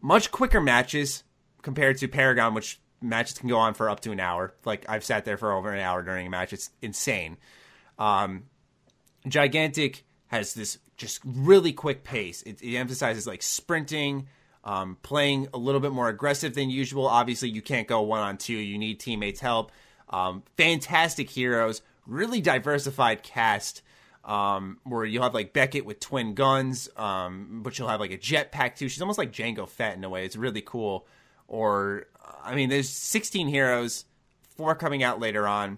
much 0.02 0.32
quicker 0.32 0.60
matches 0.60 1.24
compared 1.62 1.98
to 1.98 2.08
Paragon, 2.08 2.54
which 2.54 2.80
matches 3.02 3.38
can 3.38 3.50
go 3.50 3.58
on 3.58 3.74
for 3.74 3.90
up 3.90 4.00
to 4.02 4.12
an 4.12 4.20
hour. 4.20 4.54
Like 4.66 4.86
I've 4.88 5.04
sat 5.04 5.26
there 5.26 5.38
for 5.38 5.52
over 5.54 5.72
an 5.72 5.80
hour 5.80 6.04
during 6.04 6.28
a 6.28 6.30
match. 6.30 6.54
It's 6.54 6.70
insane. 6.82 7.38
Um, 7.98 8.44
Gigantic 9.28 10.04
has 10.28 10.54
this 10.54 10.80
just 10.98 11.20
really 11.26 11.74
quick 11.74 12.04
pace. 12.04 12.42
It, 12.44 12.62
it 12.62 12.76
emphasizes 12.76 13.28
like 13.28 13.42
sprinting, 13.42 14.28
um, 14.64 14.98
playing 15.02 15.48
a 15.54 15.58
little 15.58 15.82
bit 15.82 15.92
more 15.92 16.08
aggressive 16.08 16.54
than 16.54 16.70
usual. 16.70 17.08
Obviously, 17.08 17.50
you 17.50 17.62
can't 17.62 17.88
go 17.88 18.02
one 18.02 18.22
on 18.22 18.38
two. 18.38 18.54
You 18.54 18.78
need 18.78 19.00
teammates' 19.00 19.40
help. 19.40 19.72
Um, 20.10 20.44
fantastic 20.58 21.30
heroes, 21.30 21.82
really 22.06 22.42
diversified 22.42 23.24
cast. 23.24 23.82
Um, 24.24 24.78
where 24.84 25.04
you'll 25.04 25.24
have 25.24 25.34
like 25.34 25.52
Beckett 25.52 25.84
with 25.84 26.00
twin 26.00 26.36
guns, 26.36 26.88
um, 26.96 27.62
but 27.64 27.80
you'll 27.80 27.88
have 27.88 28.00
like 28.00 28.12
a 28.12 28.20
jetpack 28.20 28.76
too. 28.76 28.88
She's 28.88 29.02
almost 29.02 29.18
like 29.18 29.32
Jango 29.32 29.68
Fett 29.68 29.98
in 29.98 30.04
a 30.04 30.10
way. 30.10 30.26
It's 30.26 30.36
really 30.36 30.62
cool. 30.62 31.08
Or, 31.48 32.06
I 32.44 32.56
mean, 32.56 32.70
there's 32.70 32.90
16 32.90 33.48
heroes, 33.48 34.06
four 34.56 34.76
coming 34.76 35.04
out 35.04 35.20
later 35.20 35.48
on. 35.48 35.78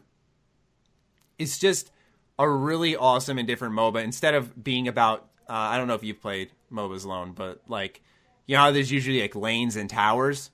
It's 1.38 1.58
just 1.58 1.92
a 2.40 2.50
really 2.50 2.96
awesome 2.96 3.38
and 3.38 3.48
different 3.48 3.76
MOBA. 3.76 4.04
Instead 4.04 4.34
of 4.34 4.64
being 4.64 4.88
about, 4.88 5.30
uh, 5.50 5.54
I 5.54 5.78
don't 5.78 5.88
know 5.88 5.96
if 5.96 6.04
you've 6.04 6.22
played 6.22 6.52
MOBAs 6.72 7.06
alone, 7.06 7.34
but 7.34 7.62
like, 7.68 8.02
you 8.46 8.56
know 8.56 8.62
how 8.62 8.72
there's 8.72 8.92
usually 8.92 9.22
like 9.22 9.36
lanes 9.36 9.76
and 9.76 9.90
towers? 9.90 10.52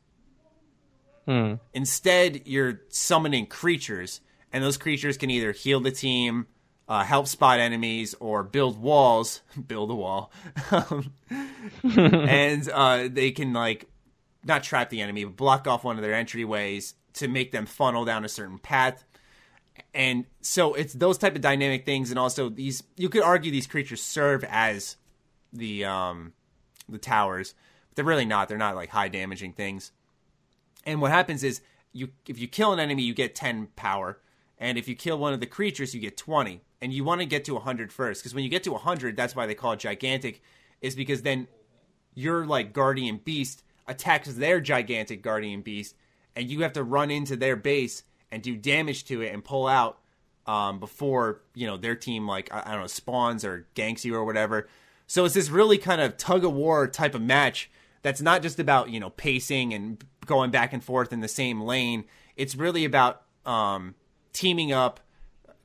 Hmm. 1.26 1.56
Instead, 1.74 2.48
you're 2.48 2.82
summoning 2.90 3.46
creatures, 3.46 4.22
and 4.52 4.64
those 4.64 4.78
creatures 4.78 5.18
can 5.18 5.30
either 5.30 5.52
heal 5.52 5.80
the 5.80 5.92
team, 5.92 6.48
uh, 6.88 7.04
help 7.04 7.28
spot 7.28 7.60
enemies, 7.60 8.16
or 8.20 8.44
build 8.44 8.80
walls. 8.80 9.42
build 9.68 9.92
a 9.92 9.96
wall. 9.96 10.32
Um, 10.72 11.14
and 11.84 12.70
uh, 12.70 13.08
they 13.12 13.32
can, 13.32 13.54
like, 13.54 13.88
not 14.50 14.64
trap 14.64 14.90
the 14.90 15.02
enemy, 15.02 15.24
but 15.24 15.38
block 15.38 15.68
off 15.68 15.86
one 15.86 15.96
of 15.96 16.02
their 16.02 16.14
entryways 16.14 16.94
to 17.14 17.28
make 17.28 17.52
them 17.52 17.66
funnel 17.66 18.04
down 18.04 18.26
a 18.26 18.30
certain 18.30 18.60
path. 18.60 19.06
And 19.94 20.26
so 20.42 20.74
it's 20.74 20.94
those 20.94 21.18
type 21.18 21.36
of 21.36 21.42
dynamic 21.42 21.86
things, 21.86 22.10
and 22.10 22.20
also 22.20 22.50
these. 22.50 22.84
You 22.98 23.08
could 23.08 23.24
argue 23.24 23.50
these 23.52 23.68
creatures 23.68 24.04
serve 24.04 24.44
as 24.44 24.98
the 25.54 25.86
um, 25.86 26.34
the 26.90 26.98
towers, 26.98 27.54
but 27.90 27.96
they're 27.96 28.06
really 28.06 28.26
not. 28.26 28.50
They're 28.50 28.58
not 28.58 28.76
like 28.76 28.90
high 28.90 29.08
damaging 29.08 29.54
things. 29.54 29.92
And 30.86 31.02
what 31.02 31.12
happens 31.12 31.44
is 31.44 31.62
you 31.94 32.10
if 32.28 32.40
you 32.40 32.48
kill 32.48 32.74
an 32.74 32.80
enemy, 32.80 33.04
you 33.04 33.14
get 33.14 33.36
10 33.36 33.68
power, 33.76 34.20
and 34.58 34.78
if 34.78 34.88
you 34.88 34.96
kill 34.96 35.18
one 35.18 35.34
of 35.34 35.40
the 35.40 35.46
creatures, 35.46 35.94
you 35.94 36.02
get 36.02 36.18
20. 36.18 36.62
And 36.82 36.94
you 36.94 37.04
want 37.04 37.20
to 37.20 37.26
get 37.26 37.44
to 37.46 37.56
100 37.56 37.92
first 37.92 38.22
because 38.22 38.34
when 38.34 38.46
you 38.46 38.50
get 38.50 38.64
to 38.64 38.72
100, 38.72 39.18
that's 39.18 39.36
why 39.36 39.46
they 39.46 39.54
call 39.54 39.74
it 39.74 39.80
gigantic, 39.80 40.42
is 40.82 40.96
because 40.96 41.24
then 41.24 41.48
your 42.14 42.46
like 42.46 42.72
guardian 42.72 43.20
beast 43.24 43.64
attacks 43.90 44.32
their 44.32 44.62
gigantic 44.62 45.22
guardian 45.22 45.62
beast, 45.62 45.96
and 46.36 46.50
you 46.50 46.62
have 46.62 46.74
to 46.74 46.84
run 46.84 47.12
into 47.12 47.36
their 47.36 47.56
base 47.56 48.04
and 48.32 48.42
do 48.42 48.56
damage 48.56 49.06
to 49.06 49.22
it 49.22 49.34
and 49.34 49.44
pull 49.44 49.68
out 49.68 50.00
um, 50.46 50.80
before 50.80 51.42
you 51.54 51.68
know 51.68 51.78
their 51.78 51.96
team 51.96 52.28
like 52.28 52.54
I, 52.54 52.64
I 52.66 52.72
don't 52.72 52.82
know 52.82 52.88
spawns 52.88 53.44
or 53.44 53.68
ganks 53.76 54.06
you 54.06 54.16
or 54.16 54.24
whatever. 54.24 54.68
So 55.08 55.26
it's 55.26 55.34
this 55.34 55.50
really 55.50 55.78
kind 55.78 56.00
of 56.00 56.18
tug 56.18 56.46
of 56.46 56.54
war 56.54 56.88
type 56.88 57.16
of 57.16 57.22
match 57.22 57.70
that's 58.02 58.22
not 58.22 58.42
just 58.42 58.60
about 58.60 58.90
you 58.90 59.00
know 59.00 59.10
pacing 59.10 59.74
and 59.74 60.04
going 60.26 60.52
back 60.52 60.72
and 60.74 60.84
forth 60.84 61.12
in 61.12 61.20
the 61.20 61.28
same 61.28 61.62
lane. 61.62 62.06
It's 62.36 62.56
really 62.56 62.86
about 62.86 63.24
um, 63.46 63.96
teaming 64.34 64.72
up, 64.72 65.00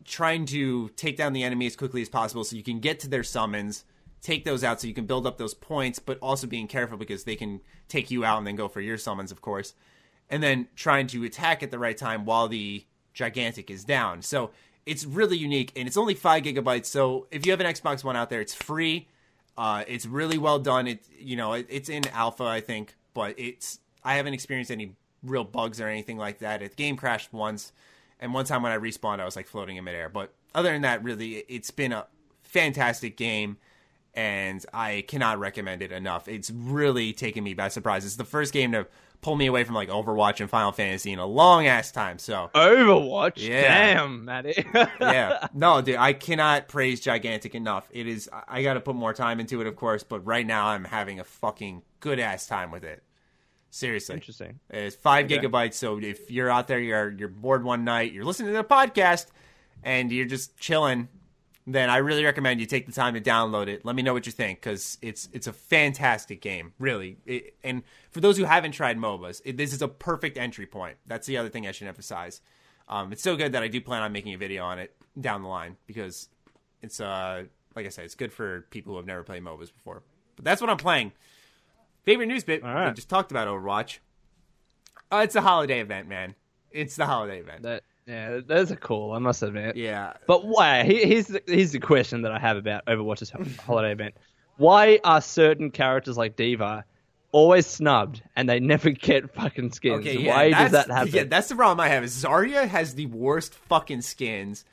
trying 0.05 0.47
to 0.47 0.89
take 0.91 1.17
down 1.17 1.33
the 1.33 1.45
enemy 1.45 1.67
as 1.67 1.77
quickly 1.77 2.03
as 2.03 2.09
possible, 2.09 2.45
so 2.45 2.57
you 2.57 2.63
can 2.63 2.81
get 2.81 3.01
to 3.01 3.09
their 3.09 3.23
summons, 3.23 3.85
take 4.25 4.45
those 4.45 4.65
out, 4.65 4.81
so 4.81 4.89
you 4.89 4.95
can 4.95 5.05
build 5.05 5.27
up 5.27 5.37
those 5.37 5.55
points, 5.55 5.99
but 5.99 6.19
also 6.21 6.47
being 6.47 6.67
careful 6.67 6.97
because 6.97 7.25
they 7.25 7.37
can 7.37 7.61
take 7.89 8.11
you 8.11 8.25
out 8.25 8.39
and 8.39 8.47
then 8.47 8.57
go 8.57 8.67
for 8.67 8.81
your 8.81 8.97
summons, 8.97 9.31
of 9.31 9.43
course, 9.43 9.75
and 10.31 10.43
then 10.43 10.67
trying 10.75 11.07
to 11.07 11.23
attack 11.25 11.63
at 11.63 11.71
the 11.71 11.79
right 11.79 11.97
time 11.97 12.25
while 12.25 12.49
the 12.49 12.85
gigantic 13.13 13.71
is 13.71 13.85
down. 13.85 14.23
So 14.23 14.51
it's 14.87 15.05
really 15.05 15.37
unique, 15.37 15.73
and 15.77 15.87
it's 15.87 15.99
only 15.99 16.15
five 16.15 16.43
gigabytes. 16.43 16.87
So 16.87 17.27
if 17.31 17.45
you 17.45 17.53
have 17.53 17.61
an 17.61 17.67
Xbox 17.67 18.03
One 18.03 18.17
out 18.17 18.31
there, 18.31 18.41
it's 18.41 18.55
free. 18.55 19.09
Uh, 19.57 19.85
it's 19.87 20.07
really 20.07 20.39
well 20.39 20.59
done. 20.59 20.87
It 20.87 21.05
you 21.19 21.37
know 21.37 21.53
it, 21.53 21.67
it's 21.69 21.89
in 21.89 22.09
alpha, 22.09 22.45
I 22.45 22.61
think, 22.61 22.97
but 23.13 23.39
it's 23.39 23.79
I 24.03 24.17
haven't 24.17 24.33
experienced 24.33 24.71
any 24.71 24.97
real 25.23 25.45
bugs 25.45 25.81
or 25.81 25.89
anything 25.89 26.17
like 26.17 26.39
that. 26.39 26.61
The 26.61 26.69
game 26.69 26.97
crashed 26.97 27.33
once, 27.33 27.73
and 28.19 28.33
one 28.33 28.47
time 28.47 28.63
when 28.63 28.73
I 28.73 28.79
respawned, 28.79 29.21
I 29.21 29.27
was 29.27 29.37
like 29.37 29.47
floating 29.47 29.77
in 29.77 29.85
midair. 29.85 30.09
But 30.09 30.33
other 30.55 30.73
than 30.73 30.83
that, 30.83 31.05
really, 31.05 31.45
it's 31.47 31.71
been 31.71 31.93
a 31.93 32.07
fantastic 32.43 33.17
game, 33.19 33.59
and 34.15 34.65
I 34.73 35.05
cannot 35.09 35.39
recommend 35.39 35.83
it 35.83 35.93
enough. 35.93 36.29
It's 36.29 36.51
really 36.51 37.13
taken 37.13 37.43
me 37.45 37.55
by 37.55 37.69
surprise. 37.69 38.05
It's 38.05 38.17
the 38.17 38.25
first 38.25 38.53
game 38.53 38.73
to 38.73 38.87
pull 39.21 39.37
me 39.37 39.47
away 39.47 39.65
from 39.65 39.75
like 39.75 39.89
Overwatch 39.89 40.41
and 40.41 40.51
Final 40.51 40.71
Fantasy 40.71 41.11
in 41.13 41.19
a 41.19 41.25
long 41.27 41.67
ass 41.67 41.91
time. 41.91 42.19
So 42.19 42.51
Overwatch. 42.55 43.35
Yeah. 43.39 43.95
Damn, 43.95 44.25
Matty. 44.25 44.65
yeah. 45.01 45.49
No, 45.55 45.81
dude, 45.81 45.97
I 45.97 46.13
cannot 46.13 46.69
praise 46.69 47.01
Gigantic 47.01 47.55
enough. 47.55 47.89
It 47.91 48.07
is 48.07 48.29
I 48.49 48.63
got 48.63 48.75
to 48.75 48.81
put 48.81 48.95
more 48.97 49.15
time 49.15 49.41
into 49.41 49.61
it, 49.61 49.67
of 49.67 49.77
course, 49.77 50.03
but 50.03 50.21
right 50.27 50.47
now 50.47 50.67
I'm 50.67 50.85
having 50.85 51.21
a 51.21 51.25
fucking 51.25 51.83
good 52.01 52.21
ass 52.21 52.47
time 52.47 52.71
with 52.71 52.85
it. 52.85 53.03
Seriously. 53.71 54.15
Interesting. 54.15 54.61
It's 54.71 54.95
five 54.95 55.25
Okay. 55.25 55.39
gigabytes. 55.39 55.75
So 55.75 55.99
if 55.99 56.31
you're 56.31 56.51
out 56.51 56.69
there, 56.69 56.79
you're 56.79 57.11
you're 57.11 57.29
bored 57.29 57.65
one 57.65 57.83
night, 57.85 58.13
you're 58.13 58.25
listening 58.25 58.53
to 58.53 58.59
the 58.59 58.63
podcast, 58.63 59.27
and 59.83 60.13
you're 60.13 60.27
just 60.27 60.57
chilling, 60.57 61.09
then 61.67 61.89
I 61.89 61.99
really 61.99 62.25
recommend 62.25 62.61
you 62.61 62.67
take 62.67 62.87
the 62.87 62.93
time 62.93 63.15
to 63.15 63.21
download 63.21 63.69
it. 63.69 63.85
Let 63.85 63.97
me 63.97 64.03
know 64.03 64.13
what 64.13 64.27
you 64.27 64.33
think 64.33 64.61
because 64.61 64.99
it's 65.01 65.29
it's 65.33 65.47
a 65.47 65.53
fantastic 65.53 66.41
game, 66.41 66.75
really. 66.79 67.17
It, 67.25 67.57
and 67.65 67.83
for 68.11 68.21
those 68.21 68.37
who 68.37 68.45
haven't 68.45 68.73
tried 68.73 68.99
MOBAs, 68.99 69.41
it, 69.45 69.57
this 69.57 69.73
is 69.73 69.81
a 69.81 69.89
perfect 69.89 70.37
entry 70.37 70.67
point. 70.67 70.97
That's 71.07 71.27
the 71.27 71.39
other 71.39 71.49
thing 71.49 71.67
I 71.67 71.73
should 71.73 71.89
emphasize. 71.89 72.41
Um, 72.87 73.13
it's 73.13 73.23
so 73.23 73.35
good 73.35 73.53
that 73.53 73.63
I 73.63 73.69
do 73.69 73.81
plan 73.81 74.03
on 74.03 74.13
making 74.13 74.35
a 74.35 74.39
video 74.39 74.63
on 74.65 74.79
it 74.79 74.95
down 75.19 75.43
the 75.43 75.49
line 75.49 75.77
because 75.87 76.29
it's 76.83 77.01
uh 77.01 77.45
like 77.75 77.87
I 77.87 77.89
said, 77.89 78.05
it's 78.05 78.15
good 78.15 78.33
for 78.33 78.63
people 78.71 78.93
who 78.93 78.99
have 78.99 79.07
never 79.07 79.23
played 79.23 79.43
MOBAs 79.43 79.73
before. 79.73 80.03
But 80.37 80.45
that's 80.45 80.61
what 80.61 80.71
I'm 80.71 80.77
playing. 80.77 81.13
Favorite 82.05 82.27
news 82.27 82.45
bit. 82.45 82.63
All 82.63 82.73
right. 82.73 82.89
We 82.89 82.95
just 82.95 83.09
talked 83.09 83.31
about 83.31 83.49
Overwatch. 83.49 83.99
Uh, 85.11 85.23
it's 85.25 85.35
a 85.35 85.41
holiday 85.41 85.81
event, 85.81 86.09
man. 86.09 86.35
It's 86.71 86.97
the 86.97 87.07
holiday 87.07 87.41
event. 87.41 87.63
that, 87.63 87.83
yeah, 88.07 88.41
those 88.47 88.71
are 88.71 88.77
cool. 88.77 89.13
I 89.13 89.19
must 89.19 89.43
admit. 89.43 89.77
yeah. 89.77 90.15
But 90.27 90.47
why? 90.47 90.83
Here's 90.85 91.29
the, 91.29 91.43
here's 91.47 91.73
the 91.73 91.81
question 91.81 92.23
that 92.23 92.33
I 92.33 92.39
have 92.39 92.57
about 92.57 92.85
Overwatch's 92.87 93.33
holiday 93.61 93.93
event. 93.93 94.15
Why 94.57 95.01
are 95.05 95.21
certain 95.21 95.71
characters 95.71 96.17
like 96.17 96.37
D.Va 96.37 96.85
always 97.33 97.67
snubbed 97.67 98.23
and 98.37 98.49
they 98.49 98.61
never 98.61 98.91
get 98.91 99.35
fucking 99.35 99.73
skins? 99.73 100.01
Okay, 100.01 100.19
yeah, 100.19 100.37
why 100.37 100.51
does 100.51 100.73
that 100.73 100.91
happen? 100.91 101.13
Yeah, 101.13 101.25
that's 101.25 101.49
the 101.49 101.57
problem 101.57 101.81
I 101.81 101.89
have. 101.89 102.05
Is 102.05 102.23
Zarya 102.25 102.69
has 102.69 102.95
the 102.95 103.07
worst 103.07 103.55
fucking 103.55 104.03
skins. 104.03 104.65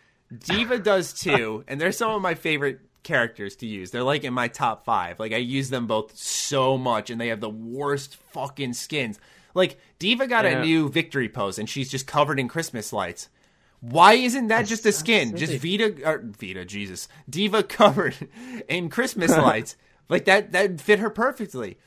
D.Va 0.46 0.78
does 0.80 1.14
too, 1.20 1.64
and 1.68 1.80
they're 1.82 1.92
some 1.92 2.12
of 2.12 2.22
my 2.22 2.36
favorite 2.36 2.80
characters 3.04 3.56
to 3.58 3.66
use. 3.66 3.92
They're 3.92 4.04
like 4.04 4.24
in 4.24 4.34
my 4.34 4.48
top 4.48 4.86
five. 4.86 5.20
Like 5.20 5.34
I 5.34 5.38
use 5.38 5.70
them 5.70 5.88
both 5.88 6.16
so 6.16 6.78
much, 6.78 7.10
and 7.10 7.20
they 7.20 7.30
have 7.30 7.42
the 7.42 7.50
worst 7.50 8.18
fucking 8.18 8.74
skins. 8.74 9.20
Like 9.54 9.80
D.Va 9.99 10.28
got 10.28 10.45
Yeah. 10.45 10.60
a 10.60 10.66
new 10.66 10.89
victory 10.89 11.30
pose, 11.30 11.60
and 11.60 11.70
she's 11.70 11.89
just 11.89 12.08
covered 12.08 12.39
in 12.39 12.47
Christmas 12.47 12.91
lights. 12.93 13.30
Why 13.82 14.14
isn't 14.14 14.47
that 14.47 14.68
just 14.68 14.86
a 14.86 14.91
skin? 14.91 15.36
Just 15.36 15.54
Vita, 15.54 15.95
or 16.06 16.20
Vita, 16.39 16.66
Jesus, 16.66 17.08
D.Va 17.30 17.64
covered 17.80 18.16
in 18.70 18.89
Christmas 18.89 19.32
lights. 19.38 19.76
like 20.08 20.26
that, 20.26 20.52
that 20.52 20.80
fit 20.80 20.99
her 20.99 21.10
perfectly. 21.10 21.78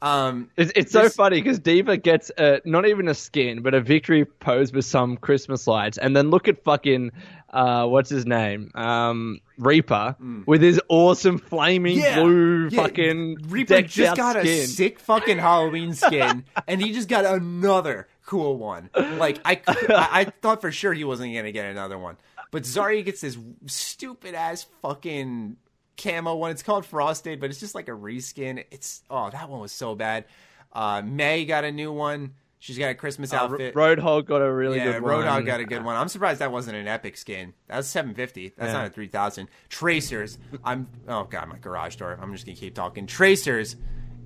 Um, 0.00 0.50
It's, 0.56 0.72
it's 0.76 0.92
so 0.92 1.08
funny 1.08 1.40
because 1.40 1.58
D.Va 1.58 1.96
gets 1.96 2.30
uh, 2.38 2.58
not 2.64 2.86
even 2.86 3.08
a 3.08 3.14
skin, 3.14 3.62
but 3.62 3.74
a 3.74 3.80
victory 3.80 4.24
pose 4.24 4.72
with 4.72 4.84
some 4.84 5.16
Christmas 5.16 5.66
lights, 5.66 5.98
and 5.98 6.14
then 6.14 6.30
look 6.30 6.46
at 6.46 6.62
fucking 6.62 7.10
uh, 7.50 7.86
what's 7.86 8.10
his 8.10 8.26
name, 8.26 8.70
um, 8.74 9.40
Reaper, 9.58 10.16
with 10.46 10.62
his 10.62 10.80
awesome 10.88 11.38
flaming 11.38 11.98
blue 11.98 12.68
yeah. 12.68 12.82
fucking 12.82 13.38
Reaper 13.48 13.82
just 13.82 14.16
got 14.16 14.36
skin. 14.36 14.46
a 14.46 14.66
sick 14.66 15.00
fucking 15.00 15.38
Halloween 15.38 15.94
skin, 15.94 16.44
and 16.68 16.80
he 16.80 16.92
just 16.92 17.08
got 17.08 17.24
another 17.24 18.06
cool 18.26 18.56
one. 18.56 18.90
Like 18.94 19.40
I, 19.44 19.60
I, 19.66 20.08
I 20.12 20.24
thought 20.24 20.60
for 20.60 20.70
sure 20.70 20.92
he 20.92 21.04
wasn't 21.04 21.34
gonna 21.34 21.52
get 21.52 21.66
another 21.66 21.98
one, 21.98 22.18
but 22.50 22.62
Zarya 22.64 23.04
gets 23.04 23.22
this 23.22 23.38
stupid 23.66 24.34
ass 24.34 24.66
fucking 24.82 25.56
camo 25.98 26.34
one. 26.36 26.50
It's 26.52 26.62
called 26.62 26.86
Frosted, 26.86 27.40
but 27.40 27.50
it's 27.50 27.60
just 27.60 27.74
like 27.74 27.88
a 27.88 27.92
reskin. 27.92 28.64
It's 28.70 29.02
oh 29.10 29.28
that 29.30 29.48
one 29.50 29.60
was 29.60 29.72
so 29.72 29.94
bad. 29.94 30.24
Uh, 30.72 31.02
Mei 31.04 31.44
got 31.44 31.64
a 31.64 31.72
new 31.72 31.92
one. 31.92 32.34
She's 32.60 32.76
got 32.78 32.90
a 32.90 32.94
Christmas 32.94 33.32
Uh, 33.32 33.36
outfit. 33.36 33.74
Roadhog 33.74 34.26
got 34.26 34.42
a 34.42 34.52
really 34.52 34.78
yeah, 34.78 34.92
good 34.94 35.02
one. 35.02 35.12
Roadhog 35.12 35.46
got 35.46 35.60
a 35.60 35.64
good 35.64 35.84
one. 35.84 35.94
I'm 35.94 36.08
surprised 36.08 36.40
that 36.40 36.50
wasn't 36.50 36.76
an 36.76 36.88
epic 36.88 37.16
skin. 37.16 37.54
That 37.68 37.76
was 37.76 37.86
750. 37.86 38.54
That's 38.56 38.68
Yeah. 38.70 38.78
not 38.78 38.86
a 38.86 38.90
3000. 38.90 39.48
Tracers. 39.68 40.38
I'm 40.64 40.88
oh 41.06 41.24
god, 41.24 41.48
my 41.48 41.58
garage 41.58 41.96
door. 41.96 42.18
I'm 42.20 42.32
just 42.32 42.46
gonna 42.46 42.56
keep 42.56 42.74
talking. 42.74 43.06
Tracers 43.06 43.76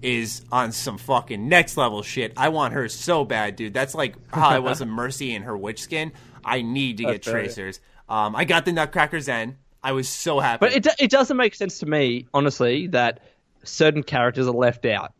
is 0.00 0.44
on 0.50 0.72
some 0.72 0.98
fucking 0.98 1.48
next 1.48 1.76
level 1.76 2.02
shit. 2.02 2.32
I 2.36 2.48
want 2.48 2.74
her 2.74 2.88
so 2.88 3.24
bad, 3.24 3.54
dude. 3.56 3.74
That's 3.74 3.94
like 3.94 4.16
how 4.32 4.48
I 4.48 4.58
was 4.58 4.80
a 4.80 4.86
Mercy 5.02 5.34
in 5.34 5.42
her 5.42 5.56
witch 5.56 5.80
skin. 5.82 6.12
I 6.44 6.62
need 6.62 6.96
to 6.96 7.04
get 7.04 7.10
That's 7.12 7.28
right. 7.28 7.32
tracers. 7.44 7.80
Um, 8.08 8.34
I 8.34 8.44
got 8.44 8.64
the 8.64 8.72
Nutcracker 8.72 9.20
Zen. 9.20 9.58
I 9.82 9.92
was 9.92 10.08
so 10.08 10.38
happy. 10.40 10.58
But 10.60 10.72
it, 10.74 10.86
it 11.00 11.10
doesn't 11.10 11.36
make 11.36 11.54
sense 11.54 11.78
to 11.80 11.86
me, 11.86 12.26
honestly, 12.32 12.86
that 12.88 13.20
certain 13.64 14.02
characters 14.02 14.46
are 14.46 14.52
left 14.54 14.84
out 14.86 15.12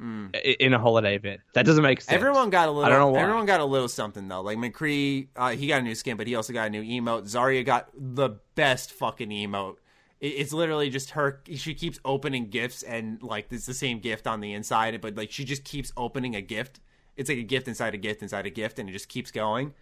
i- 0.00 0.56
in 0.60 0.72
a 0.74 0.78
holiday 0.78 1.16
event. 1.16 1.40
That 1.54 1.64
doesn't 1.66 1.82
make 1.82 2.00
sense. 2.00 2.12
Mm. 2.12 2.16
Everyone 2.20 2.50
got 2.50 2.68
a 2.68 2.70
little. 2.72 2.84
I 2.84 2.88
don't 2.88 2.98
know 2.98 3.08
why. 3.10 3.20
Everyone 3.22 3.46
got 3.46 3.60
a 3.60 3.64
little 3.64 3.88
something 3.88 4.28
though. 4.28 4.40
Like 4.42 4.58
McCree, 4.58 5.28
uh, 5.36 5.50
he 5.50 5.66
got 5.66 5.80
a 5.80 5.84
new 5.84 5.94
skin, 5.94 6.16
but 6.16 6.26
he 6.26 6.34
also 6.34 6.52
got 6.52 6.66
a 6.66 6.70
new 6.70 6.82
emote. 6.82 7.24
Zarya 7.24 7.64
got 7.64 7.88
the 7.96 8.30
best 8.54 8.92
fucking 8.92 9.30
emote. 9.30 9.76
It, 10.20 10.28
it's 10.28 10.52
literally 10.52 10.88
just 10.90 11.10
her. 11.10 11.42
She 11.54 11.74
keeps 11.74 11.98
opening 12.04 12.48
gifts, 12.48 12.82
and 12.82 13.22
like 13.22 13.46
it's 13.50 13.66
the 13.66 13.74
same 13.74 13.98
gift 14.00 14.26
on 14.26 14.40
the 14.40 14.52
inside, 14.54 14.98
but 15.00 15.14
like 15.16 15.30
she 15.30 15.44
just 15.44 15.64
keeps 15.64 15.92
opening 15.96 16.34
a 16.36 16.42
gift. 16.42 16.80
It's 17.16 17.28
like 17.30 17.38
a 17.38 17.42
gift 17.42 17.66
inside 17.68 17.94
a 17.94 17.98
gift 17.98 18.22
inside 18.22 18.44
a 18.46 18.50
gift, 18.50 18.78
and 18.78 18.88
it 18.88 18.92
just 18.92 19.08
keeps 19.08 19.30
going. 19.30 19.72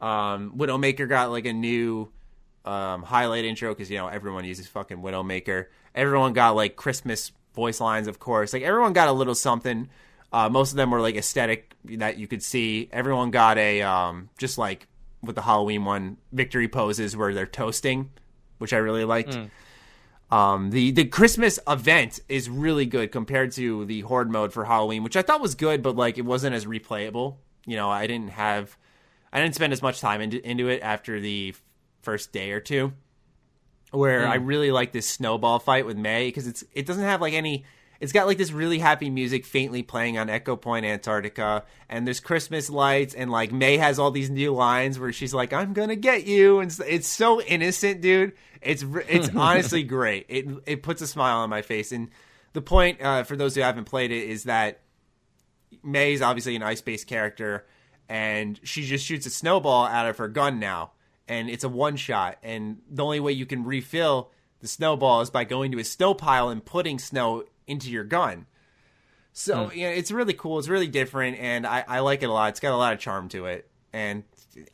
Um, 0.00 0.52
Widowmaker 0.56 1.08
got 1.08 1.30
like 1.30 1.46
a 1.46 1.52
new 1.52 2.10
um, 2.64 3.02
highlight 3.02 3.44
intro 3.44 3.74
because 3.74 3.90
you 3.90 3.98
know 3.98 4.08
everyone 4.08 4.44
uses 4.44 4.66
fucking 4.66 4.98
Widowmaker. 4.98 5.66
Everyone 5.94 6.32
got 6.32 6.56
like 6.56 6.76
Christmas 6.76 7.32
voice 7.54 7.80
lines, 7.80 8.06
of 8.08 8.18
course. 8.18 8.52
Like 8.52 8.62
everyone 8.62 8.92
got 8.92 9.08
a 9.08 9.12
little 9.12 9.34
something. 9.34 9.88
Uh, 10.32 10.48
most 10.48 10.70
of 10.70 10.76
them 10.76 10.90
were 10.90 11.00
like 11.00 11.16
aesthetic 11.16 11.74
that 11.84 12.16
you 12.18 12.26
could 12.26 12.42
see. 12.42 12.88
Everyone 12.92 13.30
got 13.30 13.58
a 13.58 13.82
um, 13.82 14.30
just 14.38 14.56
like 14.58 14.86
with 15.22 15.36
the 15.36 15.42
Halloween 15.42 15.84
one 15.84 16.16
victory 16.32 16.68
poses 16.68 17.16
where 17.16 17.34
they're 17.34 17.46
toasting, 17.46 18.10
which 18.58 18.72
I 18.72 18.78
really 18.78 19.04
liked. 19.04 19.36
Um, 20.30 20.70
the 20.70 20.92
the 20.92 21.04
Christmas 21.04 21.58
event 21.68 22.20
is 22.28 22.48
really 22.48 22.86
good 22.86 23.12
compared 23.12 23.52
to 23.52 23.84
the 23.84 24.00
Horde 24.00 24.30
mode 24.30 24.52
for 24.52 24.64
Halloween, 24.64 25.04
which 25.04 25.16
I 25.16 25.20
thought 25.22 25.42
was 25.42 25.54
good, 25.54 25.82
but 25.82 25.94
like 25.94 26.16
it 26.16 26.24
wasn't 26.24 26.54
as 26.54 26.64
replayable. 26.64 27.36
You 27.66 27.76
know, 27.76 27.90
I 27.90 28.06
didn't 28.06 28.30
have, 28.30 28.76
I 29.32 29.40
didn't 29.40 29.54
spend 29.54 29.74
as 29.74 29.82
much 29.82 30.00
time 30.00 30.20
into, 30.22 30.44
into 30.48 30.68
it 30.68 30.80
after 30.82 31.20
the 31.20 31.54
first 32.02 32.32
day 32.32 32.50
or 32.52 32.60
two. 32.60 32.92
Where 33.90 34.26
I 34.26 34.36
really 34.36 34.70
like 34.70 34.92
this 34.92 35.08
snowball 35.08 35.58
fight 35.58 35.84
with 35.84 35.96
Mei 35.98 36.28
because 36.28 36.46
it's 36.46 36.64
it 36.74 36.86
doesn't 36.86 37.04
have 37.04 37.20
like 37.20 37.34
any. 37.34 37.64
It's 38.00 38.10
got 38.12 38.26
like 38.26 38.38
this 38.38 38.50
really 38.50 38.78
happy 38.80 39.10
music 39.10 39.44
faintly 39.44 39.82
playing 39.84 40.18
on 40.18 40.26
Ecopoint, 40.26 40.84
Antarctica, 40.84 41.64
and 41.88 42.04
there's 42.06 42.18
Christmas 42.18 42.68
lights, 42.68 43.14
and 43.14 43.30
like 43.30 43.52
Mei 43.52 43.76
has 43.76 43.98
all 43.98 44.10
these 44.10 44.28
new 44.30 44.52
lines 44.54 44.98
where 44.98 45.12
she's 45.12 45.32
like, 45.34 45.52
"I'm 45.52 45.72
gonna 45.72 45.94
get 45.94 46.26
you," 46.26 46.58
and 46.60 46.70
it's- 46.70 46.88
it's 46.90 47.06
so 47.06 47.40
innocent, 47.42 48.00
dude. 48.00 48.32
It's 48.62 48.82
it's 49.08 49.28
honestly 49.36 49.82
great. 49.84 50.26
It 50.28 50.46
it 50.66 50.82
puts 50.82 51.00
a 51.02 51.06
smile 51.06 51.38
on 51.38 51.50
my 51.50 51.62
face, 51.62 51.92
and 51.92 52.08
the 52.54 52.62
point 52.62 53.00
uh, 53.02 53.22
for 53.24 53.36
those 53.36 53.54
who 53.54 53.60
haven't 53.60 53.84
played 53.84 54.10
it 54.10 54.28
is 54.28 54.44
that 54.44 54.80
Mei's 55.82 56.22
obviously 56.22 56.56
an 56.56 56.62
ice 56.62 56.80
based 56.80 57.06
character, 57.06 57.66
and 58.08 58.58
she 58.62 58.84
just 58.86 59.04
shoots 59.04 59.26
a 59.26 59.30
snowball 59.30 59.84
out 59.86 60.08
of 60.08 60.18
her 60.18 60.28
gun 60.28 60.58
now, 60.58 60.92
and 61.32 61.48
it's 61.48 61.64
a 61.64 61.68
one 61.68 61.96
shot. 61.96 62.36
And 62.42 62.78
the 62.90 63.02
only 63.02 63.18
way 63.18 63.32
you 63.32 63.46
can 63.46 63.64
refill 63.64 64.30
the 64.60 64.68
snowball 64.68 65.22
is 65.22 65.30
by 65.30 65.44
going 65.44 65.72
to 65.72 65.78
a 65.78 65.84
snow 65.84 66.12
pile 66.12 66.50
and 66.50 66.62
putting 66.62 66.98
snow 66.98 67.44
into 67.66 67.90
your 67.90 68.04
gun. 68.04 68.46
So 69.32 69.66
hmm. 69.66 69.78
yeah, 69.78 69.88
it's 69.88 70.12
really 70.12 70.34
cool. 70.34 70.58
It's 70.58 70.68
really 70.68 70.88
different, 70.88 71.38
and 71.38 71.66
I, 71.66 71.84
I 71.88 72.00
like 72.00 72.22
it 72.22 72.26
a 72.26 72.32
lot. 72.32 72.50
It's 72.50 72.60
got 72.60 72.72
a 72.72 72.76
lot 72.76 72.92
of 72.92 72.98
charm 72.98 73.30
to 73.30 73.46
it. 73.46 73.66
And 73.94 74.24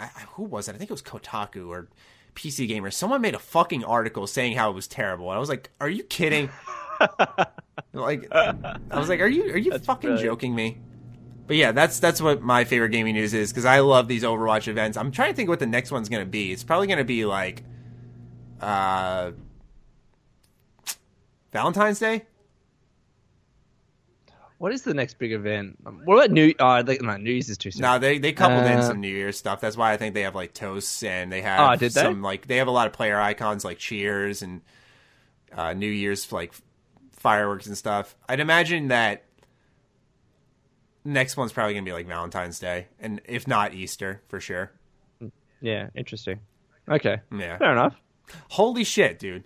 I, 0.01 0.07
who 0.33 0.43
was 0.43 0.69
it? 0.69 0.75
I 0.75 0.79
think 0.79 0.91
it 0.91 0.95
was 0.95 1.03
Kotaku 1.03 1.69
or 1.69 1.89
PC 2.35 2.67
Gamer. 2.67 2.91
Someone 2.91 3.21
made 3.21 3.35
a 3.35 3.39
fucking 3.39 3.85
article 3.85 4.27
saying 4.27 4.57
how 4.57 4.71
it 4.71 4.75
was 4.75 4.89
terrible. 4.89 5.31
And 5.31 5.37
I 5.37 5.41
was 5.41 5.49
like, 5.49 5.71
"Are 5.81 5.89
you 5.89 6.03
kidding?" 6.03 6.51
like, 7.93 8.27
I 8.33 8.79
was 8.95 9.09
like, 9.09 9.21
"Are 9.21 9.29
you 9.29 9.53
are 9.53 9.59
you 9.59 9.79
fucking 9.79 10.11
brilliant. 10.11 10.25
joking 10.25 10.55
me?" 10.57 10.79
But 11.49 11.57
yeah, 11.57 11.73
that's 11.73 11.99
that's 11.99 12.21
what 12.23 12.43
my 12.43 12.65
favorite 12.65 12.91
gaming 12.91 13.15
news 13.15 13.35
is 13.35 13.51
because 13.51 13.65
I 13.65 13.81
love 13.81 14.07
these 14.07 14.23
Overwatch 14.23 14.69
events. 14.69 14.97
I'm 14.97 15.11
trying 15.11 15.33
to 15.33 15.37
think 15.37 15.49
what 15.49 15.59
the 15.59 15.67
next 15.67 15.91
one's 15.91 16.09
gonna 16.11 16.25
be. 16.27 16.53
It's 16.53 16.63
probably 16.63 16.87
gonna 16.87 17.05
be 17.05 17.25
like, 17.25 17.65
uh, 18.61 19.33
Valentine's 21.53 21.99
Day. 21.99 22.27
What 24.59 24.73
is 24.73 24.83
the 24.83 24.93
next 24.93 25.19
big 25.19 25.33
event? 25.33 25.79
What 26.05 26.17
about 26.17 26.31
New? 26.33 26.53
Uh, 26.59 26.83
like, 26.85 27.01
no, 27.01 27.17
New 27.17 27.31
Year's 27.31 27.49
is 27.49 27.57
too 27.59 27.71
soon. 27.71 27.83
No, 27.83 27.99
they 27.99 28.19
they 28.19 28.33
coupled 28.33 28.65
in 28.67 28.79
Uh, 28.79 28.83
some 28.83 29.01
New 29.01 29.09
Year's 29.09 29.39
stuff. 29.39 29.61
That's 29.61 29.77
why 29.77 29.93
I 29.93 29.97
think 29.97 30.15
they 30.15 30.23
have 30.23 30.35
like 30.35 30.53
toasts 30.53 31.03
and 31.03 31.33
they 31.33 31.43
have 31.43 31.61
Oh, 31.61 31.77
did 31.77 31.93
they? 31.93 32.03
some 32.03 32.23
like 32.23 32.47
they 32.49 32.57
have 32.57 32.67
a 32.67 32.73
lot 32.73 32.87
of 32.89 32.93
player 32.93 33.21
icons 33.21 33.65
like 33.65 33.79
cheers 33.79 34.43
and 34.43 34.61
uh, 35.57 35.75
New 35.75 35.91
Year's 35.91 36.31
like 36.33 36.53
fireworks 37.13 37.67
and 37.69 37.79
stuff. 37.79 38.17
I'd 38.29 38.41
imagine 38.41 38.89
that 38.89 39.23
next 41.05 41.37
one's 41.37 41.53
probably 41.53 41.75
gonna 41.75 41.85
be 41.85 41.93
like 41.93 42.07
Valentine's 42.07 42.59
Day, 42.59 42.89
and 43.01 43.21
if 43.25 43.47
not 43.49 43.75
Easter 43.75 44.23
for 44.29 44.41
sure. 44.41 44.73
Yeah, 45.61 45.89
interesting. 45.95 46.41
Okay, 46.89 47.19
Yeah. 47.37 47.59
fair 47.59 47.73
enough. 47.73 47.95
Holy 48.51 48.85
shit, 48.85 49.19
dude! 49.19 49.45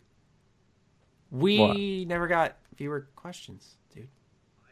We 1.30 1.58
What? 1.58 2.08
never 2.08 2.26
got 2.28 2.56
viewer 2.76 3.08
questions, 3.16 3.76
dude. 3.94 4.08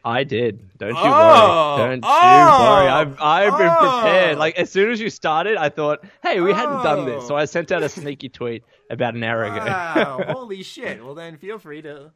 I 0.03 0.23
did. 0.23 0.77
Don't 0.77 0.89
you 0.89 0.95
Oh! 1.03 1.75
worry. 1.77 1.89
Don't 1.89 2.03
Oh! 2.07 2.21
you 2.21 2.63
worry. 2.65 2.87
I've 2.87 3.21
I've 3.21 3.57
been 3.57 3.69
Oh! 3.69 4.01
prepared. 4.01 4.37
Like 4.37 4.57
as 4.57 4.71
soon 4.71 4.91
as 4.91 4.99
you 4.99 5.09
started, 5.09 5.57
I 5.57 5.69
thought, 5.69 6.03
hey, 6.23 6.41
we 6.41 6.53
hadn't 6.53 6.83
done 6.83 7.05
this, 7.05 7.23
Oh! 7.23 7.27
so 7.29 7.35
I 7.35 7.45
sent 7.45 7.71
out 7.71 7.83
a 7.83 7.89
sneaky 7.89 8.29
tweet 8.29 8.63
about 8.89 9.15
an 9.15 9.23
hour 9.23 9.43
ago 9.45 9.57
Wow! 9.57 10.23
holy 10.27 10.63
shit! 10.63 11.03
Well, 11.03 11.15
then 11.15 11.37
feel 11.37 11.57
free 11.59 11.81
to 11.83 12.11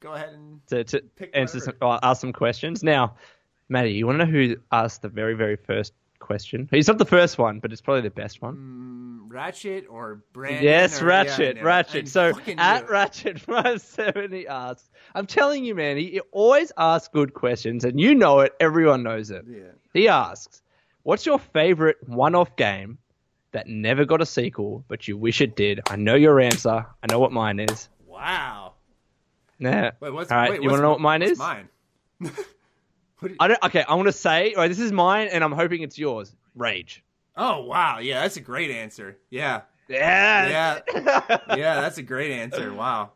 go 0.00 0.12
ahead 0.12 0.30
and 0.34 0.66
to 0.68 0.84
to 0.84 1.00
Pick 1.16 1.30
answer 1.34 1.60
some, 1.60 1.74
ask 1.80 2.20
some 2.20 2.32
questions. 2.32 2.82
Now, 2.82 3.16
Maddie, 3.70 3.92
you 3.92 4.06
want 4.06 4.18
to 4.18 4.26
know 4.26 4.30
who 4.30 4.56
asked 4.72 5.02
the 5.02 5.08
very 5.08 5.34
very 5.34 5.56
first 5.56 5.94
question? 6.18 6.68
He's 6.70 6.88
not 6.88 6.98
the 6.98 7.04
first 7.06 7.38
one, 7.38 7.60
but 7.60 7.72
it's 7.72 7.80
probably 7.80 8.02
the 8.02 8.10
best 8.10 8.42
one. 8.42 8.56
Mm, 8.56 9.32
Ratchet 9.32 9.86
or 9.88 10.22
Brandon. 10.32 10.64
Yes, 10.64 11.00
or- 11.00 11.06
Ratchet, 11.06 11.56
yeah, 11.56 11.62
Ratchet. 11.62 12.08
So 12.08 12.32
at. 12.58 12.90
Ratchet 12.90 13.40
five 13.40 13.80
seventy 13.80 14.46
asks, 14.48 14.90
I'm 15.14 15.26
telling 15.26 15.64
you, 15.64 15.74
man, 15.76 15.96
he 15.96 16.20
always 16.32 16.72
asks 16.76 17.08
good 17.08 17.32
questions, 17.32 17.84
and 17.84 17.98
you 17.98 18.14
know 18.14 18.40
it. 18.40 18.52
Everyone 18.58 19.04
knows 19.04 19.30
it. 19.30 19.44
Yeah. 19.48 19.72
He 19.94 20.08
asks, 20.08 20.62
"What's 21.04 21.24
your 21.24 21.38
favorite 21.38 21.96
one-off 22.06 22.56
game 22.56 22.98
that 23.52 23.68
never 23.68 24.04
got 24.04 24.20
a 24.20 24.26
sequel, 24.26 24.84
but 24.88 25.06
you 25.06 25.16
wish 25.16 25.40
it 25.40 25.54
did?" 25.54 25.80
I 25.88 25.94
know 25.94 26.16
your 26.16 26.40
answer. 26.40 26.86
I 27.02 27.06
know 27.08 27.20
what 27.20 27.30
mine 27.32 27.60
is. 27.60 27.88
Wow. 28.04 28.74
Nah. 29.60 29.92
Wait, 30.00 30.12
what's 30.12 30.32
All 30.32 30.38
right, 30.38 30.50
wait, 30.50 30.62
you 30.62 30.68
want 30.70 30.78
to 30.78 30.82
know 30.82 30.90
what 30.90 31.00
mine 31.00 31.22
is? 31.22 31.38
Mine. 31.38 31.68
I 33.38 33.48
don't. 33.48 33.62
Okay, 33.64 33.82
I 33.88 33.94
want 33.94 34.06
to 34.08 34.12
say. 34.12 34.54
All 34.54 34.62
right, 34.62 34.68
this 34.68 34.78
is 34.80 34.92
mine, 34.92 35.28
and 35.32 35.42
I'm 35.44 35.52
hoping 35.52 35.82
it's 35.82 35.98
yours. 35.98 36.34
Rage. 36.54 37.02
Oh 37.36 37.62
wow, 37.64 37.98
yeah, 37.98 38.22
that's 38.22 38.36
a 38.36 38.40
great 38.40 38.70
answer. 38.70 39.16
Yeah, 39.30 39.62
Yeah. 39.88 40.80
yeah, 40.94 41.38
yeah, 41.56 41.80
that's 41.80 41.98
a 41.98 42.02
great 42.02 42.32
answer. 42.32 42.72
Wow. 42.72 43.12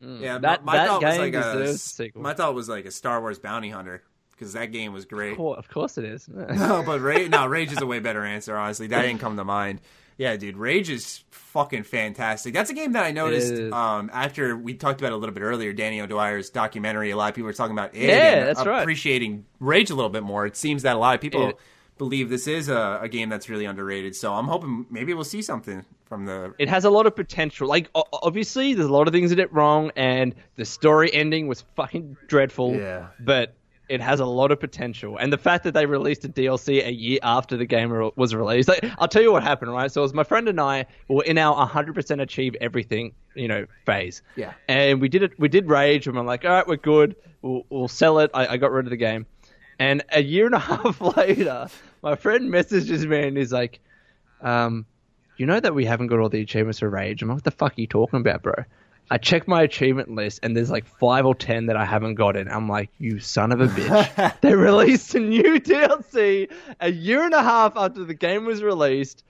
Yeah, 0.00 0.06
Mm. 0.08 0.40
That- 0.42 0.64
my, 0.64 0.72
my 0.72 0.76
that 0.78 0.86
thought 0.88 1.02
was 1.02 1.18
like 1.18 1.34
a 1.34 1.38
deserves 1.38 1.70
a 1.70 1.74
s- 1.74 1.82
sequel. 1.82 2.22
my 2.22 2.34
thought 2.34 2.54
was 2.54 2.68
like 2.68 2.84
a 2.84 2.90
Star 2.90 3.20
Wars 3.20 3.38
Bounty 3.38 3.70
Hunter 3.70 4.02
because 4.32 4.52
that 4.52 4.66
game 4.72 4.92
was 4.92 5.06
great. 5.06 5.30
Of 5.32 5.36
course, 5.38 5.58
of 5.58 5.68
course 5.70 5.96
it 5.98 6.04
is. 6.04 6.28
No, 6.28 6.82
but 6.84 7.00
Rage, 7.00 7.30
no, 7.30 7.46
Rage 7.46 7.72
is 7.72 7.80
a 7.80 7.86
way 7.86 8.00
better 8.00 8.22
answer. 8.24 8.56
Honestly, 8.56 8.86
that 8.88 9.02
didn't 9.02 9.20
come 9.20 9.36
to 9.36 9.44
mind. 9.44 9.80
Yeah, 10.16 10.36
dude, 10.36 10.56
Rage 10.56 10.90
is 10.90 11.24
fucking 11.30 11.82
fantastic. 11.84 12.54
That's 12.54 12.70
a 12.70 12.74
game 12.74 12.92
that 12.92 13.04
I 13.04 13.10
noticed 13.10 13.54
um, 13.72 14.10
after 14.12 14.56
we 14.56 14.74
talked 14.74 15.00
about 15.00 15.12
it 15.12 15.14
a 15.14 15.16
little 15.16 15.34
bit 15.34 15.42
earlier. 15.42 15.72
Danny 15.72 16.00
O'Dwyer's 16.00 16.50
documentary. 16.50 17.10
A 17.10 17.16
lot 17.16 17.30
of 17.30 17.34
people 17.34 17.46
were 17.46 17.52
talking 17.52 17.72
about 17.76 17.94
it. 17.94 18.08
Yeah, 18.08 18.34
and 18.34 18.48
that's 18.48 18.64
right. 18.66 18.82
Appreciating 18.82 19.44
Rage 19.60 19.90
a 19.90 19.94
little 19.94 20.10
bit 20.10 20.22
more. 20.22 20.46
It 20.46 20.56
seems 20.56 20.82
that 20.82 20.96
a 20.96 20.98
lot 20.98 21.14
of 21.14 21.20
people 21.20 21.46
Yeah. 21.46 21.52
believe 21.98 22.28
this 22.30 22.46
is 22.46 22.68
a, 22.68 23.00
a 23.02 23.08
game 23.08 23.28
that's 23.28 23.48
really 23.48 23.64
underrated. 23.64 24.14
So 24.16 24.32
I'm 24.34 24.46
hoping 24.46 24.86
maybe 24.90 25.14
we'll 25.14 25.24
see 25.24 25.42
something 25.42 25.84
from 26.06 26.26
the. 26.26 26.54
it 26.58 26.68
has 26.68 26.84
a 26.84 26.90
lot 26.90 27.06
of 27.06 27.16
potential. 27.16 27.66
Like, 27.68 27.88
obviously, 27.94 28.74
there's 28.74 28.88
a 28.88 28.92
lot 28.92 29.08
of 29.08 29.14
things 29.14 29.30
that 29.30 29.38
it 29.38 29.52
wrong, 29.52 29.90
and 29.96 30.34
the 30.56 30.64
story 30.64 31.12
ending 31.12 31.48
was 31.48 31.64
fucking 31.76 32.16
dreadful. 32.28 32.74
Yeah. 32.76 33.08
But 33.18 33.54
it 33.88 34.00
has 34.00 34.20
a 34.20 34.24
lot 34.24 34.50
of 34.50 34.60
potential, 34.60 35.16
and 35.18 35.32
the 35.32 35.38
fact 35.38 35.64
that 35.64 35.74
they 35.74 35.86
released 35.86 36.24
a 36.24 36.28
DLC 36.28 36.84
a 36.86 36.92
year 36.92 37.18
after 37.22 37.56
the 37.56 37.66
game 37.66 37.92
re- 37.92 38.10
was 38.16 38.34
released. 38.34 38.68
Like, 38.68 38.84
I'll 38.98 39.08
tell 39.08 39.22
you 39.22 39.32
what 39.32 39.42
happened, 39.42 39.72
right? 39.72 39.90
So 39.90 40.00
it 40.00 40.04
was 40.04 40.14
my 40.14 40.24
friend 40.24 40.48
and 40.48 40.60
I 40.60 40.86
were 41.08 41.24
in 41.24 41.36
our 41.38 41.66
100% 41.66 42.22
achieve 42.22 42.56
everything, 42.60 43.12
you 43.34 43.48
know, 43.48 43.66
phase. 43.84 44.22
Yeah. 44.36 44.54
And 44.68 45.00
we 45.00 45.08
did 45.08 45.22
it. 45.22 45.38
We 45.38 45.48
did 45.48 45.68
rage, 45.68 46.06
and 46.06 46.16
we're 46.16 46.22
like, 46.22 46.44
all 46.44 46.50
right, 46.50 46.66
we're 46.66 46.76
good. 46.76 47.16
We'll, 47.42 47.66
we'll 47.68 47.88
sell 47.88 48.20
it. 48.20 48.30
I, 48.32 48.46
I 48.46 48.56
got 48.56 48.72
rid 48.72 48.86
of 48.86 48.90
the 48.90 48.96
game. 48.96 49.26
And 49.78 50.02
a 50.12 50.22
year 50.22 50.46
and 50.46 50.54
a 50.54 50.58
half 50.60 51.00
later, 51.00 51.68
my 52.02 52.14
friend 52.14 52.50
messages 52.50 53.04
me 53.06 53.28
and 53.28 53.36
he's 53.36 53.52
like, 53.52 53.80
um, 54.40 54.86
you 55.36 55.46
know 55.46 55.58
that 55.58 55.74
we 55.74 55.84
haven't 55.84 56.06
got 56.06 56.20
all 56.20 56.28
the 56.28 56.40
achievements 56.40 56.78
for 56.78 56.88
Rage. 56.88 57.22
I'm 57.22 57.28
like, 57.28 57.36
what 57.36 57.44
the 57.44 57.50
fuck 57.50 57.72
are 57.72 57.80
you 57.80 57.86
talking 57.86 58.20
about, 58.20 58.42
bro? 58.42 58.54
I 59.10 59.18
checked 59.18 59.46
my 59.48 59.62
achievement 59.62 60.10
list 60.10 60.40
and 60.42 60.56
there's 60.56 60.70
like 60.70 60.86
five 60.86 61.26
or 61.26 61.34
ten 61.34 61.66
that 61.66 61.76
I 61.76 61.84
haven't 61.84 62.14
gotten. 62.14 62.48
I'm 62.48 62.68
like, 62.68 62.90
you 62.98 63.20
son 63.20 63.52
of 63.52 63.60
a 63.60 63.66
bitch. 63.66 64.40
they 64.40 64.54
released 64.54 65.14
a 65.14 65.20
new 65.20 65.60
DLC 65.60 66.50
a 66.80 66.90
year 66.90 67.22
and 67.22 67.34
a 67.34 67.42
half 67.42 67.74
after 67.76 68.04
the 68.04 68.14
game 68.14 68.46
was 68.46 68.62
released 68.62 69.22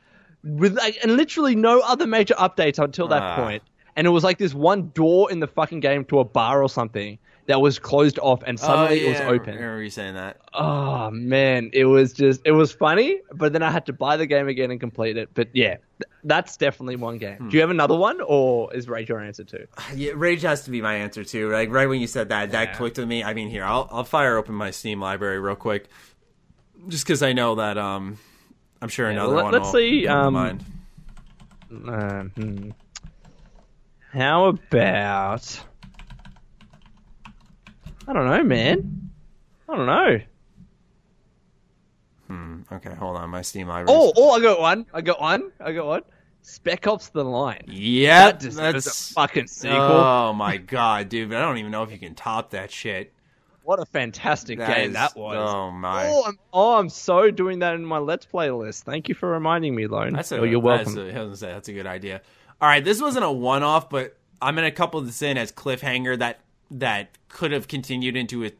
with 0.44 0.76
like, 0.76 0.96
and 1.02 1.16
literally 1.16 1.56
no 1.56 1.80
other 1.80 2.06
major 2.06 2.34
updates 2.34 2.78
until 2.82 3.08
that 3.08 3.22
Ah. 3.22 3.36
point. 3.36 3.62
And 3.96 4.06
it 4.06 4.10
was 4.10 4.24
like 4.24 4.38
this 4.38 4.54
one 4.54 4.90
door 4.94 5.30
in 5.30 5.40
the 5.40 5.46
fucking 5.46 5.80
game 5.80 6.04
to 6.06 6.18
a 6.20 6.24
bar 6.24 6.62
or 6.62 6.68
something. 6.68 7.18
That 7.46 7.60
was 7.60 7.78
closed 7.78 8.18
off 8.20 8.42
and 8.46 8.58
suddenly 8.58 9.00
oh, 9.00 9.02
yeah. 9.02 9.06
it 9.06 9.10
was 9.10 9.20
open. 9.40 9.50
I 9.54 9.56
remember 9.56 9.82
you 9.82 9.90
saying 9.90 10.14
that. 10.14 10.40
Oh 10.54 11.10
man, 11.10 11.70
it 11.72 11.84
was 11.84 12.12
just 12.12 12.40
it 12.44 12.52
was 12.52 12.72
funny, 12.72 13.20
but 13.32 13.52
then 13.52 13.62
I 13.62 13.70
had 13.70 13.86
to 13.86 13.92
buy 13.92 14.16
the 14.16 14.26
game 14.26 14.48
again 14.48 14.70
and 14.70 14.80
complete 14.80 15.16
it. 15.16 15.28
But 15.34 15.48
yeah, 15.52 15.76
th- 15.76 16.10
that's 16.24 16.56
definitely 16.56 16.96
one 16.96 17.18
game. 17.18 17.36
Hmm. 17.36 17.48
Do 17.50 17.56
you 17.56 17.60
have 17.60 17.70
another 17.70 17.96
one, 17.96 18.20
or 18.26 18.74
is 18.74 18.88
Rage 18.88 19.08
your 19.08 19.20
answer 19.20 19.44
too? 19.44 19.66
Yeah, 19.94 20.12
Rage 20.14 20.42
has 20.42 20.64
to 20.64 20.70
be 20.70 20.80
my 20.80 20.94
answer 20.94 21.24
too. 21.24 21.50
Like 21.50 21.70
right 21.70 21.88
when 21.88 22.00
you 22.00 22.06
said 22.06 22.30
that, 22.30 22.52
that 22.52 22.76
clicked 22.76 22.98
with 22.98 23.08
me. 23.08 23.22
I 23.22 23.34
mean, 23.34 23.50
here 23.50 23.64
I'll 23.64 23.88
I'll 23.90 24.04
fire 24.04 24.36
open 24.36 24.54
my 24.54 24.70
Steam 24.70 25.00
library 25.00 25.38
real 25.38 25.56
quick, 25.56 25.88
just 26.88 27.04
because 27.04 27.22
I 27.22 27.32
know 27.32 27.56
that 27.56 27.76
um, 27.76 28.18
I'm 28.80 28.88
sure 28.88 29.06
Yeah, 29.06 29.12
another 29.18 29.34
let- 29.34 29.44
one. 29.44 29.52
let's 29.52 29.70
see, 29.72 30.06
um. 30.06 30.36
Um, 30.36 32.30
hmm. 32.36 32.70
How 34.12 34.44
about? 34.46 35.60
I 38.06 38.12
don't 38.12 38.26
know, 38.26 38.42
man. 38.44 39.10
I 39.68 39.76
don't 39.76 39.86
know. 39.86 40.20
Hmm, 42.28 42.60
okay, 42.72 42.94
hold 42.94 43.16
on, 43.16 43.30
my 43.30 43.42
Steam 43.42 43.68
library. 43.68 43.88
Oh, 43.98 44.12
oh, 44.16 44.30
I 44.32 44.40
got 44.40 44.60
one. 44.60 44.86
I 44.94 45.00
got 45.00 45.20
one. 45.20 45.50
I 45.60 45.72
got 45.72 45.86
one. 45.86 46.02
Spec 46.42 46.86
Ops: 46.86 47.08
The 47.08 47.24
Line. 47.24 47.64
yeah, 47.68 48.32
that 48.32 48.40
that's 48.52 48.86
a 49.10 49.14
fucking 49.14 49.46
sequel. 49.46 49.78
Oh 49.80 50.32
my 50.34 50.56
god, 50.58 51.08
dude! 51.08 51.32
I 51.32 51.40
don't 51.40 51.58
even 51.58 51.70
know 51.70 51.82
if 51.82 51.90
you 51.90 51.98
can 51.98 52.14
top 52.14 52.50
that 52.50 52.70
shit. 52.70 53.12
What 53.62 53.80
a 53.80 53.86
fantastic 53.86 54.58
That 54.58 54.76
game 54.76 54.88
is- 54.88 54.92
that 54.94 55.16
was. 55.16 55.36
Oh 55.38 55.70
my. 55.70 56.06
Oh, 56.06 56.24
I'm, 56.26 56.38
oh, 56.52 56.74
I'm 56.78 56.90
so 56.90 57.30
doing 57.30 57.60
that 57.60 57.74
in 57.74 57.84
my 57.84 57.96
Let's 57.96 58.26
Play 58.26 58.50
list. 58.50 58.84
Thank 58.84 59.08
you 59.08 59.14
for 59.14 59.30
reminding 59.30 59.74
me, 59.74 59.86
Lone. 59.86 60.12
That's 60.12 60.32
a, 60.32 60.40
oh, 60.40 60.44
you're 60.44 60.60
welcome. 60.60 60.94
That's 60.94 61.14
a, 61.14 61.18
I 61.18 61.22
was 61.22 61.26
gonna 61.28 61.36
say 61.36 61.46
that's 61.52 61.68
a 61.68 61.72
good 61.72 61.86
idea. 61.86 62.20
All 62.60 62.68
right, 62.68 62.84
this 62.84 63.00
wasn't 63.00 63.24
a 63.24 63.32
one-off, 63.32 63.88
but 63.88 64.18
I'm 64.42 64.54
gonna 64.54 64.70
couple 64.70 65.00
this 65.00 65.22
in 65.22 65.38
as 65.38 65.50
cliffhanger 65.50 66.18
that 66.18 66.40
that 66.78 67.16
could 67.28 67.52
have 67.52 67.68
continued 67.68 68.16
into 68.16 68.44
a 68.44 68.52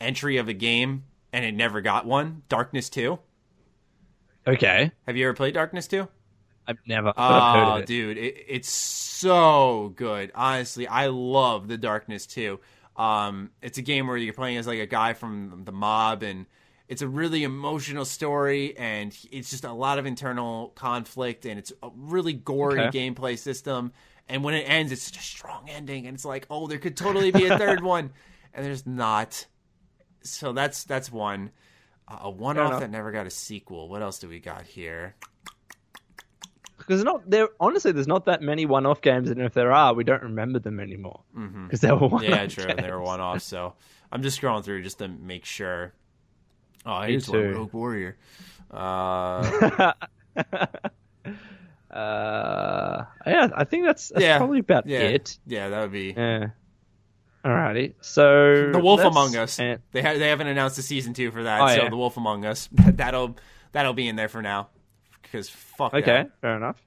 entry 0.00 0.36
of 0.38 0.48
a 0.48 0.52
game 0.52 1.04
and 1.32 1.44
it 1.44 1.52
never 1.54 1.80
got 1.80 2.06
one. 2.06 2.42
Darkness 2.48 2.88
Two. 2.88 3.18
okay. 4.46 4.90
Have 5.06 5.16
you 5.16 5.26
ever 5.26 5.34
played 5.34 5.54
Darkness 5.54 5.86
Two? 5.86 6.08
I've 6.66 6.78
never. 6.86 7.12
Oh, 7.16 7.76
it. 7.76 7.86
dude, 7.86 8.18
it, 8.18 8.44
it's 8.48 8.68
so 8.70 9.92
good. 9.96 10.32
Honestly, 10.34 10.86
I 10.88 11.06
love 11.08 11.68
the 11.68 11.78
Darkness 11.78 12.26
Two. 12.26 12.60
Um, 12.96 13.50
it's 13.62 13.78
a 13.78 13.82
game 13.82 14.06
where 14.06 14.16
you're 14.16 14.32
playing 14.34 14.56
as 14.56 14.66
like 14.66 14.80
a 14.80 14.86
guy 14.86 15.12
from 15.14 15.62
the 15.64 15.72
mob, 15.72 16.22
and 16.22 16.46
it's 16.88 17.02
a 17.02 17.08
really 17.08 17.44
emotional 17.44 18.04
story, 18.04 18.76
and 18.76 19.16
it's 19.30 19.50
just 19.50 19.64
a 19.64 19.72
lot 19.72 19.98
of 19.98 20.06
internal 20.06 20.68
conflict, 20.70 21.46
and 21.46 21.58
it's 21.58 21.72
a 21.82 21.90
really 21.96 22.32
gory 22.32 22.86
Okay. 22.86 23.10
gameplay 23.10 23.38
system. 23.38 23.92
And 24.28 24.42
when 24.42 24.54
it 24.54 24.62
ends, 24.68 24.90
it's 24.92 25.02
such 25.02 25.18
a 25.18 25.22
strong 25.22 25.68
ending, 25.68 26.06
and 26.06 26.14
it's 26.14 26.24
like, 26.24 26.46
oh, 26.50 26.66
there 26.66 26.78
could 26.78 26.96
totally 26.96 27.30
be 27.30 27.46
a 27.46 27.56
third 27.58 27.82
one, 27.96 28.10
and 28.52 28.64
there's 28.64 28.86
not. 28.86 29.46
So 30.22 30.52
that's 30.52 30.84
that's 30.84 31.12
one. 31.12 31.50
Uh, 32.08 32.18
a 32.22 32.30
one-off 32.30 32.80
that 32.80 32.90
never 32.90 33.10
got 33.12 33.26
a 33.26 33.30
sequel. 33.30 33.88
What 33.88 34.02
else 34.02 34.18
do 34.18 34.28
we 34.28 34.38
got 34.40 34.62
here? 34.62 35.14
Because 36.78 37.02
not 37.02 37.28
there. 37.28 37.48
Honestly, 37.58 37.92
there's 37.92 38.06
not 38.06 38.26
that 38.26 38.42
many 38.42 38.66
one-off 38.66 39.00
games, 39.00 39.30
and 39.30 39.40
if 39.40 39.54
there 39.54 39.72
are, 39.72 39.94
we 39.94 40.04
don't 40.04 40.22
remember 40.22 40.58
them 40.58 40.78
anymore. 40.78 41.20
Because 41.34 41.80
they 41.80 41.90
were 41.90 42.08
one. 42.08 42.22
Mm-hmm. 42.22 42.32
Yeah, 42.32 42.46
true. 42.46 42.74
They 42.74 42.90
were 42.90 43.00
one 43.00 43.20
off. 43.20 43.42
So 43.42 43.74
I'm 44.12 44.22
just 44.22 44.40
scrolling 44.40 44.64
through 44.64 44.82
just 44.82 44.98
to 44.98 45.08
make 45.08 45.44
sure. 45.44 45.92
Oh, 46.84 46.92
I 46.92 47.10
one, 47.12 47.20
too. 47.20 47.52
Rogue 47.52 47.72
Warrior. 47.72 48.16
Uh, 48.68 49.92
uh, 51.96 53.06
yeah, 53.26 53.48
I 53.54 53.64
think 53.64 53.86
that's, 53.86 54.10
that's 54.10 54.22
yeah. 54.22 54.36
probably 54.36 54.58
about 54.58 54.86
yeah. 54.86 54.98
it. 54.98 55.38
Yeah, 55.46 55.70
that 55.70 55.80
would 55.80 55.92
be. 55.92 56.12
Yeah. 56.16 56.48
Alrighty, 57.42 57.94
so 58.00 58.72
the 58.72 58.80
Wolf 58.80 59.00
Among 59.00 59.36
Us. 59.36 59.60
And... 59.60 59.80
They 59.92 60.02
ha- 60.02 60.14
they 60.14 60.28
haven't 60.28 60.48
announced 60.48 60.78
a 60.78 60.82
season 60.82 61.14
two 61.14 61.30
for 61.30 61.44
that, 61.44 61.60
oh, 61.60 61.68
so 61.68 61.82
yeah. 61.84 61.88
the 61.88 61.96
Wolf 61.96 62.16
Among 62.16 62.44
Us 62.44 62.68
that'll 62.72 63.36
that'll 63.70 63.92
be 63.92 64.08
in 64.08 64.16
there 64.16 64.28
for 64.28 64.42
now 64.42 64.68
because 65.22 65.48
fuck. 65.48 65.94
Okay, 65.94 66.04
that. 66.04 66.30
fair 66.40 66.56
enough. 66.56 66.82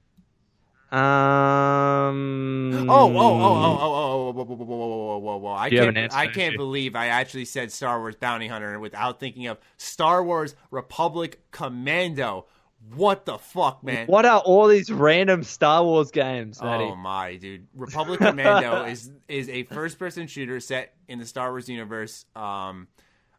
Um. 0.92 2.88
Oh 2.90 2.94
oh, 2.94 3.16
oh, 3.16 3.18
oh, 3.18 3.54
oh, 3.54 3.78
oh, 3.80 3.94
oh, 3.94 4.28
oh, 4.28 4.32
whoa, 4.32 4.44
whoa, 4.44 4.64
whoa, 4.64 4.76
whoa, 4.76 5.18
whoa, 5.18 5.36
whoa. 5.38 5.54
I 5.54 5.70
can't, 5.70 5.96
an 5.96 6.08
I 6.12 6.26
can't 6.26 6.56
believe 6.56 6.94
I 6.94 7.06
actually 7.06 7.46
said 7.46 7.72
Star 7.72 7.98
Wars 7.98 8.16
Bounty 8.16 8.48
Hunter 8.48 8.78
without 8.78 9.18
thinking 9.18 9.46
of 9.46 9.58
Star 9.78 10.22
Wars 10.22 10.54
Republic 10.70 11.40
Commando, 11.52 12.46
what 12.94 13.26
the 13.26 13.38
fuck, 13.38 13.84
man? 13.84 14.06
What 14.06 14.24
are 14.24 14.40
all 14.40 14.66
these 14.66 14.90
random 14.90 15.44
Star 15.44 15.84
Wars 15.84 16.10
games, 16.10 16.60
Matty? 16.62 16.84
Oh 16.84 16.96
my 16.96 17.36
dude! 17.36 17.66
Republic 17.74 18.18
Commando 18.18 18.84
is 18.86 19.10
is 19.28 19.48
a 19.48 19.64
first 19.64 19.98
person 19.98 20.26
shooter 20.26 20.60
set 20.60 20.94
in 21.06 21.18
the 21.18 21.26
Star 21.26 21.50
Wars 21.50 21.68
universe. 21.68 22.24
Um, 22.34 22.88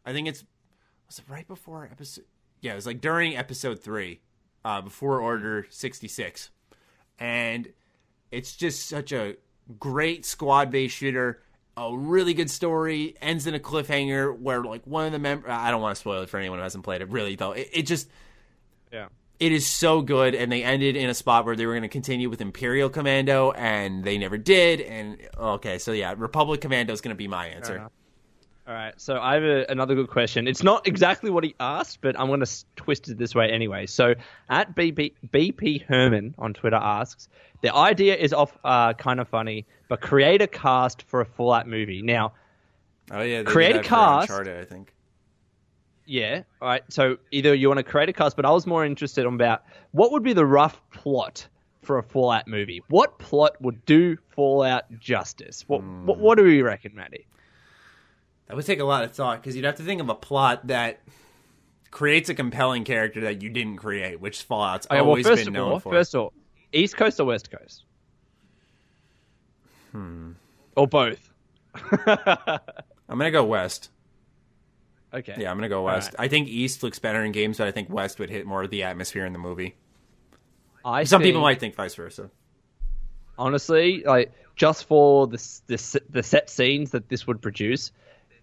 I 0.06 0.12
think 0.12 0.28
it's 0.28 0.44
was 1.08 1.18
it 1.18 1.24
right 1.28 1.46
before 1.46 1.88
episode? 1.90 2.24
Yeah, 2.60 2.72
it 2.72 2.76
was 2.76 2.86
like 2.86 3.00
during 3.00 3.36
episode 3.36 3.80
three, 3.80 4.20
uh, 4.64 4.80
before 4.80 5.20
Order 5.20 5.66
sixty 5.70 6.08
six, 6.08 6.50
and 7.18 7.68
it's 8.30 8.56
just 8.56 8.88
such 8.88 9.12
a 9.12 9.34
great 9.78 10.24
squad 10.24 10.70
based 10.70 10.96
shooter. 10.96 11.42
A 11.76 11.94
really 11.96 12.34
good 12.34 12.50
story 12.50 13.16
ends 13.20 13.46
in 13.46 13.54
a 13.54 13.58
cliffhanger 13.58 14.38
where 14.38 14.62
like 14.62 14.86
one 14.86 15.06
of 15.06 15.12
the 15.12 15.18
members. 15.18 15.50
I 15.50 15.70
don't 15.70 15.82
want 15.82 15.96
to 15.96 16.00
spoil 16.00 16.22
it 16.22 16.28
for 16.28 16.38
anyone 16.38 16.58
who 16.58 16.62
hasn't 16.62 16.84
played 16.84 17.02
it. 17.02 17.10
Really 17.10 17.34
though, 17.34 17.52
it, 17.52 17.68
it 17.72 17.82
just 17.82 18.08
yeah. 18.92 19.08
It 19.42 19.50
is 19.50 19.66
so 19.66 20.02
good 20.02 20.36
and 20.36 20.52
they 20.52 20.62
ended 20.62 20.94
in 20.94 21.10
a 21.10 21.14
spot 21.14 21.44
where 21.44 21.56
they 21.56 21.66
were 21.66 21.72
going 21.72 21.82
to 21.82 21.88
continue 21.88 22.30
with 22.30 22.40
imperial 22.40 22.88
commando 22.88 23.50
and 23.50 24.04
they 24.04 24.16
never 24.16 24.38
did 24.38 24.80
and 24.80 25.18
okay 25.36 25.78
so 25.78 25.90
yeah 25.90 26.14
republic 26.16 26.60
commando 26.60 26.92
is 26.92 27.00
going 27.00 27.14
to 27.14 27.18
be 27.18 27.26
my 27.26 27.48
answer. 27.48 27.90
All 28.64 28.74
right, 28.74 28.94
so 28.96 29.18
I 29.20 29.34
have 29.34 29.42
a, 29.42 29.66
another 29.68 29.96
good 29.96 30.08
question. 30.08 30.46
It's 30.46 30.62
not 30.62 30.86
exactly 30.86 31.30
what 31.30 31.42
he 31.42 31.56
asked, 31.58 31.98
but 32.00 32.18
I'm 32.18 32.28
going 32.28 32.44
to 32.44 32.64
twist 32.76 33.08
it 33.08 33.18
this 33.18 33.34
way 33.34 33.50
anyway. 33.50 33.86
So, 33.86 34.14
at 34.48 34.76
BP, 34.76 35.14
BP 35.34 35.82
Herman 35.82 36.36
on 36.38 36.54
Twitter 36.54 36.76
asks, 36.76 37.28
the 37.62 37.74
idea 37.74 38.14
is 38.14 38.32
off 38.32 38.56
uh, 38.62 38.92
kind 38.92 39.18
of 39.18 39.26
funny, 39.26 39.66
but 39.88 40.00
create 40.00 40.42
a 40.42 40.46
cast 40.46 41.02
for 41.02 41.20
a 41.20 41.24
Fallout 41.24 41.66
movie. 41.66 42.02
Now, 42.02 42.34
oh 43.10 43.22
yeah 43.22 43.42
Create 43.42 43.74
a 43.74 43.80
cast. 43.80 44.30
Uncharted, 44.30 44.60
i 44.60 44.64
think 44.64 44.94
yeah, 46.06 46.42
all 46.60 46.68
right. 46.68 46.82
So 46.88 47.18
either 47.30 47.54
you 47.54 47.68
want 47.68 47.78
to 47.78 47.84
create 47.84 48.08
a 48.08 48.12
cast, 48.12 48.36
but 48.36 48.44
I 48.44 48.50
was 48.50 48.66
more 48.66 48.84
interested 48.84 49.26
on 49.26 49.34
about 49.34 49.62
what 49.92 50.12
would 50.12 50.22
be 50.22 50.32
the 50.32 50.46
rough 50.46 50.80
plot 50.90 51.46
for 51.82 51.98
a 51.98 52.02
Fallout 52.02 52.46
movie. 52.46 52.82
What 52.88 53.18
plot 53.18 53.60
would 53.60 53.84
do 53.86 54.16
Fallout 54.30 54.84
justice? 54.98 55.64
What 55.66 55.82
what, 55.82 56.18
what 56.18 56.38
do 56.38 56.44
we 56.44 56.62
reckon, 56.62 56.94
Matty? 56.94 57.26
that 58.52 58.56
would 58.56 58.66
take 58.66 58.80
a 58.80 58.84
lot 58.84 59.02
of 59.02 59.12
thought 59.12 59.40
because 59.40 59.56
you'd 59.56 59.64
have 59.64 59.76
to 59.76 59.82
think 59.82 59.98
of 59.98 60.10
a 60.10 60.14
plot 60.14 60.66
that 60.66 61.00
creates 61.90 62.28
a 62.28 62.34
compelling 62.34 62.84
character 62.84 63.22
that 63.22 63.40
you 63.40 63.48
didn't 63.48 63.78
create 63.78 64.20
which 64.20 64.42
fallout's 64.42 64.86
Okay, 64.90 64.96
well, 64.96 65.06
always 65.06 65.26
first 65.26 65.40
been 65.40 65.48
of 65.48 65.54
known 65.54 65.72
all, 65.72 65.80
for 65.80 65.90
first 65.90 66.14
of 66.14 66.20
all, 66.20 66.32
East 66.70 66.94
Coast 66.94 67.18
or 67.18 67.24
West 67.24 67.50
Coast? 67.50 67.84
Hmm. 69.92 70.32
Or 70.76 70.86
both. 70.86 71.30
i'm 71.74 73.18
going 73.18 73.20
to 73.20 73.30
go 73.30 73.42
west 73.42 73.88
okay. 75.12 75.34
yeah 75.38 75.50
i'm 75.50 75.56
going 75.56 75.68
to 75.68 75.74
go 75.74 75.82
west 75.82 76.14
i 76.18 76.28
think 76.28 76.48
east 76.48 76.82
looks 76.82 76.98
better 76.98 77.24
in 77.24 77.32
games 77.32 77.58
but 77.58 77.66
i 77.66 77.70
think 77.70 77.90
west 77.90 78.18
would 78.18 78.30
hit 78.30 78.46
more 78.46 78.62
of 78.62 78.70
the 78.70 78.82
atmosphere 78.82 79.26
in 79.26 79.32
the 79.32 79.38
movie 79.38 79.74
I 80.84 81.04
some 81.04 81.22
people 81.22 81.42
might 81.42 81.60
think 81.60 81.76
vice 81.76 81.94
versa 81.94 82.30
honestly, 83.38 84.02
like 84.04 84.32
just 84.56 84.86
for 84.86 85.26
the, 85.26 85.60
the 85.66 86.02
the 86.10 86.22
set 86.22 86.50
scenes 86.50 86.90
that 86.92 87.08
this 87.08 87.26
would 87.26 87.40
produce, 87.40 87.92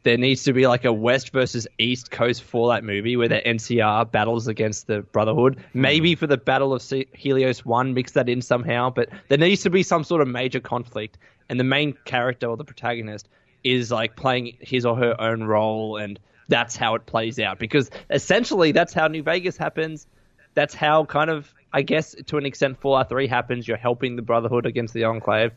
there 0.03 0.17
needs 0.17 0.43
to 0.43 0.53
be 0.53 0.67
like 0.67 0.85
a 0.85 0.93
West 0.93 1.31
versus 1.31 1.67
East 1.77 2.11
Coast 2.11 2.43
Fallout 2.43 2.83
movie 2.83 3.15
where 3.15 3.27
the 3.27 3.41
NCR 3.41 4.11
battles 4.11 4.47
against 4.47 4.87
the 4.87 5.01
Brotherhood. 5.01 5.57
Hmm. 5.73 5.81
Maybe 5.81 6.15
for 6.15 6.27
the 6.27 6.37
Battle 6.37 6.73
of 6.73 6.83
Helios 7.13 7.65
One, 7.65 7.93
mix 7.93 8.11
that 8.13 8.29
in 8.29 8.41
somehow. 8.41 8.89
But 8.89 9.09
there 9.27 9.37
needs 9.37 9.63
to 9.63 9.69
be 9.69 9.83
some 9.83 10.03
sort 10.03 10.21
of 10.21 10.27
major 10.27 10.59
conflict, 10.59 11.17
and 11.49 11.59
the 11.59 11.65
main 11.65 11.93
character 12.05 12.47
or 12.47 12.57
the 12.57 12.65
protagonist 12.65 13.27
is 13.63 13.91
like 13.91 14.15
playing 14.15 14.57
his 14.61 14.85
or 14.85 14.95
her 14.95 15.19
own 15.19 15.43
role, 15.43 15.97
and 15.97 16.19
that's 16.49 16.75
how 16.75 16.95
it 16.95 17.05
plays 17.05 17.39
out. 17.39 17.59
Because 17.59 17.89
essentially, 18.09 18.73
that's 18.73 18.93
how 18.93 19.07
New 19.07 19.23
Vegas 19.23 19.55
happens. 19.55 20.07
That's 20.55 20.73
how 20.73 21.05
kind 21.05 21.29
of, 21.29 21.53
I 21.71 21.83
guess, 21.83 22.15
to 22.27 22.37
an 22.37 22.45
extent, 22.45 22.81
Fallout 22.81 23.07
3 23.07 23.27
happens. 23.27 23.67
You're 23.67 23.77
helping 23.77 24.17
the 24.17 24.21
Brotherhood 24.21 24.65
against 24.65 24.93
the 24.93 25.05
Enclave. 25.05 25.51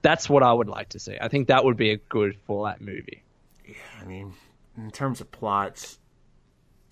That's 0.00 0.28
what 0.28 0.42
I 0.42 0.52
would 0.52 0.68
like 0.68 0.88
to 0.90 0.98
see. 0.98 1.16
I 1.20 1.28
think 1.28 1.46
that 1.48 1.64
would 1.64 1.76
be 1.76 1.90
a 1.90 1.96
good 1.96 2.36
Fallout 2.46 2.80
movie. 2.80 3.22
Yeah, 3.64 3.74
I 4.00 4.04
mean, 4.04 4.32
in 4.76 4.90
terms 4.90 5.20
of 5.20 5.30
plots, 5.30 5.98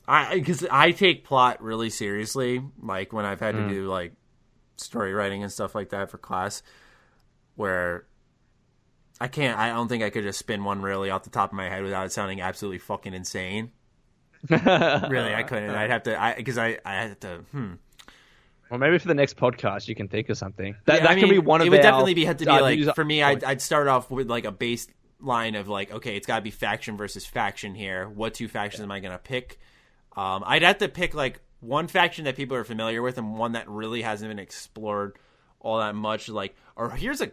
I 0.06 0.34
because 0.34 0.64
I 0.70 0.92
take 0.92 1.24
plot 1.24 1.62
really 1.62 1.90
seriously. 1.90 2.62
Like 2.80 3.12
when 3.12 3.24
I've 3.24 3.40
had 3.40 3.56
to 3.56 3.62
mm. 3.62 3.68
do 3.68 3.88
like 3.88 4.12
story 4.76 5.12
writing 5.12 5.42
and 5.42 5.50
stuff 5.50 5.74
like 5.74 5.90
that 5.90 6.10
for 6.10 6.18
class, 6.18 6.62
where 7.56 8.06
I 9.20 9.28
can't. 9.28 9.58
I 9.58 9.68
don't 9.68 9.88
think 9.88 10.02
I 10.02 10.10
could 10.10 10.24
just 10.24 10.38
spin 10.38 10.64
one 10.64 10.80
really 10.80 11.10
off 11.10 11.24
the 11.24 11.30
top 11.30 11.50
of 11.50 11.56
my 11.56 11.68
head 11.68 11.82
without 11.82 12.06
it 12.06 12.12
sounding 12.12 12.40
absolutely 12.40 12.78
fucking 12.78 13.12
insane. 13.12 13.72
really, 14.48 15.34
I 15.34 15.42
couldn't. 15.42 15.70
I'd 15.70 15.90
have 15.90 16.04
to. 16.04 16.20
I 16.20 16.34
because 16.34 16.56
I 16.56 16.78
I 16.84 16.94
had 16.94 17.20
to. 17.20 17.44
Hmm. 17.52 17.72
Well, 18.70 18.78
maybe 18.78 18.98
for 18.98 19.08
the 19.08 19.14
next 19.14 19.36
podcast, 19.36 19.88
you 19.88 19.94
can 19.94 20.08
think 20.08 20.28
of 20.28 20.38
something. 20.38 20.76
That, 20.84 20.98
Yeah, 20.98 21.02
that 21.02 21.10
I 21.10 21.20
can 21.20 21.28
be 21.28 21.38
one 21.38 21.60
of 21.60 21.66
it 21.66 21.70
would 21.70 21.82
definitely 21.82 22.14
be 22.14 22.24
had 22.24 22.38
to 22.38 22.44
be 22.44 22.50
uh, 22.50 22.62
like 22.62 22.94
for 22.94 23.04
me. 23.04 23.22
I'd. 23.22 23.44
I'd 23.44 23.60
start 23.60 23.88
off 23.88 24.10
with 24.10 24.30
like 24.30 24.44
a 24.46 24.52
base 24.52 24.88
line 25.20 25.54
of 25.54 25.68
like, 25.68 25.92
okay, 25.92 26.16
it's 26.16 26.26
got 26.26 26.36
to 26.36 26.42
be 26.42 26.50
faction 26.50 26.96
versus 26.96 27.26
faction 27.26 27.74
here. 27.74 28.08
What 28.08 28.34
two 28.34 28.48
factions 28.48 28.82
am 28.82 28.90
I 28.90 29.00
going 29.00 29.12
to 29.12 29.18
pick? 29.18 29.58
Um, 30.16 30.42
I'd 30.46 30.62
have 30.62 30.78
to 30.78 30.88
pick 30.88 31.14
like 31.14 31.40
one 31.60 31.88
faction 31.88 32.24
that 32.24 32.36
people 32.36 32.56
are 32.56 32.64
familiar 32.64 33.02
with 33.02 33.18
and 33.18 33.36
one 33.36 33.52
that 33.52 33.68
really 33.68 34.02
hasn't 34.02 34.30
been 34.30 34.38
explored 34.38 35.18
all 35.60 35.78
that 35.78 35.94
much. 35.94 36.28
Like, 36.28 36.56
or 36.76 36.90
here's 36.90 37.20
a 37.20 37.30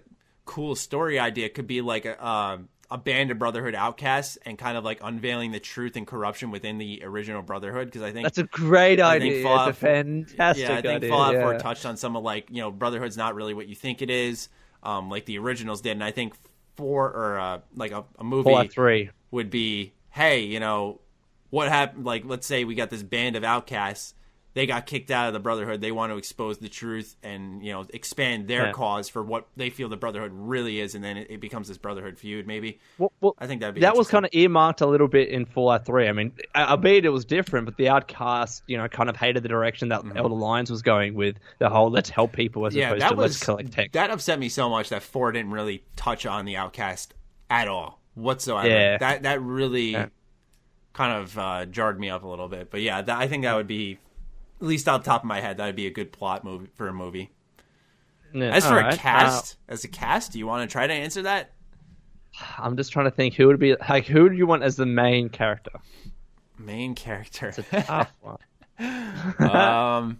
cool 0.47 0.75
story 0.75 1.19
idea. 1.19 1.49
Could 1.49 1.67
be 1.67 1.81
like 1.81 2.05
a 2.05 2.19
uh, 2.19 2.57
a 2.89 2.97
band 2.97 3.29
of 3.29 3.37
Brotherhood 3.37 3.75
outcasts 3.75 4.37
and 4.45 4.57
kind 4.57 4.77
of 4.77 4.83
like 4.83 4.99
unveiling 5.03 5.51
the 5.51 5.59
truth 5.59 5.95
and 5.95 6.07
corruption 6.07 6.49
within 6.49 6.77
the 6.77 7.01
original 7.03 7.41
Brotherhood. 7.41 7.87
Because 7.87 8.01
I 8.01 8.11
think 8.11 8.23
That's 8.25 8.37
a 8.39 8.43
great 8.43 8.99
I 8.99 9.17
idea. 9.17 9.43
Fallout 9.43 9.69
It's 9.69 9.77
a 9.77 9.81
fantastic 9.81 10.67
yeah, 10.67 10.77
I 10.77 10.81
think 10.81 10.97
idea. 10.97 11.09
Fallout 11.09 11.33
yeah. 11.35 11.43
4 11.43 11.59
touched 11.59 11.85
on 11.85 11.97
some 11.97 12.15
of 12.15 12.23
like 12.23 12.49
you 12.49 12.61
know 12.61 12.71
Brotherhood's 12.71 13.17
not 13.17 13.35
really 13.35 13.53
what 13.53 13.67
you 13.67 13.75
think 13.75 14.01
it 14.01 14.09
is, 14.09 14.49
um, 14.81 15.09
like 15.09 15.25
the 15.25 15.37
originals 15.37 15.81
did, 15.81 15.91
and 15.91 16.03
I 16.03 16.11
think 16.11 16.33
four 16.77 17.11
or 17.11 17.39
uh, 17.39 17.59
like 17.75 17.91
a, 17.91 18.05
a 18.17 18.23
movie 18.23 18.49
Fallout 18.49 18.71
3. 18.71 19.09
would 19.31 19.49
be, 19.49 19.93
hey, 20.11 20.41
you 20.41 20.59
know, 20.59 21.01
what 21.49 21.67
happened? 21.67 22.05
Like, 22.05 22.23
let's 22.25 22.47
say 22.47 22.63
we 22.63 22.75
got 22.75 22.89
this 22.89 23.03
band 23.03 23.35
of 23.35 23.43
outcasts. 23.43 24.13
They 24.57 24.65
got 24.65 24.87
kicked 24.87 25.11
out 25.11 25.27
of 25.27 25.33
the 25.33 25.39
Brotherhood. 25.39 25.81
They 25.81 25.91
want 25.91 26.11
to 26.11 26.17
expose 26.17 26.57
the 26.57 26.67
truth 26.67 27.15
and 27.21 27.63
you 27.63 27.71
know 27.71 27.85
expand 27.93 28.47
their 28.47 28.65
Yeah. 28.65 28.71
cause 28.71 29.07
for 29.07 29.21
what 29.21 29.45
they 29.55 29.69
feel 29.69 29.87
the 29.87 29.97
Brotherhood 29.97 30.31
really 30.33 30.79
is, 30.79 30.95
and 30.95 31.03
then 31.03 31.15
it, 31.15 31.27
it 31.29 31.39
becomes 31.39 31.67
this 31.67 31.77
Brotherhood 31.77 32.17
feud. 32.17 32.47
Maybe 32.47 32.79
Well, 32.97 33.11
well, 33.21 33.35
I 33.37 33.45
think 33.45 33.61
that'd 33.61 33.75
be 33.75 33.81
that 33.81 33.95
was 33.95 34.07
kind 34.07 34.25
of 34.25 34.31
earmarked 34.33 34.81
a 34.81 34.87
little 34.87 35.07
bit 35.07 35.29
in 35.29 35.45
Fallout 35.45 35.85
3. 35.85 36.07
I 36.07 36.11
mean, 36.11 36.31
albeit 36.55 37.05
it 37.05 37.09
was 37.09 37.23
different, 37.23 37.65
but 37.65 37.77
the 37.77 37.89
Outcast, 37.89 38.63
you 38.65 38.77
know, 38.77 38.87
kind 38.87 39.09
of 39.09 39.15
hated 39.15 39.43
the 39.43 39.49
direction 39.49 39.89
that 39.89 40.03
Elder 40.15 40.33
Lyons 40.33 40.71
was 40.71 40.81
going 40.81 41.13
with 41.13 41.37
the 41.59 41.69
whole 41.69 41.91
let's 41.91 42.09
help 42.09 42.31
people 42.33 42.65
as 42.65 42.73
Mm-hmm. 42.73 42.79
yeah, 42.79 42.87
opposed 42.89 43.01
that 43.03 43.09
to 43.09 43.15
was 43.15 43.31
let's 43.33 43.43
collect 43.45 43.71
tech. 43.73 43.91
that 43.91 44.09
upset 44.09 44.39
me 44.39 44.49
so 44.49 44.69
much 44.69 44.89
that 44.89 45.03
four 45.03 45.31
didn't 45.31 45.51
really 45.51 45.83
touch 45.95 46.25
on 46.25 46.45
the 46.45 46.55
Outcast 46.57 47.13
at 47.49 47.67
all 47.67 48.01
whatsoever. 48.15 48.67
Yeah. 48.67 48.97
That 48.97 49.21
that 49.23 49.39
really 49.39 49.91
Yeah. 49.91 50.07
kind 50.93 51.21
of 51.21 51.37
uh, 51.37 51.65
jarred 51.67 51.99
me 51.99 52.09
up 52.09 52.23
a 52.23 52.27
little 52.27 52.47
bit. 52.47 52.71
But 52.71 52.81
yeah, 52.81 53.03
that, 53.03 53.17
I 53.19 53.27
think 53.27 53.43
that 53.43 53.55
would 53.55 53.67
be 53.67 53.99
at 54.61 54.67
least 54.67 54.87
off 54.87 55.03
the 55.03 55.09
top 55.09 55.21
of 55.23 55.27
my 55.27 55.39
head 55.41 55.57
that 55.57 55.65
would 55.65 55.75
be 55.75 55.87
a 55.87 55.91
good 55.91 56.11
plot 56.11 56.43
movie 56.43 56.67
for 56.75 56.87
a 56.87 56.93
movie. 56.93 57.31
Yeah, 58.33 58.53
As 58.55 58.65
for 58.65 58.73
all 58.73 58.79
a 58.79 58.83
right. 58.83 58.97
cast, 58.99 59.55
as 59.69 59.83
a 59.83 59.87
cast, 59.87 60.33
do 60.33 60.39
you 60.39 60.45
want 60.47 60.69
to 60.69 60.71
try 60.71 60.85
to 60.87 60.93
answer 60.93 61.21
that? 61.23 61.51
Uh, 62.39 62.45
I'm 62.59 62.75
just 62.77 62.91
trying 62.91 63.05
to 63.05 63.11
think 63.11 63.33
who 63.35 63.47
would 63.47 63.59
be 63.59 63.75
like 63.89 64.05
who 64.05 64.23
would 64.23 64.37
you 64.37 64.45
want 64.45 64.63
as 64.63 64.75
the 64.75 64.85
main 64.85 65.29
character? 65.29 65.71
Main 66.59 66.93
character. 66.95 67.51
Tough 67.51 68.11
one. 68.21 68.37
um, 69.49 70.19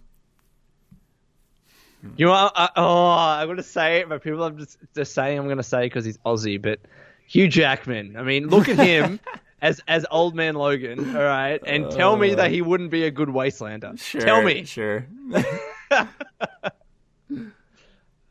You 2.16 2.26
know. 2.26 2.32
I, 2.32 2.70
oh, 2.76 3.08
I'm 3.08 3.46
gonna 3.48 3.62
say 3.62 3.98
it, 4.00 4.08
but 4.08 4.22
people 4.22 4.42
are 4.44 4.50
just 4.50 4.78
just 4.94 5.14
saying 5.14 5.38
I'm 5.38 5.48
gonna 5.48 5.62
say 5.62 5.82
because 5.86 6.04
he's 6.04 6.18
Aussie. 6.18 6.60
But 6.60 6.80
Hugh 7.26 7.48
Jackman, 7.48 8.16
I 8.16 8.22
mean, 8.22 8.48
look 8.48 8.68
at 8.68 8.78
him 8.78 9.20
as 9.60 9.80
as 9.88 10.06
old 10.10 10.34
man 10.34 10.54
Logan, 10.54 11.16
all 11.16 11.22
right, 11.22 11.60
and 11.66 11.90
tell 11.90 12.16
me 12.16 12.34
that 12.34 12.50
he 12.50 12.62
wouldn't 12.62 12.90
be 12.90 13.04
a 13.04 13.10
good 13.10 13.28
wastelander. 13.28 13.98
sure, 13.98 14.20
Tell 14.20 14.42
me. 14.42 14.64
Sure. 14.64 15.06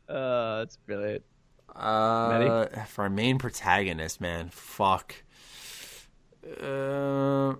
Uh, 0.08 0.60
it's 0.62 0.76
brilliant. 0.86 1.22
Uh, 1.76 2.64
for 2.86 3.02
our 3.02 3.10
main 3.10 3.38
protagonist, 3.38 4.20
man, 4.20 4.48
fuck. 4.48 5.14
Uh, 6.44 7.54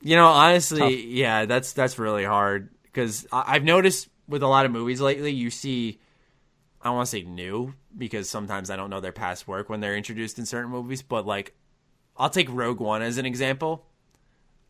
you 0.00 0.16
know, 0.16 0.28
honestly, 0.28 1.06
yeah, 1.08 1.44
that's 1.44 1.74
that's 1.74 1.98
really 1.98 2.24
hard 2.24 2.70
because 2.84 3.26
I've 3.30 3.64
noticed 3.64 4.08
with 4.26 4.42
a 4.42 4.46
lot 4.46 4.64
of 4.64 4.72
movies 4.72 5.00
lately, 5.00 5.32
you 5.32 5.50
see, 5.50 5.98
I 6.88 6.90
don't 6.90 6.96
want 6.96 7.06
to 7.08 7.10
say 7.10 7.22
new 7.22 7.74
because 7.96 8.30
sometimes 8.30 8.70
I 8.70 8.76
don't 8.76 8.88
know 8.88 9.00
their 9.00 9.12
past 9.12 9.46
work 9.46 9.68
when 9.68 9.80
they're 9.80 9.94
introduced 9.94 10.38
in 10.38 10.46
certain 10.46 10.70
movies, 10.70 11.02
but 11.02 11.26
like, 11.26 11.54
I'll 12.16 12.30
take 12.30 12.48
Rogue 12.50 12.80
One 12.80 13.02
as 13.02 13.18
an 13.18 13.26
example. 13.26 13.84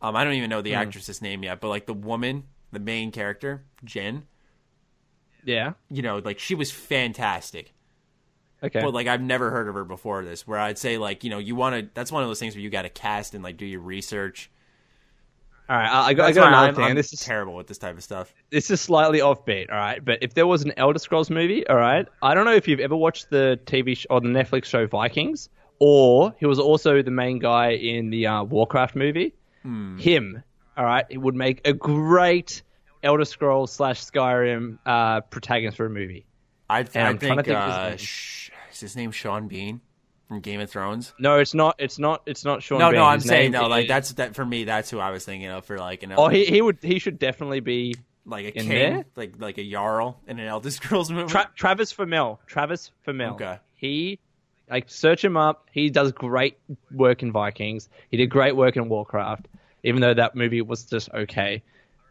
Um, 0.01 0.17
I 0.17 0.25
don't 0.25 0.33
even 0.33 0.49
know 0.49 0.61
the 0.61 0.73
actress's 0.75 1.21
name 1.21 1.43
yet, 1.43 1.61
but 1.61 1.69
like 1.69 1.85
the 1.85 1.93
woman, 1.93 2.43
the 2.73 2.79
main 2.79 3.11
character, 3.11 3.63
Jyn, 3.85 4.23
Yeah. 5.45 5.73
you 5.89 6.01
know, 6.01 6.17
like 6.17 6.39
she 6.39 6.55
was 6.55 6.71
fantastic. 6.71 7.73
Okay. 8.61 8.81
But 8.81 8.93
like 8.93 9.07
I've 9.07 9.21
never 9.21 9.49
heard 9.51 9.69
of 9.69 9.75
her 9.75 9.85
before 9.85 10.25
this. 10.25 10.45
Where 10.45 10.59
I'd 10.59 10.77
say 10.77 10.97
like 10.97 11.23
you 11.23 11.29
know 11.29 11.37
you 11.37 11.55
want 11.55 11.75
to. 11.75 11.89
That's 11.93 12.11
one 12.11 12.21
of 12.23 12.29
those 12.29 12.39
things 12.39 12.53
where 12.55 12.61
you 12.61 12.69
got 12.69 12.81
to 12.81 12.89
cast 12.89 13.33
and 13.33 13.41
like 13.41 13.55
do 13.55 13.65
your 13.65 13.79
research. 13.79 14.51
All 15.69 15.77
right, 15.77 15.87
I, 15.89 16.07
I 16.07 16.13
got, 16.13 16.25
I 16.29 16.31
got 16.31 16.47
another 16.47 16.67
I'm, 16.69 16.75
thing. 16.75 16.83
I'm 16.85 16.95
this 16.95 17.13
is 17.13 17.19
terrible 17.21 17.53
with 17.55 17.67
this 17.67 17.77
type 17.77 17.95
of 17.95 18.03
stuff. 18.03 18.33
this 18.49 18.71
is 18.71 18.81
slightly 18.81 19.19
offbeat, 19.19 19.69
all 19.71 19.77
right. 19.77 20.03
But 20.03 20.19
if 20.21 20.33
there 20.33 20.47
was 20.47 20.63
an 20.63 20.73
Elder 20.77 20.97
Scrolls 20.99 21.29
movie, 21.29 21.65
all 21.67 21.75
right, 21.77 22.07
I 22.21 22.33
don't 22.33 22.45
know 22.45 22.53
if 22.55 22.67
you've 22.67 22.79
ever 22.79 22.95
watched 22.95 23.29
the 23.29 23.59
TV 23.65 23.95
sh- 23.95 24.07
or 24.09 24.19
the 24.19 24.29
Netflix 24.29 24.65
show 24.65 24.87
Vikings, 24.87 25.49
or 25.79 26.33
he 26.39 26.45
was 26.45 26.59
also 26.59 27.01
the 27.01 27.11
main 27.11 27.39
guy 27.39 27.71
in 27.71 28.09
the 28.09 28.25
uh, 28.27 28.43
Warcraft 28.43 28.95
movie. 28.95 29.33
Him, 29.63 30.41
all 30.77 30.85
right, 30.85 31.05
it 31.09 31.17
would 31.19 31.35
make 31.35 31.61
a 31.67 31.73
great 31.73 32.63
Elder 33.03 33.25
Scrolls 33.25 33.71
slash 33.71 34.03
Skyrim 34.03 34.79
uh, 34.85 35.21
protagonist 35.21 35.77
for 35.77 35.85
a 35.85 35.89
movie. 35.89 36.25
I, 36.69 36.79
And 36.79 36.89
I 36.95 37.09
I'm 37.09 37.17
trying 37.19 37.37
to 37.37 37.43
think, 37.43 37.45
think 37.45 37.57
of 37.57 37.65
his 37.65 37.75
uh, 37.75 37.89
name. 37.89 37.97
sh- 37.97 38.49
is 38.71 38.79
his 38.79 38.95
name 38.95 39.11
Sean 39.11 39.47
Bean 39.47 39.81
from 40.29 40.39
Game 40.39 40.61
of 40.61 40.69
Thrones? 40.71 41.13
No, 41.19 41.39
it's 41.39 41.53
not. 41.53 41.75
It's 41.79 41.99
not. 41.99 42.21
It's 42.25 42.45
not 42.45 42.63
Sean. 42.63 42.79
no, 42.79 42.89
Bean. 42.91 42.99
no, 42.99 43.03
I'm 43.05 43.19
His 43.19 43.27
saying 43.27 43.51
no. 43.51 43.67
Like 43.67 43.89
that's 43.89 44.13
that 44.13 44.35
for 44.35 44.45
me. 44.45 44.63
That's 44.63 44.89
who 44.89 44.99
I 44.99 45.11
was 45.11 45.25
thinking 45.25 45.49
of 45.49 45.65
for 45.65 45.77
like 45.77 46.03
an 46.03 46.13
Oh, 46.15 46.29
he 46.29 46.45
he 46.45 46.61
would. 46.61 46.77
He 46.81 46.99
should 46.99 47.19
definitely 47.19 47.59
be 47.59 47.95
like 48.25 48.45
a 48.45 48.57
in 48.57 48.63
king, 48.65 48.69
there? 48.69 49.05
like 49.17 49.33
like 49.39 49.57
a 49.57 49.69
jarl 49.69 50.21
in 50.27 50.39
an 50.39 50.47
Elder 50.47 50.71
Scrolls 50.71 51.11
movie. 51.11 51.29
Tra- 51.29 51.51
Travis 51.55 51.91
Fimmel. 51.91 52.37
Travis 52.47 52.91
Fimmel. 53.05 53.33
Okay. 53.33 53.57
He, 53.73 54.19
like, 54.69 54.89
search 54.89 55.23
him 55.25 55.35
up. 55.37 55.67
He 55.71 55.89
does 55.89 56.11
great 56.11 56.57
work 56.91 57.23
in 57.23 57.31
Vikings. 57.31 57.89
He 58.11 58.17
did 58.17 58.27
great 58.27 58.55
work 58.55 58.75
in 58.75 58.87
Warcraft, 58.89 59.47
even 59.83 60.01
though 60.01 60.13
that 60.13 60.35
movie 60.35 60.61
was 60.61 60.83
just 60.85 61.09
okay. 61.13 61.63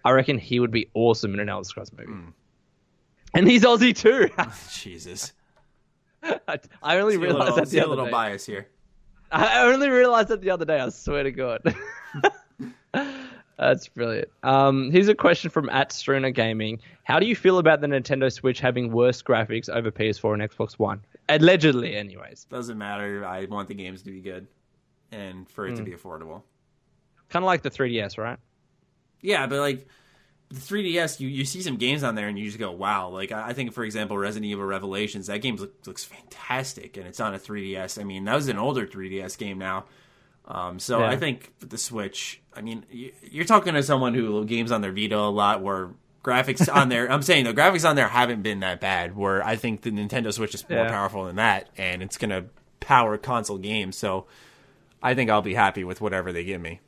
I 0.04 0.12
reckon 0.12 0.38
he 0.38 0.58
would 0.58 0.70
be 0.70 0.88
awesome 0.94 1.34
in 1.34 1.40
an 1.40 1.48
Elder 1.48 1.64
Scrolls 1.64 1.92
movie. 1.92 2.10
Hmm. 2.10 2.28
And 3.34 3.46
he's 3.46 3.62
Aussie 3.62 3.94
too. 3.94 4.30
Jesus, 4.72 5.34
I 6.48 6.58
I 6.82 6.98
only 6.98 7.14
see 7.14 7.18
realized 7.20 7.38
little, 7.50 7.56
that 7.56 7.68
the 7.70 7.78
a 7.78 7.80
other 7.82 7.88
little 7.90 8.04
day. 8.06 8.10
bias 8.10 8.46
here. 8.46 8.68
I 9.32 9.62
only 9.62 9.88
realized 9.88 10.28
that 10.28 10.40
the 10.40 10.50
other 10.50 10.64
day. 10.64 10.80
I 10.80 10.88
swear 10.90 11.22
to 11.22 11.30
God. 11.32 11.62
That's 13.58 13.88
brilliant. 13.88 14.28
Um, 14.44 14.90
here's 14.92 15.08
a 15.08 15.14
question 15.16 15.50
from 15.50 15.68
at 15.70 15.90
Struna 15.90 16.32
Gaming. 16.32 16.78
How 17.02 17.18
do 17.18 17.26
you 17.26 17.34
feel 17.34 17.58
about 17.58 17.80
the 17.80 17.88
Nintendo 17.88 18.32
Switch 18.32 18.60
having 18.60 18.92
worse 18.92 19.20
graphics 19.20 19.68
over 19.68 19.90
PS4 19.90 20.34
and 20.40 20.42
Xbox 20.48 20.74
One? 20.78 21.00
Allegedly, 21.28 21.96
anyways. 21.96 22.44
Doesn't 22.48 22.78
matter. 22.78 23.26
I 23.26 23.46
want 23.46 23.66
the 23.68 23.74
games 23.74 24.02
to 24.02 24.12
be 24.12 24.20
good 24.20 24.46
and 25.10 25.48
for 25.50 25.66
it 25.66 25.70
Hmm. 25.70 25.76
to 25.78 25.82
be 25.82 25.90
affordable. 25.92 26.42
Kind 27.30 27.42
of 27.42 27.46
like 27.48 27.62
the 27.62 27.70
3DS, 27.70 28.16
right? 28.16 28.38
Yeah, 29.22 29.46
but 29.48 29.58
like 29.58 29.88
the 30.50 30.60
3DS, 30.60 31.20
you, 31.20 31.28
you 31.28 31.44
see 31.44 31.60
some 31.60 31.76
games 31.76 32.02
on 32.02 32.14
there 32.14 32.28
and 32.28 32.38
you 32.38 32.46
just 32.46 32.58
go, 32.58 32.70
wow. 32.70 33.08
Like 33.10 33.32
I 33.32 33.48
I 33.48 33.52
think, 33.52 33.72
for 33.72 33.84
example, 33.84 34.16
Resident 34.16 34.50
Evil 34.50 34.64
Revelations, 34.64 35.26
that 35.26 35.38
game 35.42 35.56
look, 35.56 35.74
looks 35.86 36.04
fantastic, 36.04 36.96
and 36.96 37.06
it's 37.06 37.20
on 37.20 37.34
a 37.34 37.38
3DS. 37.38 38.00
I 38.00 38.04
mean, 38.04 38.24
that 38.24 38.34
was 38.34 38.48
an 38.48 38.58
older 38.58 38.86
3DS 38.86 39.36
game 39.38 39.58
now. 39.58 39.84
Um, 40.46 40.78
so 40.78 41.00
Yeah. 41.00 41.10
I 41.10 41.16
think 41.16 41.52
the 41.60 41.76
Switch, 41.76 42.40
I 42.56 42.62
mean, 42.62 42.86
you- 42.90 43.12
you're 43.30 43.44
talking 43.44 43.74
to 43.74 43.82
someone 43.82 44.14
who 44.14 44.44
games 44.46 44.72
on 44.72 44.80
their 44.80 44.92
Vita 44.92 45.18
a 45.18 45.28
lot, 45.28 45.62
where 45.62 45.90
graphics 46.24 46.74
on 46.74 46.88
there. 46.88 47.10
I'm 47.12 47.22
saying 47.22 47.44
the 47.44 47.52
graphics 47.52 47.88
on 47.88 47.96
there 47.96 48.08
haven't 48.08 48.42
been 48.42 48.60
that 48.60 48.80
bad. 48.80 49.14
Where 49.16 49.44
I 49.46 49.56
think 49.56 49.82
the 49.82 49.90
Nintendo 49.90 50.32
Switch 50.32 50.54
is 50.54 50.66
more 50.68 50.78
Yeah. 50.84 50.90
powerful 50.90 51.24
than 51.24 51.36
that, 51.36 51.68
and 51.76 52.02
it's 52.02 52.16
gonna 52.16 52.46
power 52.80 53.18
console 53.18 53.58
games. 53.58 53.96
So 53.98 54.26
I 55.02 55.14
think 55.14 55.28
I'll 55.30 55.42
be 55.42 55.54
happy 55.54 55.84
with 55.84 56.00
whatever 56.00 56.32
they 56.32 56.44
give 56.44 56.60
me, 56.60 56.80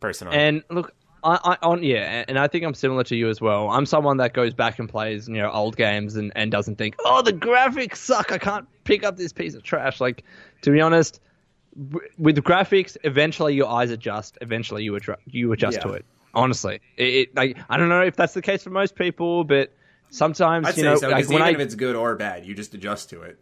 personally. 0.00 0.36
And 0.36 0.62
look, 0.70 0.94
I, 1.22 1.38
I 1.42 1.56
on 1.62 1.82
yeah, 1.82 2.24
and 2.28 2.38
I 2.38 2.46
think 2.48 2.64
I'm 2.64 2.74
similar 2.74 3.04
to 3.04 3.16
you 3.16 3.28
as 3.28 3.40
well. 3.40 3.70
I'm 3.70 3.86
someone 3.86 4.16
that 4.18 4.32
goes 4.32 4.54
back 4.54 4.78
and 4.78 4.88
plays 4.88 5.28
you 5.28 5.34
know 5.34 5.50
old 5.50 5.76
games 5.76 6.16
and, 6.16 6.32
and 6.34 6.50
doesn't 6.50 6.76
think, 6.76 6.96
oh, 7.04 7.22
the 7.22 7.32
graphics 7.32 7.96
suck. 7.96 8.32
I 8.32 8.38
can't 8.38 8.66
pick 8.84 9.04
up 9.04 9.16
this 9.16 9.32
piece 9.32 9.54
of 9.54 9.62
trash. 9.62 10.00
Like 10.00 10.24
to 10.62 10.70
be 10.70 10.80
honest, 10.80 11.20
w- 11.90 12.08
with 12.18 12.36
graphics, 12.38 12.96
eventually 13.04 13.54
your 13.54 13.68
eyes 13.68 13.90
adjust. 13.90 14.38
Eventually 14.40 14.84
you 14.84 14.94
adjust 14.94 15.20
you 15.26 15.52
adjust 15.52 15.80
to 15.82 15.92
it. 15.92 16.04
Honestly, 16.32 16.80
it, 16.96 17.02
it 17.02 17.36
like 17.36 17.58
I 17.68 17.76
don't 17.76 17.88
know 17.88 18.02
if 18.02 18.16
that's 18.16 18.34
the 18.34 18.42
case 18.42 18.62
for 18.62 18.70
most 18.70 18.94
people, 18.94 19.44
but 19.44 19.72
sometimes 20.10 20.68
I'd 20.68 20.76
you 20.76 20.84
know 20.84 20.96
so 20.96 21.08
like 21.08 21.28
when 21.28 21.36
even 21.36 21.42
I 21.42 21.50
if 21.50 21.60
it's 21.60 21.74
good 21.74 21.96
or 21.96 22.14
bad, 22.16 22.46
you 22.46 22.54
just 22.54 22.74
adjust 22.74 23.10
to 23.10 23.22
it. 23.22 23.38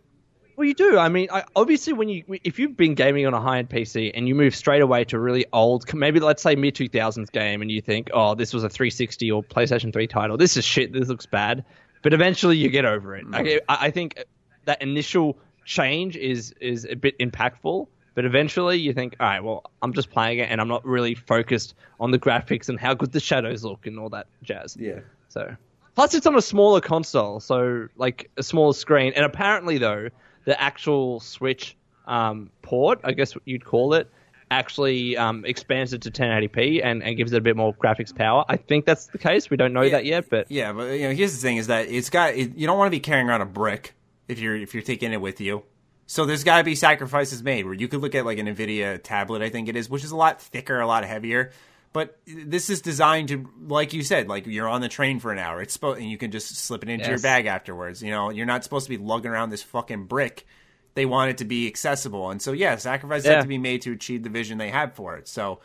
Well, 0.58 0.66
you 0.66 0.74
do. 0.74 0.98
I 0.98 1.08
mean, 1.08 1.28
I, 1.30 1.44
obviously, 1.54 1.92
when 1.92 2.08
you 2.08 2.24
if 2.42 2.58
you've 2.58 2.76
been 2.76 2.94
gaming 2.94 3.24
on 3.28 3.32
a 3.32 3.40
high 3.40 3.58
end 3.58 3.70
PC 3.70 4.10
and 4.12 4.26
you 4.26 4.34
move 4.34 4.56
straight 4.56 4.82
away 4.82 5.04
to 5.04 5.16
a 5.16 5.20
really 5.20 5.46
old, 5.52 5.94
maybe 5.94 6.18
let's 6.18 6.42
say 6.42 6.56
mid 6.56 6.74
two 6.74 6.88
thousands 6.88 7.30
game, 7.30 7.62
and 7.62 7.70
you 7.70 7.80
think, 7.80 8.10
oh, 8.12 8.34
this 8.34 8.52
was 8.52 8.64
a 8.64 8.68
360 8.68 9.30
or 9.30 9.44
PlayStation 9.44 9.92
3 9.92 10.08
title, 10.08 10.36
this 10.36 10.56
is 10.56 10.64
shit, 10.64 10.92
this 10.92 11.08
looks 11.08 11.26
bad, 11.26 11.64
but 12.02 12.12
eventually 12.12 12.56
you 12.56 12.70
get 12.70 12.84
over 12.84 13.14
it. 13.14 13.24
Mm. 13.24 13.32
Like, 13.32 13.64
I, 13.68 13.86
I 13.86 13.90
think 13.92 14.24
that 14.64 14.82
initial 14.82 15.38
change 15.64 16.16
is 16.16 16.52
is 16.60 16.88
a 16.90 16.96
bit 16.96 17.16
impactful, 17.20 17.86
but 18.16 18.24
eventually 18.24 18.78
you 18.78 18.92
think, 18.92 19.14
all 19.20 19.28
right, 19.28 19.44
well, 19.44 19.70
I'm 19.80 19.92
just 19.92 20.10
playing 20.10 20.40
it, 20.40 20.50
and 20.50 20.60
I'm 20.60 20.68
not 20.68 20.84
really 20.84 21.14
focused 21.14 21.76
on 22.00 22.10
the 22.10 22.18
graphics 22.18 22.68
and 22.68 22.80
how 22.80 22.94
good 22.94 23.12
the 23.12 23.20
shadows 23.20 23.62
look 23.62 23.86
and 23.86 23.96
all 24.00 24.08
that 24.08 24.26
jazz. 24.42 24.76
Yeah. 24.76 25.00
So 25.28 25.54
plus 25.94 26.14
it's 26.14 26.26
on 26.26 26.34
a 26.34 26.42
smaller 26.42 26.80
console, 26.80 27.38
so 27.38 27.86
like 27.96 28.28
a 28.36 28.42
smaller 28.42 28.72
screen. 28.72 29.12
And 29.14 29.24
apparently 29.24 29.78
though, 29.78 30.08
the 30.48 30.58
actual 30.58 31.20
Switch 31.20 31.76
um, 32.06 32.50
port, 32.62 33.00
I 33.04 33.12
guess 33.12 33.34
you'd 33.44 33.66
call 33.66 33.92
it, 33.92 34.10
actually 34.50 35.14
um, 35.14 35.44
expands 35.44 35.92
it 35.92 36.00
to 36.02 36.10
1080p 36.10 36.82
and, 36.82 37.02
and 37.02 37.18
gives 37.18 37.34
it 37.34 37.36
a 37.36 37.42
bit 37.42 37.54
more 37.54 37.74
graphics 37.74 38.16
power. 38.16 38.46
I 38.48 38.56
think 38.56 38.86
that's 38.86 39.08
the 39.08 39.18
case. 39.18 39.50
We 39.50 39.58
don't 39.58 39.74
know 39.74 39.86
that 39.86 40.06
yet, 40.06 40.30
but 40.30 40.50
Yeah, 40.50 40.72
but 40.72 40.84
you 40.92 41.06
know, 41.06 41.14
here's 41.14 41.34
the 41.34 41.42
thing: 41.42 41.58
is 41.58 41.66
that 41.66 41.88
it's 41.88 42.08
got 42.08 42.34
it, 42.34 42.56
you 42.56 42.66
don't 42.66 42.78
want 42.78 42.86
to 42.86 42.96
be 42.96 42.98
carrying 43.00 43.28
around 43.28 43.42
a 43.42 43.46
brick 43.46 43.92
if 44.26 44.38
you're 44.38 44.56
if 44.56 44.72
you're 44.72 44.82
taking 44.82 45.12
it 45.12 45.20
with 45.20 45.38
you. 45.38 45.64
So 46.06 46.24
there's 46.24 46.44
got 46.44 46.56
to 46.56 46.64
be 46.64 46.74
sacrifices 46.74 47.42
made 47.42 47.66
where 47.66 47.74
you 47.74 47.88
could 47.88 48.00
look 48.00 48.14
at 48.14 48.24
like 48.24 48.38
an 48.38 48.46
Nvidia 48.46 49.02
tablet, 49.02 49.42
I 49.42 49.50
think 49.50 49.68
it 49.68 49.76
is, 49.76 49.90
which 49.90 50.02
is 50.02 50.12
a 50.12 50.16
lot 50.16 50.40
thicker, 50.40 50.80
a 50.80 50.86
lot 50.86 51.04
heavier. 51.04 51.50
But 51.92 52.18
this 52.26 52.68
is 52.70 52.82
designed 52.82 53.28
to, 53.28 53.48
like 53.66 53.92
you 53.92 54.02
said, 54.02 54.28
like 54.28 54.46
you're 54.46 54.68
on 54.68 54.80
the 54.82 54.88
train 54.88 55.20
for 55.20 55.32
an 55.32 55.38
hour. 55.38 55.62
It's 55.62 55.72
supposed, 55.72 56.00
and 56.00 56.10
you 56.10 56.18
can 56.18 56.30
just 56.30 56.54
slip 56.56 56.82
it 56.82 56.88
into 56.88 57.08
your 57.08 57.18
bag 57.18 57.46
afterwards. 57.46 58.02
You 58.02 58.10
know, 58.10 58.30
you're 58.30 58.46
not 58.46 58.62
supposed 58.62 58.86
to 58.86 58.90
be 58.90 58.98
lugging 58.98 59.30
around 59.30 59.50
this 59.50 59.62
fucking 59.62 60.04
brick. 60.04 60.46
They 60.94 61.06
want 61.06 61.30
it 61.30 61.38
to 61.38 61.44
be 61.44 61.66
accessible, 61.66 62.30
and 62.30 62.42
so 62.42 62.52
yeah, 62.52 62.76
sacrifices 62.76 63.26
Yeah. 63.26 63.34
have 63.34 63.44
to 63.44 63.48
be 63.48 63.58
made 63.58 63.82
to 63.82 63.92
achieve 63.92 64.22
the 64.22 64.28
vision 64.30 64.58
they 64.58 64.70
had 64.70 64.94
for 64.94 65.16
it. 65.16 65.28
So 65.28 65.60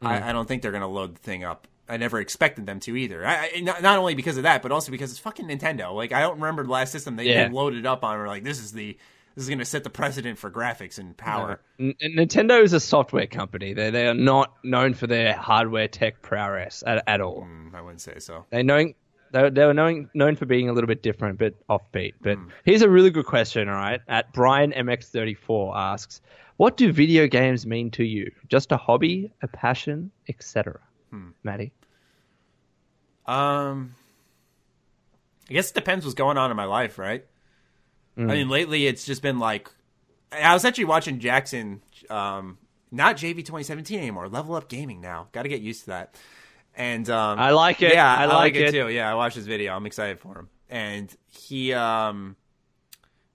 I, 0.00 0.18
hmm. 0.18 0.24
I 0.24 0.32
don't 0.32 0.48
think 0.48 0.62
they're 0.62 0.72
going 0.72 0.80
to 0.82 0.86
load 0.88 1.14
the 1.14 1.20
thing 1.20 1.44
up. 1.44 1.68
I 1.88 1.96
never 1.96 2.20
expected 2.20 2.64
them 2.66 2.80
to 2.80 2.96
either. 2.96 3.24
I, 3.26 3.50
I, 3.56 3.60
not, 3.60 3.82
not 3.82 3.98
only 3.98 4.14
because 4.14 4.36
of 4.38 4.44
that, 4.44 4.62
but 4.62 4.72
also 4.72 4.90
because 4.90 5.10
it's 5.10 5.20
fucking 5.20 5.46
Nintendo. 5.46 5.94
Like 5.94 6.12
I 6.12 6.20
don't 6.20 6.36
remember 6.36 6.64
the 6.64 6.70
last 6.70 6.90
system 6.90 7.16
they, 7.16 7.24
Yeah. 7.28 7.48
they 7.48 7.54
loaded 7.54 7.86
up 7.86 8.02
on. 8.02 8.16
Or 8.18 8.26
like 8.26 8.44
this 8.44 8.58
is 8.60 8.72
the 8.72 8.96
this 9.34 9.42
is 9.44 9.48
going 9.48 9.58
to 9.58 9.64
set 9.64 9.84
the 9.84 9.90
precedent 9.90 10.38
for 10.38 10.50
graphics 10.50 10.98
and 10.98 11.16
power. 11.16 11.60
N- 11.78 11.94
Nintendo 12.02 12.62
is 12.62 12.72
a 12.72 12.80
software 12.80 13.26
company. 13.26 13.72
They 13.72 13.90
they 13.90 14.06
are 14.06 14.14
not 14.14 14.54
known 14.62 14.94
for 14.94 15.06
their 15.06 15.34
hardware 15.34 15.88
tech 15.88 16.22
prowess 16.22 16.82
at, 16.86 17.02
at 17.06 17.20
all. 17.20 17.42
Mm, 17.42 17.74
I 17.74 17.80
wouldn't 17.80 18.00
say 18.00 18.18
so. 18.18 18.44
They 18.50 18.62
knowing 18.62 18.94
they 19.32 19.48
they 19.50 19.64
were 19.64 19.74
known 19.74 20.10
known 20.14 20.36
for 20.36 20.46
being 20.46 20.68
a 20.68 20.72
little 20.72 20.88
bit 20.88 21.02
different, 21.02 21.38
but 21.38 21.54
offbeat. 21.68 22.14
But 22.20 22.38
here's 22.64 22.82
a 22.82 22.88
really 22.88 23.10
good 23.10 23.26
question. 23.26 23.68
All 23.68 23.74
right, 23.74 24.00
at 24.08 24.32
Brian 24.32 24.72
MX34 24.72 25.72
asks, 25.74 26.20
"What 26.58 26.76
do 26.76 26.92
video 26.92 27.26
games 27.26 27.66
mean 27.66 27.90
to 27.92 28.04
you? 28.04 28.30
Just 28.48 28.70
a 28.72 28.76
hobby, 28.76 29.32
a 29.42 29.48
passion, 29.48 30.10
etc." 30.28 30.80
Maddie, 31.42 31.72
Um, 33.26 33.94
I 35.50 35.52
guess 35.52 35.70
it 35.70 35.74
depends 35.74 36.04
what's 36.06 36.14
going 36.14 36.38
on 36.38 36.50
in 36.50 36.56
my 36.56 36.64
life, 36.64 36.98
right? 36.98 37.24
I 38.16 38.20
mean, 38.22 38.48
lately 38.48 38.86
it's 38.86 39.04
just 39.04 39.22
been 39.22 39.38
like 39.38 39.68
I 40.32 40.54
was 40.54 40.64
actually 40.64 40.84
watching 40.84 41.18
Jackson, 41.18 41.82
um, 42.10 42.58
not 42.90 43.16
JV 43.16 43.36
2017 43.36 43.98
anymore. 43.98 44.28
Level 44.28 44.54
Up 44.54 44.68
Gaming 44.68 45.00
now. 45.00 45.28
Got 45.32 45.42
to 45.42 45.48
get 45.48 45.60
used 45.60 45.82
to 45.82 45.86
that. 45.88 46.14
And 46.74 47.08
um, 47.10 47.38
I 47.38 47.50
like 47.50 47.82
it. 47.82 47.92
Yeah, 47.92 48.10
I 48.10 48.22
I, 48.22 48.26
like, 48.26 48.36
like 48.36 48.54
it. 48.54 48.68
it. 48.68 48.70
too. 48.72 48.88
Yeah, 48.88 49.10
I 49.10 49.14
watched 49.14 49.36
his 49.36 49.46
video. 49.46 49.74
I'm 49.74 49.86
excited 49.86 50.20
for 50.20 50.38
him. 50.38 50.48
And 50.70 51.14
he 51.28 51.74
um 51.74 52.36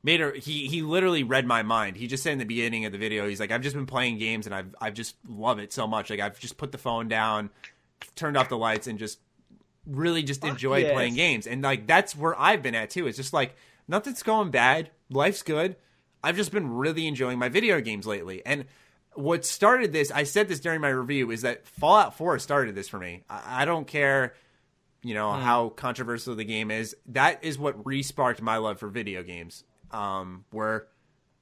made 0.02 0.22
a 0.22 0.32
he 0.32 0.68
he 0.68 0.82
literally 0.82 1.24
read 1.24 1.46
my 1.46 1.62
mind. 1.62 1.98
He 1.98 2.08
just 2.08 2.24
said 2.24 2.34
in 2.34 2.40
the 2.40 2.46
beginning 2.46 2.86
of 2.86 2.92
the 2.92 2.98
video, 2.98 3.28
he's 3.28 3.40
like, 3.40 3.52
I've 3.52 3.62
just 3.62 3.76
been 3.76 3.86
playing 3.86 4.18
games 4.18 4.48
and 4.48 4.56
I've 4.56 4.74
I've 4.82 4.96
just 4.96 5.16
love 5.28 5.60
it 5.60 5.72
so 5.72 5.86
much. 5.86 6.10
Like 6.10 6.20
I've 6.20 6.40
just 6.40 6.58
put 6.58 6.72
the 6.72 6.80
phone 6.80 7.08
down, 7.08 7.52
turned 8.16 8.38
off 8.38 8.50
the 8.50 8.58
lights, 8.58 8.88
and 8.88 8.98
just 8.98 9.20
really 9.86 10.24
just 10.24 10.44
enjoyed 10.44 10.84
yes. 10.84 10.94
playing 10.94 11.14
games. 11.14 11.46
And 11.46 11.62
like 11.62 11.86
that's 11.86 12.16
where 12.16 12.40
I've 12.40 12.64
been 12.64 12.74
at 12.74 12.90
too. 12.90 13.06
It's 13.06 13.18
just 13.18 13.34
like 13.34 13.56
nothing's 13.88 14.24
going 14.24 14.52
bad. 14.52 14.92
Life's 15.10 15.44
good. 15.44 15.76
I've 16.24 16.36
just 16.36 16.52
been 16.52 16.70
really 16.70 17.08
enjoying 17.08 17.40
my 17.40 17.50
video 17.50 17.80
games 17.82 18.06
lately. 18.06 18.46
And 18.46 18.66
what 19.14 19.46
started 19.46 19.94
this, 19.94 20.12
I 20.12 20.24
said 20.24 20.48
this 20.48 20.60
during 20.60 20.82
my 20.82 20.90
review, 20.90 21.32
is 21.32 21.42
that 21.42 21.68
Fallout 21.68 22.18
4 22.18 22.40
started 22.40 22.76
this 22.76 22.88
for 22.88 23.00
me. 23.00 23.24
I, 23.30 23.64
I 23.64 23.66
don't 23.66 23.88
care, 23.88 24.34
you 25.04 25.14
know, 25.14 25.32
how 25.32 25.70
controversial 25.70 26.36
the 26.36 26.44
game 26.44 26.72
is. 26.72 26.96
That 27.08 27.44
is 27.44 27.58
what 27.58 27.84
resparked 27.84 28.42
my 28.42 28.58
love 28.58 28.80
for 28.80 28.90
video 28.90 29.24
games. 29.24 29.64
Um, 29.92 30.44
where 30.52 30.88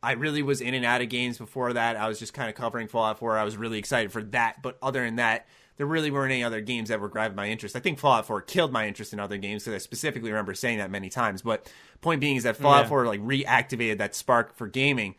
I 0.04 0.12
really 0.12 0.44
was 0.44 0.62
in 0.62 0.76
and 0.76 0.86
out 0.86 1.02
of 1.02 1.10
games 1.10 1.40
before 1.40 1.74
that. 1.74 1.96
I 1.96 2.08
was 2.08 2.20
just 2.20 2.34
kind 2.34 2.48
of 2.48 2.56
covering 2.56 2.88
Fallout 2.88 3.18
4. 3.18 3.38
I 3.38 3.44
was 3.44 3.58
really 3.58 3.80
excited 3.80 4.12
for 4.12 4.22
that. 4.26 4.62
But 4.62 4.78
other 4.82 5.04
than 5.04 5.16
that, 5.16 5.48
there 5.78 5.86
really 5.86 6.10
weren't 6.12 6.32
any 6.32 6.44
other 6.44 6.62
games 6.62 6.90
that 6.90 7.02
were 7.02 7.10
grabbing 7.10 7.36
my 7.36 7.50
interest. 7.50 7.76
I 7.76 7.80
think 7.80 8.00
Fallout 8.00 8.26
4 8.26 8.42
killed 8.42 8.72
my 8.72 8.88
interest 8.88 9.12
in 9.14 9.20
other 9.20 9.38
games 9.38 9.64
because 9.64 9.76
I 9.76 9.80
specifically 9.80 10.32
remember 10.32 10.54
saying 10.54 10.78
that 10.78 10.90
many 10.90 11.10
times. 11.10 11.42
But 11.42 11.72
point 12.02 12.22
being 12.22 12.38
is 12.38 12.44
that 12.44 12.56
Fallout 12.58 12.84
Yeah. 12.84 12.90
4 12.90 13.06
like 13.06 13.22
reactivated 13.22 13.98
that 13.98 14.16
spark 14.16 14.56
for 14.56 14.68
gaming, 14.68 15.16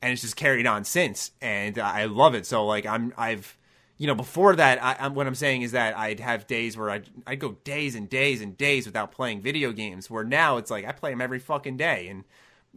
and 0.00 0.12
it's 0.12 0.22
just 0.22 0.36
carried 0.36 0.66
on 0.66 0.84
since. 0.84 1.32
And 1.40 1.78
I 1.78 2.04
love 2.04 2.34
it. 2.34 2.46
So 2.46 2.64
like 2.66 2.86
I'm 2.86 3.12
I've 3.16 3.56
you 3.98 4.06
know 4.06 4.14
before 4.14 4.54
that 4.56 4.82
I, 4.82 4.96
I'm 5.00 5.14
what 5.14 5.26
I'm 5.26 5.34
saying 5.34 5.62
is 5.62 5.72
that 5.72 5.96
I'd 5.96 6.20
have 6.20 6.46
days 6.46 6.76
where 6.76 6.90
I'd 6.90 7.08
I'd 7.26 7.40
go 7.40 7.52
days 7.64 7.94
and 7.94 8.08
days 8.08 8.40
and 8.40 8.56
days 8.56 8.86
without 8.86 9.10
playing 9.10 9.40
video 9.42 9.72
games. 9.72 10.08
Where 10.08 10.24
now 10.24 10.58
it's 10.58 10.70
like 10.70 10.84
I 10.84 10.92
play 10.92 11.10
them 11.10 11.20
every 11.20 11.38
fucking 11.40 11.76
day 11.76 12.08
and. 12.08 12.24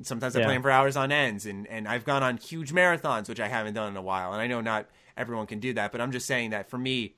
Sometimes 0.02 0.34
I 0.34 0.44
play 0.44 0.54
them 0.54 0.62
for 0.62 0.72
hours 0.72 0.96
on 0.96 1.12
ends, 1.12 1.46
and, 1.46 1.68
and 1.68 1.86
I've 1.86 2.06
gone 2.06 2.24
on 2.24 2.38
huge 2.38 2.72
marathons, 2.72 3.28
which 3.28 3.42
I 3.42 3.50
haven't 3.50 3.74
done 3.74 3.90
in 3.90 3.98
a 3.98 4.02
while. 4.02 4.32
And 4.32 4.42
I 4.42 4.48
know 4.48 4.62
not 4.62 4.88
everyone 5.18 5.46
can 5.46 5.60
do 5.60 5.74
that, 5.74 5.92
but 5.92 6.00
I'm 6.00 6.14
just 6.14 6.26
saying 6.26 6.52
that 6.52 6.70
for 6.70 6.78
me, 6.78 7.16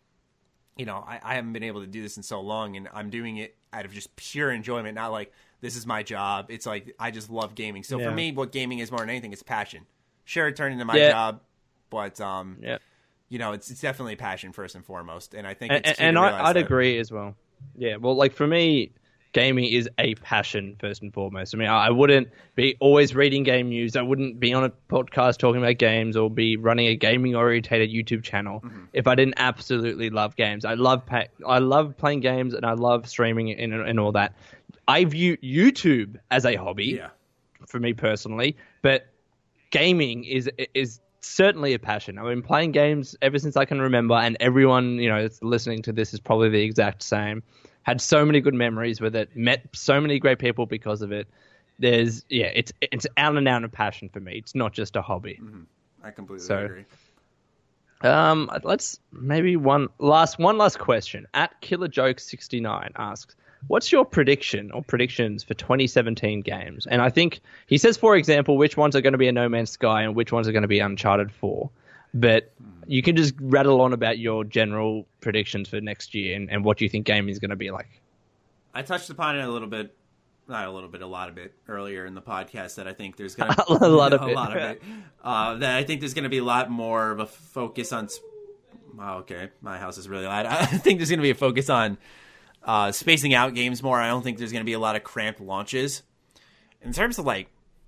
you 0.81 0.87
know, 0.87 1.05
I, 1.07 1.19
I 1.23 1.35
haven't 1.35 1.53
been 1.53 1.61
able 1.61 1.81
to 1.81 1.87
do 1.87 2.01
this 2.01 2.17
in 2.17 2.23
so 2.23 2.41
long, 2.41 2.75
and 2.75 2.89
I'm 2.91 3.11
doing 3.11 3.37
it 3.37 3.55
out 3.71 3.85
of 3.85 3.93
just 3.93 4.15
pure 4.15 4.49
enjoyment, 4.49 4.95
not 4.95 5.11
like 5.11 5.31
this 5.61 5.75
is 5.75 5.85
my 5.85 6.01
job. 6.01 6.47
It's 6.49 6.65
like 6.65 6.95
I 6.99 7.11
just 7.11 7.29
love 7.29 7.53
gaming. 7.53 7.83
So 7.83 7.99
Yeah. 7.99 8.09
for 8.09 8.15
me, 8.15 8.31
what 8.31 8.51
gaming 8.51 8.79
is 8.79 8.89
more 8.89 9.01
than 9.01 9.11
anything 9.11 9.31
is 9.31 9.43
passion. 9.43 9.85
Sure, 10.25 10.47
it 10.47 10.55
turned 10.55 10.73
into 10.73 10.85
my 10.85 10.97
Yeah. 10.97 11.11
job, 11.11 11.41
but 11.91 12.19
um, 12.19 12.57
yeah, 12.63 12.79
you 13.29 13.37
know, 13.37 13.51
it's 13.51 13.69
it's 13.69 13.81
definitely 13.81 14.15
passion 14.15 14.53
first 14.53 14.73
and 14.73 14.83
foremost. 14.83 15.35
And 15.35 15.45
I 15.45 15.53
think 15.53 15.71
and, 15.71 15.99
and 15.99 16.17
I, 16.17 16.47
I'd 16.49 16.55
that. 16.55 16.65
agree 16.65 16.97
as 16.97 17.11
well. 17.11 17.35
Yeah, 17.77 17.97
well, 17.97 18.15
like 18.15 18.33
for 18.33 18.47
me, 18.47 18.89
gaming 19.33 19.65
is 19.65 19.89
a 19.97 20.15
passion 20.15 20.75
first 20.79 21.01
and 21.01 21.13
foremost. 21.13 21.55
I 21.55 21.57
mean, 21.57 21.69
I 21.69 21.89
wouldn't 21.89 22.29
be 22.55 22.75
always 22.79 23.15
reading 23.15 23.43
game 23.43 23.69
news. 23.69 23.95
I 23.95 24.01
wouldn't 24.01 24.39
be 24.39 24.53
on 24.53 24.63
a 24.65 24.71
podcast 24.89 25.37
talking 25.37 25.61
about 25.61 25.77
games 25.77 26.17
or 26.17 26.29
be 26.29 26.57
running 26.57 26.87
a 26.87 26.95
gaming 26.95 27.35
orientated 27.35 27.89
YouTube 27.89 28.23
channel 28.23 28.61
Mm-hmm. 28.61 28.83
if 28.93 29.07
I 29.07 29.15
didn't 29.15 29.35
absolutely 29.37 30.09
love 30.09 30.35
games. 30.35 30.65
I 30.65 30.73
love 30.73 31.05
pa- 31.05 31.27
I 31.47 31.59
love 31.59 31.95
playing 31.97 32.19
games 32.19 32.53
and 32.53 32.65
I 32.65 32.73
love 32.73 33.07
streaming 33.07 33.51
and, 33.51 33.73
and 33.73 33.99
all 33.99 34.11
that. 34.13 34.35
I 34.87 35.05
view 35.05 35.37
YouTube 35.37 36.17
as 36.29 36.45
a 36.45 36.55
hobby 36.55 36.85
Yeah. 36.97 37.09
for 37.67 37.79
me 37.79 37.93
personally, 37.93 38.57
but 38.81 39.07
gaming 39.69 40.23
is 40.25 40.49
is 40.73 40.99
certainly 41.21 41.73
a 41.73 41.79
passion. 41.79 42.17
I've 42.17 42.25
been 42.25 42.41
playing 42.41 42.71
games 42.71 43.15
ever 43.21 43.37
since 43.39 43.55
I 43.55 43.63
can 43.65 43.79
remember, 43.79 44.15
and 44.15 44.35
everyone 44.39 44.95
you 44.97 45.07
know 45.09 45.21
that's 45.21 45.41
listening 45.41 45.81
to 45.83 45.93
this 45.93 46.13
is 46.13 46.19
probably 46.19 46.49
the 46.49 46.61
exact 46.61 47.03
same. 47.03 47.43
Had 47.83 47.99
so 48.01 48.25
many 48.25 48.41
good 48.41 48.53
memories 48.53 49.01
with 49.01 49.15
it, 49.15 49.35
met 49.35 49.65
so 49.73 49.99
many 49.99 50.19
great 50.19 50.39
people 50.39 50.65
because 50.65 51.01
of 51.01 51.11
it. 51.11 51.27
There's 51.79 52.23
yeah, 52.29 52.51
it's 52.53 52.71
it's 52.79 53.07
out 53.17 53.37
and 53.37 53.47
out 53.47 53.63
a 53.63 53.69
passion 53.69 54.09
for 54.09 54.19
me. 54.19 54.33
It's 54.37 54.53
not 54.53 54.71
just 54.73 54.95
a 54.95 55.01
hobby. 55.01 55.39
I 56.03 56.11
completely 56.11 56.45
So- 56.45 56.65
agree. 56.65 56.85
Um, 58.01 58.49
let's 58.63 58.99
maybe 59.11 59.55
one 59.57 59.87
last 59.99 60.39
one 60.39 60.57
last 60.57 60.79
question. 60.79 61.27
At 61.33 61.59
Killer 61.61 61.87
Joke 61.87 62.19
sixty 62.19 62.59
nine 62.59 62.91
asks, 62.95 63.35
"What's 63.67 63.91
your 63.91 64.05
prediction 64.05 64.71
or 64.71 64.81
predictions 64.83 65.43
for 65.43 65.53
2017 65.53 66.41
games?" 66.41 66.87
And 66.87 66.99
I 67.01 67.09
think 67.09 67.41
he 67.67 67.77
says, 67.77 67.97
for 67.97 68.15
example, 68.15 68.57
which 68.57 68.75
ones 68.75 68.95
are 68.95 69.01
going 69.01 69.13
to 69.13 69.19
be 69.19 69.27
a 69.27 69.31
No 69.31 69.47
Man's 69.49 69.69
Sky 69.69 70.01
and 70.01 70.15
which 70.15 70.31
ones 70.31 70.47
are 70.47 70.51
going 70.51 70.63
to 70.63 70.67
be 70.67 70.79
Uncharted 70.79 71.31
Four. 71.31 71.69
But 72.13 72.51
you 72.87 73.01
can 73.01 73.15
just 73.15 73.33
rattle 73.39 73.79
on 73.81 73.93
about 73.93 74.19
your 74.19 74.43
general 74.43 75.07
predictions 75.21 75.69
for 75.69 75.79
next 75.79 76.13
year 76.13 76.35
and, 76.35 76.49
and 76.51 76.65
what 76.65 76.81
you 76.81 76.89
think 76.89 77.05
gaming 77.05 77.29
is 77.29 77.39
going 77.39 77.51
to 77.51 77.55
be 77.55 77.71
like. 77.71 78.01
I 78.73 78.81
touched 78.81 79.09
upon 79.09 79.37
it 79.37 79.43
a 79.43 79.49
little 79.49 79.67
bit, 79.67 79.95
not 80.47 80.67
a 80.67 80.71
little 80.71 80.89
bit, 80.89 81.01
a 81.01 81.07
lot 81.07 81.29
of 81.29 81.37
it 81.37 81.53
earlier 81.67 82.05
in 82.05 82.15
the 82.15 82.21
podcast. 82.21 82.75
That 82.75 82.87
I 82.87 82.93
think 82.93 83.17
there's 83.17 83.35
gonna 83.35 83.55
be 83.55 83.63
A 83.81 83.87
lot 83.87 84.13
of 84.13 84.21
a 84.27 84.27
it. 84.27 84.35
lot 84.35 84.55
of 84.55 84.63
it. 84.63 84.81
Uh, 85.23 85.55
that 85.55 85.77
I 85.77 85.83
think 85.83 85.99
there's 86.01 86.13
gonna 86.13 86.29
be 86.29 86.37
a 86.39 86.43
lot 86.43 86.69
more 86.69 87.11
of 87.11 87.19
a 87.19 87.25
focus 87.25 87.91
on. 87.91 88.07
Oh, 88.99 89.19
okay, 89.19 89.49
my 89.61 89.77
house 89.77 89.97
is 89.97 90.07
really 90.09 90.25
loud. 90.25 90.45
I 90.47 90.65
think 90.65 90.99
there's 90.99 91.09
gonna 91.09 91.21
be 91.21 91.29
a 91.31 91.35
focus 91.35 91.69
on 91.69 91.97
uh, 92.63 92.91
spacing 92.91 93.33
out 93.33 93.53
games 93.55 93.83
more. 93.83 93.99
I 93.99 94.07
don't 94.07 94.23
think 94.23 94.37
there's 94.37 94.51
gonna 94.51 94.63
be 94.65 94.73
a 94.73 94.79
lot 94.79 94.95
of 94.95 95.03
cramped 95.03 95.41
launches. 95.41 96.03
In 96.81 96.93
terms 96.93 97.19
of 97.19 97.25
like 97.25 97.47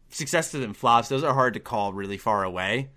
successes 0.09 0.63
and 0.63 0.75
flops, 0.75 1.09
those 1.09 1.23
are 1.23 1.33
hard 1.33 1.53
to 1.55 1.59
call 1.59 1.93
really 1.93 2.17
far 2.17 2.43
away. 2.43 2.89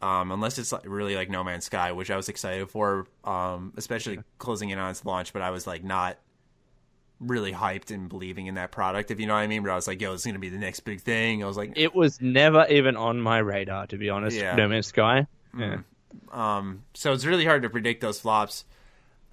Um, 0.00 0.30
unless 0.30 0.58
it's 0.58 0.72
really 0.84 1.16
like 1.16 1.28
No 1.28 1.42
Man's 1.42 1.64
Sky, 1.64 1.90
which 1.92 2.10
I 2.10 2.16
was 2.16 2.28
excited 2.28 2.70
for, 2.70 3.06
um, 3.24 3.72
especially 3.76 4.20
closing 4.38 4.70
in 4.70 4.78
on 4.78 4.90
its 4.90 5.04
launch, 5.04 5.32
but 5.32 5.42
I 5.42 5.50
was 5.50 5.66
like 5.66 5.82
not 5.82 6.18
really 7.20 7.52
hyped 7.52 7.90
and 7.90 8.08
believing 8.08 8.46
in 8.46 8.54
that 8.54 8.70
product, 8.70 9.10
if 9.10 9.18
you 9.18 9.26
know 9.26 9.34
what 9.34 9.40
I 9.40 9.48
mean. 9.48 9.62
But 9.64 9.72
I 9.72 9.74
was 9.74 9.88
like, 9.88 10.00
yo, 10.00 10.14
it's 10.14 10.24
gonna 10.24 10.38
be 10.38 10.50
the 10.50 10.58
next 10.58 10.80
big 10.80 11.00
thing. 11.00 11.42
I 11.42 11.46
was 11.46 11.56
like, 11.56 11.72
It 11.76 11.94
was 11.94 12.20
never 12.20 12.64
even 12.70 12.96
on 12.96 13.20
my 13.20 13.38
radar, 13.38 13.88
to 13.88 13.96
be 13.98 14.08
honest. 14.08 14.36
Yeah. 14.36 14.54
No 14.54 14.68
Man's 14.68 14.86
Sky. 14.86 15.26
Yeah. 15.58 15.78
um, 16.30 16.84
so 16.94 17.12
it's 17.12 17.24
really 17.24 17.44
hard 17.44 17.62
to 17.62 17.70
predict 17.70 18.00
those 18.00 18.20
flops. 18.20 18.64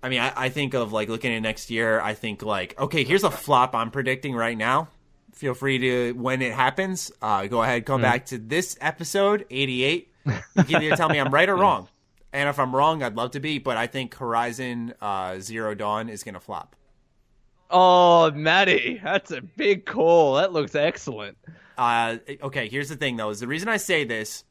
I 0.01 0.09
mean, 0.09 0.19
I, 0.19 0.33
I 0.35 0.49
think 0.49 0.73
of 0.73 0.91
like 0.93 1.09
looking 1.09 1.33
at 1.33 1.41
next 1.41 1.69
year. 1.69 1.99
I 2.01 2.13
think 2.15 2.41
like, 2.41 2.79
okay, 2.79 3.03
here's 3.03 3.23
a 3.23 3.31
flop 3.31 3.75
I'm 3.75 3.91
predicting 3.91 4.33
right 4.35 4.57
now. 4.57 4.87
Feel 5.33 5.53
free 5.53 5.77
to 5.79 6.13
when 6.13 6.41
it 6.41 6.53
happens, 6.53 7.11
uh, 7.21 7.45
go 7.47 7.61
ahead, 7.61 7.85
come 7.85 8.01
back 8.01 8.25
to 8.27 8.37
this 8.37 8.77
episode 8.81 9.45
88. 9.51 10.09
You 10.25 10.63
can 10.63 10.83
either 10.83 10.95
tell 10.95 11.09
me 11.09 11.19
I'm 11.19 11.33
right 11.33 11.47
or 11.47 11.55
wrong. 11.57 11.87
And 12.33 12.49
if 12.49 12.59
I'm 12.59 12.75
wrong, 12.75 13.01
I'd 13.01 13.15
love 13.15 13.31
to 13.31 13.39
be, 13.39 13.59
but 13.59 13.77
I 13.77 13.87
think 13.87 14.15
Horizon 14.15 14.93
uh, 15.01 15.39
Zero 15.39 15.73
Dawn 15.73 16.09
is 16.09 16.23
gonna 16.23 16.39
flop. 16.39 16.75
Oh, 17.69 18.31
Maddie, 18.31 18.99
that's 19.03 19.31
a 19.31 19.41
big 19.41 19.85
call. 19.85 20.35
That 20.35 20.53
looks 20.53 20.75
excellent. 20.75 21.37
Uh, 21.77 22.17
okay, 22.41 22.67
here's 22.69 22.89
the 22.89 22.95
thing 22.95 23.17
though. 23.17 23.29
Is 23.29 23.39
the 23.39 23.47
reason 23.47 23.69
I 23.69 23.77
say 23.77 24.03
this 24.03 24.43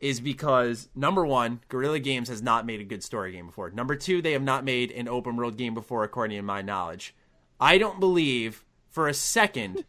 is 0.00 0.20
because 0.20 0.88
number 0.96 1.24
one, 1.24 1.60
Guerrilla 1.68 2.00
Games 2.00 2.28
has 2.28 2.42
not 2.42 2.66
made 2.66 2.80
a 2.80 2.84
good 2.84 3.04
story 3.04 3.32
game 3.32 3.46
before. 3.46 3.70
Number 3.70 3.94
two, 3.94 4.20
they 4.20 4.32
have 4.32 4.42
not 4.42 4.64
made 4.64 4.90
an 4.90 5.06
open 5.08 5.36
world 5.36 5.56
game 5.56 5.74
before, 5.74 6.02
according 6.02 6.36
to 6.36 6.42
my 6.42 6.60
knowledge. 6.60 7.14
I 7.60 7.78
don't 7.78 8.00
believe 8.00 8.64
for 8.90 9.06
a 9.06 9.14
second 9.14 9.84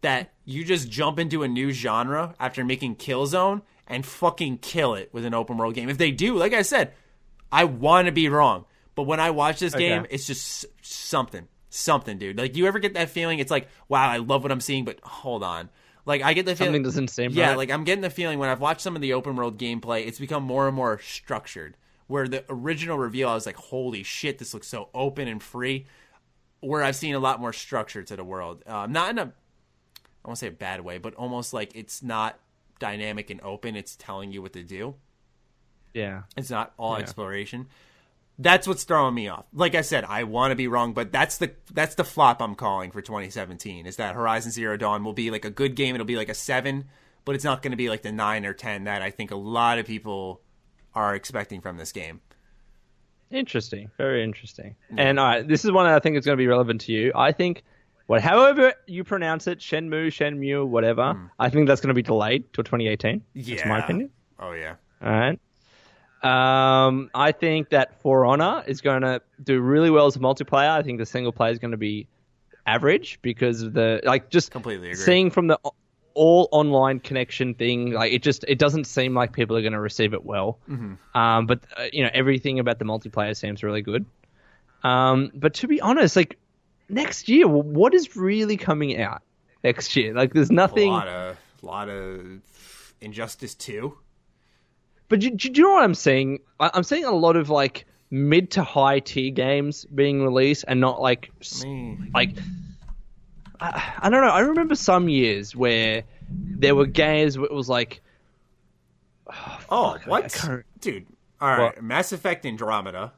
that 0.00 0.32
you 0.44 0.64
just 0.64 0.90
jump 0.90 1.18
into 1.18 1.42
a 1.42 1.48
new 1.48 1.70
genre 1.70 2.34
after 2.40 2.64
making 2.64 2.96
Killzone 2.96 3.62
and 3.86 4.04
fucking 4.06 4.58
kill 4.58 4.94
it 4.94 5.10
with 5.12 5.24
an 5.24 5.34
open 5.34 5.56
world 5.56 5.74
game. 5.74 5.88
If 5.88 5.98
they 5.98 6.10
do, 6.10 6.36
like 6.36 6.52
I 6.52 6.62
said, 6.62 6.92
I 7.50 7.64
want 7.64 8.06
to 8.06 8.12
be 8.12 8.28
wrong. 8.28 8.64
But 8.94 9.04
when 9.04 9.20
I 9.20 9.30
watch 9.30 9.58
this 9.58 9.74
Okay. 9.74 9.88
game, 9.88 10.06
it's 10.10 10.26
just 10.26 10.66
something, 10.82 11.48
something, 11.70 12.18
dude. 12.18 12.38
Like 12.38 12.56
you 12.56 12.66
ever 12.66 12.78
get 12.78 12.94
that 12.94 13.10
feeling? 13.10 13.38
It's 13.38 13.50
like, 13.50 13.68
wow, 13.88 14.08
I 14.08 14.18
love 14.18 14.42
what 14.42 14.52
I'm 14.52 14.60
seeing, 14.60 14.84
but 14.84 15.00
hold 15.02 15.42
on. 15.42 15.70
Like 16.04 16.22
I 16.22 16.32
get 16.34 16.46
the 16.46 16.56
feeling 16.56 16.70
Something 16.70 16.82
doesn't 16.82 17.08
seem 17.08 17.32
yeah, 17.32 17.50
right. 17.50 17.56
like 17.58 17.70
I'm 17.70 17.84
getting 17.84 18.02
the 18.02 18.10
feeling 18.10 18.38
when 18.38 18.48
I've 18.48 18.60
watched 18.60 18.80
some 18.80 18.96
of 18.96 19.02
the 19.02 19.12
open 19.12 19.36
world 19.36 19.58
gameplay, 19.58 20.06
it's 20.06 20.18
become 20.18 20.42
more 20.42 20.66
and 20.66 20.74
more 20.76 20.98
structured. 20.98 21.76
Where 22.08 22.26
the 22.28 22.44
original 22.50 22.98
reveal, 22.98 23.28
I 23.28 23.34
was 23.34 23.46
like, 23.46 23.56
"Holy 23.56 24.02
shit, 24.02 24.38
this 24.38 24.52
looks 24.52 24.66
so 24.66 24.88
open 24.92 25.28
and 25.28 25.42
free." 25.42 25.86
Where 26.60 26.82
I've 26.82 26.96
seen 26.96 27.14
a 27.14 27.20
lot 27.20 27.40
more 27.40 27.52
structure 27.52 28.02
to 28.02 28.16
the 28.16 28.24
world, 28.24 28.62
um, 28.66 28.92
not 28.92 29.10
in 29.10 29.18
a, 29.18 29.24
I 29.26 30.28
won't 30.28 30.38
say 30.38 30.48
a 30.48 30.52
bad 30.52 30.80
way, 30.82 30.98
but 30.98 31.14
almost 31.14 31.52
like 31.54 31.74
it's 31.74 32.02
not 32.02 32.38
dynamic 32.82 33.30
and 33.30 33.40
open. 33.42 33.76
It's 33.76 33.94
telling 33.96 34.32
you 34.32 34.42
what 34.42 34.52
to 34.54 34.64
do. 34.64 34.96
Yeah. 35.94 36.22
It's 36.36 36.50
not 36.50 36.72
all 36.76 36.94
Yeah. 36.96 37.02
exploration. 37.02 37.68
That's 38.38 38.66
what's 38.66 38.82
throwing 38.84 39.14
me 39.14 39.28
off. 39.28 39.44
Like 39.52 39.74
I 39.76 39.82
said, 39.82 40.04
I 40.04 40.24
want 40.24 40.50
to 40.50 40.56
be 40.56 40.66
wrong, 40.66 40.94
but 40.94 41.12
that's 41.12 41.38
the 41.38 41.52
that's 41.72 41.94
the 41.94 42.02
flop 42.04 42.42
I'm 42.42 42.54
calling 42.56 42.90
for 42.90 43.00
2017. 43.00 43.86
Is 43.86 43.96
that 43.96 44.14
Horizon 44.16 44.50
Zero 44.50 44.76
Dawn 44.76 45.04
will 45.04 45.12
be 45.12 45.30
like 45.30 45.44
a 45.44 45.50
good 45.50 45.76
game. 45.76 45.94
It'll 45.94 46.06
be 46.06 46.16
like 46.16 46.30
a 46.30 46.34
seven, 46.34 46.86
but 47.24 47.34
it's 47.36 47.44
not 47.44 47.62
going 47.62 47.70
to 47.70 47.76
be 47.76 47.88
like 47.88 48.02
the 48.02 48.10
nine 48.10 48.44
or 48.44 48.52
ten 48.54 48.84
that 48.84 49.00
I 49.02 49.10
think 49.10 49.30
a 49.30 49.36
lot 49.36 49.78
of 49.78 49.86
people 49.86 50.40
are 50.94 51.14
expecting 51.14 51.60
from 51.60 51.76
this 51.76 51.92
game. 51.92 52.20
Interesting. 53.30 53.90
Very 53.96 54.24
interesting. 54.24 54.76
And 54.96 55.18
all 55.20 55.26
right, 55.26 55.46
this 55.46 55.64
is 55.64 55.70
one 55.70 55.86
that 55.86 55.94
I 55.94 56.00
think 56.00 56.16
is 56.16 56.24
going 56.26 56.36
to 56.36 56.42
be 56.42 56.46
relevant 56.48 56.80
to 56.82 56.92
you. 56.92 57.12
I 57.14 57.32
think, 57.32 57.62
what, 58.06 58.20
however 58.22 58.74
you 58.86 59.04
pronounce 59.04 59.46
it, 59.46 59.58
Shenmue, 59.58 60.08
Shenmue, 60.08 60.66
whatever, 60.66 61.30
I 61.38 61.48
think 61.50 61.68
that's 61.68 61.80
going 61.80 61.88
to 61.88 61.94
be 61.94 62.02
delayed 62.02 62.52
till 62.52 62.64
2018. 62.64 63.22
That's 63.34 63.66
my 63.66 63.78
opinion. 63.78 64.10
Oh 64.38 64.52
yeah. 64.52 64.74
All 65.02 65.10
right. 65.10 65.38
Um, 66.22 67.10
I 67.14 67.32
think 67.32 67.70
that 67.70 68.00
For 68.00 68.24
Honor 68.24 68.62
is 68.66 68.80
going 68.80 69.02
to 69.02 69.20
do 69.42 69.60
really 69.60 69.90
well 69.90 70.06
as 70.06 70.14
a 70.16 70.20
multiplayer. 70.20 70.70
I 70.70 70.82
think 70.82 70.98
the 70.98 71.06
single 71.06 71.32
player 71.32 71.50
is 71.50 71.58
going 71.58 71.72
to 71.72 71.76
be 71.76 72.06
average 72.66 73.18
because 73.22 73.62
of 73.62 73.72
the 73.72 74.00
like 74.04 74.30
just 74.30 74.52
Completely 74.52 74.90
agree. 74.90 75.02
seeing 75.02 75.30
from 75.30 75.48
the 75.48 75.58
all 76.14 76.48
online 76.52 77.00
connection 77.00 77.54
thing. 77.54 77.92
Like 77.92 78.12
it 78.12 78.22
just 78.22 78.44
it 78.46 78.58
doesn't 78.58 78.84
seem 78.84 79.14
like 79.14 79.32
people 79.32 79.56
are 79.56 79.62
going 79.62 79.72
to 79.72 79.80
receive 79.80 80.14
it 80.14 80.24
well. 80.24 80.58
Mm-hmm. 80.68 81.18
Um, 81.18 81.46
but 81.46 81.60
uh, 81.76 81.86
you 81.92 82.04
know 82.04 82.10
everything 82.14 82.58
about 82.58 82.78
the 82.78 82.84
multiplayer 82.84 83.36
seems 83.36 83.62
really 83.62 83.82
good. 83.82 84.06
Um, 84.84 85.30
but 85.34 85.54
to 85.54 85.68
be 85.68 85.80
honest, 85.80 86.16
like 86.16 86.38
next 86.88 87.28
year, 87.28 87.46
what 87.48 87.94
is 87.94 88.16
really 88.16 88.56
coming 88.56 89.00
out 89.00 89.22
next 89.64 89.96
year? 89.96 90.14
Like 90.14 90.32
there's 90.34 90.50
nothing. 90.50 90.88
A 90.90 90.92
lot 90.92 91.08
of 91.08 91.36
a 91.62 91.66
lot 91.66 91.88
of 91.88 92.40
Injustice 93.00 93.54
Two. 93.54 93.98
But 95.08 95.20
do, 95.20 95.30
do 95.30 95.48
you 95.52 95.62
know 95.64 95.72
what 95.72 95.84
I'm 95.84 95.94
seeing? 95.94 96.40
I- 96.58 96.70
I'm 96.74 96.82
seeing 96.84 97.04
a 97.04 97.10
lot 97.12 97.36
of 97.36 97.50
like 97.50 97.84
mid 98.10 98.50
to 98.52 98.62
high 98.62 99.00
tier 99.00 99.30
games 99.30 99.84
being 99.86 100.22
released, 100.22 100.64
and 100.68 100.80
not 100.80 101.00
like 101.00 101.30
like 102.14 102.36
I, 103.60 103.94
I 104.00 104.10
don't 104.10 104.22
know. 104.22 104.28
I 104.30 104.40
remember 104.40 104.74
some 104.74 105.08
years 105.08 105.54
where 105.54 106.02
there 106.30 106.74
were 106.74 106.86
games 106.86 107.36
where 107.38 107.46
it 107.46 107.52
was 107.52 107.68
like 107.68 108.00
Oh, 109.70 109.96
I 109.96 109.98
what, 110.06 110.44
dude? 110.80 111.06
All 111.40 111.48
right, 111.48 111.60
What? 111.76 111.82
Mass 111.82 112.12
Effect 112.12 112.46
Andromeda. 112.46 113.12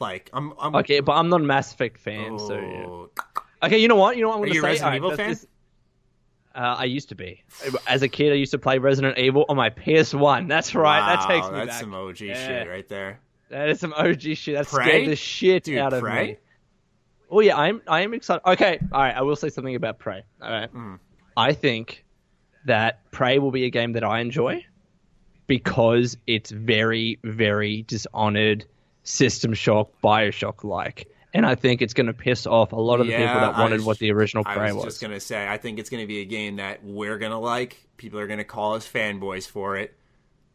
Like 0.00 0.30
I'm, 0.32 0.52
I'm 0.58 0.74
okay, 0.76 1.00
but 1.00 1.12
I'm 1.12 1.28
not 1.28 1.40
a 1.42 1.44
Mass 1.44 1.72
Effect 1.72 1.98
fan, 1.98 2.38
so 2.38 2.54
yeah. 2.54 2.86
Oh, 2.86 3.10
okay. 3.62 3.78
You 3.78 3.86
know 3.88 3.96
what? 3.96 4.16
You 4.16 4.22
know 4.22 4.30
what 4.30 4.36
I'm 4.36 4.40
going 4.40 4.52
to 4.54 4.60
say. 4.60 4.66
Resident 4.66 4.88
right, 4.90 4.96
Evil 4.96 5.10
that's- 5.10 5.26
fan? 5.26 5.34
this- 5.34 5.46
uh, 6.52 6.74
I 6.78 6.84
used 6.86 7.10
to 7.10 7.14
be. 7.14 7.44
As 7.86 8.02
a 8.02 8.08
kid, 8.08 8.32
I 8.32 8.34
used 8.34 8.50
to 8.50 8.58
play 8.58 8.78
Resident 8.78 9.18
Evil 9.18 9.44
on 9.48 9.56
my 9.56 9.70
PS1. 9.70 10.48
That's 10.48 10.74
right. 10.74 11.14
that 11.14 11.28
takes 11.28 11.46
me 11.48 11.54
that's 11.54 11.68
back. 11.68 11.80
some 11.80 11.94
OG 11.94 12.20
Yeah. 12.22 12.34
shit 12.46 12.68
right 12.68 12.88
there. 12.88 13.20
That 13.50 13.68
is 13.68 13.78
some 13.78 13.92
OG 13.92 14.34
shit. 14.34 14.56
That 14.56 14.66
Prey? 14.66 14.84
scared 14.84 15.08
the 15.10 15.16
shit 15.16 15.62
Dude, 15.64 15.78
out 15.78 15.92
of 15.92 16.00
Prey? 16.00 16.26
me. 16.26 16.36
Oh 17.30 17.38
yeah, 17.38 17.56
I'm 17.56 17.80
I 17.86 18.00
am 18.00 18.14
excited. 18.14 18.42
Okay, 18.44 18.80
all 18.90 19.00
right. 19.00 19.14
I 19.16 19.22
will 19.22 19.36
say 19.36 19.48
something 19.50 19.76
about 19.76 20.00
Prey. 20.00 20.24
All 20.42 20.50
right. 20.50 20.74
Mm. 20.74 20.98
I 21.36 21.52
think 21.52 22.04
that 22.66 23.08
Prey 23.12 23.38
will 23.38 23.52
be 23.52 23.64
a 23.66 23.70
game 23.70 23.92
that 23.92 24.02
I 24.02 24.18
enjoy 24.18 24.64
because 25.46 26.16
it's 26.26 26.50
very, 26.50 27.20
very 27.22 27.82
dishonored, 27.82 28.64
System 29.10 29.54
Shock, 29.54 29.90
Bioshock 30.02 30.64
like, 30.64 31.08
and 31.34 31.44
I 31.46 31.54
think 31.54 31.82
it's 31.82 31.94
going 31.94 32.06
to 32.06 32.12
piss 32.12 32.46
off 32.46 32.72
a 32.72 32.76
lot 32.76 33.00
of 33.00 33.06
the 33.06 33.12
people 33.12 33.34
that 33.40 33.56
wanted 33.58 33.76
was- 33.78 33.84
what 33.84 33.98
the 33.98 34.10
original 34.12 34.42
I 34.46 34.54
Prey 34.54 34.72
was, 34.72 34.72
I 34.72 34.74
was. 34.76 34.84
just 34.84 35.00
gonna 35.02 35.20
say, 35.20 35.46
I 35.48 35.56
think 35.58 35.78
it's 35.78 35.90
gonna 35.90 36.06
be 36.06 36.20
a 36.20 36.24
game 36.24 36.56
that 36.56 36.82
we're 36.84 37.18
gonna 37.18 37.38
like. 37.40 37.76
People 37.96 38.18
are 38.20 38.26
gonna 38.26 38.44
call 38.44 38.74
us 38.74 38.88
fanboys 38.90 39.46
for 39.48 39.76
it 39.76 39.94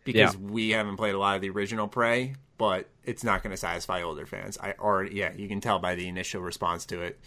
because 0.04 0.34
Yeah. 0.36 0.40
we 0.42 0.70
haven't 0.72 0.98
played 0.98 1.16
a 1.16 1.18
lot 1.20 1.36
of 1.36 1.42
the 1.42 1.50
original 1.50 1.88
Prey, 1.88 2.36
but 2.58 2.88
it's 3.04 3.24
not 3.24 3.42
gonna 3.44 3.58
satisfy 3.58 4.02
older 4.02 4.26
fans. 4.26 4.58
I 4.62 4.74
already, 4.80 5.16
yeah, 5.16 5.32
you 5.36 5.48
can 5.48 5.62
tell 5.62 5.80
by 5.80 5.96
the 5.96 6.08
initial 6.08 6.42
response 6.42 6.86
to 6.88 7.02
it. 7.02 7.20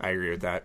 I 0.00 0.10
agree 0.10 0.30
with 0.30 0.40
that. 0.42 0.64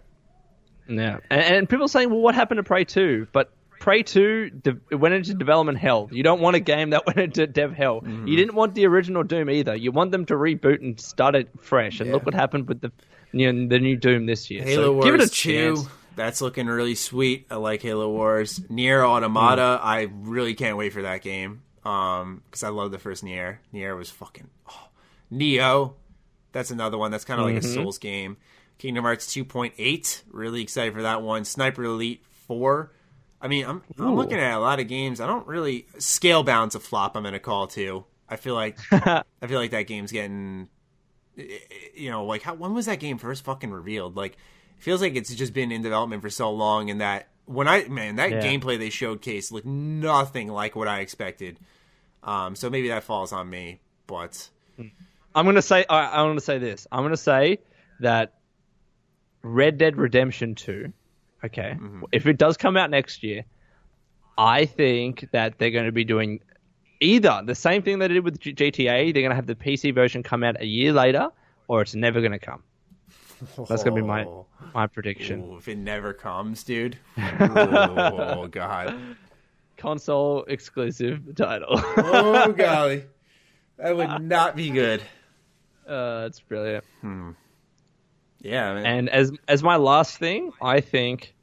Yeah, 0.87 1.19
and, 1.29 1.41
and 1.41 1.69
people 1.69 1.87
saying, 1.87 2.09
"Well, 2.09 2.19
what 2.19 2.35
happened 2.35 2.57
to 2.59 2.63
Prey 2.63 2.83
2? 2.85 3.27
But 3.31 3.51
Prey 3.85 4.01
2 4.01 4.49
de- 4.49 4.77
it 4.89 4.95
went 4.95 5.13
into 5.13 5.35
development 5.35 5.77
hell. 5.77 6.09
You 6.11 6.23
don't 6.23 6.41
want 6.41 6.55
a 6.55 6.59
game 6.59 6.89
that 6.89 7.05
went 7.07 7.19
into 7.19 7.45
dev 7.45 7.71
hell. 7.71 8.01
Mm-hmm. 8.01 8.27
You 8.27 8.35
didn't 8.35 8.55
want 8.55 8.73
the 8.73 8.87
original 8.87 9.21
Doom 9.21 9.47
either. 9.47 9.75
You 9.75 9.91
want 9.91 10.11
them 10.11 10.25
to 10.25 10.33
reboot 10.33 10.81
and 10.81 10.99
start 10.99 11.35
it 11.35 11.49
fresh. 11.61 11.99
And 11.99 12.07
Yeah. 12.07 12.13
look 12.15 12.25
what 12.25 12.33
happened 12.33 12.67
with 12.67 12.81
the 12.81 12.91
you 13.31 13.53
know, 13.53 13.67
the 13.67 13.77
new 13.77 13.95
Doom 13.95 14.25
this 14.25 14.49
year. 14.49 14.63
Halo 14.63 14.85
so 14.85 14.93
Wars 14.93 15.05
give 15.05 15.13
it 15.13 15.21
a 15.21 15.27
2, 15.29 15.29
chance. 15.75 15.87
that's 16.15 16.41
looking 16.41 16.65
really 16.65 16.95
sweet. 16.95 17.45
I 17.51 17.57
like 17.57 17.83
Halo 17.83 18.09
Wars. 18.09 18.59
Nier 18.69 19.03
Automata, 19.05 19.77
Hmm. 19.79 19.87
I 19.87 20.07
really 20.11 20.55
can't 20.55 20.77
wait 20.77 20.91
for 20.91 21.03
that 21.03 21.21
game. 21.21 21.61
Um, 21.85 22.41
because 22.45 22.63
I 22.63 22.69
love 22.69 22.89
the 22.91 22.97
first 22.97 23.23
Nier. 23.23 23.59
Nier 23.71 23.95
was 23.95 24.09
fucking 24.09 24.49
oh. 24.67 24.87
Neo. 25.29 25.93
That's 26.53 26.71
another 26.71 26.97
one 26.97 27.11
that's 27.11 27.25
kind 27.25 27.39
of 27.39 27.45
like 27.45 27.57
Mm-hmm. 27.57 27.69
a 27.79 27.83
Souls 27.83 27.97
game. 27.99 28.37
Kingdom 28.79 29.03
Hearts 29.03 29.27
2.8, 29.27 30.23
really 30.31 30.61
excited 30.63 30.93
for 30.95 31.03
that 31.03 31.21
one. 31.21 31.45
Sniper 31.45 31.83
Elite 31.83 32.23
4. 32.47 32.91
I 33.45 33.47
mean, 33.47 33.63
I'm 33.63 33.83
I'm 33.99 34.15
looking 34.15 34.39
at 34.39 34.57
a 34.57 34.59
lot 34.59 34.79
of 34.79 34.87
games. 34.87 35.21
I 35.21 35.27
don't 35.27 35.45
really 35.45 35.85
Scalebound's 35.99 36.73
a 36.73 36.79
flop. 36.79 37.15
I'm 37.15 37.21
gonna 37.21 37.37
call 37.39 37.67
too. 37.67 38.03
I 38.27 38.37
feel 38.37 38.55
like 38.55 38.79
I 38.91 39.23
feel 39.47 39.59
like 39.59 39.69
that 39.69 39.83
game's 39.83 40.11
getting 40.11 40.67
you 41.35 42.09
know, 42.09 42.25
like 42.25 42.41
how 42.41 42.55
when 42.55 42.73
was 42.73 42.87
that 42.87 42.99
game 42.99 43.19
first 43.19 43.45
fucking 43.45 43.69
revealed? 43.69 44.15
Like, 44.15 44.31
it 44.31 44.83
feels 44.83 44.99
like 44.99 45.15
it's 45.15 45.33
just 45.35 45.53
been 45.53 45.71
in 45.71 45.83
development 45.83 46.23
for 46.23 46.31
so 46.31 46.49
long, 46.51 46.89
and 46.89 47.01
that 47.01 47.27
when 47.45 47.67
I 47.67 47.87
man 47.87 48.15
that 48.15 48.31
Yeah. 48.31 48.41
gameplay 48.41 48.79
they 48.79 48.89
showcased 48.89 49.51
looked 49.51 49.67
nothing 49.67 50.47
like 50.47 50.75
what 50.75 50.87
I 50.87 51.01
expected. 51.01 51.59
Um, 52.23 52.55
so 52.55 52.71
maybe 52.71 52.87
that 52.87 53.03
falls 53.03 53.31
on 53.31 53.47
me, 53.47 53.79
but 54.07 54.49
I'm 55.35 55.45
gonna 55.45 55.61
say 55.61 55.85
I, 55.87 56.19
I'm 56.19 56.29
gonna 56.29 56.41
say 56.41 56.57
this. 56.57 56.87
I'm 56.91 57.03
gonna 57.03 57.15
say 57.15 57.59
that 57.99 58.33
Red 59.43 59.77
Dead 59.77 59.97
Redemption 59.97 60.55
2. 60.55 60.91
Okay, 61.45 61.75
Mm-hmm. 61.79 62.03
if 62.11 62.25
it 62.27 62.37
does 62.37 62.57
come 62.57 62.75
out 62.77 62.89
next 62.89 63.23
year, 63.23 63.43
I 64.37 64.65
think 64.65 65.27
that 65.31 65.57
they're 65.59 65.71
going 65.71 65.85
to 65.85 65.91
be 65.91 66.03
doing 66.03 66.39
either 66.99 67.41
the 67.45 67.55
same 67.55 67.81
thing 67.83 67.99
they 67.99 68.07
did 68.07 68.23
with 68.23 68.39
G- 68.39 68.53
GTA. 68.53 69.13
They're 69.13 69.21
going 69.21 69.29
to 69.29 69.35
have 69.35 69.47
the 69.47 69.55
PC 69.55 69.93
version 69.93 70.23
come 70.23 70.43
out 70.43 70.59
a 70.61 70.65
year 70.65 70.91
later, 70.93 71.29
or 71.67 71.81
it's 71.81 71.95
never 71.95 72.19
going 72.19 72.31
to 72.31 72.39
come. 72.39 72.63
That's 73.69 73.83
going 73.83 73.95
to 73.95 74.01
be 74.01 74.07
my 74.07 74.25
my 74.73 74.87
prediction. 74.95 75.41
Ooh, 75.43 75.57
if 75.57 75.67
it 75.67 75.77
never 75.77 76.13
comes, 76.13 76.63
dude. 76.63 76.97
oh 77.17 78.47
god. 78.49 78.97
Console 79.77 80.45
exclusive 80.45 81.35
title. 81.35 81.67
Oh 81.97 82.53
golly, 82.53 83.03
that 83.77 83.95
would 83.95 84.21
not 84.21 84.55
be 84.55 84.69
good. 84.69 85.01
uh, 85.87 86.23
it's 86.27 86.39
brilliant. 86.39 86.83
Yeah, 88.41 88.73
man. 88.73 88.85
And 88.85 89.09
as 89.09 89.31
as 89.49 89.63
my 89.63 89.75
last 89.75 90.17
thing, 90.17 90.51
I 90.61 90.79
think 90.79 91.34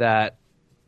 that 0.00 0.36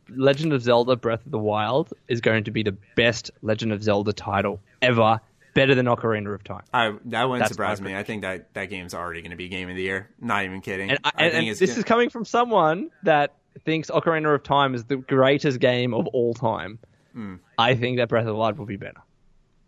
Legend 0.09 0.51
of 0.53 0.61
Zelda: 0.61 0.95
Breath 0.95 1.25
of 1.25 1.31
the 1.31 1.39
Wild 1.39 1.93
is 2.07 2.19
going 2.21 2.43
to 2.43 2.51
be 2.51 2.61
the 2.61 2.75
best 2.95 3.31
Legend 3.41 3.71
of 3.71 3.81
Zelda 3.81 4.11
title 4.13 4.59
ever, 4.81 5.21
better 5.53 5.73
than 5.75 5.85
Ocarina 5.85 6.33
of 6.35 6.43
Time. 6.43 6.63
I, 6.73 6.93
that 7.05 7.23
wouldn't 7.23 7.39
That's 7.39 7.51
surprise 7.53 7.79
me. 7.81 7.95
I 7.95 8.03
think 8.03 8.21
that 8.23 8.53
that 8.53 8.65
game's 8.65 8.93
already 8.93 9.21
going 9.21 9.31
to 9.31 9.37
be 9.37 9.47
game 9.47 9.69
of 9.69 9.75
the 9.75 9.81
year. 9.81 10.09
Not 10.19 10.43
even 10.43 10.59
kidding. 10.61 10.89
And, 10.91 10.99
I, 11.03 11.11
I 11.15 11.23
and, 11.23 11.31
think 11.33 11.47
and 11.49 11.57
this 11.57 11.69
gonna- 11.69 11.79
is 11.79 11.83
coming 11.85 12.09
from 12.09 12.25
someone 12.25 12.89
that 13.03 13.33
thinks 13.65 13.89
Ocarina 13.89 14.35
of 14.35 14.43
Time 14.43 14.75
is 14.75 14.83
the 14.85 14.97
greatest 14.97 15.59
game 15.59 15.93
of 15.93 16.07
all 16.07 16.33
time. 16.33 16.79
Hmm. 17.13 17.35
I 17.57 17.75
think 17.75 17.97
that 17.97 18.09
Breath 18.09 18.21
of 18.23 18.27
the 18.27 18.35
Wild 18.35 18.57
will 18.57 18.65
be 18.65 18.75
better. 18.77 19.01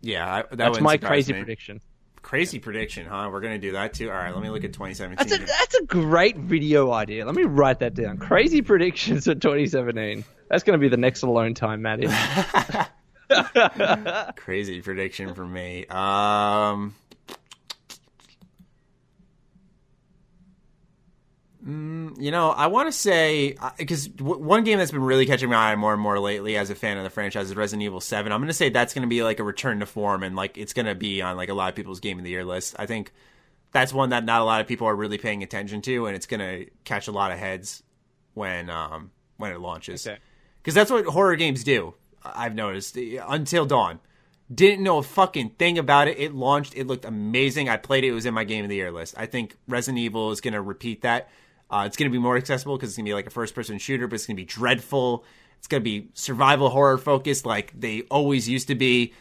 yeah. 0.02 0.34
I, 0.34 0.42
that 0.42 0.56
That's 0.58 0.80
my 0.80 0.96
crazy 0.98 1.32
me. 1.32 1.38
prediction. 1.40 1.80
Crazy 2.26 2.58
prediction, 2.58 3.06
huh? 3.06 3.28
We're 3.30 3.40
gonna 3.40 3.56
do 3.56 3.70
that 3.70 3.94
too. 3.94 4.10
All 4.10 4.16
right, 4.16 4.34
let 4.34 4.42
me 4.42 4.50
look 4.50 4.64
at 4.64 4.72
2017. 4.72 5.28
That's 5.28 5.40
a 5.40 5.46
that's 5.46 5.74
a 5.76 5.84
great 5.84 6.36
video 6.36 6.90
idea. 6.90 7.24
Let 7.24 7.36
me 7.36 7.44
write 7.44 7.78
that 7.78 7.94
down. 7.94 8.18
Crazy 8.18 8.62
predictions 8.62 9.26
for 9.26 9.36
2017. 9.36 10.24
That's 10.50 10.64
going 10.64 10.76
to 10.76 10.82
be 10.82 10.88
the 10.88 10.96
next 10.96 11.22
alone 11.22 11.54
time, 11.54 11.82
Matty. 11.82 12.08
Crazy 14.36 14.82
prediction 14.82 15.34
for 15.34 15.46
me. 15.46 15.86
Um, 15.86 16.96
mm, 21.66 22.20
you 22.20 22.30
know, 22.30 22.50
I 22.50 22.68
want 22.68 22.88
to 22.88 22.92
say 22.92 23.56
because 23.78 24.08
w- 24.08 24.40
one 24.40 24.64
game 24.64 24.78
that's 24.78 24.90
been 24.90 25.02
really 25.02 25.26
catching 25.26 25.50
my 25.50 25.72
eye 25.72 25.76
more 25.76 25.92
and 25.92 26.00
more 26.00 26.18
lately 26.20 26.56
as 26.56 26.70
a 26.70 26.74
fan 26.74 26.96
of 26.98 27.04
the 27.04 27.10
franchise 27.10 27.48
is 27.48 27.56
Resident 27.56 27.84
Evil 27.84 28.00
Seven. 28.00 28.32
I'm 28.32 28.40
going 28.40 28.48
to 28.48 28.54
say 28.54 28.68
that's 28.68 28.94
going 28.94 29.02
to 29.02 29.08
be 29.08 29.22
like 29.22 29.40
a 29.40 29.44
return 29.44 29.80
to 29.80 29.86
form 29.86 30.22
and 30.22 30.36
like 30.36 30.56
it's 30.56 30.72
going 30.72 30.86
to 30.86 30.94
be 30.94 31.22
on 31.22 31.36
like 31.36 31.48
a 31.48 31.54
lot 31.54 31.68
of 31.68 31.74
people's 31.74 32.00
game 32.00 32.18
of 32.18 32.24
the 32.24 32.30
year 32.30 32.44
list. 32.44 32.76
I 32.78 32.86
think 32.86 33.12
that's 33.72 33.92
one 33.92 34.10
that 34.10 34.24
not 34.24 34.40
a 34.40 34.44
lot 34.44 34.60
of 34.60 34.66
people 34.66 34.86
are 34.86 34.96
really 34.96 35.18
paying 35.18 35.42
attention 35.42 35.82
to, 35.82 36.06
and 36.06 36.16
it's 36.16 36.26
going 36.26 36.40
to 36.40 36.70
catch 36.84 37.08
a 37.08 37.12
lot 37.12 37.32
of 37.32 37.38
heads 37.38 37.82
when 38.34 38.70
um 38.70 39.10
when 39.36 39.52
it 39.52 39.60
launches. 39.60 40.06
Okay. 40.06 40.18
Because 40.62 40.74
that's 40.74 40.90
what 40.90 41.04
horror 41.06 41.36
games 41.36 41.64
do. 41.64 41.94
I've 42.24 42.54
noticed 42.54 42.96
until 42.96 43.66
Dawn. 43.66 44.00
Didn't 44.52 44.84
know 44.84 44.98
a 44.98 45.02
fucking 45.02 45.50
thing 45.50 45.76
about 45.76 46.06
it. 46.06 46.18
It 46.18 46.32
launched. 46.32 46.76
It 46.76 46.86
looked 46.86 47.04
amazing. 47.04 47.68
I 47.68 47.76
played 47.76 48.04
it. 48.04 48.08
It 48.08 48.12
was 48.12 48.26
in 48.26 48.34
my 48.34 48.44
game 48.44 48.64
of 48.64 48.68
the 48.70 48.76
year 48.76 48.92
list. 48.92 49.14
I 49.16 49.26
think 49.26 49.56
Resident 49.66 49.98
Evil 49.98 50.30
is 50.30 50.40
going 50.40 50.54
to 50.54 50.60
repeat 50.60 51.02
that. 51.02 51.28
Uh, 51.70 51.84
it's 51.86 51.96
going 51.96 52.10
to 52.10 52.12
be 52.12 52.20
more 52.22 52.36
accessible 52.36 52.76
because 52.76 52.90
it's 52.90 52.96
going 52.96 53.06
to 53.06 53.10
be 53.10 53.14
like 53.14 53.26
a 53.26 53.30
first 53.30 53.54
person 53.54 53.78
shooter, 53.78 54.06
but 54.06 54.14
it's 54.14 54.26
going 54.26 54.36
to 54.36 54.40
be 54.40 54.46
dreadful. 54.46 55.24
It's 55.58 55.66
going 55.66 55.82
to 55.82 55.84
be 55.84 56.08
survival 56.14 56.70
horror 56.70 56.98
focused 56.98 57.44
like 57.44 57.72
they 57.78 58.02
always 58.02 58.48
used 58.48 58.68
to 58.68 58.74
be. 58.74 59.12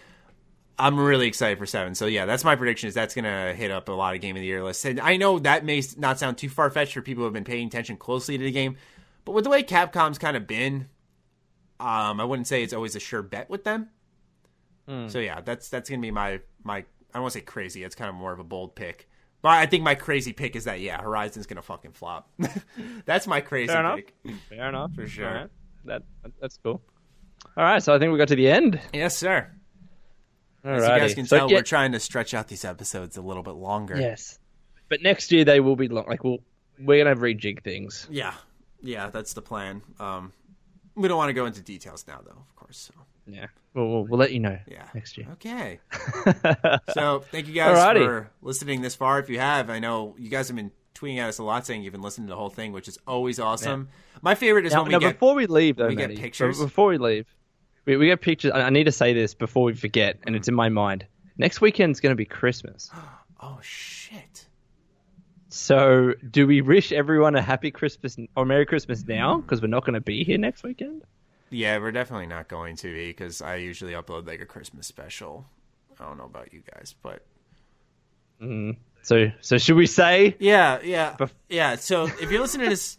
I'm 0.77 0.99
really 0.99 1.27
excited 1.27 1.57
for 1.57 1.65
seven. 1.65 1.95
So 1.95 2.05
yeah, 2.05 2.25
that's 2.25 2.43
my 2.43 2.55
prediction. 2.55 2.89
Is 2.89 2.93
that's 2.93 3.15
going 3.15 3.25
to 3.25 3.53
hit 3.55 3.71
up 3.71 3.87
a 3.89 3.93
lot 3.93 4.13
of 4.13 4.21
game 4.21 4.35
of 4.35 4.41
the 4.41 4.45
year 4.45 4.61
lists. 4.63 4.83
And 4.85 4.99
I 4.99 5.15
know 5.17 5.39
that 5.39 5.63
may 5.63 5.81
not 5.97 6.19
sound 6.19 6.37
too 6.37 6.49
far 6.49 6.69
fetched 6.69 6.93
for 6.93 7.01
people 7.01 7.21
who 7.21 7.25
have 7.25 7.33
been 7.33 7.45
paying 7.45 7.67
attention 7.67 7.95
closely 7.97 8.37
to 8.37 8.43
the 8.43 8.51
game, 8.51 8.75
but 9.23 9.31
with 9.31 9.45
the 9.45 9.49
way 9.49 9.63
Capcom's 9.63 10.17
kind 10.17 10.35
of 10.35 10.45
been, 10.45 10.87
um, 11.79 12.19
I 12.19 12.25
wouldn't 12.25 12.47
say 12.47 12.61
it's 12.61 12.73
always 12.73 12.95
a 12.95 12.99
sure 12.99 13.21
bet 13.21 13.49
with 13.49 13.63
them. 13.63 13.89
So 15.09 15.19
yeah, 15.19 15.41
that's 15.41 15.69
that's 15.69 15.89
gonna 15.89 16.01
be 16.01 16.11
my 16.11 16.41
my. 16.63 16.77
I 16.77 16.83
don't 17.13 17.23
want 17.23 17.33
to 17.33 17.39
say 17.39 17.45
crazy. 17.45 17.83
It's 17.83 17.95
kind 17.95 18.09
of 18.09 18.15
more 18.15 18.33
of 18.33 18.39
a 18.39 18.43
bold 18.43 18.75
pick, 18.75 19.09
but 19.45 19.51
I 19.51 19.67
think 19.67 19.83
my 19.83 19.93
crazy 19.93 20.33
pick 20.33 20.55
is 20.55 20.63
that 20.63 20.79
yeah, 20.79 20.99
Horizon's 20.99 21.45
gonna 21.45 21.61
fucking 21.61 21.91
flop. 21.91 22.27
that's 23.05 23.27
my 23.27 23.41
crazy 23.41 23.67
Fair 23.67 23.81
enough. 23.81 23.97
pick. 23.97 24.15
Fair 24.49 24.69
enough. 24.69 24.95
For 24.95 25.05
sure. 25.05 25.27
All 25.27 25.33
right. 25.35 25.49
That, 25.83 26.01
that 26.23 26.31
that's 26.41 26.57
cool. 26.63 26.81
All 27.55 27.63
right, 27.63 27.83
so 27.83 27.93
I 27.93 27.99
think 27.99 28.11
we 28.11 28.17
got 28.17 28.29
to 28.29 28.35
the 28.35 28.49
end. 28.49 28.81
Yes, 28.91 29.15
sir. 29.15 29.51
All 30.65 30.71
As 30.71 30.81
you 30.81 30.87
guys 30.87 31.13
can 31.13 31.27
tell, 31.27 31.47
we're 31.47 31.61
trying 31.61 31.91
to 31.91 31.99
stretch 31.99 32.33
out 32.33 32.47
these 32.47 32.65
episodes 32.65 33.17
a 33.17 33.21
little 33.21 33.43
bit 33.43 33.53
longer. 33.53 33.95
Yes, 33.95 34.39
but 34.89 35.03
next 35.03 35.31
year 35.31 35.45
they 35.45 35.59
will 35.59 35.75
be 35.75 35.89
long. 35.89 36.07
Like 36.07 36.23
we'll 36.23 36.39
we're 36.79 37.03
gonna 37.03 37.15
rejig 37.15 37.61
things. 37.61 38.07
Yeah, 38.09 38.33
yeah, 38.81 39.11
that's 39.11 39.33
the 39.33 39.43
plan. 39.43 39.83
Um, 39.99 40.33
we 40.95 41.07
don't 41.07 41.17
want 41.17 41.29
to 41.29 41.33
go 41.33 41.45
into 41.45 41.61
details 41.61 42.03
now, 42.07 42.19
though, 42.25 42.31
of 42.31 42.55
course. 42.55 42.89
So 42.91 42.99
Yeah, 43.27 43.47
we'll 43.73 43.87
we'll, 43.87 44.03
we'll 44.05 44.19
let 44.19 44.31
you 44.31 44.39
know. 44.39 44.57
yeah, 44.67 44.87
next 44.93 45.17
year. 45.17 45.27
Okay. 45.33 45.79
so 46.93 47.19
thank 47.31 47.47
you 47.47 47.53
guys 47.53 47.77
Alrighty. 47.77 48.05
for 48.05 48.31
listening 48.41 48.81
this 48.81 48.95
far. 48.95 49.19
If 49.19 49.29
you 49.29 49.39
have, 49.39 49.69
I 49.69 49.79
know 49.79 50.15
you 50.17 50.29
guys 50.29 50.47
have 50.47 50.55
been 50.55 50.71
tweeting 50.93 51.17
at 51.17 51.29
us 51.29 51.37
a 51.37 51.43
lot 51.43 51.65
saying 51.65 51.83
you've 51.83 51.93
been 51.93 52.01
listening 52.01 52.27
to 52.27 52.31
the 52.31 52.37
whole 52.37 52.49
thing, 52.49 52.71
which 52.71 52.87
is 52.87 52.97
always 53.05 53.39
awesome. 53.39 53.89
My 54.21 54.35
favorite 54.35 54.65
is 54.65 54.73
Now, 54.73 54.81
when 54.81 54.87
we 54.87 54.93
now, 54.93 54.99
get 54.99 55.13
before 55.13 55.35
we 55.35 55.45
leave, 55.45 55.75
though, 55.75 55.87
we 55.87 55.95
get 55.95 56.15
pictures. 56.15 56.59
Before 56.59 56.87
we 56.87 56.97
leave, 56.97 57.27
we, 57.85 57.97
we 57.97 58.07
get 58.07 58.21
pictures. 58.21 58.51
I, 58.53 58.61
I 58.61 58.69
need 58.69 58.85
to 58.85 58.91
say 58.91 59.13
this 59.13 59.33
before 59.33 59.65
we 59.65 59.73
forget, 59.73 60.17
and 60.25 60.35
it's 60.35 60.47
in 60.47 60.55
my 60.55 60.69
mind. 60.69 61.05
Next 61.37 61.61
weekend's 61.61 61.99
going 61.99 62.11
to 62.11 62.15
be 62.15 62.25
Christmas. 62.25 62.89
oh 63.41 63.59
shit. 63.61 64.47
So, 65.49 66.13
do 66.29 66.47
we 66.47 66.61
wish 66.61 66.91
everyone 66.91 67.35
a 67.35 67.41
happy 67.41 67.71
Christmas 67.71 68.17
or 68.35 68.45
Merry 68.45 68.65
Christmas 68.65 69.05
now? 69.05 69.37
Because 69.37 69.61
we're 69.61 69.67
not 69.67 69.85
going 69.85 69.93
to 69.93 70.01
be 70.01 70.23
here 70.23 70.37
next 70.37 70.63
weekend. 70.63 71.03
Yeah, 71.55 71.77
we're 71.77 71.91
definitely 71.91 72.27
not 72.27 72.47
going 72.47 72.75
to 72.77 72.93
be 72.93 73.07
because 73.07 73.41
I 73.41 73.55
usually 73.55 73.93
upload 73.93 74.27
like 74.27 74.41
a 74.41 74.45
Christmas 74.45 74.87
special. 74.87 75.45
I 75.99 76.03
don't 76.05 76.17
know 76.17 76.25
about 76.25 76.53
you 76.53 76.61
guys, 76.73 76.93
but 77.01 77.23
So, 79.01 79.31
so 79.41 79.57
should 79.57 79.75
we 79.77 79.87
say? 79.87 80.35
yeah, 80.39 80.79
yeah, 80.83 81.15
yeah. 81.49 81.75
So 81.75 82.05
if 82.05 82.31
you're 82.31 82.41
listening 82.41 82.65
to 82.65 82.69
this, 82.71 82.97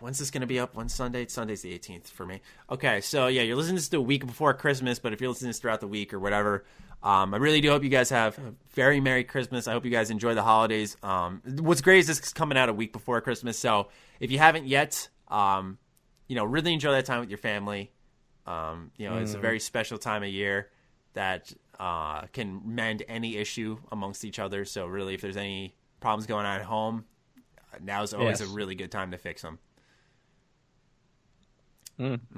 when's 0.00 0.18
this 0.18 0.30
going 0.30 0.42
to 0.42 0.46
be 0.46 0.58
up? 0.58 0.74
When's 0.74 0.92
Sunday? 0.94 1.26
Sunday's 1.28 1.62
the 1.62 1.76
18th 1.78 2.08
for 2.08 2.26
me. 2.26 2.40
Okay, 2.70 3.00
so 3.00 3.28
yeah, 3.28 3.42
you're 3.42 3.56
listening 3.56 3.76
to 3.76 3.80
this 3.82 3.88
the 3.88 4.00
week 4.00 4.26
before 4.26 4.52
Christmas, 4.54 4.98
but 4.98 5.12
if 5.12 5.20
you're 5.20 5.30
listening 5.30 5.48
to 5.48 5.52
this 5.56 5.60
throughout 5.60 5.80
the 5.80 5.86
week 5.88 6.12
or 6.12 6.18
whatever, 6.20 6.64
um, 7.02 7.32
I 7.32 7.38
really 7.38 7.60
do 7.60 7.70
hope 7.70 7.84
you 7.84 7.88
guys 7.90 8.10
have 8.10 8.36
a 8.38 8.54
very 8.74 9.00
Merry 9.00 9.24
Christmas. 9.24 9.66
I 9.68 9.72
hope 9.72 9.84
you 9.84 9.90
guys 9.90 10.10
enjoy 10.10 10.34
the 10.34 10.42
holidays. 10.42 10.96
Um, 11.02 11.40
what's 11.60 11.80
great 11.80 12.00
is 12.00 12.08
this 12.08 12.18
is 12.18 12.32
coming 12.32 12.58
out 12.58 12.68
a 12.68 12.72
week 12.74 12.92
before 12.92 13.20
Christmas, 13.20 13.58
so 13.58 13.88
if 14.20 14.30
you 14.30 14.38
haven't 14.38 14.66
yet, 14.66 15.08
um, 15.28 15.78
you 16.28 16.36
know, 16.36 16.44
really 16.44 16.72
enjoy 16.72 16.92
that 16.92 17.06
time 17.06 17.20
with 17.20 17.30
your 17.30 17.38
family. 17.38 17.92
Um, 18.46 18.92
you 18.96 19.06
know, 19.08 19.18
it's 19.18 19.34
a 19.34 19.38
very 19.38 19.60
special 19.60 19.98
time 19.98 20.22
of 20.22 20.28
year 20.30 20.70
that 21.14 21.52
uh, 21.78 22.22
can 22.32 22.62
mend 22.64 23.02
any 23.08 23.36
issue 23.36 23.78
amongst 23.92 24.24
each 24.24 24.38
other. 24.38 24.64
So 24.64 24.86
really, 24.86 25.14
if 25.14 25.20
there's 25.22 25.36
any 25.36 25.74
problems 26.00 26.26
going 26.26 26.46
on 26.46 26.60
at 26.60 26.66
home, 26.66 27.04
now's 27.82 28.14
always 28.14 28.40
Yes. 28.40 28.40
a 28.40 28.46
really 28.46 28.74
good 28.74 28.90
time 28.92 29.10
to 29.12 29.18
fix 29.18 29.42
them. 29.42 29.58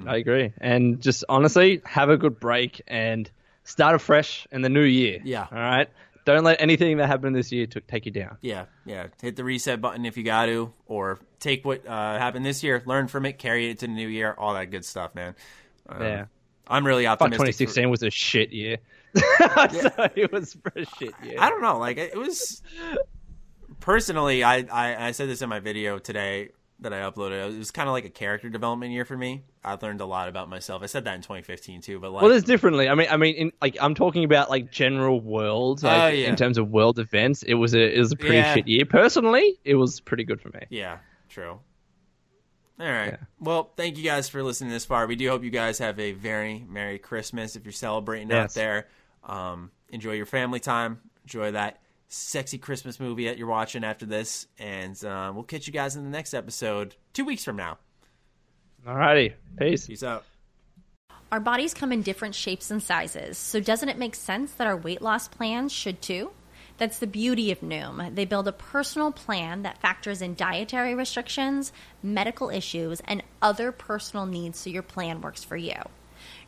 I 0.07 0.17
agree. 0.17 0.53
And 0.59 1.01
just 1.01 1.25
honestly, 1.29 1.83
have 1.85 2.09
a 2.09 2.17
good 2.17 2.41
break 2.41 2.81
and 2.89 3.31
start 3.65 3.95
afresh 3.95 4.47
in 4.51 4.63
the 4.63 4.69
new 4.71 4.83
year. 4.83 5.21
Yeah. 5.25 5.47
All 5.51 5.59
right. 5.59 5.89
Don't 6.25 6.45
let 6.45 6.61
anything 6.61 6.99
that 6.99 7.07
happened 7.07 7.35
this 7.35 7.51
year 7.51 7.67
to 7.69 7.81
take 7.81 8.07
you 8.07 8.13
down. 8.13 8.37
Yeah, 8.43 8.67
yeah. 8.85 9.07
Hit 9.23 9.37
the 9.37 9.45
reset 9.45 9.81
button 9.81 10.05
if 10.05 10.17
you 10.17 10.23
got 10.23 10.47
to, 10.47 10.73
or 10.87 11.19
take 11.39 11.65
what 11.65 11.87
uh, 11.87 12.19
happened 12.19 12.45
this 12.45 12.63
year, 12.63 12.83
learn 12.87 13.09
from 13.09 13.25
it, 13.27 13.39
carry 13.39 13.71
it 13.71 13.79
to 13.81 13.87
the 13.87 13.93
new 13.93 14.09
year, 14.09 14.35
all 14.37 14.55
that 14.55 14.71
good 14.71 14.85
stuff, 14.85 15.15
man. 15.15 15.35
Um, 15.89 16.03
Yeah. 16.03 16.25
I'm 16.69 16.87
really 16.87 17.07
optimistic. 17.07 17.39
for- 17.39 17.47
2016 17.47 17.91
was 17.91 18.03
a 18.03 18.11
shit 18.11 18.53
year. 18.53 18.77
so 19.15 19.91
it 20.15 20.31
was 20.31 20.57
a 20.77 20.85
shit 20.99 21.15
year. 21.25 21.35
I 21.39 21.49
don't 21.49 21.63
know. 21.63 21.79
Like 21.79 21.97
it 21.99 22.17
was 22.17 22.63
personally, 23.81 24.45
I, 24.45 24.59
I 24.71 25.09
I 25.09 25.11
said 25.13 25.29
this 25.29 25.43
in 25.43 25.49
my 25.49 25.59
video 25.59 25.99
today 25.99 26.51
that 26.81 26.93
I 26.93 27.01
uploaded. 27.01 27.53
It 27.55 27.59
was 27.59 27.71
kind 27.71 27.89
of 27.89 27.93
like 27.93 28.05
a 28.05 28.11
character 28.11 28.49
development 28.49 28.93
year 28.93 29.05
for 29.05 29.17
me. 29.17 29.45
I 29.65 29.77
learned 29.81 30.01
a 30.01 30.07
lot 30.07 30.29
about 30.29 30.49
myself. 30.49 30.83
I 30.83 30.87
said 30.87 31.05
that 31.05 31.15
in 31.15 31.21
2015 31.21 31.81
too, 31.83 31.99
but 32.01 32.11
like, 32.13 32.23
Well, 32.23 32.31
there's 32.31 32.45
differently. 32.45 32.89
I 32.89 32.95
mean, 32.95 33.09
I 33.11 33.17
mean, 33.17 33.35
in, 33.35 33.53
like 33.61 33.77
I'm 33.81 33.95
talking 33.95 34.25
about 34.25 34.49
like 34.51 34.71
general 34.73 35.21
world, 35.21 35.83
like 35.83 36.03
Oh, 36.03 36.07
yeah. 36.09 36.29
in 36.29 36.37
terms 36.37 36.57
of 36.59 36.71
world 36.71 36.99
events. 36.99 37.43
It 37.43 37.55
was 37.55 37.75
a 37.75 37.95
it 37.97 37.99
was 37.99 38.13
a 38.13 38.17
pretty 38.17 38.37
Yeah. 38.37 38.55
shit 38.55 38.69
year. 38.69 38.85
Personally, 38.87 39.59
it 39.65 39.75
was 39.75 40.01
pretty 40.01 40.25
good 40.25 40.41
for 40.41 40.49
me. 40.49 40.61
yeah, 40.71 40.99
true. 41.29 41.61
All 42.81 42.87
right. 42.87 43.09
Yeah. 43.13 43.17
Well, 43.39 43.73
thank 43.77 43.99
you 43.99 44.05
guys 44.05 44.31
for 44.31 44.43
listening 44.43 44.71
this 44.71 44.87
far. 44.87 45.07
We 45.07 45.15
do 45.17 45.29
hope 45.29 45.45
you 45.45 45.51
guys 45.51 45.79
have 45.81 45.99
a 46.01 46.13
very 46.13 46.65
Merry 46.67 46.99
Christmas 46.99 47.55
if 47.55 47.65
you're 47.67 47.73
celebrating 47.73 48.33
out 48.33 48.55
there. 48.55 48.89
Um, 49.23 49.71
enjoy 49.91 50.13
your 50.13 50.25
family 50.25 50.61
time. 50.61 51.01
Enjoy 51.25 51.51
that 51.51 51.79
sexy 52.11 52.59
Christmas 52.59 53.01
movie 53.01 53.27
that 53.27 53.39
you're 53.39 53.47
watching 53.47 53.85
after 53.85 54.05
this. 54.05 54.47
And 54.59 55.03
uh, 55.05 55.33
we'll 55.35 55.45
catch 55.45 55.67
you 55.67 55.73
guys 55.73 55.97
in 55.97 56.05
the 56.05 56.11
next 56.11 56.35
episode 56.35 56.97
two 57.15 57.25
weeks 57.25 57.45
from 57.45 57.57
now. 57.57 57.79
Alrighty, 58.87 59.35
peace. 59.59 59.87
Peace 59.87 60.03
out. 60.03 60.25
Our 61.33 61.41
bodies 61.41 61.75
come 61.75 61.93
in 61.93 62.03
different 62.03 62.35
shapes 62.35 62.73
and 62.73 62.83
sizes, 62.83 63.39
so 63.39 63.61
doesn't 63.61 63.89
it 63.89 63.99
make 63.99 64.17
sense 64.17 64.53
that 64.55 64.67
our 64.67 64.77
weight 64.77 65.01
loss 65.01 65.29
plans 65.29 65.73
should 65.73 66.03
too? 66.03 66.33
That's 66.77 66.99
the 66.99 67.07
beauty 67.07 67.53
of 67.53 67.61
Noom. 67.61 68.15
They 68.15 68.25
build 68.25 68.49
a 68.49 68.53
personal 68.53 69.13
plan 69.13 69.63
that 69.63 69.79
factors 69.79 70.23
in 70.23 70.35
dietary 70.35 70.95
restrictions, 70.95 71.73
medical 72.03 72.51
issues, 72.51 73.01
and 73.05 73.23
other 73.43 73.71
personal 73.71 74.27
needs 74.27 74.59
so 74.59 74.71
your 74.71 74.83
plan 74.83 75.21
works 75.21 75.45
for 75.45 75.57
you. 75.57 75.75